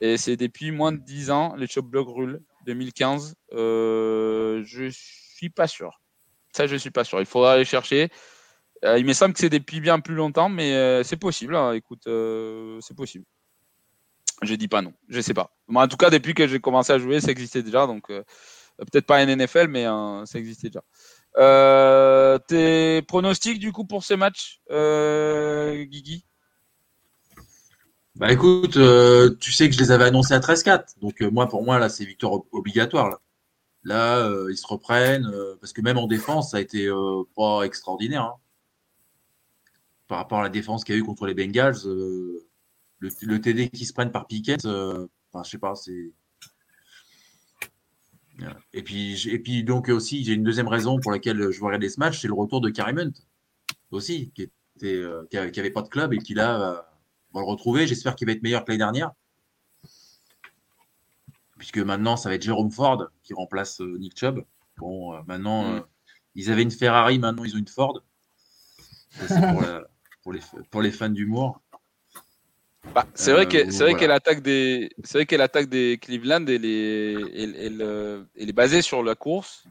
Et 0.00 0.16
c'est 0.16 0.36
depuis 0.36 0.72
moins 0.72 0.90
de 0.90 0.98
10 0.98 1.30
ans, 1.30 1.54
les 1.56 1.68
Chop 1.68 1.86
Block 1.86 2.08
Rule 2.08 2.40
2015. 2.66 3.36
Euh, 3.52 4.62
je 4.64 4.88
suis 4.90 5.50
pas 5.50 5.68
sûr. 5.68 6.00
Ça, 6.52 6.66
je 6.66 6.74
suis 6.74 6.90
pas 6.90 7.04
sûr. 7.04 7.20
Il 7.20 7.26
faudra 7.26 7.52
aller 7.52 7.64
chercher. 7.64 8.08
Euh, 8.84 8.98
il 8.98 9.06
me 9.06 9.12
semble 9.12 9.34
que 9.34 9.40
c'est 9.40 9.48
depuis 9.50 9.80
bien 9.80 10.00
plus 10.00 10.16
longtemps, 10.16 10.48
mais 10.48 10.74
euh, 10.74 11.04
c'est 11.04 11.16
possible. 11.16 11.54
hein. 11.54 11.74
Écoute, 11.74 12.08
c'est 12.80 12.96
possible. 12.96 13.24
Je 14.42 14.54
dis 14.56 14.66
pas 14.66 14.82
non. 14.82 14.92
Je 15.08 15.20
sais 15.20 15.34
pas. 15.34 15.54
En 15.72 15.86
tout 15.86 15.96
cas, 15.96 16.10
depuis 16.10 16.34
que 16.34 16.48
j'ai 16.48 16.58
commencé 16.58 16.92
à 16.92 16.98
jouer, 16.98 17.20
ça 17.20 17.30
existait 17.30 17.62
déjà. 17.62 17.86
Donc, 17.86 18.10
peut-être 18.90 19.06
pas 19.06 19.22
en 19.22 19.28
NFL, 19.28 19.68
mais 19.68 19.84
ça 20.26 20.38
existait 20.38 20.68
déjà. 20.68 20.82
Euh, 21.38 22.38
tes 22.38 23.02
pronostics 23.02 23.58
du 23.58 23.72
coup 23.72 23.84
pour 23.84 24.04
ces 24.04 24.16
matchs, 24.16 24.60
euh, 24.70 25.84
Guigui? 25.84 26.26
Bah 28.16 28.30
écoute, 28.30 28.76
euh, 28.76 29.34
tu 29.40 29.52
sais 29.52 29.68
que 29.70 29.74
je 29.74 29.80
les 29.80 29.90
avais 29.90 30.04
annoncés 30.04 30.34
à 30.34 30.40
13-4. 30.40 30.98
Donc 31.00 31.22
euh, 31.22 31.30
moi, 31.30 31.48
pour 31.48 31.64
moi, 31.64 31.78
là, 31.78 31.88
c'est 31.88 32.04
victoire 32.04 32.34
ob- 32.34 32.46
obligatoire. 32.52 33.08
Là, 33.08 33.18
là 33.84 34.30
ils 34.50 34.56
se 34.56 34.66
reprennent. 34.66 35.30
parce 35.60 35.72
que 35.72 35.80
même 35.80 35.98
en 35.98 36.06
défense, 36.06 36.50
ça 36.50 36.58
a 36.58 36.60
été 36.60 36.90
pas 37.34 37.62
extraordinaire. 37.62 38.22
hein. 38.22 38.34
Par 40.08 40.18
rapport 40.18 40.40
à 40.40 40.42
la 40.42 40.50
défense 40.50 40.84
qu'il 40.84 40.94
y 40.94 40.98
a 40.98 41.00
eu 41.00 41.04
contre 41.04 41.24
les 41.26 41.34
Bengals, 41.34 41.78
le, 42.98 43.40
TD 43.40 43.70
qui 43.70 43.86
se 43.86 43.92
prennent 43.92 44.12
par 44.12 44.26
euh, 44.66 45.06
enfin, 45.32 45.42
je 45.44 45.50
sais 45.50 45.58
pas, 45.58 45.74
c'est. 45.74 46.12
Et 48.74 48.82
puis, 48.82 49.28
et 49.28 49.38
puis 49.38 49.64
donc 49.64 49.88
aussi, 49.88 50.24
j'ai 50.24 50.32
une 50.32 50.44
deuxième 50.44 50.68
raison 50.68 50.98
pour 50.98 51.10
laquelle 51.12 51.50
je 51.50 51.62
regarder 51.62 51.88
ce 51.90 52.00
match, 52.00 52.20
c'est 52.20 52.28
le 52.28 52.34
retour 52.34 52.60
de 52.60 52.70
Carrie 52.70 52.94
Hunt 52.98 53.12
aussi, 53.90 54.30
qui 54.34 54.50
était, 54.76 54.94
euh, 54.94 55.26
qui, 55.30 55.36
avait, 55.36 55.70
pas 55.70 55.82
de 55.82 55.88
club 55.88 56.14
et 56.14 56.18
qui 56.18 56.32
là 56.34 56.56
va, 56.58 56.98
va 57.34 57.40
le 57.40 57.46
retrouver. 57.46 57.86
J'espère 57.86 58.14
qu'il 58.16 58.26
va 58.26 58.32
être 58.32 58.42
meilleur 58.42 58.64
que 58.64 58.70
l'année 58.70 58.78
dernière, 58.78 59.12
puisque 61.58 61.78
maintenant 61.78 62.16
ça 62.16 62.28
va 62.28 62.34
être 62.34 62.42
Jérôme 62.42 62.70
Ford 62.70 63.08
qui 63.22 63.34
remplace 63.34 63.80
euh, 63.80 63.98
Nick 63.98 64.18
Chubb. 64.18 64.44
Bon, 64.78 65.14
euh, 65.14 65.20
maintenant 65.26 65.64
Mm. 65.64 65.76
euh, 65.76 65.80
ils 66.34 66.50
avaient 66.50 66.62
une 66.62 66.70
Ferrari, 66.70 67.18
maintenant 67.18 67.44
ils 67.44 67.54
ont 67.54 67.58
une 67.58 67.68
Ford. 67.68 68.00
Ça, 69.10 69.28
c'est 69.28 69.40
pour, 69.52 69.60
la- 69.62 69.84
pour 70.22 70.32
les 70.32 70.40
pour 70.70 70.80
les 70.82 70.90
fans 70.92 71.10
d'humour. 71.10 71.60
Bah, 72.94 73.06
c'est 73.14 73.30
Euh, 73.30 73.34
vrai 73.34 73.48
que 73.48 73.70
c'est 73.70 73.84
vrai 73.84 73.92
voilà. 73.92 73.98
que 74.00 74.04
l'attaque 74.06 74.42
des 74.42 74.90
c'est 75.04 75.18
vrai 75.18 75.26
que 75.26 75.36
l'attaque 75.36 75.68
des 75.68 75.98
Cleveland 76.02 76.44
elle 76.46 76.64
est, 76.64 77.12
elle, 77.42 77.56
elle, 77.56 77.82
euh, 77.82 78.24
elle 78.36 78.48
est 78.50 78.52
basée 78.52 78.82
sur 78.82 79.02
la 79.02 79.14
course 79.14 79.64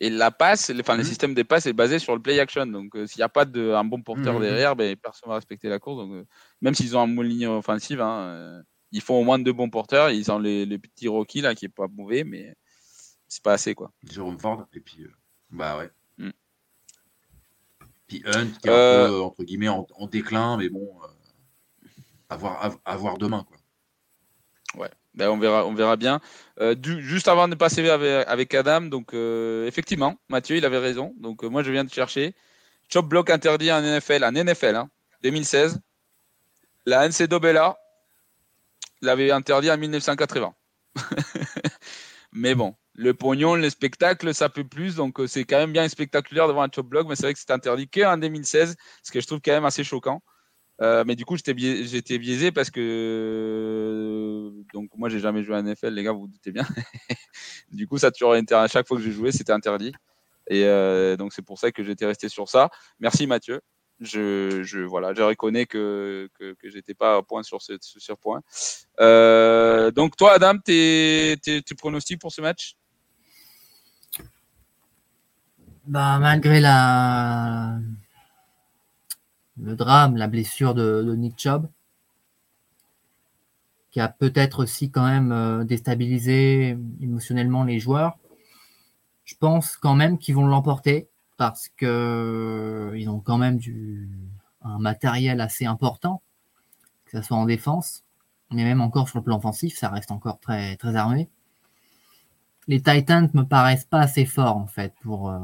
et 0.00 0.10
la 0.10 0.30
passe, 0.30 0.70
enfin 0.78 0.94
le 0.94 1.02
Mhm. 1.02 1.08
système 1.08 1.34
des 1.34 1.42
passes 1.44 1.66
est 1.66 1.72
basé 1.72 1.98
sur 1.98 2.14
le 2.14 2.22
play 2.22 2.38
action. 2.38 2.66
Donc 2.66 2.94
euh, 2.94 3.06
s'il 3.06 3.18
n'y 3.18 3.24
a 3.24 3.28
pas 3.28 3.44
de 3.46 3.72
un 3.72 3.84
bon 3.84 4.00
porteur 4.02 4.34
Mhm. 4.34 4.40
derrière, 4.42 4.76
ben 4.76 4.94
personne 4.96 5.28
va 5.28 5.36
respecter 5.36 5.68
la 5.68 5.78
course. 5.80 5.96
Donc 5.98 6.12
euh, 6.12 6.24
même 6.60 6.74
s'ils 6.74 6.96
ont 6.96 7.00
un 7.00 7.08
bon 7.08 7.22
ligne 7.22 7.46
offensive, 7.48 8.00
hein, 8.00 8.20
euh, 8.28 8.62
ils 8.92 9.00
font 9.00 9.18
au 9.20 9.24
moins 9.24 9.38
deux 9.40 9.52
bons 9.52 9.70
porteurs. 9.70 10.10
Ils 10.10 10.30
ont 10.30 10.38
les, 10.38 10.64
les 10.66 10.78
petits 10.78 11.08
Rocky 11.08 11.40
là 11.40 11.54
qui 11.54 11.64
est 11.64 11.68
pas 11.70 11.88
mauvais, 11.88 12.22
mais 12.22 12.54
c'est 13.26 13.42
pas 13.42 13.54
assez 13.54 13.74
quoi. 13.74 13.90
Jérôme 14.08 14.38
Ford 14.38 14.66
et 14.72 14.80
puis 14.80 15.02
euh, 15.02 15.12
bah 15.50 15.78
ouais. 15.78 15.90
Mm. 16.18 16.30
Puis 18.06 18.22
Hunt 18.24 18.46
qui 18.60 18.68
est 18.68 18.70
Euh, 18.70 19.04
un 19.06 19.08
peu 19.08 19.20
entre 19.22 19.42
guillemets 19.42 19.68
en, 19.68 19.86
en 19.96 20.06
déclin, 20.06 20.56
mais 20.58 20.68
bon, 20.68 20.96
euh, 21.02 21.06
à 22.28 22.96
voir 22.96 23.18
demain 23.18 23.44
quoi. 23.44 23.56
Ben, 25.18 25.30
on 25.30 25.36
verra, 25.36 25.66
on 25.66 25.74
verra 25.74 25.96
bien. 25.96 26.20
Euh, 26.60 26.76
juste 26.80 27.26
avant 27.26 27.48
de 27.48 27.56
passer 27.56 27.88
avec, 27.88 28.28
avec 28.28 28.54
Adam, 28.54 28.82
donc 28.82 29.14
euh, 29.14 29.66
effectivement, 29.66 30.16
Mathieu, 30.28 30.56
il 30.56 30.64
avait 30.64 30.78
raison. 30.78 31.12
Donc 31.18 31.42
euh, 31.42 31.48
moi, 31.48 31.64
je 31.64 31.72
viens 31.72 31.82
de 31.82 31.90
chercher. 31.90 32.36
Chop 32.88 33.08
block 33.08 33.28
interdit 33.28 33.72
en 33.72 33.82
NFL, 33.82 34.22
en 34.24 34.30
NFL, 34.30 34.76
hein, 34.76 34.88
2016. 35.24 35.80
La 36.86 37.08
NCAA 37.08 37.76
l'avait 39.02 39.32
interdit 39.32 39.72
en 39.72 39.76
1980. 39.76 40.54
mais 42.32 42.54
bon, 42.54 42.76
le 42.94 43.12
pognon, 43.12 43.56
le 43.56 43.68
spectacle, 43.70 44.32
ça 44.32 44.48
peut 44.48 44.62
plus. 44.62 44.94
Donc 44.94 45.20
c'est 45.26 45.42
quand 45.42 45.58
même 45.58 45.72
bien 45.72 45.88
spectaculaire 45.88 46.46
devant 46.46 46.62
un 46.62 46.68
chop 46.72 46.86
block, 46.86 47.08
mais 47.08 47.16
c'est 47.16 47.24
vrai 47.24 47.34
que 47.34 47.40
c'est 47.40 47.50
interdit 47.50 47.88
qu'en 47.88 48.18
2016, 48.18 48.76
ce 49.02 49.10
que 49.10 49.20
je 49.20 49.26
trouve 49.26 49.40
quand 49.44 49.50
même 49.50 49.64
assez 49.64 49.82
choquant. 49.82 50.22
Euh, 50.80 51.02
mais 51.06 51.16
du 51.16 51.24
coup, 51.24 51.36
j'étais 51.36 51.54
biaisé, 52.18 52.52
parce 52.52 52.70
que 52.70 54.52
donc 54.72 54.90
moi 54.96 55.08
j'ai 55.08 55.18
jamais 55.18 55.42
joué 55.42 55.56
à 55.56 55.62
NFL, 55.62 55.88
les 55.88 56.04
gars, 56.04 56.12
vous 56.12 56.20
vous 56.22 56.28
doutez 56.28 56.52
bien. 56.52 56.64
du 57.72 57.88
coup, 57.88 57.98
ça 57.98 58.10
toujours 58.10 58.36
été 58.36 58.54
à 58.54 58.68
chaque 58.68 58.86
fois 58.86 58.96
que 58.96 59.02
j'ai 59.02 59.10
joué, 59.10 59.32
c'était 59.32 59.52
interdit. 59.52 59.92
Et 60.48 60.64
euh, 60.64 61.16
donc 61.16 61.32
c'est 61.32 61.42
pour 61.42 61.58
ça 61.58 61.72
que 61.72 61.82
j'étais 61.82 62.06
resté 62.06 62.28
sur 62.28 62.48
ça. 62.48 62.70
Merci 63.00 63.26
Mathieu. 63.26 63.60
Je, 64.00 64.84
voilà, 64.84 65.12
je 65.12 65.22
reconnais 65.22 65.66
que 65.66 66.28
que, 66.38 66.54
que 66.54 66.70
j'étais 66.70 66.94
pas 66.94 67.16
à 67.16 67.22
point 67.22 67.42
sur 67.42 67.60
ce, 67.60 67.72
sur 67.80 68.16
point. 68.16 68.40
Euh, 69.00 69.90
donc 69.90 70.16
toi, 70.16 70.34
Adam, 70.34 70.58
tes 70.58 71.36
pronostics 71.76 72.20
pour 72.20 72.32
ce 72.32 72.40
match? 72.40 72.76
Bah, 75.88 76.18
malgré 76.20 76.60
la... 76.60 77.78
le 79.60 79.74
drame, 79.74 80.16
la 80.16 80.28
blessure 80.28 80.74
de, 80.74 81.02
de 81.02 81.14
Nick 81.14 81.38
Chubb, 81.38 81.68
qui 83.90 84.00
a 84.00 84.08
peut-être 84.08 84.62
aussi 84.62 84.90
quand 84.90 85.06
même 85.06 85.32
euh, 85.32 85.64
déstabilisé 85.64 86.76
émotionnellement 87.00 87.64
les 87.64 87.78
joueurs, 87.80 88.18
je 89.24 89.34
pense 89.34 89.76
quand 89.76 89.94
même 89.94 90.18
qu'ils 90.18 90.34
vont 90.34 90.46
l'emporter 90.46 91.08
parce 91.36 91.68
que 91.76 91.86
euh, 91.86 92.98
ils 92.98 93.08
ont 93.08 93.20
quand 93.20 93.38
même 93.38 93.58
du, 93.58 94.08
un 94.62 94.78
matériel 94.78 95.40
assez 95.40 95.66
important, 95.66 96.22
que 97.06 97.18
ce 97.18 97.26
soit 97.26 97.36
en 97.36 97.46
défense, 97.46 98.04
mais 98.50 98.64
même 98.64 98.80
encore 98.80 99.08
sur 99.08 99.18
le 99.18 99.24
plan 99.24 99.36
offensif, 99.36 99.76
ça 99.76 99.88
reste 99.88 100.10
encore 100.10 100.40
très, 100.40 100.76
armé 100.94 101.28
les 102.68 102.82
Titans 102.82 103.30
me 103.32 103.44
paraissent 103.44 103.86
pas 103.86 104.00
assez 104.00 104.26
forts 104.26 104.58
en 104.58 104.66
fait 104.66 104.92
pour, 105.00 105.30
euh, 105.30 105.38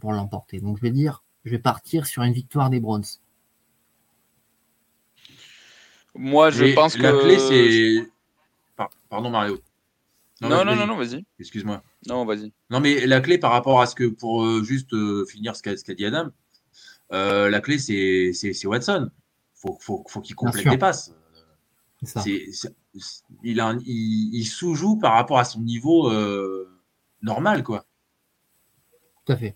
pour 0.00 0.12
l'emporter. 0.12 0.60
Donc 0.60 0.78
je 0.78 0.82
vais 0.82 0.90
dire, 0.90 1.22
je 1.44 1.50
vais 1.50 1.58
partir 1.58 2.06
sur 2.06 2.22
une 2.22 2.32
victoire 2.32 2.70
des 2.70 2.80
Browns. 2.80 3.04
Moi, 6.14 6.50
je 6.50 6.64
Et 6.64 6.74
pense 6.74 6.96
la 6.98 7.12
que 7.12 7.22
clé 7.22 7.38
c'est 7.38 8.10
Par- 8.76 8.90
pardon 9.08 9.30
Mario. 9.30 9.60
non 10.40 10.64
non 10.64 10.74
non 10.76 10.86
non, 10.86 10.96
vas-y. 10.96 11.24
Excuse-moi. 11.38 11.82
Non, 12.06 12.24
vas-y. 12.24 12.52
Non, 12.70 12.80
mais 12.80 13.06
la 13.06 13.20
clé 13.20 13.38
par 13.38 13.52
rapport 13.52 13.80
à 13.80 13.86
ce 13.86 13.94
que, 13.94 14.04
pour 14.08 14.44
euh, 14.44 14.62
juste 14.64 14.92
euh, 14.94 15.24
finir 15.26 15.54
ce 15.56 15.62
qu'a 15.62 15.74
dit 15.74 16.04
Adam, 16.06 16.30
euh, 17.12 17.48
la 17.50 17.60
clé 17.60 17.78
c'est 17.78 18.66
Watson. 18.66 19.10
Faut, 19.54 19.76
faut, 19.80 20.04
faut 20.08 20.20
qu'il 20.22 20.34
complète 20.34 20.64
les 20.64 20.78
passes. 20.78 21.12
C'est 22.02 22.06
ça. 22.06 22.24
Il, 23.44 23.60
a 23.60 23.74
il, 23.84 24.34
il 24.34 24.44
sous-joue 24.46 24.96
par 24.96 25.12
rapport 25.12 25.38
à 25.38 25.44
son 25.44 25.60
niveau 25.60 26.10
euh, 26.10 26.68
normal, 27.22 27.62
quoi. 27.62 27.84
Tout 29.26 29.32
à 29.34 29.36
fait. 29.36 29.54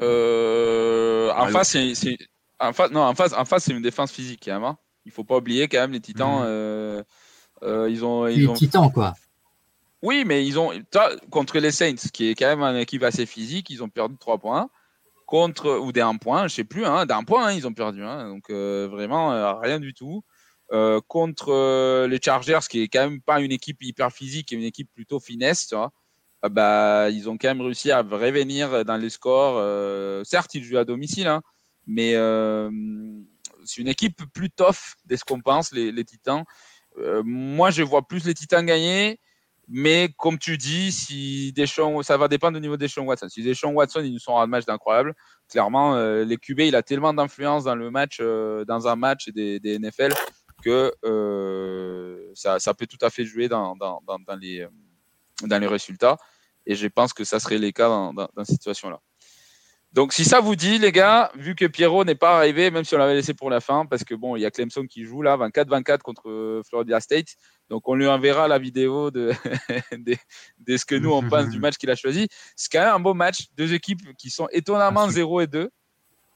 Euh, 0.00 1.30
en 1.30 1.34
Alors- 1.42 1.50
face, 1.50 1.70
c'est, 1.70 1.94
c'est- 1.94 2.18
en 2.60 2.72
face, 2.72 2.90
non, 2.90 3.02
en 3.02 3.14
face, 3.14 3.32
en 3.32 3.44
face, 3.44 3.64
c'est 3.64 3.72
une 3.72 3.82
défense 3.82 4.12
physique, 4.12 4.42
quand 4.44 4.52
même, 4.52 4.64
hein. 4.64 4.78
Il 5.04 5.12
faut 5.12 5.24
pas 5.24 5.36
oublier 5.38 5.68
quand 5.68 5.78
même 5.78 5.92
les 5.92 6.00
Titans. 6.00 6.40
Mhm. 6.40 6.46
euh, 6.46 7.02
euh, 7.62 7.88
ils 7.90 8.04
ont, 8.04 8.26
ils 8.26 8.40
Les 8.40 8.48
ont 8.48 8.52
titans, 8.52 8.92
quoi. 8.92 9.14
Oui, 10.02 10.24
mais 10.24 10.46
ils 10.46 10.58
ont 10.58 10.70
contre 11.30 11.58
les 11.58 11.72
Saints, 11.72 12.08
qui 12.12 12.28
est 12.28 12.34
quand 12.34 12.46
même 12.46 12.62
une 12.62 12.76
équipe 12.76 13.02
assez 13.02 13.26
physique, 13.26 13.68
ils 13.70 13.82
ont 13.82 13.88
perdu 13.88 14.16
3 14.18 14.38
points. 14.38 14.70
Contre 15.26 15.78
ou 15.78 15.92
des 15.92 16.00
1 16.00 16.16
point, 16.16 16.46
je 16.46 16.54
sais 16.54 16.64
plus, 16.64 16.84
hein, 16.86 17.04
d'un 17.04 17.24
point, 17.24 17.46
hein, 17.48 17.52
ils 17.52 17.66
ont 17.66 17.72
perdu. 17.74 18.00
donc 18.00 18.44
euh, 18.50 18.86
vraiment 18.90 19.58
rien 19.60 19.80
du 19.80 19.92
tout. 19.94 20.22
Contre 21.08 22.06
les 22.06 22.20
Chargers, 22.22 22.60
qui 22.68 22.82
est 22.82 22.88
quand 22.88 23.00
même 23.00 23.20
pas 23.20 23.40
une 23.40 23.50
équipe 23.52 23.82
hyper 23.82 24.12
physique, 24.12 24.52
et 24.52 24.56
une 24.56 24.62
équipe 24.62 24.90
plutôt 24.94 25.18
finesse, 25.18 25.66
tu 25.66 25.74
vois. 25.74 25.92
ah 26.42 26.48
bah, 26.48 27.10
ils 27.10 27.28
ont 27.28 27.36
quand 27.36 27.48
même 27.48 27.60
réussi 27.60 27.90
à 27.90 28.02
revenir 28.02 28.84
dans 28.84 28.96
les 28.96 29.10
scores. 29.10 29.56
Euh, 29.58 30.22
certes, 30.24 30.54
ils 30.54 30.62
jouent 30.62 30.78
à 30.78 30.84
domicile, 30.84 31.26
hein, 31.26 31.42
mais 31.88 32.14
euh, 32.14 32.70
c'est 33.64 33.80
une 33.80 33.88
équipe 33.88 34.22
plus 34.32 34.50
tough 34.50 34.94
de 35.06 35.16
ce 35.16 35.24
qu'on 35.24 35.40
pense, 35.40 35.72
les, 35.72 36.04
Titans. 36.04 36.44
Euh, 36.98 37.22
moi, 37.24 37.70
je 37.70 37.82
vois 37.82 38.06
plus 38.06 38.24
les 38.24 38.34
Titans 38.34 38.64
gagner. 38.64 39.18
Mais 39.70 40.08
comme 40.16 40.38
tu 40.38 40.56
dis, 40.56 40.92
si 40.92 41.52
Deschamps, 41.52 42.02
ça 42.02 42.16
va 42.16 42.28
dépendre 42.28 42.54
du 42.54 42.60
niveau 42.60 42.76
de 42.76 42.80
Deschamps 42.80 43.04
Watson. 43.04 43.28
Si 43.28 43.42
Deschamps 43.42 43.72
Watson, 43.72 44.00
ils 44.02 44.12
nous 44.12 44.18
sont 44.18 44.38
un 44.38 44.46
match 44.46 44.64
d'incroyable. 44.64 45.14
Clairement, 45.50 45.94
euh, 45.94 46.24
les 46.24 46.38
QB, 46.38 46.60
il 46.60 46.76
a 46.76 46.82
tellement 46.82 47.12
d'influence 47.12 47.64
dans 47.64 47.74
le 47.74 47.90
match, 47.90 48.18
euh, 48.20 48.64
dans 48.64 48.88
un 48.88 48.96
match 48.96 49.28
des, 49.28 49.60
des 49.60 49.78
NFL 49.78 50.14
que 50.62 50.92
ça, 52.34 52.74
peut 52.74 52.86
tout 52.86 52.98
à 53.02 53.10
fait 53.10 53.24
jouer 53.24 53.48
dans, 53.48 53.76
dans, 53.76 54.00
les, 54.40 54.66
les 55.42 55.66
résultats. 55.66 56.16
Et 56.64 56.74
je 56.74 56.86
pense 56.86 57.12
que 57.12 57.24
ça 57.24 57.38
serait 57.38 57.58
les 57.58 57.72
cas 57.72 57.88
dans 57.88 58.28
cette 58.38 58.52
situation-là. 58.52 59.00
Donc, 59.94 60.12
si 60.12 60.24
ça 60.26 60.40
vous 60.40 60.54
dit, 60.54 60.78
les 60.78 60.92
gars, 60.92 61.30
vu 61.34 61.54
que 61.54 61.64
Pierrot 61.64 62.04
n'est 62.04 62.14
pas 62.14 62.36
arrivé, 62.36 62.70
même 62.70 62.84
si 62.84 62.94
on 62.94 62.98
l'avait 62.98 63.14
laissé 63.14 63.32
pour 63.32 63.48
la 63.48 63.60
fin, 63.60 63.86
parce 63.86 64.04
que 64.04 64.14
bon, 64.14 64.36
il 64.36 64.42
y 64.42 64.46
a 64.46 64.50
Clemson 64.50 64.86
qui 64.86 65.04
joue 65.04 65.22
là, 65.22 65.36
24-24 65.38 65.98
contre 66.02 66.28
euh, 66.28 66.62
Florida 66.68 67.00
State. 67.00 67.28
Donc, 67.70 67.88
on 67.88 67.94
lui 67.94 68.06
enverra 68.06 68.48
la 68.48 68.58
vidéo 68.58 69.10
de, 69.10 69.32
de, 69.92 70.14
de 70.58 70.76
ce 70.76 70.84
que 70.84 70.94
nous, 70.94 71.10
on 71.10 71.22
pense 71.30 71.48
du 71.48 71.58
match 71.58 71.76
qu'il 71.76 71.90
a 71.90 71.96
choisi. 71.96 72.28
C'est 72.54 72.70
quand 72.70 72.84
même 72.84 72.94
un 72.96 73.00
beau 73.00 73.14
match. 73.14 73.46
Deux 73.56 73.72
équipes 73.72 74.00
qui 74.18 74.28
sont 74.28 74.46
étonnamment 74.52 75.04
Ah, 75.04 75.10
0 75.10 75.40
et 75.40 75.46
2. 75.46 75.70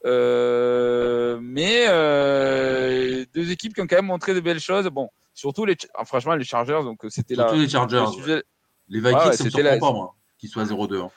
Euh, 0.05 1.39
mais 1.41 1.85
euh, 1.87 3.25
deux 3.33 3.51
équipes 3.51 3.73
qui 3.73 3.81
ont 3.81 3.87
quand 3.87 3.95
même 3.95 4.05
montré 4.07 4.33
de 4.33 4.39
belles 4.39 4.59
choses. 4.59 4.85
Bon, 4.87 5.09
surtout 5.33 5.65
les, 5.65 5.77
ah, 5.93 6.05
franchement, 6.05 6.35
les 6.35 6.43
Chargers. 6.43 6.81
Donc, 6.83 6.99
c'était 7.09 7.35
là. 7.35 7.43
Surtout 7.47 7.61
les 7.61 7.69
Chargers. 7.69 7.99
le 8.05 8.11
sujet- 8.23 8.43
Les 8.89 8.99
Vikings, 8.99 9.15
Ouais, 9.17 9.25
ouais, 9.27 9.37
ça 9.37 9.43
me 9.45 9.61
la- 9.63 9.77
pas, 9.77 9.91
moi, 9.93 10.15
qu'ils 10.37 10.49
soient 10.49 10.65
0-2. 10.65 11.01
hein. 11.01 11.09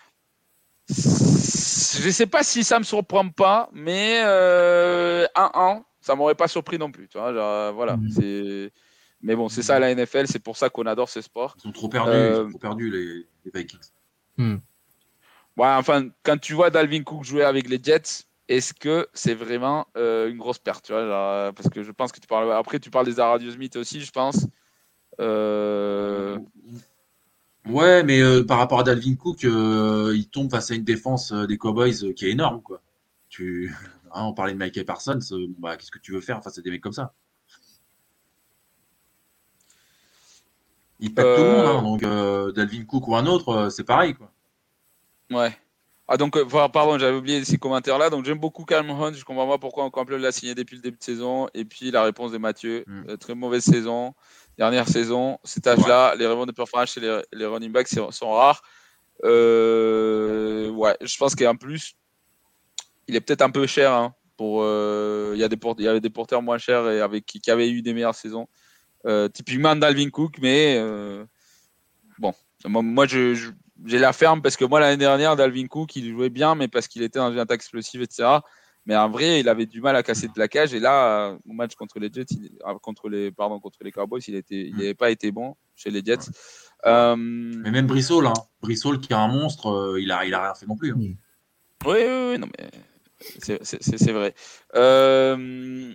Je 0.88 2.10
sais 2.10 2.26
pas 2.26 2.42
si 2.42 2.62
ça 2.64 2.78
me 2.78 2.84
surprend 2.84 3.28
pas, 3.28 3.68
mais 3.72 4.20
euh, 4.24 5.26
1-1, 5.34 5.84
ça 6.00 6.14
m'aurait 6.14 6.34
pas 6.34 6.48
surpris 6.48 6.78
non 6.78 6.90
plus. 6.92 7.08
Tu 7.08 7.18
vois, 7.18 7.32
genre, 7.32 7.72
voilà, 7.74 7.96
Mhm. 7.96 8.10
c'est. 8.10 8.72
Mais 9.22 9.34
bon, 9.34 9.48
c'est 9.48 9.62
ça 9.62 9.78
la 9.78 9.90
NFL, 9.90 10.26
c'est 10.28 10.38
pour 10.38 10.56
ça 10.56 10.68
qu'on 10.68 10.86
adore 10.86 11.08
ce 11.08 11.20
sport. 11.20 11.54
Ils 11.58 11.62
sont 11.62 11.72
trop 11.72 11.88
perdus, 11.88 12.12
Euh, 12.12 12.30
ils 12.30 12.36
sont 12.44 12.50
trop 12.50 12.58
perdus 12.58 12.90
les, 12.90 13.26
les 13.44 13.50
Vikings. 13.52 13.80
Ouais, 14.38 15.66
enfin, 15.68 16.08
quand 16.22 16.38
tu 16.38 16.52
vois 16.52 16.68
Dalvin 16.70 17.02
Cook 17.02 17.24
jouer 17.24 17.42
avec 17.42 17.68
les 17.68 17.80
Jets, 17.82 18.24
est-ce 18.46 18.74
que 18.74 19.08
c'est 19.14 19.34
vraiment 19.34 19.86
euh, 19.96 20.28
une 20.28 20.36
grosse 20.36 20.58
perte 20.58 20.84
tu 20.84 20.92
vois, 20.92 21.06
genre, 21.06 21.52
Parce 21.54 21.70
que 21.70 21.82
je 21.82 21.90
pense 21.92 22.12
que 22.12 22.20
tu 22.20 22.26
parles. 22.28 22.52
Après, 22.52 22.78
tu 22.78 22.90
parles 22.90 23.06
des 23.06 23.18
Aradio 23.18 23.50
Smith 23.50 23.74
aussi, 23.76 24.02
je 24.02 24.12
pense. 24.12 24.46
Euh, 25.18 26.38
Ouais, 27.68 28.02
mais 28.05 28.20
euh, 28.20 28.44
par 28.44 28.59
rapport 28.59 28.80
à 28.80 28.82
Dalvin 28.84 29.16
Cook, 29.16 29.44
euh, 29.44 30.12
il 30.14 30.28
tombe 30.28 30.51
face 30.51 30.70
à 30.70 30.74
une 30.74 30.84
défense 30.84 31.32
euh, 31.32 31.47
des 31.47 31.59
Cowboys 31.59 32.14
qui 32.14 32.26
est 32.26 32.30
énorme, 32.30 32.62
quoi. 32.62 32.80
Tu... 33.28 33.74
hein, 34.12 34.24
on 34.24 34.32
parlait 34.32 34.52
de 34.52 34.59
Michael 34.59 34.84
Parsons, 34.84 35.18
bah, 35.59 35.76
qu'est-ce 35.76 35.90
que 35.90 35.98
tu 35.98 36.12
veux 36.12 36.20
faire 36.20 36.43
face 36.43 36.59
à 36.59 36.62
des 36.62 36.70
mecs 36.70 36.82
comme 36.82 36.93
ça? 36.93 37.12
Il 41.01 41.12
pète 41.12 41.36
tout 41.36 41.43
le 41.43 41.51
monde, 41.51 41.66
hein, 41.66 41.82
donc 41.82 42.55
Dalvin 42.55 42.84
Cook 42.84 43.06
ou 43.09 43.16
un 43.16 43.26
autre, 43.26 43.68
c'est 43.70 43.84
pareil, 43.84 44.14
quoi. 44.14 44.30
Ouais. 45.30 45.55
Ah 46.09 46.16
donc, 46.16 46.40
pardon, 46.72 46.98
j'avais 46.98 47.16
oublié 47.16 47.44
ces 47.44 47.59
commentaires-là. 47.59 48.10
Donc 48.10 48.24
j'aime 48.24 48.38
beaucoup 48.38 48.64
Calm 48.64 48.88
Hunt. 48.90 49.12
Je 49.12 49.24
comprends 49.24 49.48
pas 49.48 49.59
pourquoi 49.59 49.90
Campbell 49.90 50.20
l'a 50.20 50.30
signé 50.30 50.55
depuis 50.55 50.76
le 50.76 50.82
début 50.82 50.97
de 50.98 51.02
saison. 51.02 51.48
Et 51.52 51.64
puis 51.64 51.90
la 51.90 52.05
réponse 52.05 52.30
de 52.30 52.38
Mathieu, 52.38 52.84
Mm. 52.86 53.02
euh, 53.09 53.16
très 53.16 53.34
mauvaise 53.34 53.64
saison. 53.64 54.14
Dernière 54.58 54.88
saison, 54.88 55.38
cet 55.44 55.66
âge-là, 55.66 56.14
les 56.16 56.26
rebonds 56.26 56.46
de 56.46 56.52
performance 56.52 56.90
chez 56.92 57.00
les, 57.00 57.20
les 57.32 57.44
running 57.46 57.70
backs 57.72 57.88
sont 57.88 58.30
rares. 58.32 58.62
Euh, 59.24 60.70
ouais, 60.70 60.96
je 61.00 61.16
pense 61.18 61.34
qu'en 61.34 61.56
plus, 61.56 61.94
il 63.08 63.16
est 63.16 63.20
peut-être 63.20 63.42
un 63.42 63.50
peu 63.50 63.66
cher. 63.66 63.92
hein, 63.92 64.14
pour, 64.36 64.60
euh, 64.62 65.30
il 65.34 65.40
y 65.40 65.44
a 65.44 65.48
des 65.48 65.56
port- 65.56 65.76
il 65.78 65.84
y 65.84 65.88
avait 65.88 66.00
des 66.00 66.10
porteurs 66.10 66.42
moins 66.42 66.58
chers 66.58 66.88
et 66.90 67.00
avec 67.00 67.24
qui, 67.24 67.40
qui 67.40 67.50
avaient 67.50 67.70
eu 67.70 67.80
des 67.80 67.94
meilleures 67.94 68.14
saisons. 68.14 68.46
Euh, 69.06 69.28
typiquement 69.28 69.74
Dalvin 69.76 70.10
Cook, 70.10 70.36
mais 70.42 70.78
bon, 72.18 72.32
moi, 72.66 72.82
moi, 72.82 73.06
je, 73.06 73.34
je- 73.34 73.50
j'ai 73.84 73.98
la 73.98 74.12
ferme 74.12 74.42
parce 74.42 74.56
que 74.56 74.64
moi 74.64 74.80
l'année 74.80 74.96
dernière 74.96 75.36
Dalvin 75.36 75.66
Cook 75.66 75.94
il 75.96 76.10
jouait 76.10 76.30
bien 76.30 76.54
mais 76.54 76.66
parce 76.66 76.88
qu'il 76.88 77.02
était 77.02 77.18
dans 77.18 77.30
une 77.30 77.38
attaque 77.38 77.60
explosive 77.60 78.00
etc 78.00 78.38
mais 78.86 78.96
en 78.96 79.10
vrai 79.10 79.40
il 79.40 79.48
avait 79.48 79.66
du 79.66 79.80
mal 79.80 79.94
à 79.96 80.02
casser 80.02 80.28
de 80.28 80.32
plaquage 80.32 80.72
et 80.72 80.80
là 80.80 81.28
euh, 81.32 81.38
au 81.48 81.52
match 81.52 81.74
contre 81.74 81.98
les 81.98 82.10
Jets 82.12 82.26
il- 82.30 82.52
ah, 82.64 82.74
contre 82.80 83.08
les 83.08 83.30
pardon 83.32 83.60
contre 83.60 83.78
les 83.82 83.92
Cowboys 83.92 84.22
il 84.28 84.42
il 84.50 84.72
Mm. 84.74 84.78
n'avait 84.78 84.94
pas 84.94 85.10
été 85.10 85.30
bon 85.32 85.56
chez 85.74 85.90
les 85.90 86.02
Jets 86.04 86.30
Euh, 86.84 87.16
Mais 87.16 87.70
même 87.70 87.86
Brissol, 87.86 88.26
hein. 88.26 88.34
Brissol 88.62 89.00
qui 89.00 89.12
est 89.12 89.16
un 89.16 89.28
monstre, 89.28 89.68
euh, 89.70 90.00
il 90.00 90.12
a, 90.12 90.24
il 90.24 90.34
a 90.34 90.42
rien 90.42 90.54
fait 90.54 90.66
non 90.66 90.76
plus. 90.76 90.92
hein. 90.92 90.96
oui 90.98 91.16
oui 91.86 91.94
oui 92.32 92.38
non 92.38 92.46
mais 92.58 92.70
c'est- 93.40 93.64
c'est 93.64 93.82
c'est- 93.82 93.98
c'est 93.98 94.12
vrai 94.12 94.34
Euh, 94.74 95.92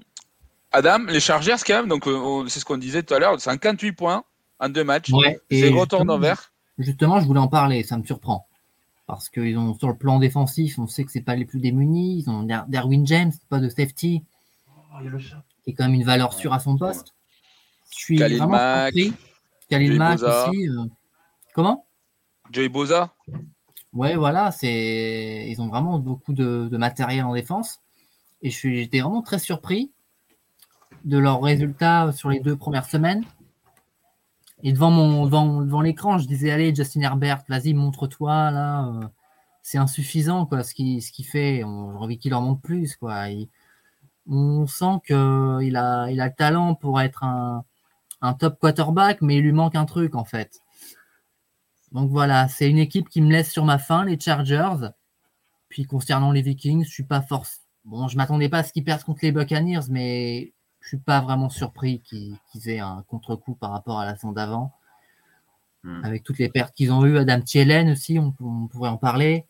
Adam 0.71 0.99
les 1.07 1.19
Chargers 1.19 1.57
quand 1.65 1.75
même 1.75 1.87
donc 1.87 2.07
euh, 2.07 2.15
on- 2.15 2.47
c'est 2.47 2.59
ce 2.59 2.65
qu'on 2.65 2.77
disait 2.77 3.03
tout 3.03 3.13
à 3.13 3.19
l'heure 3.19 3.39
58 3.39 3.91
points 3.93 4.23
en 4.59 4.69
deux 4.69 4.83
matchs 4.83 5.11
Ouais, 5.11 5.39
zéro 5.51 5.81
justement, 5.81 5.85
turnover 5.87 6.33
Justement, 6.77 7.19
je 7.19 7.25
voulais 7.27 7.39
en 7.39 7.47
parler, 7.47 7.83
ça 7.83 7.95
me 7.97 8.03
surprend. 8.03 8.47
Parce 9.11 9.27
qu'ils 9.27 9.57
ont, 9.57 9.77
sur 9.77 9.89
le 9.89 9.97
plan 9.97 10.19
défensif, 10.19 10.79
on 10.79 10.87
sait 10.87 11.03
que 11.03 11.11
c'est 11.11 11.19
pas 11.19 11.35
les 11.35 11.43
plus 11.43 11.59
démunis. 11.59 12.19
Ils 12.19 12.29
ont 12.29 12.43
Der- 12.43 12.65
Derwin 12.69 13.05
James, 13.05 13.33
pas 13.49 13.59
de 13.59 13.67
safety, 13.67 14.23
qui 15.65 15.69
est 15.69 15.73
quand 15.73 15.83
même 15.83 15.95
une 15.95 16.05
valeur 16.05 16.31
sûre 16.33 16.53
à 16.53 16.59
son 16.59 16.77
poste. 16.77 17.13
Je 17.91 17.97
suis 17.99 18.15
Khalil 18.15 18.37
vraiment 18.37 18.51
Mack, 18.53 18.93
surpris. 18.93 19.13
Khalil 19.69 19.97
Mack 19.97 20.21
aussi. 20.21 20.69
euh, 20.69 20.85
Comment? 21.53 21.85
Joey 22.53 22.69
Boza 22.69 23.13
Ouais, 23.91 24.15
voilà, 24.15 24.49
c'est 24.51 25.45
ils 25.49 25.61
ont 25.61 25.67
vraiment 25.67 25.99
beaucoup 25.99 26.31
de, 26.31 26.69
de 26.71 26.77
matériel 26.77 27.25
en 27.25 27.33
défense. 27.33 27.81
Et 28.41 28.49
je 28.49 28.55
suis, 28.55 28.77
j'étais 28.77 29.01
vraiment 29.01 29.21
très 29.23 29.39
surpris 29.39 29.91
de 31.03 31.17
leurs 31.17 31.41
résultats 31.41 32.13
sur 32.13 32.29
les 32.29 32.39
deux 32.39 32.55
premières 32.55 32.85
semaines. 32.85 33.25
Et 34.63 34.73
devant 34.73 34.91
mon 34.91 35.25
devant, 35.25 35.81
l'écran, 35.81 36.17
je 36.17 36.27
disais 36.27 36.51
allez 36.51 36.73
Justin 36.75 37.01
Herbert, 37.01 37.43
vas-y 37.49 37.73
montre-toi 37.73 38.51
là. 38.51 38.85
euh, 38.87 39.07
c'est 39.63 39.77
insuffisant 39.77 40.45
quoi 40.45 40.63
ce 40.63 40.73
qu'il 40.73 41.01
ce 41.01 41.11
qu'il 41.11 41.25
fait. 41.25 41.57
J'ai 41.57 41.63
envie 41.63 42.17
qu'il 42.17 42.33
en 42.35 42.41
montre 42.41 42.61
plus 42.61 42.95
quoi. 42.95 43.25
On 44.27 44.67
sent 44.67 45.01
que 45.05 45.59
il 45.61 45.75
a 45.75 46.09
il 46.11 46.21
a 46.21 46.27
le 46.27 46.33
talent 46.33 46.75
pour 46.75 47.01
être 47.01 47.23
un 47.23 47.65
un 48.21 48.33
top 48.33 48.59
quarterback, 48.59 49.21
mais 49.21 49.37
il 49.37 49.41
lui 49.43 49.51
manque 49.51 49.75
un 49.75 49.85
truc 49.85 50.15
en 50.15 50.25
fait. 50.25 50.61
Donc 51.91 52.09
voilà, 52.09 52.47
c'est 52.47 52.69
une 52.69 52.77
équipe 52.77 53.09
qui 53.09 53.21
me 53.21 53.31
laisse 53.31 53.51
sur 53.51 53.65
ma 53.65 53.77
faim, 53.77 54.05
les 54.05 54.19
Chargers. 54.19 54.89
Puis 55.69 55.85
concernant 55.85 56.31
les 56.31 56.41
Vikings, 56.41 56.85
je 56.85 56.89
suis 56.89 57.03
pas 57.03 57.21
force. 57.21 57.61
Bon, 57.85 58.07
je 58.07 58.17
m'attendais 58.17 58.49
pas 58.49 58.59
à 58.59 58.63
ce 58.63 58.73
qu'ils 58.73 58.83
perdent 58.83 59.03
contre 59.03 59.21
les 59.23 59.31
Buccaneers, 59.31 59.87
mais 59.89 60.53
je 60.81 60.87
suis 60.89 60.97
pas 60.97 61.21
vraiment 61.21 61.49
surpris 61.49 62.01
qu'ils 62.01 62.37
aient 62.69 62.79
un 62.79 63.03
contre-coup 63.07 63.55
par 63.55 63.71
rapport 63.71 63.99
à 63.99 64.05
la 64.05 64.15
saison 64.15 64.31
d'avant. 64.33 64.73
Hmm. 65.83 66.03
Avec 66.03 66.23
toutes 66.23 66.37
les 66.39 66.49
pertes 66.49 66.75
qu'ils 66.75 66.91
ont 66.91 67.05
eues, 67.05 67.17
Adam 67.17 67.41
Thielen 67.41 67.89
aussi, 67.91 68.19
on, 68.19 68.33
on 68.39 68.67
pourrait 68.67 68.89
en 68.89 68.97
parler. 68.97 69.45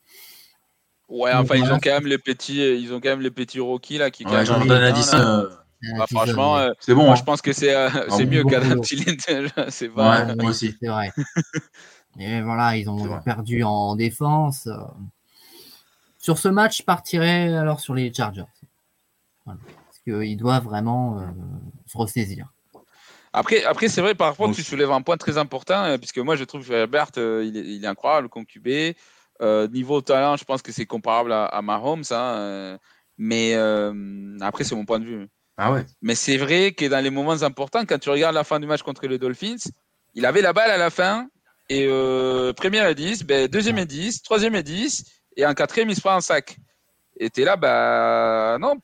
Ouais, 1.09 1.33
Donc 1.33 1.41
enfin, 1.43 1.55
ils 1.55 1.71
ont 1.71 1.79
quand 1.83 1.91
même 1.91 2.07
les 2.07 2.17
petits, 2.17 2.59
ils 2.59 2.93
ont 2.93 3.01
quand 3.01 3.09
même 3.09 3.21
les 3.21 3.31
petits 3.31 3.59
rookies 3.59 3.97
là 3.97 4.09
qui. 4.11 4.23
quand 4.23 4.31
Ouais, 4.31 4.37
Addison, 4.39 5.17
là. 5.17 5.39
euh, 5.39 5.49
Bah, 5.97 6.03
Euh, 6.03 6.05
franchement, 6.09 6.57
euh, 6.57 6.71
c'est 6.79 6.93
bon. 6.93 7.03
moi 7.03 7.13
hein. 7.13 7.15
je 7.15 7.23
pense 7.23 7.41
que 7.41 7.51
c'est 7.53 7.75
euh, 7.75 7.89
c'est 8.09 8.25
bon, 8.25 8.31
mieux 8.31 8.43
bon 8.43 8.49
qu'Adam. 8.49 8.79
Thielen. 8.79 9.17
c'est. 9.69 9.89
Ouais, 9.89 10.35
moi 10.35 10.51
aussi. 10.51 10.75
C'est 10.81 10.87
vrai. 10.87 11.11
Et 12.19 12.41
voilà, 12.41 12.77
ils 12.77 12.89
ont 12.89 12.97
vrai. 12.97 13.19
perdu 13.25 13.63
en 13.63 13.95
défense. 13.95 14.67
euh. 14.67 14.77
Sur 16.17 16.37
ce 16.37 16.47
match, 16.49 16.77
je 16.79 16.83
partirais 16.83 17.53
alors 17.53 17.79
sur 17.79 17.93
les 17.95 18.13
Chargers. 18.13 18.45
Voilà. 19.45 19.59
Qu'ils 20.05 20.37
doivent 20.37 20.63
vraiment 20.63 21.19
euh, 21.19 21.25
se 21.85 21.97
ressaisir. 21.97 22.47
Après, 23.33 23.63
après 23.63 23.87
c'est 23.87 24.01
vrai, 24.01 24.15
par 24.15 24.35
contre, 24.35 24.55
tu 24.55 24.63
soulèves 24.63 24.91
un 24.91 25.01
point 25.01 25.17
très 25.17 25.37
important, 25.37 25.83
euh, 25.83 25.97
puisque 25.97 26.17
moi 26.17 26.35
je 26.35 26.43
trouve 26.43 26.67
que 26.67 26.73
Herbert, 26.73 27.11
euh, 27.17 27.43
il, 27.45 27.55
est, 27.55 27.65
il 27.65 27.83
est 27.83 27.87
incroyable. 27.87 28.29
Euh, 29.41 29.67
niveau 29.69 30.01
talent, 30.01 30.37
je 30.37 30.43
pense 30.43 30.61
que 30.61 30.71
c'est 30.71 30.85
comparable 30.85 31.31
à, 31.31 31.45
à 31.45 31.61
Mahomes, 31.61 32.03
hein, 32.11 32.35
euh, 32.37 32.77
mais 33.17 33.53
euh, 33.55 34.37
après, 34.41 34.63
c'est 34.63 34.75
mon 34.75 34.85
point 34.85 34.99
de 34.99 35.05
vue. 35.05 35.27
Ah 35.57 35.71
ouais. 35.71 35.85
Mais 36.01 36.15
c'est 36.15 36.37
vrai 36.37 36.73
que 36.73 36.85
dans 36.85 37.03
les 37.03 37.09
moments 37.09 37.41
importants, 37.41 37.85
quand 37.85 37.97
tu 37.97 38.09
regardes 38.09 38.35
la 38.35 38.43
fin 38.43 38.59
du 38.59 38.67
match 38.67 38.83
contre 38.83 39.07
les 39.07 39.17
Dolphins, 39.17 39.69
il 40.13 40.25
avait 40.25 40.41
la 40.41 40.53
balle 40.53 40.69
à 40.69 40.77
la 40.77 40.89
fin, 40.89 41.27
et 41.69 41.87
euh, 41.87 42.53
première 42.53 42.87
et 42.87 42.95
10, 42.95 43.23
ben, 43.23 43.47
deuxième 43.47 43.77
et 43.79 43.85
10, 43.85 44.21
troisième 44.21 44.55
et 44.55 44.63
10, 44.63 45.05
et 45.37 45.45
en 45.45 45.53
quatrième, 45.53 45.89
il 45.89 45.95
se 45.95 46.01
prend 46.01 46.13
un 46.13 46.21
sac. 46.21 46.57
Et 47.19 47.29
t'es 47.29 47.43
là, 47.43 47.55
bah 47.55 48.57
non, 48.59 48.75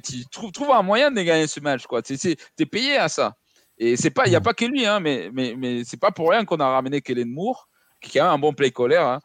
trouve, 0.00 0.52
trouve 0.52 0.70
un 0.70 0.82
moyen 0.82 1.10
de 1.10 1.20
gagner 1.22 1.46
ce 1.46 1.60
match. 1.60 1.84
Tu 2.04 2.36
es 2.58 2.66
payé 2.66 2.96
à 2.96 3.08
ça. 3.08 3.34
Et 3.78 3.96
c'est 3.96 4.10
pas, 4.10 4.26
il 4.26 4.30
n'y 4.30 4.36
a 4.36 4.40
mm. 4.40 4.44
pas 4.44 4.54
que 4.54 4.64
lui, 4.64 4.86
hein, 4.86 5.00
mais, 5.00 5.30
mais, 5.32 5.54
mais 5.56 5.84
c'est 5.84 5.98
pas 5.98 6.10
pour 6.10 6.30
rien 6.30 6.44
qu'on 6.44 6.60
a 6.60 6.68
ramené 6.68 7.00
Kellen 7.00 7.28
Moore, 7.28 7.68
qui 8.00 8.10
est 8.10 8.20
quand 8.20 8.26
même 8.26 8.34
un 8.34 8.38
bon 8.38 8.52
play 8.52 8.70
caller. 8.70 8.96
Hein. 8.96 9.20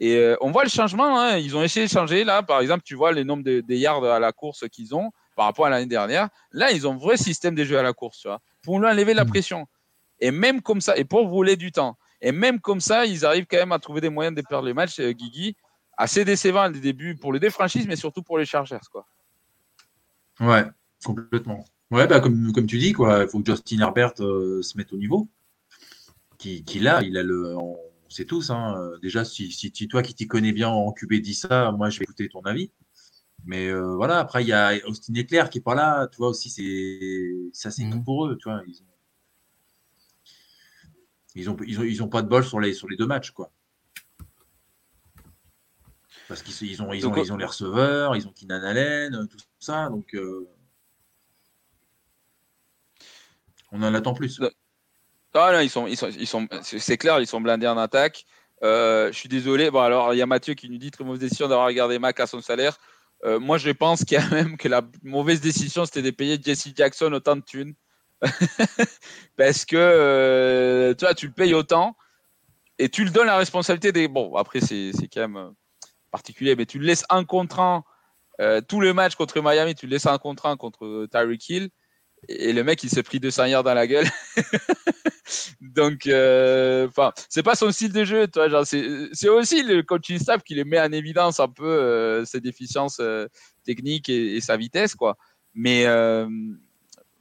Et 0.00 0.16
euh, 0.16 0.36
on 0.40 0.50
voit 0.50 0.64
le 0.64 0.68
changement. 0.68 1.18
Hein. 1.18 1.38
Ils 1.38 1.56
ont 1.56 1.62
essayé 1.62 1.86
de 1.86 1.90
changer. 1.90 2.24
Là, 2.24 2.42
par 2.42 2.60
exemple, 2.60 2.82
tu 2.84 2.94
vois 2.94 3.12
les 3.12 3.24
nombres 3.24 3.44
de, 3.44 3.62
yards 3.74 4.04
à 4.04 4.18
la 4.18 4.32
course 4.32 4.68
qu'ils 4.68 4.94
ont 4.94 5.10
par 5.36 5.46
rapport 5.46 5.66
à 5.66 5.70
l'année 5.70 5.86
dernière. 5.86 6.28
Là, 6.50 6.72
ils 6.72 6.86
ont 6.86 6.92
un 6.92 6.98
vrai 6.98 7.16
système 7.16 7.54
de 7.54 7.64
jeu 7.64 7.78
à 7.78 7.82
la 7.82 7.92
course, 7.92 8.18
tu 8.18 8.28
vois, 8.28 8.40
pour 8.62 8.78
lui 8.78 8.86
enlever 8.86 9.14
la 9.14 9.24
mm. 9.24 9.28
pression. 9.30 9.66
Et 10.20 10.30
même 10.30 10.60
comme 10.60 10.80
ça, 10.80 10.96
et 10.96 11.04
pour 11.04 11.26
rouler 11.28 11.56
du 11.56 11.72
temps. 11.72 11.96
Et 12.20 12.32
même 12.32 12.60
comme 12.60 12.80
ça, 12.80 13.06
ils 13.06 13.24
arrivent 13.24 13.46
quand 13.50 13.56
même 13.56 13.72
à 13.72 13.78
trouver 13.78 14.00
des 14.00 14.10
moyens 14.10 14.36
de 14.36 14.42
perdre 14.42 14.66
les 14.66 14.74
matchs, 14.74 15.00
euh, 15.00 15.12
Guigui. 15.12 15.56
Assez 15.96 16.24
décevant 16.24 16.70
des 16.70 16.80
débuts 16.80 17.16
pour 17.16 17.32
les 17.32 17.40
deux 17.40 17.50
franchises, 17.50 17.86
mais 17.86 17.96
surtout 17.96 18.22
pour 18.22 18.38
les 18.38 18.46
Chargers, 18.46 18.78
quoi. 18.90 19.06
Ouais, 20.42 20.64
complètement. 21.04 21.64
Ouais, 21.92 22.06
bah, 22.08 22.20
comme, 22.20 22.52
comme 22.52 22.66
tu 22.66 22.78
dis, 22.78 22.92
quoi, 22.92 23.22
il 23.22 23.28
faut 23.28 23.40
que 23.40 23.50
Justin 23.50 23.78
Herbert 23.80 24.14
euh, 24.20 24.60
se 24.62 24.76
mette 24.76 24.92
au 24.92 24.96
niveau. 24.96 25.28
Qui, 26.38 26.64
qui 26.64 26.80
là, 26.80 27.02
il 27.02 27.16
a 27.16 27.22
le. 27.22 27.56
On 27.56 27.78
sait 28.08 28.24
tous, 28.24 28.50
hein, 28.50 28.76
euh, 28.76 28.98
déjà, 28.98 29.24
si, 29.24 29.52
si, 29.52 29.88
toi 29.88 30.02
qui 30.02 30.14
t'y 30.14 30.26
connais 30.26 30.52
bien 30.52 30.68
en 30.68 30.92
QB 30.92 31.14
dis 31.14 31.34
ça, 31.34 31.70
moi 31.72 31.88
je 31.90 31.98
vais 31.98 32.04
écouter 32.04 32.28
ton 32.28 32.42
avis. 32.42 32.70
Mais 33.44 33.68
euh, 33.68 33.94
voilà, 33.94 34.18
après, 34.18 34.42
il 34.44 34.48
y 34.48 34.52
a 34.52 34.72
Austin 34.86 35.14
Eclair 35.14 35.50
qui 35.50 35.58
est 35.58 35.62
pas 35.62 35.74
là, 35.74 36.08
tu 36.08 36.18
vois, 36.18 36.28
aussi, 36.28 36.50
c'est 36.50 37.30
ça, 37.52 37.70
c'est 37.70 37.84
mhm. 37.84 38.04
pour 38.04 38.26
eux, 38.26 38.36
tu 38.36 38.48
vois. 38.48 38.62
Ils 38.66 38.82
ont... 38.82 38.86
Ils 41.34 41.50
ont, 41.50 41.56
ils 41.66 41.80
ont, 41.80 41.82
ils 41.84 42.02
ont, 42.02 42.08
pas 42.08 42.22
de 42.22 42.28
bol 42.28 42.44
sur 42.44 42.60
les, 42.60 42.74
sur 42.74 42.88
les 42.88 42.96
deux 42.96 43.06
matchs, 43.06 43.30
quoi. 43.30 43.50
Parce 46.28 46.42
qu'ils 46.42 46.70
ils 46.70 46.82
ont, 46.82 46.92
ils 46.92 47.06
ont, 47.06 47.14
ils 47.16 47.32
ont 47.32 47.36
les 47.36 47.44
receveurs, 47.44 48.16
ils 48.16 48.26
ont 48.26 48.32
Keenan 48.32 48.62
Allen, 48.62 49.28
tout 49.28 49.38
ça, 49.58 49.88
donc. 49.88 50.16
On 53.72 53.82
en 53.82 53.94
attend 53.94 54.14
plus. 54.14 54.40
Ah 55.34 55.62
ils 55.62 55.70
sont, 55.70 55.86
ils 55.86 55.96
sont, 55.96 56.10
ils 56.10 56.26
sont, 56.26 56.46
c'est 56.62 56.98
clair, 56.98 57.18
ils 57.20 57.26
sont 57.26 57.40
blindés 57.40 57.66
en 57.66 57.78
attaque. 57.78 58.26
Euh, 58.62 59.10
je 59.10 59.18
suis 59.18 59.28
désolé. 59.28 59.70
Bon, 59.70 59.80
alors 59.80 60.14
il 60.14 60.18
y 60.18 60.22
a 60.22 60.26
Mathieu 60.26 60.54
qui 60.54 60.68
nous 60.68 60.78
dit 60.78 60.90
très 60.90 61.04
mauvaise 61.04 61.20
décision 61.20 61.48
d'avoir 61.48 61.66
regardé 61.66 61.98
Mac 61.98 62.20
à 62.20 62.26
son 62.26 62.42
salaire. 62.42 62.78
Euh, 63.24 63.40
moi, 63.40 63.56
je 63.56 63.70
pense 63.70 64.04
qu'il 64.04 64.18
y 64.18 64.20
a 64.20 64.28
même 64.30 64.56
que 64.56 64.68
la 64.68 64.82
mauvaise 65.02 65.40
décision, 65.40 65.84
c'était 65.86 66.02
de 66.02 66.10
payer 66.10 66.38
Jesse 66.42 66.68
Jackson 66.76 67.12
autant 67.12 67.36
de 67.36 67.42
thunes. 67.42 67.74
Parce 69.36 69.64
que 69.64 69.76
euh, 69.76 70.94
tu 70.94 71.04
vois, 71.04 71.14
tu 71.14 71.26
le 71.26 71.32
payes 71.32 71.54
autant 71.54 71.96
et 72.78 72.88
tu 72.88 73.04
le 73.04 73.10
donnes 73.10 73.26
la 73.26 73.38
responsabilité 73.38 73.90
des. 73.90 74.08
Bon, 74.08 74.36
après, 74.36 74.60
c'est 74.60 74.92
quand 75.12 75.28
même 75.28 75.54
particulier, 76.12 76.54
mais 76.54 76.66
tu 76.66 76.78
le 76.78 76.86
laisses 76.86 77.04
un 77.10 77.24
contre 77.24 77.58
un 77.58 77.84
tout 78.68 78.80
le 78.80 78.92
match 78.92 79.14
contre 79.14 79.40
Miami, 79.40 79.74
tu 79.74 79.86
le 79.86 79.92
laisses 79.92 80.06
un 80.06 80.18
contre 80.18 80.46
un 80.46 80.56
contre 80.56 81.06
Tyreek 81.10 81.48
Hill 81.48 81.70
et 82.28 82.52
le 82.52 82.64
mec 82.64 82.82
il 82.82 82.90
s'est 82.90 83.02
pris 83.02 83.20
200 83.20 83.46
yards 83.46 83.64
dans 83.64 83.74
la 83.74 83.86
gueule. 83.86 84.06
Donc, 85.60 86.06
euh, 86.06 86.88
enfin, 86.88 87.12
c'est 87.28 87.42
pas 87.42 87.54
son 87.54 87.70
style 87.72 87.92
de 87.92 88.04
jeu, 88.04 88.26
toi. 88.28 88.64
C'est 88.64 89.28
aussi 89.28 89.62
le 89.62 89.82
coaching 89.82 90.18
staff 90.18 90.42
qui 90.42 90.54
les 90.54 90.64
met 90.64 90.80
en 90.80 90.92
évidence 90.92 91.40
un 91.40 91.48
peu 91.48 91.66
euh, 91.66 92.24
ses 92.24 92.40
déficiences 92.40 92.98
euh, 93.00 93.26
techniques 93.64 94.08
et, 94.08 94.40
sa 94.40 94.56
vitesse, 94.56 94.94
quoi. 94.94 95.16
Mais, 95.54 95.84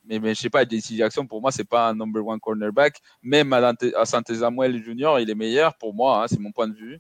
mais, 0.06 0.20
mais 0.20 0.34
je 0.34 0.42
sais 0.42 0.50
pas, 0.50 0.66
DC 0.66 0.96
Jackson 0.96 1.28
pour 1.28 1.42
moi 1.42 1.52
c'est 1.52 1.68
pas 1.68 1.90
un 1.90 1.96
number 1.96 2.26
one 2.26 2.40
cornerback. 2.40 2.98
Même 3.22 3.52
à, 3.54 3.74
à 3.96 4.06
Samuel 4.06 4.84
Junior, 4.84 5.20
il 5.20 5.30
est 5.30 5.36
meilleur 5.36 5.78
pour 5.78 5.94
moi, 5.94 6.24
hein, 6.24 6.28
c'est 6.28 6.40
mon 6.40 6.52
point 6.52 6.68
de 6.68 6.76
vue. 6.76 7.00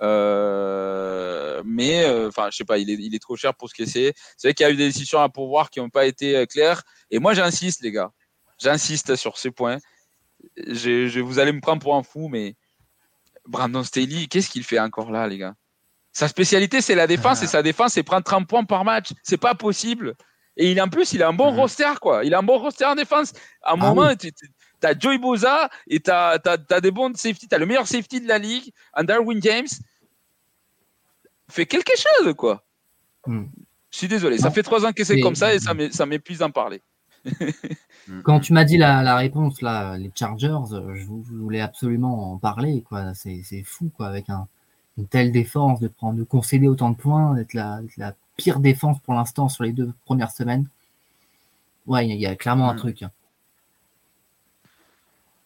Mais 0.00 2.04
enfin, 2.26 2.48
je 2.50 2.56
sais 2.56 2.64
pas, 2.64 2.78
il 2.78 2.90
est, 2.90 2.94
il 2.94 3.14
est 3.14 3.18
trop 3.18 3.36
cher 3.36 3.54
pour 3.54 3.68
ce 3.68 3.74
que 3.74 3.86
c'est. 3.86 4.14
C'est 4.36 4.48
vrai 4.48 4.54
qu'il 4.54 4.64
y 4.64 4.68
a 4.68 4.72
eu 4.72 4.76
des 4.76 4.88
décisions 4.88 5.20
à 5.20 5.28
pourvoir 5.28 5.70
qui 5.70 5.80
n'ont 5.80 5.90
pas 5.90 6.06
été 6.06 6.46
claires. 6.46 6.82
Et 7.10 7.18
moi, 7.18 7.34
j'insiste, 7.34 7.82
les 7.82 7.92
gars. 7.92 8.12
J'insiste 8.58 9.16
sur 9.16 9.38
ce 9.38 9.48
point. 9.48 9.78
Je, 10.56 11.20
vous 11.20 11.38
allez 11.38 11.52
me 11.52 11.60
prendre 11.60 11.82
pour 11.82 11.96
un 11.96 12.02
fou, 12.02 12.28
mais 12.28 12.54
Brandon 13.46 13.82
Staley, 13.82 14.26
qu'est-ce 14.26 14.50
qu'il 14.50 14.64
fait 14.64 14.78
encore 14.78 15.10
là, 15.10 15.26
les 15.26 15.38
gars? 15.38 15.54
Sa 16.12 16.28
spécialité, 16.28 16.80
c'est 16.80 16.94
la 16.94 17.06
défense, 17.06 17.42
et 17.42 17.44
ah. 17.44 17.48
sa 17.48 17.62
défense, 17.62 17.92
c'est 17.92 18.02
prendre 18.02 18.24
30 18.24 18.48
points 18.48 18.64
par 18.64 18.84
match. 18.84 19.12
C'est 19.22 19.38
pas 19.38 19.54
possible. 19.54 20.14
Et 20.56 20.72
il, 20.72 20.82
en 20.82 20.88
plus, 20.88 21.12
il 21.12 21.22
a 21.22 21.28
un 21.28 21.32
bon 21.32 21.52
roster, 21.52 21.92
quoi. 22.00 22.24
Il 22.24 22.34
a 22.34 22.38
un 22.38 22.42
bon 22.42 22.58
roster 22.58 22.84
en 22.84 22.96
défense. 22.96 23.32
À 23.62 23.72
un 23.72 23.74
ah 23.74 23.76
moment, 23.76 24.16
tu 24.16 24.32
as 24.86 24.98
Joey 24.98 25.18
Boza 25.18 25.68
et 25.86 26.00
tu 26.00 26.10
as, 26.10 26.38
des 26.80 26.90
bons 26.90 27.16
safety. 27.16 27.48
Tu 27.48 27.54
as 27.54 27.58
le 27.58 27.66
meilleur 27.66 27.86
safety 27.86 28.20
de 28.20 28.28
la 28.28 28.38
ligue, 28.38 28.72
un 28.94 29.04
Darwin 29.04 29.40
James. 29.42 29.68
Fais 31.50 31.66
quelque 31.66 31.92
chose, 31.96 32.34
quoi. 32.34 32.64
Hmm. 33.26 33.46
Je 33.90 33.98
suis 33.98 34.08
désolé. 34.08 34.38
Ça 34.38 34.50
fait 34.50 34.62
trois 34.62 34.84
ans 34.84 34.92
que 34.92 35.04
c'est 35.04 35.20
comme 35.20 35.34
ça 35.34 35.54
et 35.54 35.58
ça 35.58 36.06
m'épuise 36.06 36.38
d'en 36.38 36.50
parler. 36.50 36.82
Mm. 38.08 38.22
Quand 38.22 38.40
tu 38.40 38.52
m'as 38.54 38.64
dit 38.64 38.78
la, 38.78 39.16
réponse, 39.16 39.60
là, 39.60 39.98
les 39.98 40.10
Chargers, 40.14 40.72
euh, 40.72 40.94
je, 40.94 41.04
voulais 41.04 41.60
absolument 41.60 42.32
en 42.32 42.38
parler. 42.38 42.82
Quoi. 42.82 43.12
C'est, 43.14 43.42
fou, 43.64 43.90
quoi, 43.94 44.06
avec 44.06 44.28
une 44.96 45.06
telle 45.06 45.32
défense, 45.32 45.80
de, 45.80 45.88
prendre, 45.88 46.18
de 46.18 46.24
concéder 46.24 46.68
autant 46.68 46.90
de 46.90 46.96
points, 46.96 47.34
d'être 47.34 47.54
la, 47.54 47.82
pire 48.36 48.60
défense 48.60 48.98
pour 49.00 49.14
l'instant 49.14 49.48
sur 49.48 49.64
les 49.64 49.72
deux 49.72 49.92
premières 50.04 50.30
semaines. 50.30 50.66
Ouais, 51.86 52.06
il 52.06 52.16
y, 52.16 52.26
a 52.26 52.36
clairement 52.36 52.70
un 52.70 52.74
mm. 52.74 52.78
truc. 52.78 53.02
Hein. 53.02 53.10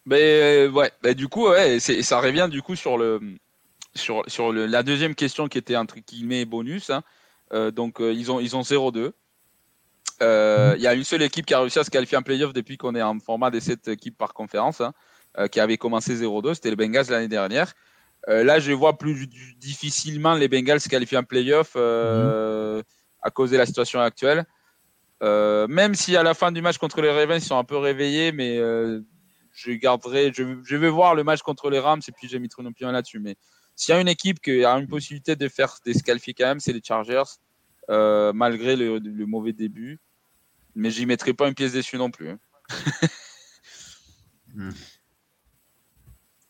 Mais 0.05 0.67
ouais, 0.67 0.91
bah, 1.03 1.15
du 1.15 1.29
coup, 1.29 1.49
ouais, 1.49 1.79
ça 1.81 2.21
revient 2.21 2.49
du 2.51 2.63
coup 2.63 2.77
sur 2.77 2.99
le 2.99 3.21
sur, 3.95 4.23
sur 4.27 4.53
la 4.53 4.83
deuxième 4.83 5.15
question 5.15 5.49
qui 5.49 5.59
était 5.59 5.77
entre 5.77 5.97
guillemets 5.99 6.45
bonus. 6.45 6.91
Hein. 6.91 7.03
Euh, 7.53 7.71
donc 7.71 8.01
euh, 8.01 8.13
ils 8.13 8.33
ont 8.33 8.41
ils 8.41 8.57
ont 8.57 8.63
0-2. 8.63 9.13
Euh, 10.23 10.75
il 10.77 10.83
y 10.83 10.87
a 10.87 10.95
une 10.95 11.05
seule 11.05 11.23
équipe 11.23 11.47
qui 11.47 11.55
a 11.55 11.61
réussi 11.61 11.79
à 11.79 11.85
se 11.85 11.91
qualifier 11.91 12.17
en 12.17 12.23
playoff 12.23 12.53
depuis 12.53 12.77
qu'on 12.77 12.95
est 12.95 13.03
en 13.03 13.19
format 13.19 13.51
des 13.51 13.61
7 13.61 13.89
équipes 13.89 14.17
par 14.17 14.35
conférence, 14.35 14.81
hein, 14.81 14.93
euh, 15.39 15.49
qui 15.49 15.59
avait 15.59 15.79
commencé 15.79 16.15
0-2, 16.15 16.55
c'était 16.55 16.71
les 16.71 16.77
Bengals 16.77 17.07
l'année 17.09 17.29
dernière. 17.29 17.73
Euh, 18.29 18.45
là, 18.45 18.61
je 18.61 18.71
vois 18.73 18.99
plus 18.99 19.27
difficilement 19.59 20.35
les 20.35 20.47
Bengals 20.47 20.81
se 20.81 20.89
qualifier 20.89 21.19
en 21.19 21.25
playoff 21.25 21.75
mhm. 21.75 22.83
à 23.23 23.31
cause 23.31 23.51
de 23.51 23.57
la 23.57 23.67
situation 23.67 24.01
actuelle. 24.01 24.45
même 25.21 25.95
si 25.95 26.17
à 26.17 26.23
la 26.23 26.35
fin 26.35 26.53
du 26.53 26.63
match 26.63 26.79
contre 26.79 27.01
les 27.01 27.11
Ravens, 27.11 27.43
ils 27.43 27.47
sont 27.47 27.59
un 27.59 27.65
peu 27.65 27.77
réveillés, 27.77 28.31
mais 28.31 28.61
je 29.53 29.73
garderai, 29.73 30.33
je, 30.35 30.77
vais 30.77 30.89
voir 30.89 31.15
le 31.15 31.25
match 31.25 31.43
contre 31.43 31.71
les 31.71 31.79
Rams 31.79 32.01
et 32.07 32.13
puis 32.13 32.29
j'ai 32.29 32.39
mis 32.39 32.49
trop 32.49 32.65
opinion 32.65 32.91
là-dessus. 32.91 33.21
Mais 33.21 33.37
s'il 33.77 33.95
y 33.95 33.99
a 33.99 34.01
une 34.01 34.09
équipe 34.09 34.41
qui 34.41 34.65
a 34.65 34.73
une 34.73 34.89
possibilité 34.89 35.37
de 35.37 35.49
faire 35.49 35.77
des 35.85 35.95
qualifier 35.95 36.35
quand 36.35 36.47
même, 36.47 36.61
c'est 36.61 36.73
les 36.73 36.83
Chargers, 36.83 37.23
malgré 37.89 38.77
le, 38.77 39.27
mauvais 39.27 39.53
début 39.53 40.01
mais 40.75 40.91
j'y 40.91 41.07
mettrai 41.07 41.35
pas 41.35 41.49
une 41.49 41.55
pièce 41.55 41.73
dessus 41.73 41.97
non 41.97 42.11
plus. 42.11 42.31
Hein. 42.31 42.39
Hmm. 44.55 44.69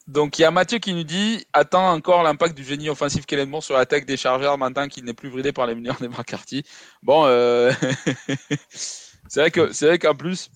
Donc 0.09 0.37
il 0.37 0.43
y 0.43 0.45
a 0.45 0.51
Mathieu 0.51 0.79
qui 0.79 0.93
nous 0.93 1.05
dit 1.05 1.47
attend 1.53 1.93
encore 1.93 2.25
l'impact 2.25 2.57
du 2.57 2.65
génie 2.65 2.89
offensif 2.89 3.27
Kellen 3.27 3.49
Moore 3.49 3.63
sur 3.63 3.77
l'attaque 3.77 4.07
des 4.07 4.17
chargeurs 4.17 4.59
maintenant 4.59 4.89
qu'il 4.89 5.05
n'est 5.05 5.15
plus 5.15 5.31
bridé 5.31 5.53
par 5.53 5.69
les 5.69 5.77
mineurs 5.77 6.01
des 6.01 6.09
McCarthy. 6.09 6.65
Bon, 7.05 7.27
euh, 7.27 7.71
c'est 8.71 9.39
vrai 9.39 9.51
que 9.53 9.73
c'est 9.73 9.87
vrai 9.87 10.01
qu'en 10.01 10.17
plus 10.17 10.51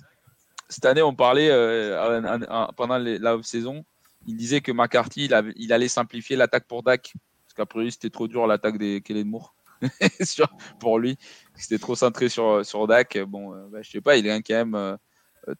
cette 0.68 0.84
année 0.84 1.02
on 1.02 1.14
parlait 1.14 1.50
euh, 1.50 2.32
pendant 2.76 2.98
la 2.98 3.42
saison, 3.42 3.84
il 4.26 4.36
disait 4.36 4.60
que 4.60 4.72
McCarthy 4.72 5.30
il, 5.56 5.72
allait 5.72 5.88
simplifier 5.88 6.36
l'attaque 6.36 6.66
pour 6.66 6.82
Dak 6.82 7.12
parce 7.44 7.54
qu'après 7.54 7.90
c'était 7.90 8.10
trop 8.10 8.28
dur 8.28 8.46
l'attaque 8.46 8.78
des 8.78 9.00
Kellen 9.00 9.28
Moore 9.28 9.54
pour 10.80 10.98
lui 10.98 11.18
c'était 11.56 11.78
trop 11.78 11.94
centré 11.94 12.28
sur, 12.28 12.64
sur 12.64 12.86
Dak. 12.86 13.18
Bon, 13.26 13.54
euh, 13.54 13.66
bah, 13.70 13.82
je 13.82 13.90
sais 13.90 14.00
pas, 14.00 14.16
il 14.16 14.26
est 14.26 14.42
quand 14.42 14.54
même 14.54 14.98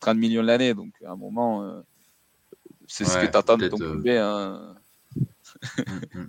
30 0.01 0.17
euh, 0.17 0.19
millions 0.19 0.43
l'année, 0.43 0.75
donc 0.75 0.93
à 1.05 1.11
un 1.11 1.17
moment, 1.17 1.63
euh, 1.65 1.81
c'est 2.87 3.05
ce 3.05 3.19
que 3.19 3.27
tu 3.27 3.37
attends 3.37 3.57
de 3.57 3.69
ton 3.69 3.77
QB. 3.77 4.09
Hein. 4.09 4.75
Mm, 5.79 6.21
mm. 6.21 6.29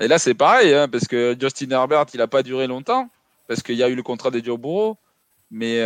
Et 0.00 0.08
là, 0.08 0.18
c'est 0.18 0.34
pareil, 0.34 0.74
hein, 0.74 0.88
parce 0.88 1.06
que 1.06 1.36
Justin 1.38 1.70
Herbert, 1.70 2.06
il 2.14 2.18
n'a 2.18 2.26
pas 2.26 2.42
duré 2.42 2.66
longtemps, 2.66 3.08
parce 3.46 3.62
qu'il 3.62 3.76
y 3.76 3.82
a 3.82 3.88
eu 3.88 3.94
le 3.94 4.02
contrat 4.02 4.32
de 4.32 4.44
Joe 4.44 4.58
Burrow, 4.58 4.96
mais 5.50 5.80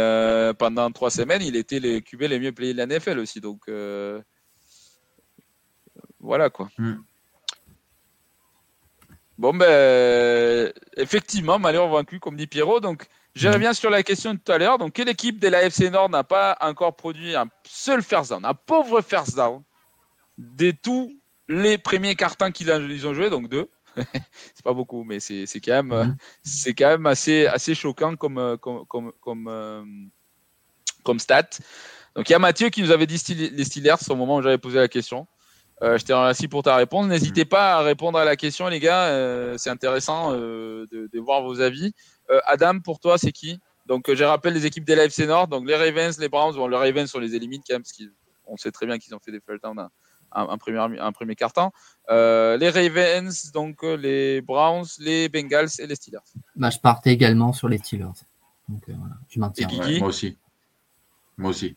pendant 0.59 0.91
trois 0.91 1.11
semaines, 1.11 1.43
il 1.43 1.57
était 1.57 1.81
les 1.81 2.03
QB 2.03 2.23
les 2.23 2.39
mieux 2.39 2.53
payés 2.53 2.73
de 2.75 2.79
la 2.79 2.87
NFL 2.87 3.19
aussi. 3.19 3.41
Donc, 3.41 3.71
voilà 6.21 6.51
quoi. 6.51 6.69
Mm. 6.79 6.95
Bon, 9.43 9.53
ben, 9.53 10.73
effectivement, 10.97 11.59
malheur 11.59 11.89
vaincu, 11.89 12.21
comme 12.21 12.37
dit 12.37 12.47
Pierrot. 12.47 12.79
Donc, 12.79 13.07
je 13.35 13.49
mhm. 13.49 13.55
reviens 13.55 13.73
sur 13.73 13.91
la 13.91 14.05
question 14.05 14.35
de 14.35 14.39
tout 14.39 14.53
à 14.53 14.59
l'heure. 14.59 14.79
Donc, 14.79 14.93
quelle 14.93 15.09
équipe 15.09 15.41
de 15.41 15.49
la 15.49 15.65
FC 15.65 15.91
Nord 15.91 16.11
n'a 16.11 16.23
pas 16.23 16.57
encore 16.61 16.95
produit 16.95 17.35
un 17.35 17.49
seul 17.67 18.03
first 18.03 18.31
down, 18.31 18.45
un 18.45 18.55
pauvre 18.55 19.01
first 19.01 19.35
down, 19.35 19.63
de 20.39 20.71
tous 20.71 21.19
les 21.49 21.77
premiers 21.77 22.15
cartons 22.15 22.53
qu'ils 22.53 22.71
ont 22.71 23.15
joué, 23.15 23.31
donc 23.31 23.49
deux 23.49 23.69
c'est 24.55 24.65
pas 24.65 24.73
beaucoup, 24.73 25.05
mais 25.05 25.21
c'est 25.21 25.47
quand 25.61 25.83
même, 25.83 26.09
mhm. 26.09 26.17
c'est 26.43 26.75
quand 26.75 26.89
même 26.89 27.07
assez, 27.07 27.47
assez 27.47 27.75
choquant 27.75 28.17
comme, 28.17 28.59
comme, 28.61 28.87
comme, 28.87 29.13
comme, 29.21 29.49
euh, 29.49 29.85
comme 31.05 31.19
stat. 31.19 31.49
Donc 32.15 32.29
il 32.29 32.33
y 32.33 32.35
a 32.35 32.39
Mathieu 32.39 32.69
qui 32.69 32.83
nous 32.83 32.91
avait 32.91 33.07
dit 33.07 33.23
les 33.53 33.65
Steelers 33.65 33.97
au 34.09 34.17
moment 34.17 34.37
où 34.37 34.43
j'avais 34.43 34.59
posé 34.59 34.79
la 34.79 34.89
question. 34.89 35.27
Euh, 35.83 35.99
je 35.99 36.05
te 36.05 36.13
remercie 36.13 36.47
pour 36.47 36.63
ta 36.63 36.77
réponse. 36.77 37.07
N'hésitez 37.07 37.45
pas 37.45 37.75
à 37.75 37.81
répondre 37.81 38.17
à 38.19 38.25
la 38.25 38.37
question, 38.37 38.69
les 38.69 38.79
gars. 38.79 39.07
Euh, 39.07 39.55
c'est 39.59 39.71
intéressant 39.71 40.33
euh, 40.33 40.87
de, 40.93 41.19
voir 41.19 41.43
vos 41.43 41.61
avis. 41.61 41.93
Adam, 42.47 42.79
pour 42.79 43.01
toi, 43.01 43.19
c'est 43.19 43.33
qui? 43.33 43.59
Donc, 43.87 44.09
euh, 44.09 44.15
je 44.15 44.25
rappelle 44.25 44.55
les 44.55 44.67
équipes 44.67 44.85
de 44.85 44.95
l'AFC 44.95 45.27
Nord. 45.27 45.49
Donc, 45.49 45.67
les 45.67 45.75
Ravens, 45.75 46.17
les 46.19 46.29
Browns. 46.29 46.55
Bon, 46.55 46.69
les 46.69 46.77
Ravens, 46.77 47.13
on 47.15 47.19
les 47.19 47.35
élimine 47.35 47.63
quand 47.67 47.75
même, 47.75 47.83
parce 47.83 47.97
qu'on 47.99 48.57
sait 48.57 48.71
très 48.71 48.87
bien 48.87 48.99
qu'ils 48.99 49.15
ont 49.15 49.19
fait 49.19 49.33
des 49.33 49.41
first 49.41 49.63
downs 49.63 49.89
un, 50.35 50.59
premier, 50.59 50.79
un 50.99 51.13
premier 51.13 51.35
carton. 51.35 51.71
Euh, 52.11 52.57
les 52.57 52.71
Ravens, 52.71 53.53
donc 53.53 53.85
euh, 53.85 53.97
les 53.97 54.41
Browns, 54.41 54.87
les 54.99 55.29
Bengals 55.29 55.69
et 55.79 55.87
les 55.87 55.95
Steelers. 55.95 56.19
Bah, 56.57 56.71
je 56.71 56.79
partais 56.79 57.13
également 57.13 57.53
sur 57.53 57.69
les 57.69 57.79
Steelers. 57.79 58.07
Donc 58.69 58.89
euh, 58.89 58.95
voilà, 58.99 59.15
je 59.29 59.39
maintiens. 59.39 59.69
moi 59.99 60.09
aussi. 60.09 60.39
Moi 61.37 61.51
aussi. 61.51 61.77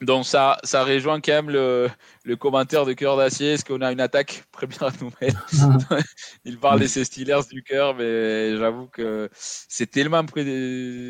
Donc 0.00 0.26
ça, 0.26 0.58
ça 0.62 0.84
rejoint 0.84 1.20
quand 1.20 1.32
même 1.32 1.50
le, 1.50 1.90
le 2.24 2.36
commentaire 2.36 2.84
de 2.84 2.92
Cœur 2.92 3.16
d'Acier. 3.16 3.54
Est-ce 3.54 3.64
qu'on 3.64 3.80
a 3.80 3.90
une 3.90 4.00
attaque 4.00 4.44
bien 4.68 4.88
à 4.88 4.92
nous 5.00 5.10
mettre 5.20 5.44
Il 6.44 6.58
parle 6.58 6.80
de 6.80 6.86
ces 6.86 7.04
Steelers 7.04 7.48
du 7.50 7.64
cœur, 7.64 7.96
mais 7.96 8.56
j'avoue 8.56 8.86
que 8.86 9.28
c'est 9.32 9.90
tellement 9.90 10.24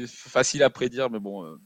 facile 0.06 0.62
à 0.62 0.70
prédire. 0.70 1.10
Mais 1.10 1.18
bon, 1.18 1.58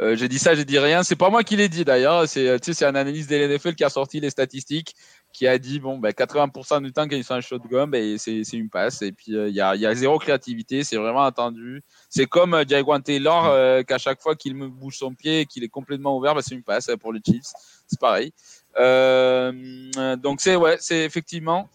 euh, 0.00 0.16
j'ai 0.16 0.28
dit 0.28 0.38
ça, 0.38 0.54
j'ai 0.54 0.64
dit 0.64 0.78
rien. 0.78 1.02
C'est 1.02 1.16
pas 1.16 1.28
moi 1.28 1.44
qui 1.44 1.56
l'ai 1.56 1.68
dit 1.68 1.84
d'ailleurs. 1.84 2.26
C'est 2.26 2.56
c'est 2.62 2.86
un 2.86 2.94
analyste 2.94 3.28
de 3.30 3.36
l'NFL 3.36 3.74
qui 3.74 3.84
a 3.84 3.90
sorti 3.90 4.18
les 4.18 4.30
statistiques, 4.30 4.94
qui 5.32 5.46
a 5.46 5.58
dit 5.58 5.78
bon, 5.78 5.98
ben, 5.98 6.10
80% 6.10 6.82
du 6.82 6.92
temps 6.92 7.06
quand 7.06 7.16
ils 7.16 7.24
sont 7.24 7.34
un 7.34 7.40
shotgun, 7.40 7.86
ben, 7.86 8.16
c'est 8.18 8.42
une 8.52 8.70
passe. 8.70 9.02
Et 9.02 9.12
puis 9.12 9.36
euh, 9.36 9.48
il 9.48 9.54
y, 9.54 9.60
a, 9.60 9.76
y, 9.76 9.86
a, 9.86 9.94
zéro 9.94 10.18
créativité. 10.18 10.84
C'est 10.84 10.96
vraiment 10.96 11.24
attendu. 11.24 11.82
C'est 12.08 12.26
comme 12.26 12.54
euh, 12.54 12.64
Jaguan 12.66 13.02
Taylor 13.02 13.46
euh, 13.46 13.82
qu'à 13.82 13.98
chaque 13.98 14.20
fois 14.20 14.34
qu'il 14.34 14.54
me 14.54 14.68
bouge 14.68 14.96
son 14.96 15.14
pied 15.14 15.40
et 15.40 15.46
qu'il 15.46 15.64
est 15.64 15.68
complètement 15.68 16.16
ouvert, 16.16 16.34
ben, 16.34 16.40
c'est 16.42 16.54
une 16.54 16.62
passe 16.62 16.90
pour 16.98 17.12
les 17.12 17.20
Chiefs. 17.24 17.52
C'est 17.86 18.00
pareil. 18.00 18.32
donc 18.76 20.40
c'est 20.40 20.56
ouais, 20.56 20.78
effectivement 20.90 21.68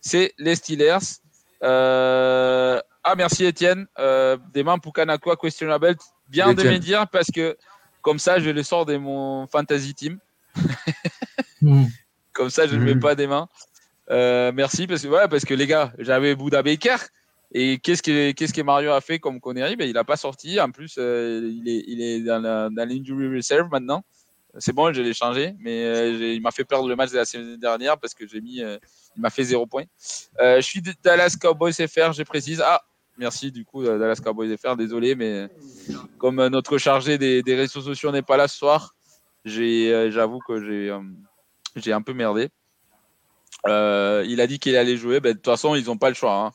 c'est 0.00 0.32
les 0.38 0.54
Steelers. 0.54 0.98
Ah 3.06 3.14
merci 3.16 3.44
Étienne. 3.44 3.86
des 4.52 4.62
mains 4.62 4.78
pour 4.78 4.92
Kanakwa 4.92 5.36
questionable 5.36 5.96
bien 6.28 6.54
de 6.54 6.62
me 6.62 6.78
dire 6.78 7.06
parce 7.08 7.30
que 7.32 7.56
comme 8.06 8.20
ça, 8.20 8.38
je 8.38 8.50
le 8.50 8.62
sors 8.62 8.86
de 8.86 8.96
mon 8.96 9.46
fantasy 9.48 9.94
team. 9.94 10.18
Hmm. 11.62 11.86
Comme 12.34 12.50
ça, 12.50 12.66
je 12.66 12.76
ne 12.76 12.84
mets 12.84 12.94
hmm. 12.94 13.00
pas 13.00 13.14
des 13.14 13.26
mains. 13.26 13.48
Euh, 14.10 14.52
merci 14.54 14.86
parce 14.86 15.00
que 15.02 15.08
ouais, 15.08 15.26
parce 15.26 15.46
que 15.46 15.54
les 15.54 15.66
gars, 15.66 15.90
j'avais 15.98 16.34
Bouddha 16.34 16.62
Baker 16.62 16.96
et 17.50 17.78
qu'est-ce 17.78 18.02
que 18.02 18.32
qu'est-ce 18.32 18.52
que 18.52 18.60
Mario 18.60 18.92
a 18.92 19.00
fait 19.00 19.18
comme 19.18 19.40
Connery 19.40 19.74
ben, 19.74 19.88
il 19.88 19.94
n'a 19.94 20.04
pas 20.04 20.18
sorti. 20.18 20.60
En 20.60 20.70
plus, 20.70 20.96
euh, 20.98 21.50
il 21.50 21.66
est 21.66 21.84
il 21.88 22.02
est 22.02 22.20
dans 22.20 22.70
l'injury 22.76 23.34
reserve 23.34 23.70
maintenant. 23.70 24.04
C'est 24.58 24.74
bon, 24.74 24.92
je 24.92 25.00
l'ai 25.00 25.14
changé, 25.14 25.54
mais 25.58 25.86
euh, 25.86 26.34
il 26.34 26.42
m'a 26.42 26.50
fait 26.50 26.64
perdre 26.64 26.88
le 26.88 26.94
match 26.94 27.10
de 27.10 27.16
la 27.16 27.24
semaine 27.24 27.56
dernière 27.56 27.98
parce 27.98 28.12
que 28.12 28.26
j'ai 28.28 28.42
mis, 28.42 28.58
il 28.58 28.78
m'a 29.16 29.30
fait 29.30 29.44
zéro 29.44 29.66
point. 29.66 29.84
je 30.38 30.60
suis 30.60 30.82
de 30.82 30.92
Dallas 31.02 31.36
Cowboys 31.40 31.72
FR, 31.72 32.12
je 32.12 32.22
précise. 32.22 32.62
Ah, 32.64 32.82
Merci 33.18 33.50
du 33.50 33.64
coup 33.64 33.82
Dallas 33.82 34.20
Cowboys 34.22 34.56
FR. 34.56 34.76
Désolé, 34.76 35.14
mais 35.14 35.48
comme 36.18 36.38
euh, 36.38 36.48
notre 36.48 36.78
chargé 36.78 37.18
des, 37.18 37.42
réseaux 37.54 37.80
sociaux 37.80 38.12
n'est 38.12 38.22
pas 38.22 38.36
là 38.36 38.48
ce 38.48 38.56
soir, 38.56 38.94
euh, 39.46 40.10
j'avoue 40.10 40.40
que 40.40 40.52
euh, 40.52 41.00
j'ai 41.76 41.92
un 41.92 42.02
peu 42.02 42.12
merdé. 42.12 42.48
il 43.66 44.40
a 44.40 44.46
dit 44.46 44.58
qu'il 44.58 44.76
allait 44.76 44.96
jouer. 44.96 45.20
Ben, 45.20 45.30
de 45.30 45.36
toute 45.36 45.46
façon, 45.46 45.74
ils 45.74 45.86
n'ont 45.86 45.96
pas 45.96 46.08
le 46.08 46.14
choix. 46.14 46.34
Hein. 46.34 46.52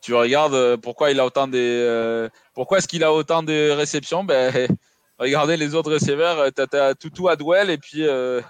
Tu 0.00 0.14
regardes 0.14 0.76
pourquoi 0.76 1.10
il 1.10 1.18
a 1.18 1.26
autant 1.26 1.48
des 1.48 2.28
pourquoi 2.54 2.78
est-ce 2.78 2.88
qu'il 2.88 3.02
a 3.02 3.12
autant 3.12 3.42
de 3.42 3.70
réceptions? 3.70 4.22
Ben, 4.24 4.52
Regardez 5.18 5.56
les 5.56 5.74
autres 5.74 5.92
receveurs. 5.92 6.52
Tu 6.52 6.76
as, 6.76 6.94
Toutou 6.94 7.28
Adwell 7.28 7.70
et 7.70 7.78
puis 7.78 8.06
euh, 8.06 8.40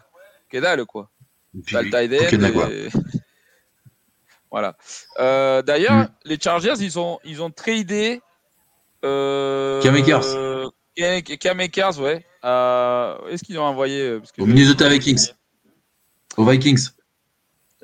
Kedal 0.50 0.84
quoi. 0.84 1.10
T'as 1.70 1.82
le 1.82 2.88
voilà. 4.56 4.74
Euh, 5.18 5.60
d'ailleurs, 5.60 6.04
mm. 6.04 6.08
les 6.24 6.38
Chargers, 6.40 6.76
ils 6.80 6.98
ont, 6.98 7.18
ils 7.24 7.42
ont 7.42 7.50
tradé. 7.50 8.22
Euh, 9.04 9.82
Kamakers. 9.82 10.24
Kamakers, 11.38 12.00
ouais. 12.00 12.24
Euh, 12.42 13.18
Est-ce 13.28 13.44
qu'ils 13.44 13.58
ont 13.58 13.64
envoyé 13.64 14.00
euh, 14.00 14.18
parce 14.18 14.32
que 14.32 14.40
Au 14.40 14.46
Minnesota 14.46 14.88
Vikings. 14.88 15.32
Aux 16.38 16.46
Vikings. 16.46 16.88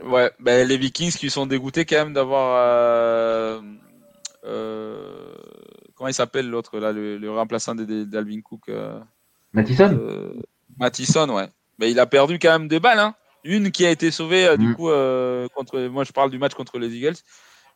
Ouais, 0.03 0.31
ben, 0.41 0.67
les 0.67 0.79
Vikings 0.79 1.13
qui 1.13 1.29
sont 1.29 1.45
dégoûtés 1.45 1.85
quand 1.85 1.97
même 1.97 2.15
d'avoir. 2.15 3.61
Comment 4.43 6.09
il 6.09 6.15
s'appelle 6.15 6.49
l'autre, 6.49 6.79
là, 6.79 6.91
le, 6.91 7.31
remplaçant 7.31 7.75
d'Alvin 7.75 8.41
Cook 8.41 8.71
Mattison 9.53 10.33
Mattison, 10.79 11.29
ouais. 11.35 11.49
Mais 11.79 11.91
il 11.91 12.01
a 12.01 12.07
perdu 12.07 12.39
quand 12.39 12.59
même 12.59 12.69
des 12.69 12.81
balles, 12.81 12.99
hein. 12.99 13.15
Une 13.45 13.73
qui 13.73 13.85
a 13.85 13.91
été 13.91 14.11
sauvée, 14.11 14.47
euh, 14.47 14.57
du 14.57 14.69
mm. 14.69 14.77
coup, 14.77 14.91
euh, 14.91 15.49
contre. 15.55 15.79
Moi, 15.81 16.05
je 16.05 16.13
parle 16.13 16.31
du 16.31 16.39
match 16.39 16.55
contre 16.55 16.79
les 16.79 16.95
Eagles. 16.95 17.17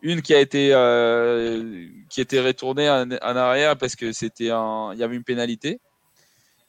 Une 0.03 0.23
qui 0.23 0.35
a 0.35 0.41
été, 0.41 0.71
euh, 0.73 1.89
qui 2.11 2.21
était 2.21 2.41
retournée 2.41 2.89
en, 2.89 3.11
arrière 3.37 3.77
parce 3.77 3.97
que 3.97 4.13
c'était 4.13 4.45
il 4.45 4.99
y 4.99 5.03
avait 5.03 5.17
une 5.17 5.25
pénalité. 5.25 5.81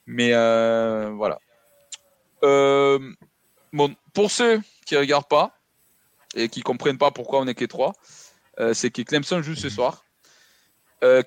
Mais 0.06 0.32
voilà. 0.32 1.38
bon, 2.42 3.96
pour 4.14 4.32
ceux 4.32 4.62
qui 4.86 4.96
ne 4.96 5.00
regardent 5.00 5.28
pas 5.28 5.54
et 6.36 6.48
qui 6.48 6.62
comprennent 6.62 6.98
pas 6.98 7.12
pourquoi 7.12 7.42
on 7.42 7.48
est 7.48 7.54
que 7.54 7.66
trois, 7.66 7.94
c'est 8.72 8.92
que 8.92 9.02
Clemson 9.02 9.42
joue 9.42 9.56
ce 9.56 9.70
soir. 9.70 10.06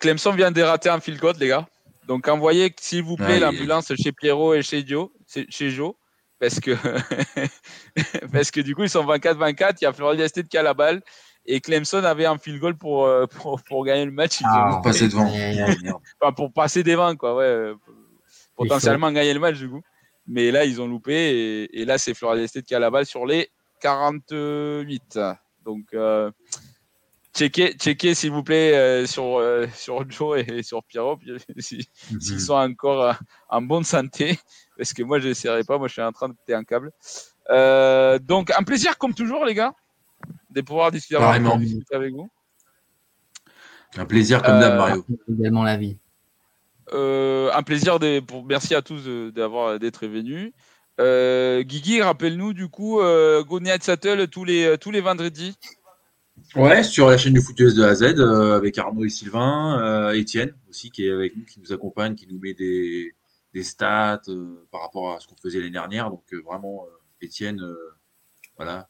Clemson 0.01 0.33
vient 0.33 0.51
de 0.51 0.63
rater 0.63 0.89
un 0.89 1.01
field 1.01 1.21
goal, 1.21 1.37
les 1.39 1.49
gars. 1.49 1.69
Donc 2.09 2.27
envoyez, 2.27 2.75
s'il 2.81 3.03
vous 3.03 3.17
plaît, 3.17 3.41
l'ambulance 3.41 3.93
chez 3.95 4.11
Pierrot 4.11 4.55
et 4.55 4.63
chez 4.63 4.87
Joe. 4.87 5.11
Chez 5.29 5.71
Joe 5.71 5.95
parce 6.41 6.59
que, 6.59 6.71
parce 8.33 8.51
que 8.51 8.61
du 8.61 8.75
coup, 8.75 8.83
ils 8.83 8.91
sont 8.91 9.05
24-24. 9.05 9.77
Il 9.81 9.85
y 9.85 9.87
a 9.87 9.93
Florida 9.93 10.27
State 10.27 10.49
qui 10.49 10.57
a 10.57 10.63
la 10.63 10.75
balle. 10.75 11.03
Et 11.47 11.61
Clemson 11.61 12.03
avait 12.05 12.27
un 12.27 12.39
field 12.39 12.61
goal 12.61 12.77
pour, 12.77 13.07
euh, 13.07 13.27
pour, 13.31 13.63
pour 13.63 13.85
gagner 13.85 14.07
le 14.07 14.11
match. 14.11 14.41
Ah, 14.45 14.71
pour 14.73 14.83
passer 14.83 15.09
devant. 15.09 15.27
enfin, 16.21 16.33
pour 16.33 16.53
passer 16.53 16.83
devant, 16.83 17.15
quoi. 17.15 17.37
Ouais, 17.37 17.73
potentiellement 18.57 19.13
gagner 19.13 19.35
le 19.35 19.41
match, 19.41 19.59
du 19.59 19.69
coup. 19.69 19.83
Mais 20.27 20.51
là, 20.51 20.65
ils 20.65 20.81
ont 20.81 20.89
loupé. 20.89 21.69
Et, 21.73 21.85
là, 21.85 21.99
c'est 21.99 22.15
Florida 22.15 22.47
State 22.47 22.65
qui 22.65 22.75
a 22.75 22.79
la 22.79 22.91
balle 22.91 23.07
sur 23.07 23.27
les 23.27 23.51
48. 23.81 25.19
Donc, 25.65 25.87
euh, 25.93 26.31
checkez, 27.37 27.75
checkez 27.75 28.15
s'il 28.15 28.31
vous 28.31 28.43
plaît 28.43 28.75
euh, 28.75 29.07
sur, 29.07 29.43
sur 29.75 30.09
Joe 30.11 30.43
et, 30.47 30.63
sur 30.63 30.85
Pierrot, 30.85 31.19
s'ils 31.59 31.85
mhm. 32.13 32.39
sont 32.39 32.55
encore 32.55 33.15
en 33.49 33.63
bonne 33.63 33.85
santé 33.85 34.39
parce 34.81 34.95
que 34.95 35.03
moi 35.03 35.19
je 35.19 35.29
n'essaierai 35.29 35.63
pas, 35.63 35.77
moi 35.77 35.89
je 35.89 35.93
suis 35.93 36.01
en 36.01 36.11
train 36.11 36.31
de 36.31 36.33
péter 36.33 36.55
un 36.55 36.65
câble. 36.65 36.91
Euh, 37.51 38.19
donc 38.19 38.51
un 38.59 38.63
plaisir 38.63 38.97
comme 38.97 39.13
toujours 39.13 39.45
les 39.45 39.53
gars 39.53 39.75
de 40.49 40.63
pouvoir 40.63 40.91
discuter, 40.91 41.23
avec 41.23 42.15
vous. 42.15 42.31
Un 43.99 44.07
plaisir 44.07 44.43
comme 44.43 44.59
d'hab 44.59 44.73
euh, 44.73 44.77
Mario. 44.79 45.07
Également 45.29 45.65
la 45.65 45.77
vie. 45.77 45.99
Euh, 46.95 47.51
un 47.53 47.63
plaisir 47.63 47.99
de, 47.99 48.21
pour, 48.21 48.47
merci 48.47 48.75
à 48.75 48.81
tous 48.81 49.07
d'avoir 49.35 49.79
d'être 49.79 50.07
venus. 50.07 50.53
Guigui, 50.99 52.01
rappelle-nous 52.01 52.55
du 52.55 52.69
coup 52.69 53.01
euh, 53.01 53.45
Night 53.61 53.83
Sattel 53.83 54.29
tous 54.29 54.47
les 54.47 54.79
tous 54.81 54.91
les 54.91 55.03
vendredis. 55.03 55.59
Ouais, 56.57 56.83
sur 56.83 57.11
la 57.11 57.19
chaîne 57.19 57.35
du 57.35 57.43
Footeuse 57.43 57.75
de 57.75 57.83
A 57.83 57.89
à 57.89 57.95
Z 57.97 58.19
avec 58.57 58.79
Arnaud 58.79 59.05
et 59.05 59.11
Sylvain, 59.11 60.11
Étienne 60.15 60.55
aussi 60.71 60.91
qui 60.91 61.07
est 61.07 61.13
avec 61.13 61.37
nous, 61.37 61.45
qui 61.45 61.61
nous 61.61 61.71
accompagne, 61.71 62.15
qui 62.15 62.27
nous 62.27 62.39
met 62.39 62.55
des, 62.55 63.15
des 63.53 63.63
stats 63.63 64.23
euh, 64.29 64.67
par 64.71 64.83
rapport 64.83 65.13
à 65.13 65.21
ce 65.21 65.27
qu'on 65.27 65.37
faisait 65.37 65.59
l'année 65.59 65.71
dernière. 65.71 66.11
Donc 66.11 66.25
euh, 66.33 66.41
vraiment, 66.41 66.87
euh, 66.87 66.91
Étienne, 67.21 67.63
voilà, 68.57 68.89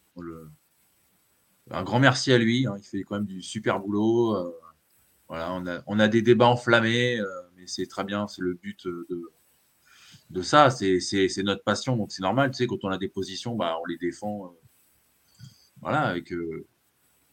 un 1.70 1.82
grand 1.82 1.98
merci 1.98 2.32
à 2.32 2.38
lui. 2.38 2.66
Hein. 2.66 2.76
il 2.78 2.84
fait 2.84 3.02
quand 3.02 3.16
même 3.16 3.26
du 3.26 3.42
super 3.42 3.80
boulot. 3.80 4.54
voilà, 5.28 5.52
on 5.52 5.66
a, 5.66 5.82
on 5.86 5.98
a, 5.98 6.06
des 6.06 6.22
débats 6.22 6.46
enflammés, 6.46 7.20
mais 7.56 7.66
c'est 7.66 7.86
très 7.86 8.04
bien. 8.04 8.28
C'est 8.28 8.42
le 8.42 8.54
but 8.54 8.86
de, 8.86 9.32
de 10.30 10.42
ça. 10.42 10.70
C'est 10.70 11.42
notre 11.42 11.64
passion, 11.64 11.96
donc 11.96 12.12
c'est 12.12 12.22
normal. 12.22 12.52
Tu 12.52 12.58
sais, 12.58 12.66
quand 12.68 12.84
on 12.84 12.88
a 12.88 12.98
des 12.98 13.08
positions, 13.08 13.56
bah, 13.56 13.78
on 13.82 13.86
les 13.86 13.96
défend. 13.98 14.54
voilà, 15.80 16.02
avec 16.02 16.32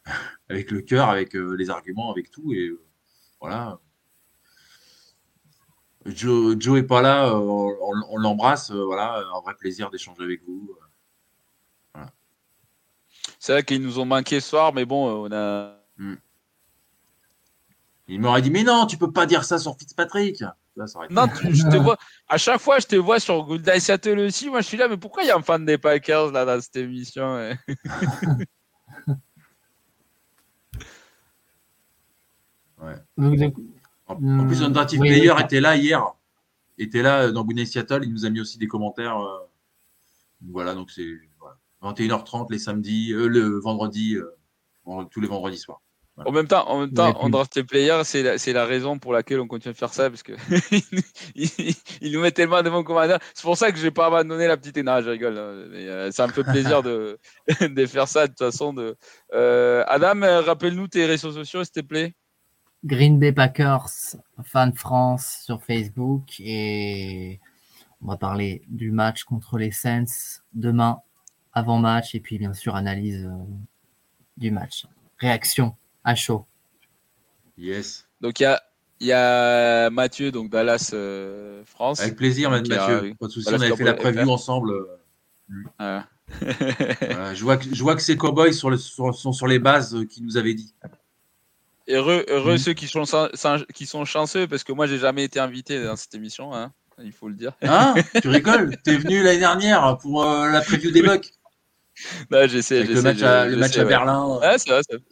avec 0.49 0.71
le 0.71 0.81
cœur, 0.81 1.09
avec 1.09 1.33
les 1.33 1.69
arguments, 1.69 2.09
avec 2.11 2.31
tout. 2.31 2.53
Et 2.53 2.71
voilà, 3.39 3.79
Joe, 6.07 6.55
Joe 6.59 6.79
est 6.79 6.83
pas 6.83 7.01
là, 7.01 7.27
euh, 7.29 7.73
on, 8.09 8.17
l'embrasse. 8.17 8.71
Euh, 8.71 8.83
voilà, 8.85 9.21
un 9.35 9.41
vrai 9.41 9.53
plaisir 9.55 9.89
d'échanger 9.89 10.23
avec 10.23 10.41
vous. 10.45 10.75
Euh, 11.97 12.01
C'est 13.39 13.51
vrai 13.53 13.63
qu'ils 13.63 13.81
nous 13.81 13.99
ont 13.99 14.05
manqué 14.05 14.39
ce 14.39 14.49
soir, 14.49 14.73
mais 14.73 14.85
bon, 14.85 15.25
on 15.25 15.31
a. 15.31 15.75
Hmm. 15.97 16.15
Il 18.07 18.21
m'aurait 18.21 18.41
dit 18.41 18.51
Mais 18.51 18.63
non, 18.63 18.85
tu 18.85 18.97
peux 18.97 19.11
pas 19.11 19.25
dire 19.25 19.43
ça 19.43 19.59
sur 19.59 19.75
Fitzpatrick. 19.77 20.41
non, 21.09 21.27
je 21.49 21.69
te 21.69 21.75
vois. 21.75 21.97
À 22.29 22.37
chaque 22.37 22.61
fois, 22.61 22.79
je 22.79 22.87
te 22.87 22.95
vois 22.95 23.19
sur 23.19 23.43
Good 23.43 23.63
Day 23.63 23.81
Seattle 23.81 24.19
aussi. 24.19 24.49
Moi, 24.49 24.61
je 24.61 24.67
suis 24.67 24.77
là, 24.77 24.87
mais 24.87 24.97
pourquoi 24.97 25.23
il 25.23 25.27
y 25.27 25.31
a 25.31 25.37
un 25.37 25.41
fan 25.41 25.65
des 25.65 25.77
Packers 25.77 26.31
là 26.31 26.45
dans 26.45 26.61
cette 26.61 26.77
émission 26.77 27.35
ouais. 32.81 32.95
En, 34.07 34.15
plus, 34.15 34.61
notre 34.61 34.75
native 34.75 34.99
player 34.99 35.33
était 35.39 35.61
là 35.61 35.75
hier. 35.75 36.13
Était 36.77 37.01
là 37.01 37.23
euh, 37.23 37.31
dans 37.31 37.43
Gooney 37.43 37.65
Seattle. 37.65 38.01
Il 38.03 38.11
nous 38.11 38.25
a 38.25 38.29
mis 38.29 38.39
aussi 38.39 38.57
des 38.57 38.67
commentaires. 38.67 39.19
Euh, 39.19 39.39
voilà, 40.49 40.75
donc 40.75 40.91
c'est 40.91 41.07
21h30 41.81 42.51
les 42.51 42.59
samedis, 42.59 43.11
euh, 43.13 43.27
le 43.27 43.59
vendredi, 43.59 44.17
tous 45.11 45.19
les 45.19 45.27
vendredis 45.27 45.57
soirs. 45.57 45.81
En 46.25 46.31
même 46.31 46.47
temps, 46.47 46.67
en 46.67 46.79
même 46.79 46.93
temps, 46.93 47.15
on 47.19 47.29
draft 47.29 47.55
les 47.55 47.63
players, 47.63 48.01
c'est 48.03 48.53
la, 48.53 48.65
raison 48.65 48.97
pour 48.97 49.13
laquelle 49.13 49.39
on 49.39 49.47
continue 49.47 49.73
de 49.73 49.77
faire 49.77 49.93
ça, 49.93 50.09
parce 50.09 50.23
que 50.23 50.31
il, 51.35 51.75
il 52.01 52.11
nous 52.11 52.21
met 52.21 52.31
tellement 52.31 52.63
de 52.63 52.71
bons 52.71 52.83
commandeurs. 52.83 53.19
C'est 53.35 53.43
pour 53.43 53.55
ça 53.55 53.71
que 53.71 53.77
j'ai 53.77 53.91
pas 53.91 54.07
abandonné 54.07 54.47
la 54.47 54.57
petite 54.57 54.77
énergie, 54.77 55.05
je 55.05 55.11
rigole. 55.11 55.37
hein. 55.37 55.67
Mais, 55.69 55.87
euh, 55.87 56.11
ça 56.11 56.25
me 56.25 56.31
fait 56.31 56.43
plaisir 56.43 56.81
de, 56.81 57.19
de 57.61 57.85
faire 57.85 58.07
ça 58.07 58.25
de 58.25 58.31
toute 58.31 58.39
façon. 58.39 58.73
De... 58.73 58.95
Euh, 59.33 59.83
Adam, 59.87 60.21
rappelle-nous 60.43 60.87
tes 60.87 61.05
réseaux 61.05 61.31
sociaux, 61.31 61.63
s'il 61.63 61.73
te 61.73 61.81
plaît. 61.81 62.15
Green 62.85 63.19
Bay 63.19 63.31
Packers, 63.31 64.15
fan 64.43 64.73
France 64.73 65.41
sur 65.43 65.63
Facebook 65.63 66.39
et 66.39 67.39
on 68.01 68.07
va 68.07 68.17
parler 68.17 68.61
du 68.67 68.91
match 68.91 69.23
contre 69.23 69.57
les 69.57 69.71
Saints 69.71 70.41
demain 70.53 70.99
avant 71.53 71.79
match 71.79 72.13
et 72.15 72.19
puis 72.19 72.37
bien 72.37 72.53
sûr 72.53 72.75
analyse 72.75 73.25
euh, 73.25 73.43
du 74.37 74.51
match. 74.51 74.85
Réaction 75.17 75.75
à 76.03 76.13
chaud. 76.15 76.45
Yes. 77.57 78.07
Donc 78.21 78.39
il 78.39 78.43
y 78.43 78.45
a, 78.45 78.61
il 78.99 79.07
y 79.07 79.11
a 79.13 79.89
Mathieu, 79.89 80.31
donc 80.31 80.51
Dallas 80.51 80.91
euh, 80.93 81.63
France. 81.65 81.99
Avec 81.99 82.15
plaisir, 82.15 82.49
a- 82.51 82.61
Mathieu. 82.61 83.13
Pas 83.19 83.25
de 83.27 83.31
souci, 83.31 83.49
on 83.51 83.59
avait 83.59 83.75
fait 83.75 83.83
la 83.83 83.93
preview 83.95 84.23
FR. 84.25 84.31
ensemble. 84.31 84.73
Voilà. 85.79 86.07
Voilà, 86.41 87.33
je, 87.33 87.41
vois 87.43 87.57
que, 87.57 87.73
je 87.73 87.81
vois 87.81 87.95
que 87.95 88.01
ces 88.01 88.17
cowboys 88.17 88.53
sur 88.53 88.69
le- 88.69 88.77
sur- 88.77 89.15
sont 89.15 89.31
sur 89.31 89.47
les 89.47 89.59
bases 89.59 89.95
euh, 89.95 90.05
qu'ils 90.05 90.23
nous 90.25 90.37
avaient 90.37 90.53
dit. 90.53 90.75
Heureux, 91.89 92.25
heureux 92.27 92.53
Mhm. 92.53 92.57
ceux 92.57 92.73
qui 92.73 92.87
sont, 92.87 93.03
qui 93.73 93.85
sont 93.85 94.05
chanceux, 94.05 94.47
parce 94.47 94.63
que 94.63 94.73
moi, 94.73 94.87
j'ai 94.87 94.97
jamais 94.97 95.23
été 95.23 95.39
invité 95.39 95.81
dans 95.83 95.95
cette 95.95 96.13
émission, 96.15 96.53
hein, 96.53 96.73
il 97.01 97.13
faut 97.13 97.29
le 97.29 97.35
dire. 97.35 97.53
Hein 97.61 97.93
Tu 98.23 98.27
rigoles? 98.27 98.75
T'es 98.83 98.97
venu 98.97 99.23
l'année 99.23 99.39
dernière 99.39 99.97
pour 100.01 100.25
euh, 100.25 100.49
la 100.49 100.61
preview 100.61 100.91
des 100.91 101.01
Bucks? 101.01 101.31
Là, 102.29 102.45
j'essaie, 102.47 102.81
le 102.83 102.87
j'essaie, 102.87 103.01
match 103.01 103.21
à, 103.23 103.45
le 103.47 103.57
match 103.57 103.75
à 103.77 103.79
ouais. 103.83 103.85
Berlin. 103.85 104.37
Ouais, 104.39 104.57
c'est 104.57 104.69
vrai, 104.69 104.81
c'est 104.87 104.95
vrai. 104.97 105.03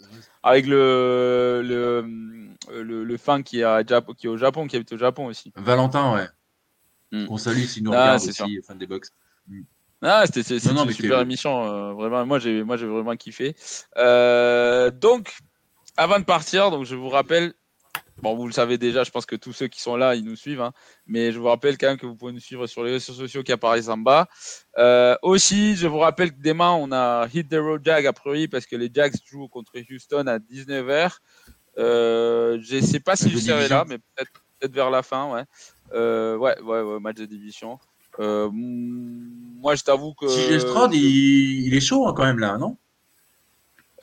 Avec 0.44 0.68
le, 0.68 1.62
le, 1.64 2.84
le, 2.84 3.04
le 3.04 3.18
fan 3.18 3.44
qui 3.44 3.62
est, 3.62 3.64
à 3.64 3.82
Jap- 3.82 4.14
qui 4.16 4.28
est 4.28 4.30
au 4.30 4.38
Japon, 4.38 4.68
qui 4.68 4.76
habite 4.76 4.92
au 4.94 4.98
Japon 4.98 5.26
aussi. 5.26 5.52
Valentin, 5.56 6.14
ouais. 6.14 6.28
Mm. 7.12 7.26
On 7.30 7.38
salue 7.38 7.64
s'il 7.64 7.84
nous 7.84 7.92
Ah, 7.94 8.02
regarde 8.02 8.20
c'est 8.20 8.42
aussi, 8.42 8.62
fan 8.68 8.78
des 8.78 8.86
Bucks. 8.86 9.06
Ah, 10.02 10.26
c'était 10.26 10.42
une 10.42 10.92
super 10.92 11.18
c'est- 11.18 11.22
émission, 11.24 11.64
euh, 11.66 11.94
vraiment. 11.94 12.26
Moi, 12.26 12.38
j'ai, 12.38 12.64
moi, 12.64 12.78
j'ai 12.78 12.86
vraiment 12.86 13.16
kiffé. 13.16 13.56
Euh, 13.98 14.92
donc, 14.92 15.36
avant 15.98 16.20
de 16.20 16.26
partir, 16.26 16.72
donc 16.72 16.86
je 16.86 16.96
vous 16.96 17.10
rappelle, 17.10 17.54
bon, 18.22 18.36
vous 18.36 18.48
le 18.48 18.54
savez 18.54 18.78
déjà, 18.78 19.04
je 19.04 19.12
pense 19.12 19.26
que 19.26 19.36
tous 19.36 19.54
ceux 19.54 19.68
qui 19.68 19.82
sont 19.82 19.96
là, 19.96 20.16
ils 20.16 20.24
nous 20.24 20.36
suivent, 20.36 20.62
hein, 20.62 20.74
mais 21.08 21.32
je 21.32 21.40
vous 21.40 21.48
rappelle 21.48 21.78
quand 21.78 21.88
même 21.88 21.98
que 21.98 22.06
vous 22.06 22.16
pouvez 22.16 22.32
nous 22.34 22.40
suivre 22.40 22.68
sur 22.68 22.84
les 22.84 22.92
réseaux 22.92 23.14
sociaux 23.14 23.44
qui 23.44 23.52
apparaissent 23.52 23.90
en 23.90 23.98
bas. 23.98 24.28
Euh, 24.78 25.16
aussi, 25.22 25.76
je 25.76 25.88
vous 25.88 26.00
rappelle 26.00 26.32
que 26.32 26.42
demain, 26.42 26.72
on 26.72 26.92
a 26.92 27.28
Hit 27.34 27.50
the 27.50 27.56
Road 27.60 27.82
Jag 27.86 28.06
a 28.06 28.14
priori 28.14 28.48
parce 28.48 28.66
que 28.66 28.76
les 28.76 28.90
Jags 28.94 29.16
jouent 29.26 29.48
contre 29.48 29.74
Houston 29.90 30.28
à 30.28 30.40
19h. 30.40 31.18
Euh, 31.78 32.58
je 32.62 32.80
sais 32.80 33.00
pas 33.00 33.16
si 33.16 33.30
je 33.30 33.38
serai 33.38 33.68
là, 33.68 33.86
mais 33.88 33.98
peut-être, 33.98 34.32
peut-être 34.60 34.74
vers 34.74 34.90
la 34.90 35.04
fin, 35.04 35.32
ouais. 35.32 35.44
Euh, 35.94 36.38
ouais, 36.38 36.60
ouais, 36.62 36.82
ouais, 36.82 37.00
match 37.00 37.18
de 37.18 37.26
division. 37.26 37.80
Euh, 38.20 38.50
moi, 38.52 39.76
je 39.76 39.84
t'avoue 39.84 40.14
que. 40.14 40.26
CJ 40.26 40.60
Stroud, 40.60 40.94
il, 40.94 41.68
il 41.68 41.74
est 41.74 41.82
chaud 41.82 42.08
hein, 42.08 42.14
quand 42.16 42.24
même 42.24 42.40
là, 42.40 42.58
non? 42.58 42.78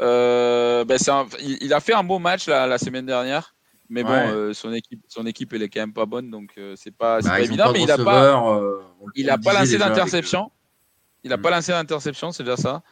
Euh, 0.01 0.85
ben, 0.85 0.99
un- 1.09 1.27
il, 1.41 1.59
il 1.61 1.73
a 1.75 1.81
fait 1.81 1.93
un 1.95 2.03
beau 2.03 2.19
match 2.19 2.49
la, 2.49 2.67
la 2.67 2.79
semaine 2.79 3.05
dernière, 3.07 3.55
mais 3.89 4.03
bon, 4.03 4.11
euh, 4.13 4.53
son 4.55 4.73
équipe, 4.73 5.01
son 5.07 5.27
équipe, 5.27 5.53
elle 5.53 5.63
est 5.63 5.69
quand 5.69 5.81
même 5.81 5.93
pas 5.93 6.07
bonne, 6.07 6.31
donc 6.31 6.53
euh, 6.59 6.75
c'est 6.77 6.91
pas, 6.97 7.21
Bah, 7.21 7.31
pas 7.31 7.41
évident. 7.41 7.67
pas 7.67 7.73
mais 7.73 7.83
il 7.83 7.91
a 7.91 7.99
pas, 7.99 8.33
il 9.15 9.31
a 9.31 9.39
pas 9.39 9.53
lancé 9.53 9.77
d'interception. 9.79 10.51
Il 11.25 11.33
a 11.33 11.37
Mm. 11.37 11.43
pas 11.43 11.51
lancé 11.51 11.73
d'interception, 11.73 12.33
c'est 12.33 12.43
déjà 12.43 12.57
ça. 12.57 12.83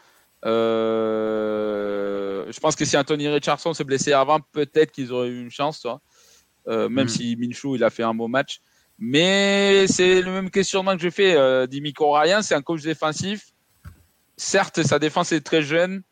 Je 2.49 2.61
pense 2.61 2.77
que 2.77 2.85
si 2.85 2.97
Anthony 2.97 3.29
Richardson 3.29 3.73
se 3.75 3.83
blessait 3.83 4.13
avant, 4.13 4.39
peut-être 4.53 4.93
qu'ils 4.93 5.13
auraient 5.13 5.29
eu 5.29 5.41
une 5.41 5.51
chance. 5.51 5.87
Euh, 6.69 6.89
même 6.89 7.07
Mm. 7.07 7.09
si 7.09 7.37
Minshew 7.37 7.75
il 7.77 7.85
a 7.85 7.91
fait 7.91 8.03
un 8.03 8.15
beau 8.15 8.29
match. 8.29 8.61
Mais 8.99 9.87
c'est 9.89 10.21
le 10.21 10.31
même 10.31 10.51
questionnement 10.51 10.95
que 10.95 11.03
je 11.03 11.09
fais. 11.11 11.67
Dimico 11.69 12.13
Ryan, 12.13 12.43
c'est 12.43 12.55
un 12.55 12.61
coach 12.63 12.83
défensif. 12.83 13.47
Certes, 14.37 14.83
sa 14.83 14.99
défense 14.99 15.33
est 15.33 15.41
très 15.41 15.63
jeune, 15.63 16.03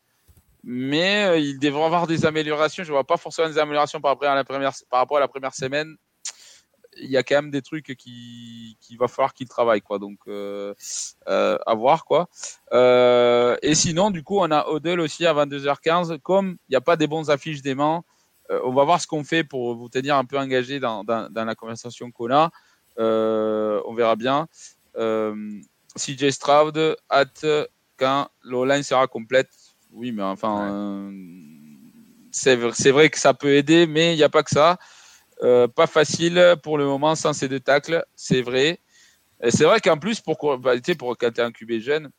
mais 0.63 1.25
euh, 1.25 1.39
il 1.39 1.59
devrait 1.59 1.83
avoir 1.83 2.07
des 2.07 2.25
améliorations. 2.25 2.83
Je 2.83 2.91
vois 2.91 3.03
pas 3.03 3.17
forcément 3.17 3.47
des 3.47 3.57
améliorations 3.57 4.01
par 4.01 4.11
rapport 4.11 4.29
à 4.29 4.35
la 4.35 5.27
première, 5.27 5.53
semaine. 5.55 5.95
Il 6.97 7.09
y 7.09 7.17
a 7.17 7.23
quand 7.23 7.35
même 7.35 7.51
des 7.51 7.61
trucs 7.61 7.95
qui 7.95 8.77
va 8.99 9.07
falloir 9.07 9.33
qu'il 9.33 9.47
travaille, 9.47 9.81
quoi. 9.81 9.99
Donc 9.99 10.19
euh, 10.27 10.73
euh, 11.27 11.57
à 11.65 11.73
voir, 11.75 12.05
quoi. 12.05 12.27
Euh, 12.73 13.55
et 13.61 13.75
sinon, 13.75 14.11
du 14.11 14.23
coup, 14.23 14.39
on 14.39 14.51
a 14.51 14.67
Odell 14.67 14.99
aussi 14.99 15.25
à 15.25 15.33
22h15. 15.33 16.19
Comme 16.19 16.57
il 16.67 16.71
n'y 16.71 16.75
a 16.75 16.81
pas 16.81 16.95
des 16.95 17.07
bons 17.07 17.29
affiches 17.29 17.61
d'aimants, 17.61 18.03
euh, 18.51 18.59
on 18.63 18.73
va 18.73 18.83
voir 18.83 18.99
ce 18.99 19.07
qu'on 19.07 19.23
fait 19.23 19.43
pour 19.43 19.75
vous 19.75 19.89
tenir 19.89 20.15
un 20.15 20.25
peu 20.25 20.37
engagé 20.37 20.79
dans, 20.79 21.03
dans, 21.03 21.29
la 21.33 21.55
conversation 21.55 22.11
qu'on 22.11 22.31
a. 22.31 22.51
On 22.97 23.93
verra 23.95 24.15
bien. 24.15 24.47
CJ 24.95 26.29
Stroud, 26.31 26.97
hâte 27.11 27.45
quand 27.97 28.29
l'O-line 28.43 28.83
sera 28.83 29.07
complète. 29.07 29.49
Oui, 29.91 30.11
mais 30.11 30.23
enfin, 30.23 30.71
euh, 30.71 31.11
c'est 32.31 32.55
vrai- 32.55 33.09
que 33.09 33.17
ça 33.17 33.33
peut 33.33 33.53
aider, 33.55 33.87
mais 33.87 34.13
il 34.13 34.17
n'y 34.17 34.23
a 34.23 34.29
pas 34.29 34.43
que 34.43 34.51
ça. 34.51 34.77
Euh, 35.41 35.67
pas 35.67 35.87
facile 35.87 36.55
pour 36.63 36.77
le 36.77 36.85
moment 36.85 37.15
sans 37.15 37.33
ces 37.33 37.47
deux 37.47 37.59
tacles, 37.59 38.05
c'est 38.15 38.41
vrai. 38.41 38.79
Et 39.41 39.51
c'est 39.51 39.63
vrai 39.63 39.79
qu'en 39.79 39.97
plus, 39.97 40.19
pour, 40.19 40.57
bah, 40.57 40.75
tu 40.75 40.81
sais, 40.85 40.95
pour 40.95 41.17
quand 41.17 41.31
tu 41.31 41.39
es 41.39 41.43
un 41.43 41.51
QB 41.51 41.79
jeune, 41.79 42.09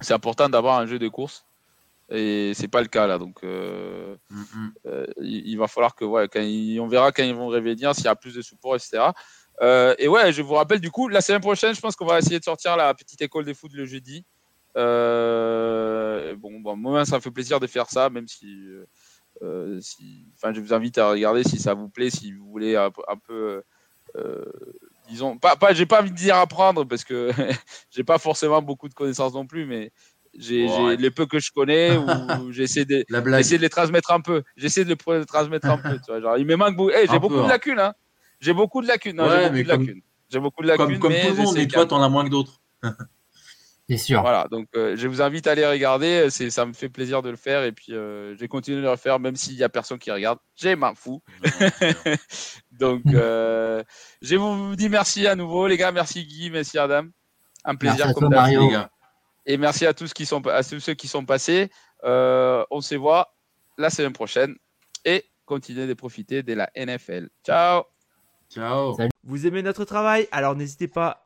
c'est 0.00 0.12
important 0.12 0.48
d'avoir 0.48 0.78
un 0.78 0.86
jeu 0.86 0.98
de 0.98 1.08
course. 1.08 1.44
Et 2.10 2.52
c'est 2.54 2.68
pas 2.68 2.82
le 2.82 2.88
cas 2.88 3.06
là. 3.06 3.18
Donc, 3.18 3.42
euh, 3.42 4.16
Mm, 4.30 4.40
mm. 4.40 4.72
euh, 4.86 5.06
il, 5.22 5.48
il 5.48 5.56
va 5.58 5.68
falloir 5.68 5.94
que, 5.94 6.04
ouais, 6.04 6.28
quand 6.28 6.40
ils- 6.40 6.80
on 6.80 6.88
verra 6.88 7.12
quand 7.12 7.22
ils 7.22 7.34
vont 7.34 7.46
revenir, 7.48 7.94
s'il 7.94 8.04
y 8.04 8.08
a 8.08 8.16
plus 8.16 8.34
de 8.34 8.42
support, 8.42 8.74
etc. 8.76 9.12
Euh, 9.62 9.94
et 9.98 10.08
ouais, 10.08 10.32
je 10.32 10.42
vous 10.42 10.54
rappelle, 10.54 10.80
du 10.80 10.90
coup, 10.90 11.08
la 11.08 11.20
semaine 11.20 11.40
prochaine, 11.40 11.74
je 11.74 11.80
pense 11.80 11.96
qu'on 11.96 12.06
va 12.06 12.18
essayer 12.18 12.38
de 12.38 12.44
sortir 12.44 12.76
la 12.76 12.92
petite 12.94 13.22
école 13.22 13.44
des 13.44 13.54
foot 13.54 13.72
le 13.72 13.86
jeudi. 13.86 14.24
Euh, 14.76 16.34
bon, 16.36 16.60
bon, 16.60 16.76
moi, 16.76 17.04
ça 17.04 17.16
me 17.16 17.20
fait 17.20 17.30
plaisir 17.30 17.60
de 17.60 17.66
faire 17.66 17.88
ça, 17.88 18.10
même 18.10 18.28
si, 18.28 18.56
euh, 19.42 19.78
si, 19.80 20.26
enfin, 20.34 20.52
je 20.52 20.60
vous 20.60 20.72
invite 20.74 20.98
à 20.98 21.10
regarder 21.10 21.42
si 21.44 21.58
ça 21.58 21.74
vous 21.74 21.88
plaît, 21.88 22.10
si 22.10 22.32
vous 22.32 22.46
voulez 22.48 22.76
un, 22.76 22.90
peu- 22.90 23.02
un 23.08 23.16
peu, 23.16 23.62
euh, 24.16 24.44
disons, 25.08 25.38
pas, 25.38 25.56
pas, 25.56 25.72
j'ai 25.74 25.86
pas 25.86 26.00
envie 26.00 26.10
de 26.10 26.16
dire 26.16 26.36
apprendre 26.36 26.84
parce 26.84 27.04
que 27.04 27.30
j'ai 27.90 28.04
pas 28.04 28.18
forcément 28.18 28.62
beaucoup 28.62 28.88
de 28.88 28.94
connaissances 28.94 29.34
non 29.34 29.46
plus, 29.46 29.66
mais 29.66 29.92
j'ai, 30.38 30.66
Oh, 30.68 30.90
les 30.90 31.10
peu 31.10 31.24
que 31.26 31.38
je 31.38 31.50
connais 31.50 31.96
ou 31.96 32.06
j'essaie 32.52 32.84
de, 32.84 33.04
de 33.08 33.56
les 33.56 33.68
transmettre 33.70 34.12
un 34.12 34.20
peu. 34.20 34.42
J'essaie 34.56 34.84
de 34.84 34.90
les 34.90 35.24
transmettre 35.26 35.66
un 35.68 35.78
peu. 35.78 35.96
Tu 35.98 36.04
vois, 36.08 36.20
genre, 36.20 36.36
il 36.36 36.44
me 36.46 36.56
manque 36.56 36.76
beaucoup. 36.76 36.90
Eh, 36.90 37.06
j'ai 37.10 37.18
beaucoup 37.18 37.36
de 37.36 37.40
hein. 37.40 37.48
lacunes. 37.48 37.78
Hein. 37.78 37.94
J'ai 38.40 38.52
beaucoup 38.52 38.82
de 38.82 38.86
lacunes. 38.86 39.18
Ouais, 39.18 39.28
j'ai 39.28 39.48
beaucoup 39.48 39.56
de 39.56 39.62
comme- 39.62 39.80
lacunes. 39.80 40.02
J'ai 40.28 40.40
beaucoup 40.40 40.62
de 40.62 40.68
lacunes. 40.68 40.98
Comme, 40.98 41.12
mais 41.12 41.22
tout 41.22 41.36
le 41.36 41.42
monde, 41.42 41.54
mais 41.56 41.66
toi, 41.66 41.86
t'en 41.86 42.02
as 42.02 42.08
moins 42.10 42.24
que 42.24 42.30
d'autres. 42.30 42.60
C'est 43.88 43.98
sûr. 43.98 44.20
Voilà, 44.20 44.48
donc 44.50 44.66
euh, 44.74 44.96
je 44.96 45.06
vous 45.06 45.22
invite 45.22 45.46
à 45.46 45.52
aller 45.52 45.66
regarder. 45.66 46.28
C'est, 46.30 46.50
ça 46.50 46.66
me 46.66 46.72
fait 46.72 46.88
plaisir 46.88 47.22
de 47.22 47.30
le 47.30 47.36
faire 47.36 47.62
et 47.62 47.70
puis 47.70 47.92
euh, 47.92 48.34
je 48.34 48.40
vais 48.40 48.48
continuer 48.48 48.82
de 48.82 48.88
le 48.88 48.96
faire 48.96 49.20
même 49.20 49.36
s'il 49.36 49.54
y 49.54 49.62
a 49.62 49.68
personne 49.68 49.98
qui 49.98 50.10
regarde. 50.10 50.40
J'ai 50.56 50.74
m'en 50.74 50.94
fous. 50.94 51.22
Donc 52.72 53.02
euh, 53.06 53.84
je 54.22 54.34
vous 54.34 54.74
dis 54.74 54.88
merci 54.88 55.28
à 55.28 55.36
nouveau 55.36 55.68
les 55.68 55.76
gars. 55.76 55.92
Merci 55.92 56.24
Guy, 56.24 56.50
merci 56.50 56.78
Adam. 56.78 57.06
Un 57.64 57.76
plaisir 57.76 58.06
Merci 58.06 58.10
à 58.10 58.14
comme 58.14 58.20
toi, 58.22 58.30
d'hab. 58.30 58.40
Mario. 58.40 58.60
les 58.62 58.72
gars. 58.72 58.90
Et 59.46 59.56
merci 59.56 59.86
à 59.86 59.94
tous 59.94 60.12
qui 60.12 60.26
sont 60.26 60.44
à 60.48 60.64
tous 60.64 60.80
ceux 60.80 60.94
qui 60.94 61.06
sont 61.06 61.24
passés. 61.24 61.70
Euh, 62.02 62.64
on 62.72 62.80
se 62.80 62.96
voit 62.96 63.34
la 63.78 63.90
semaine 63.90 64.12
prochaine 64.12 64.56
et 65.04 65.24
continuez 65.44 65.86
de 65.86 65.94
profiter 65.94 66.42
de 66.42 66.54
la 66.54 66.68
NFL. 66.74 67.28
Ciao. 67.44 67.84
Ciao. 68.50 68.96
Salut. 68.96 69.10
Vous 69.22 69.46
aimez 69.46 69.62
notre 69.62 69.84
travail? 69.84 70.26
Alors 70.32 70.56
n'hésitez 70.56 70.88
pas 70.88 71.25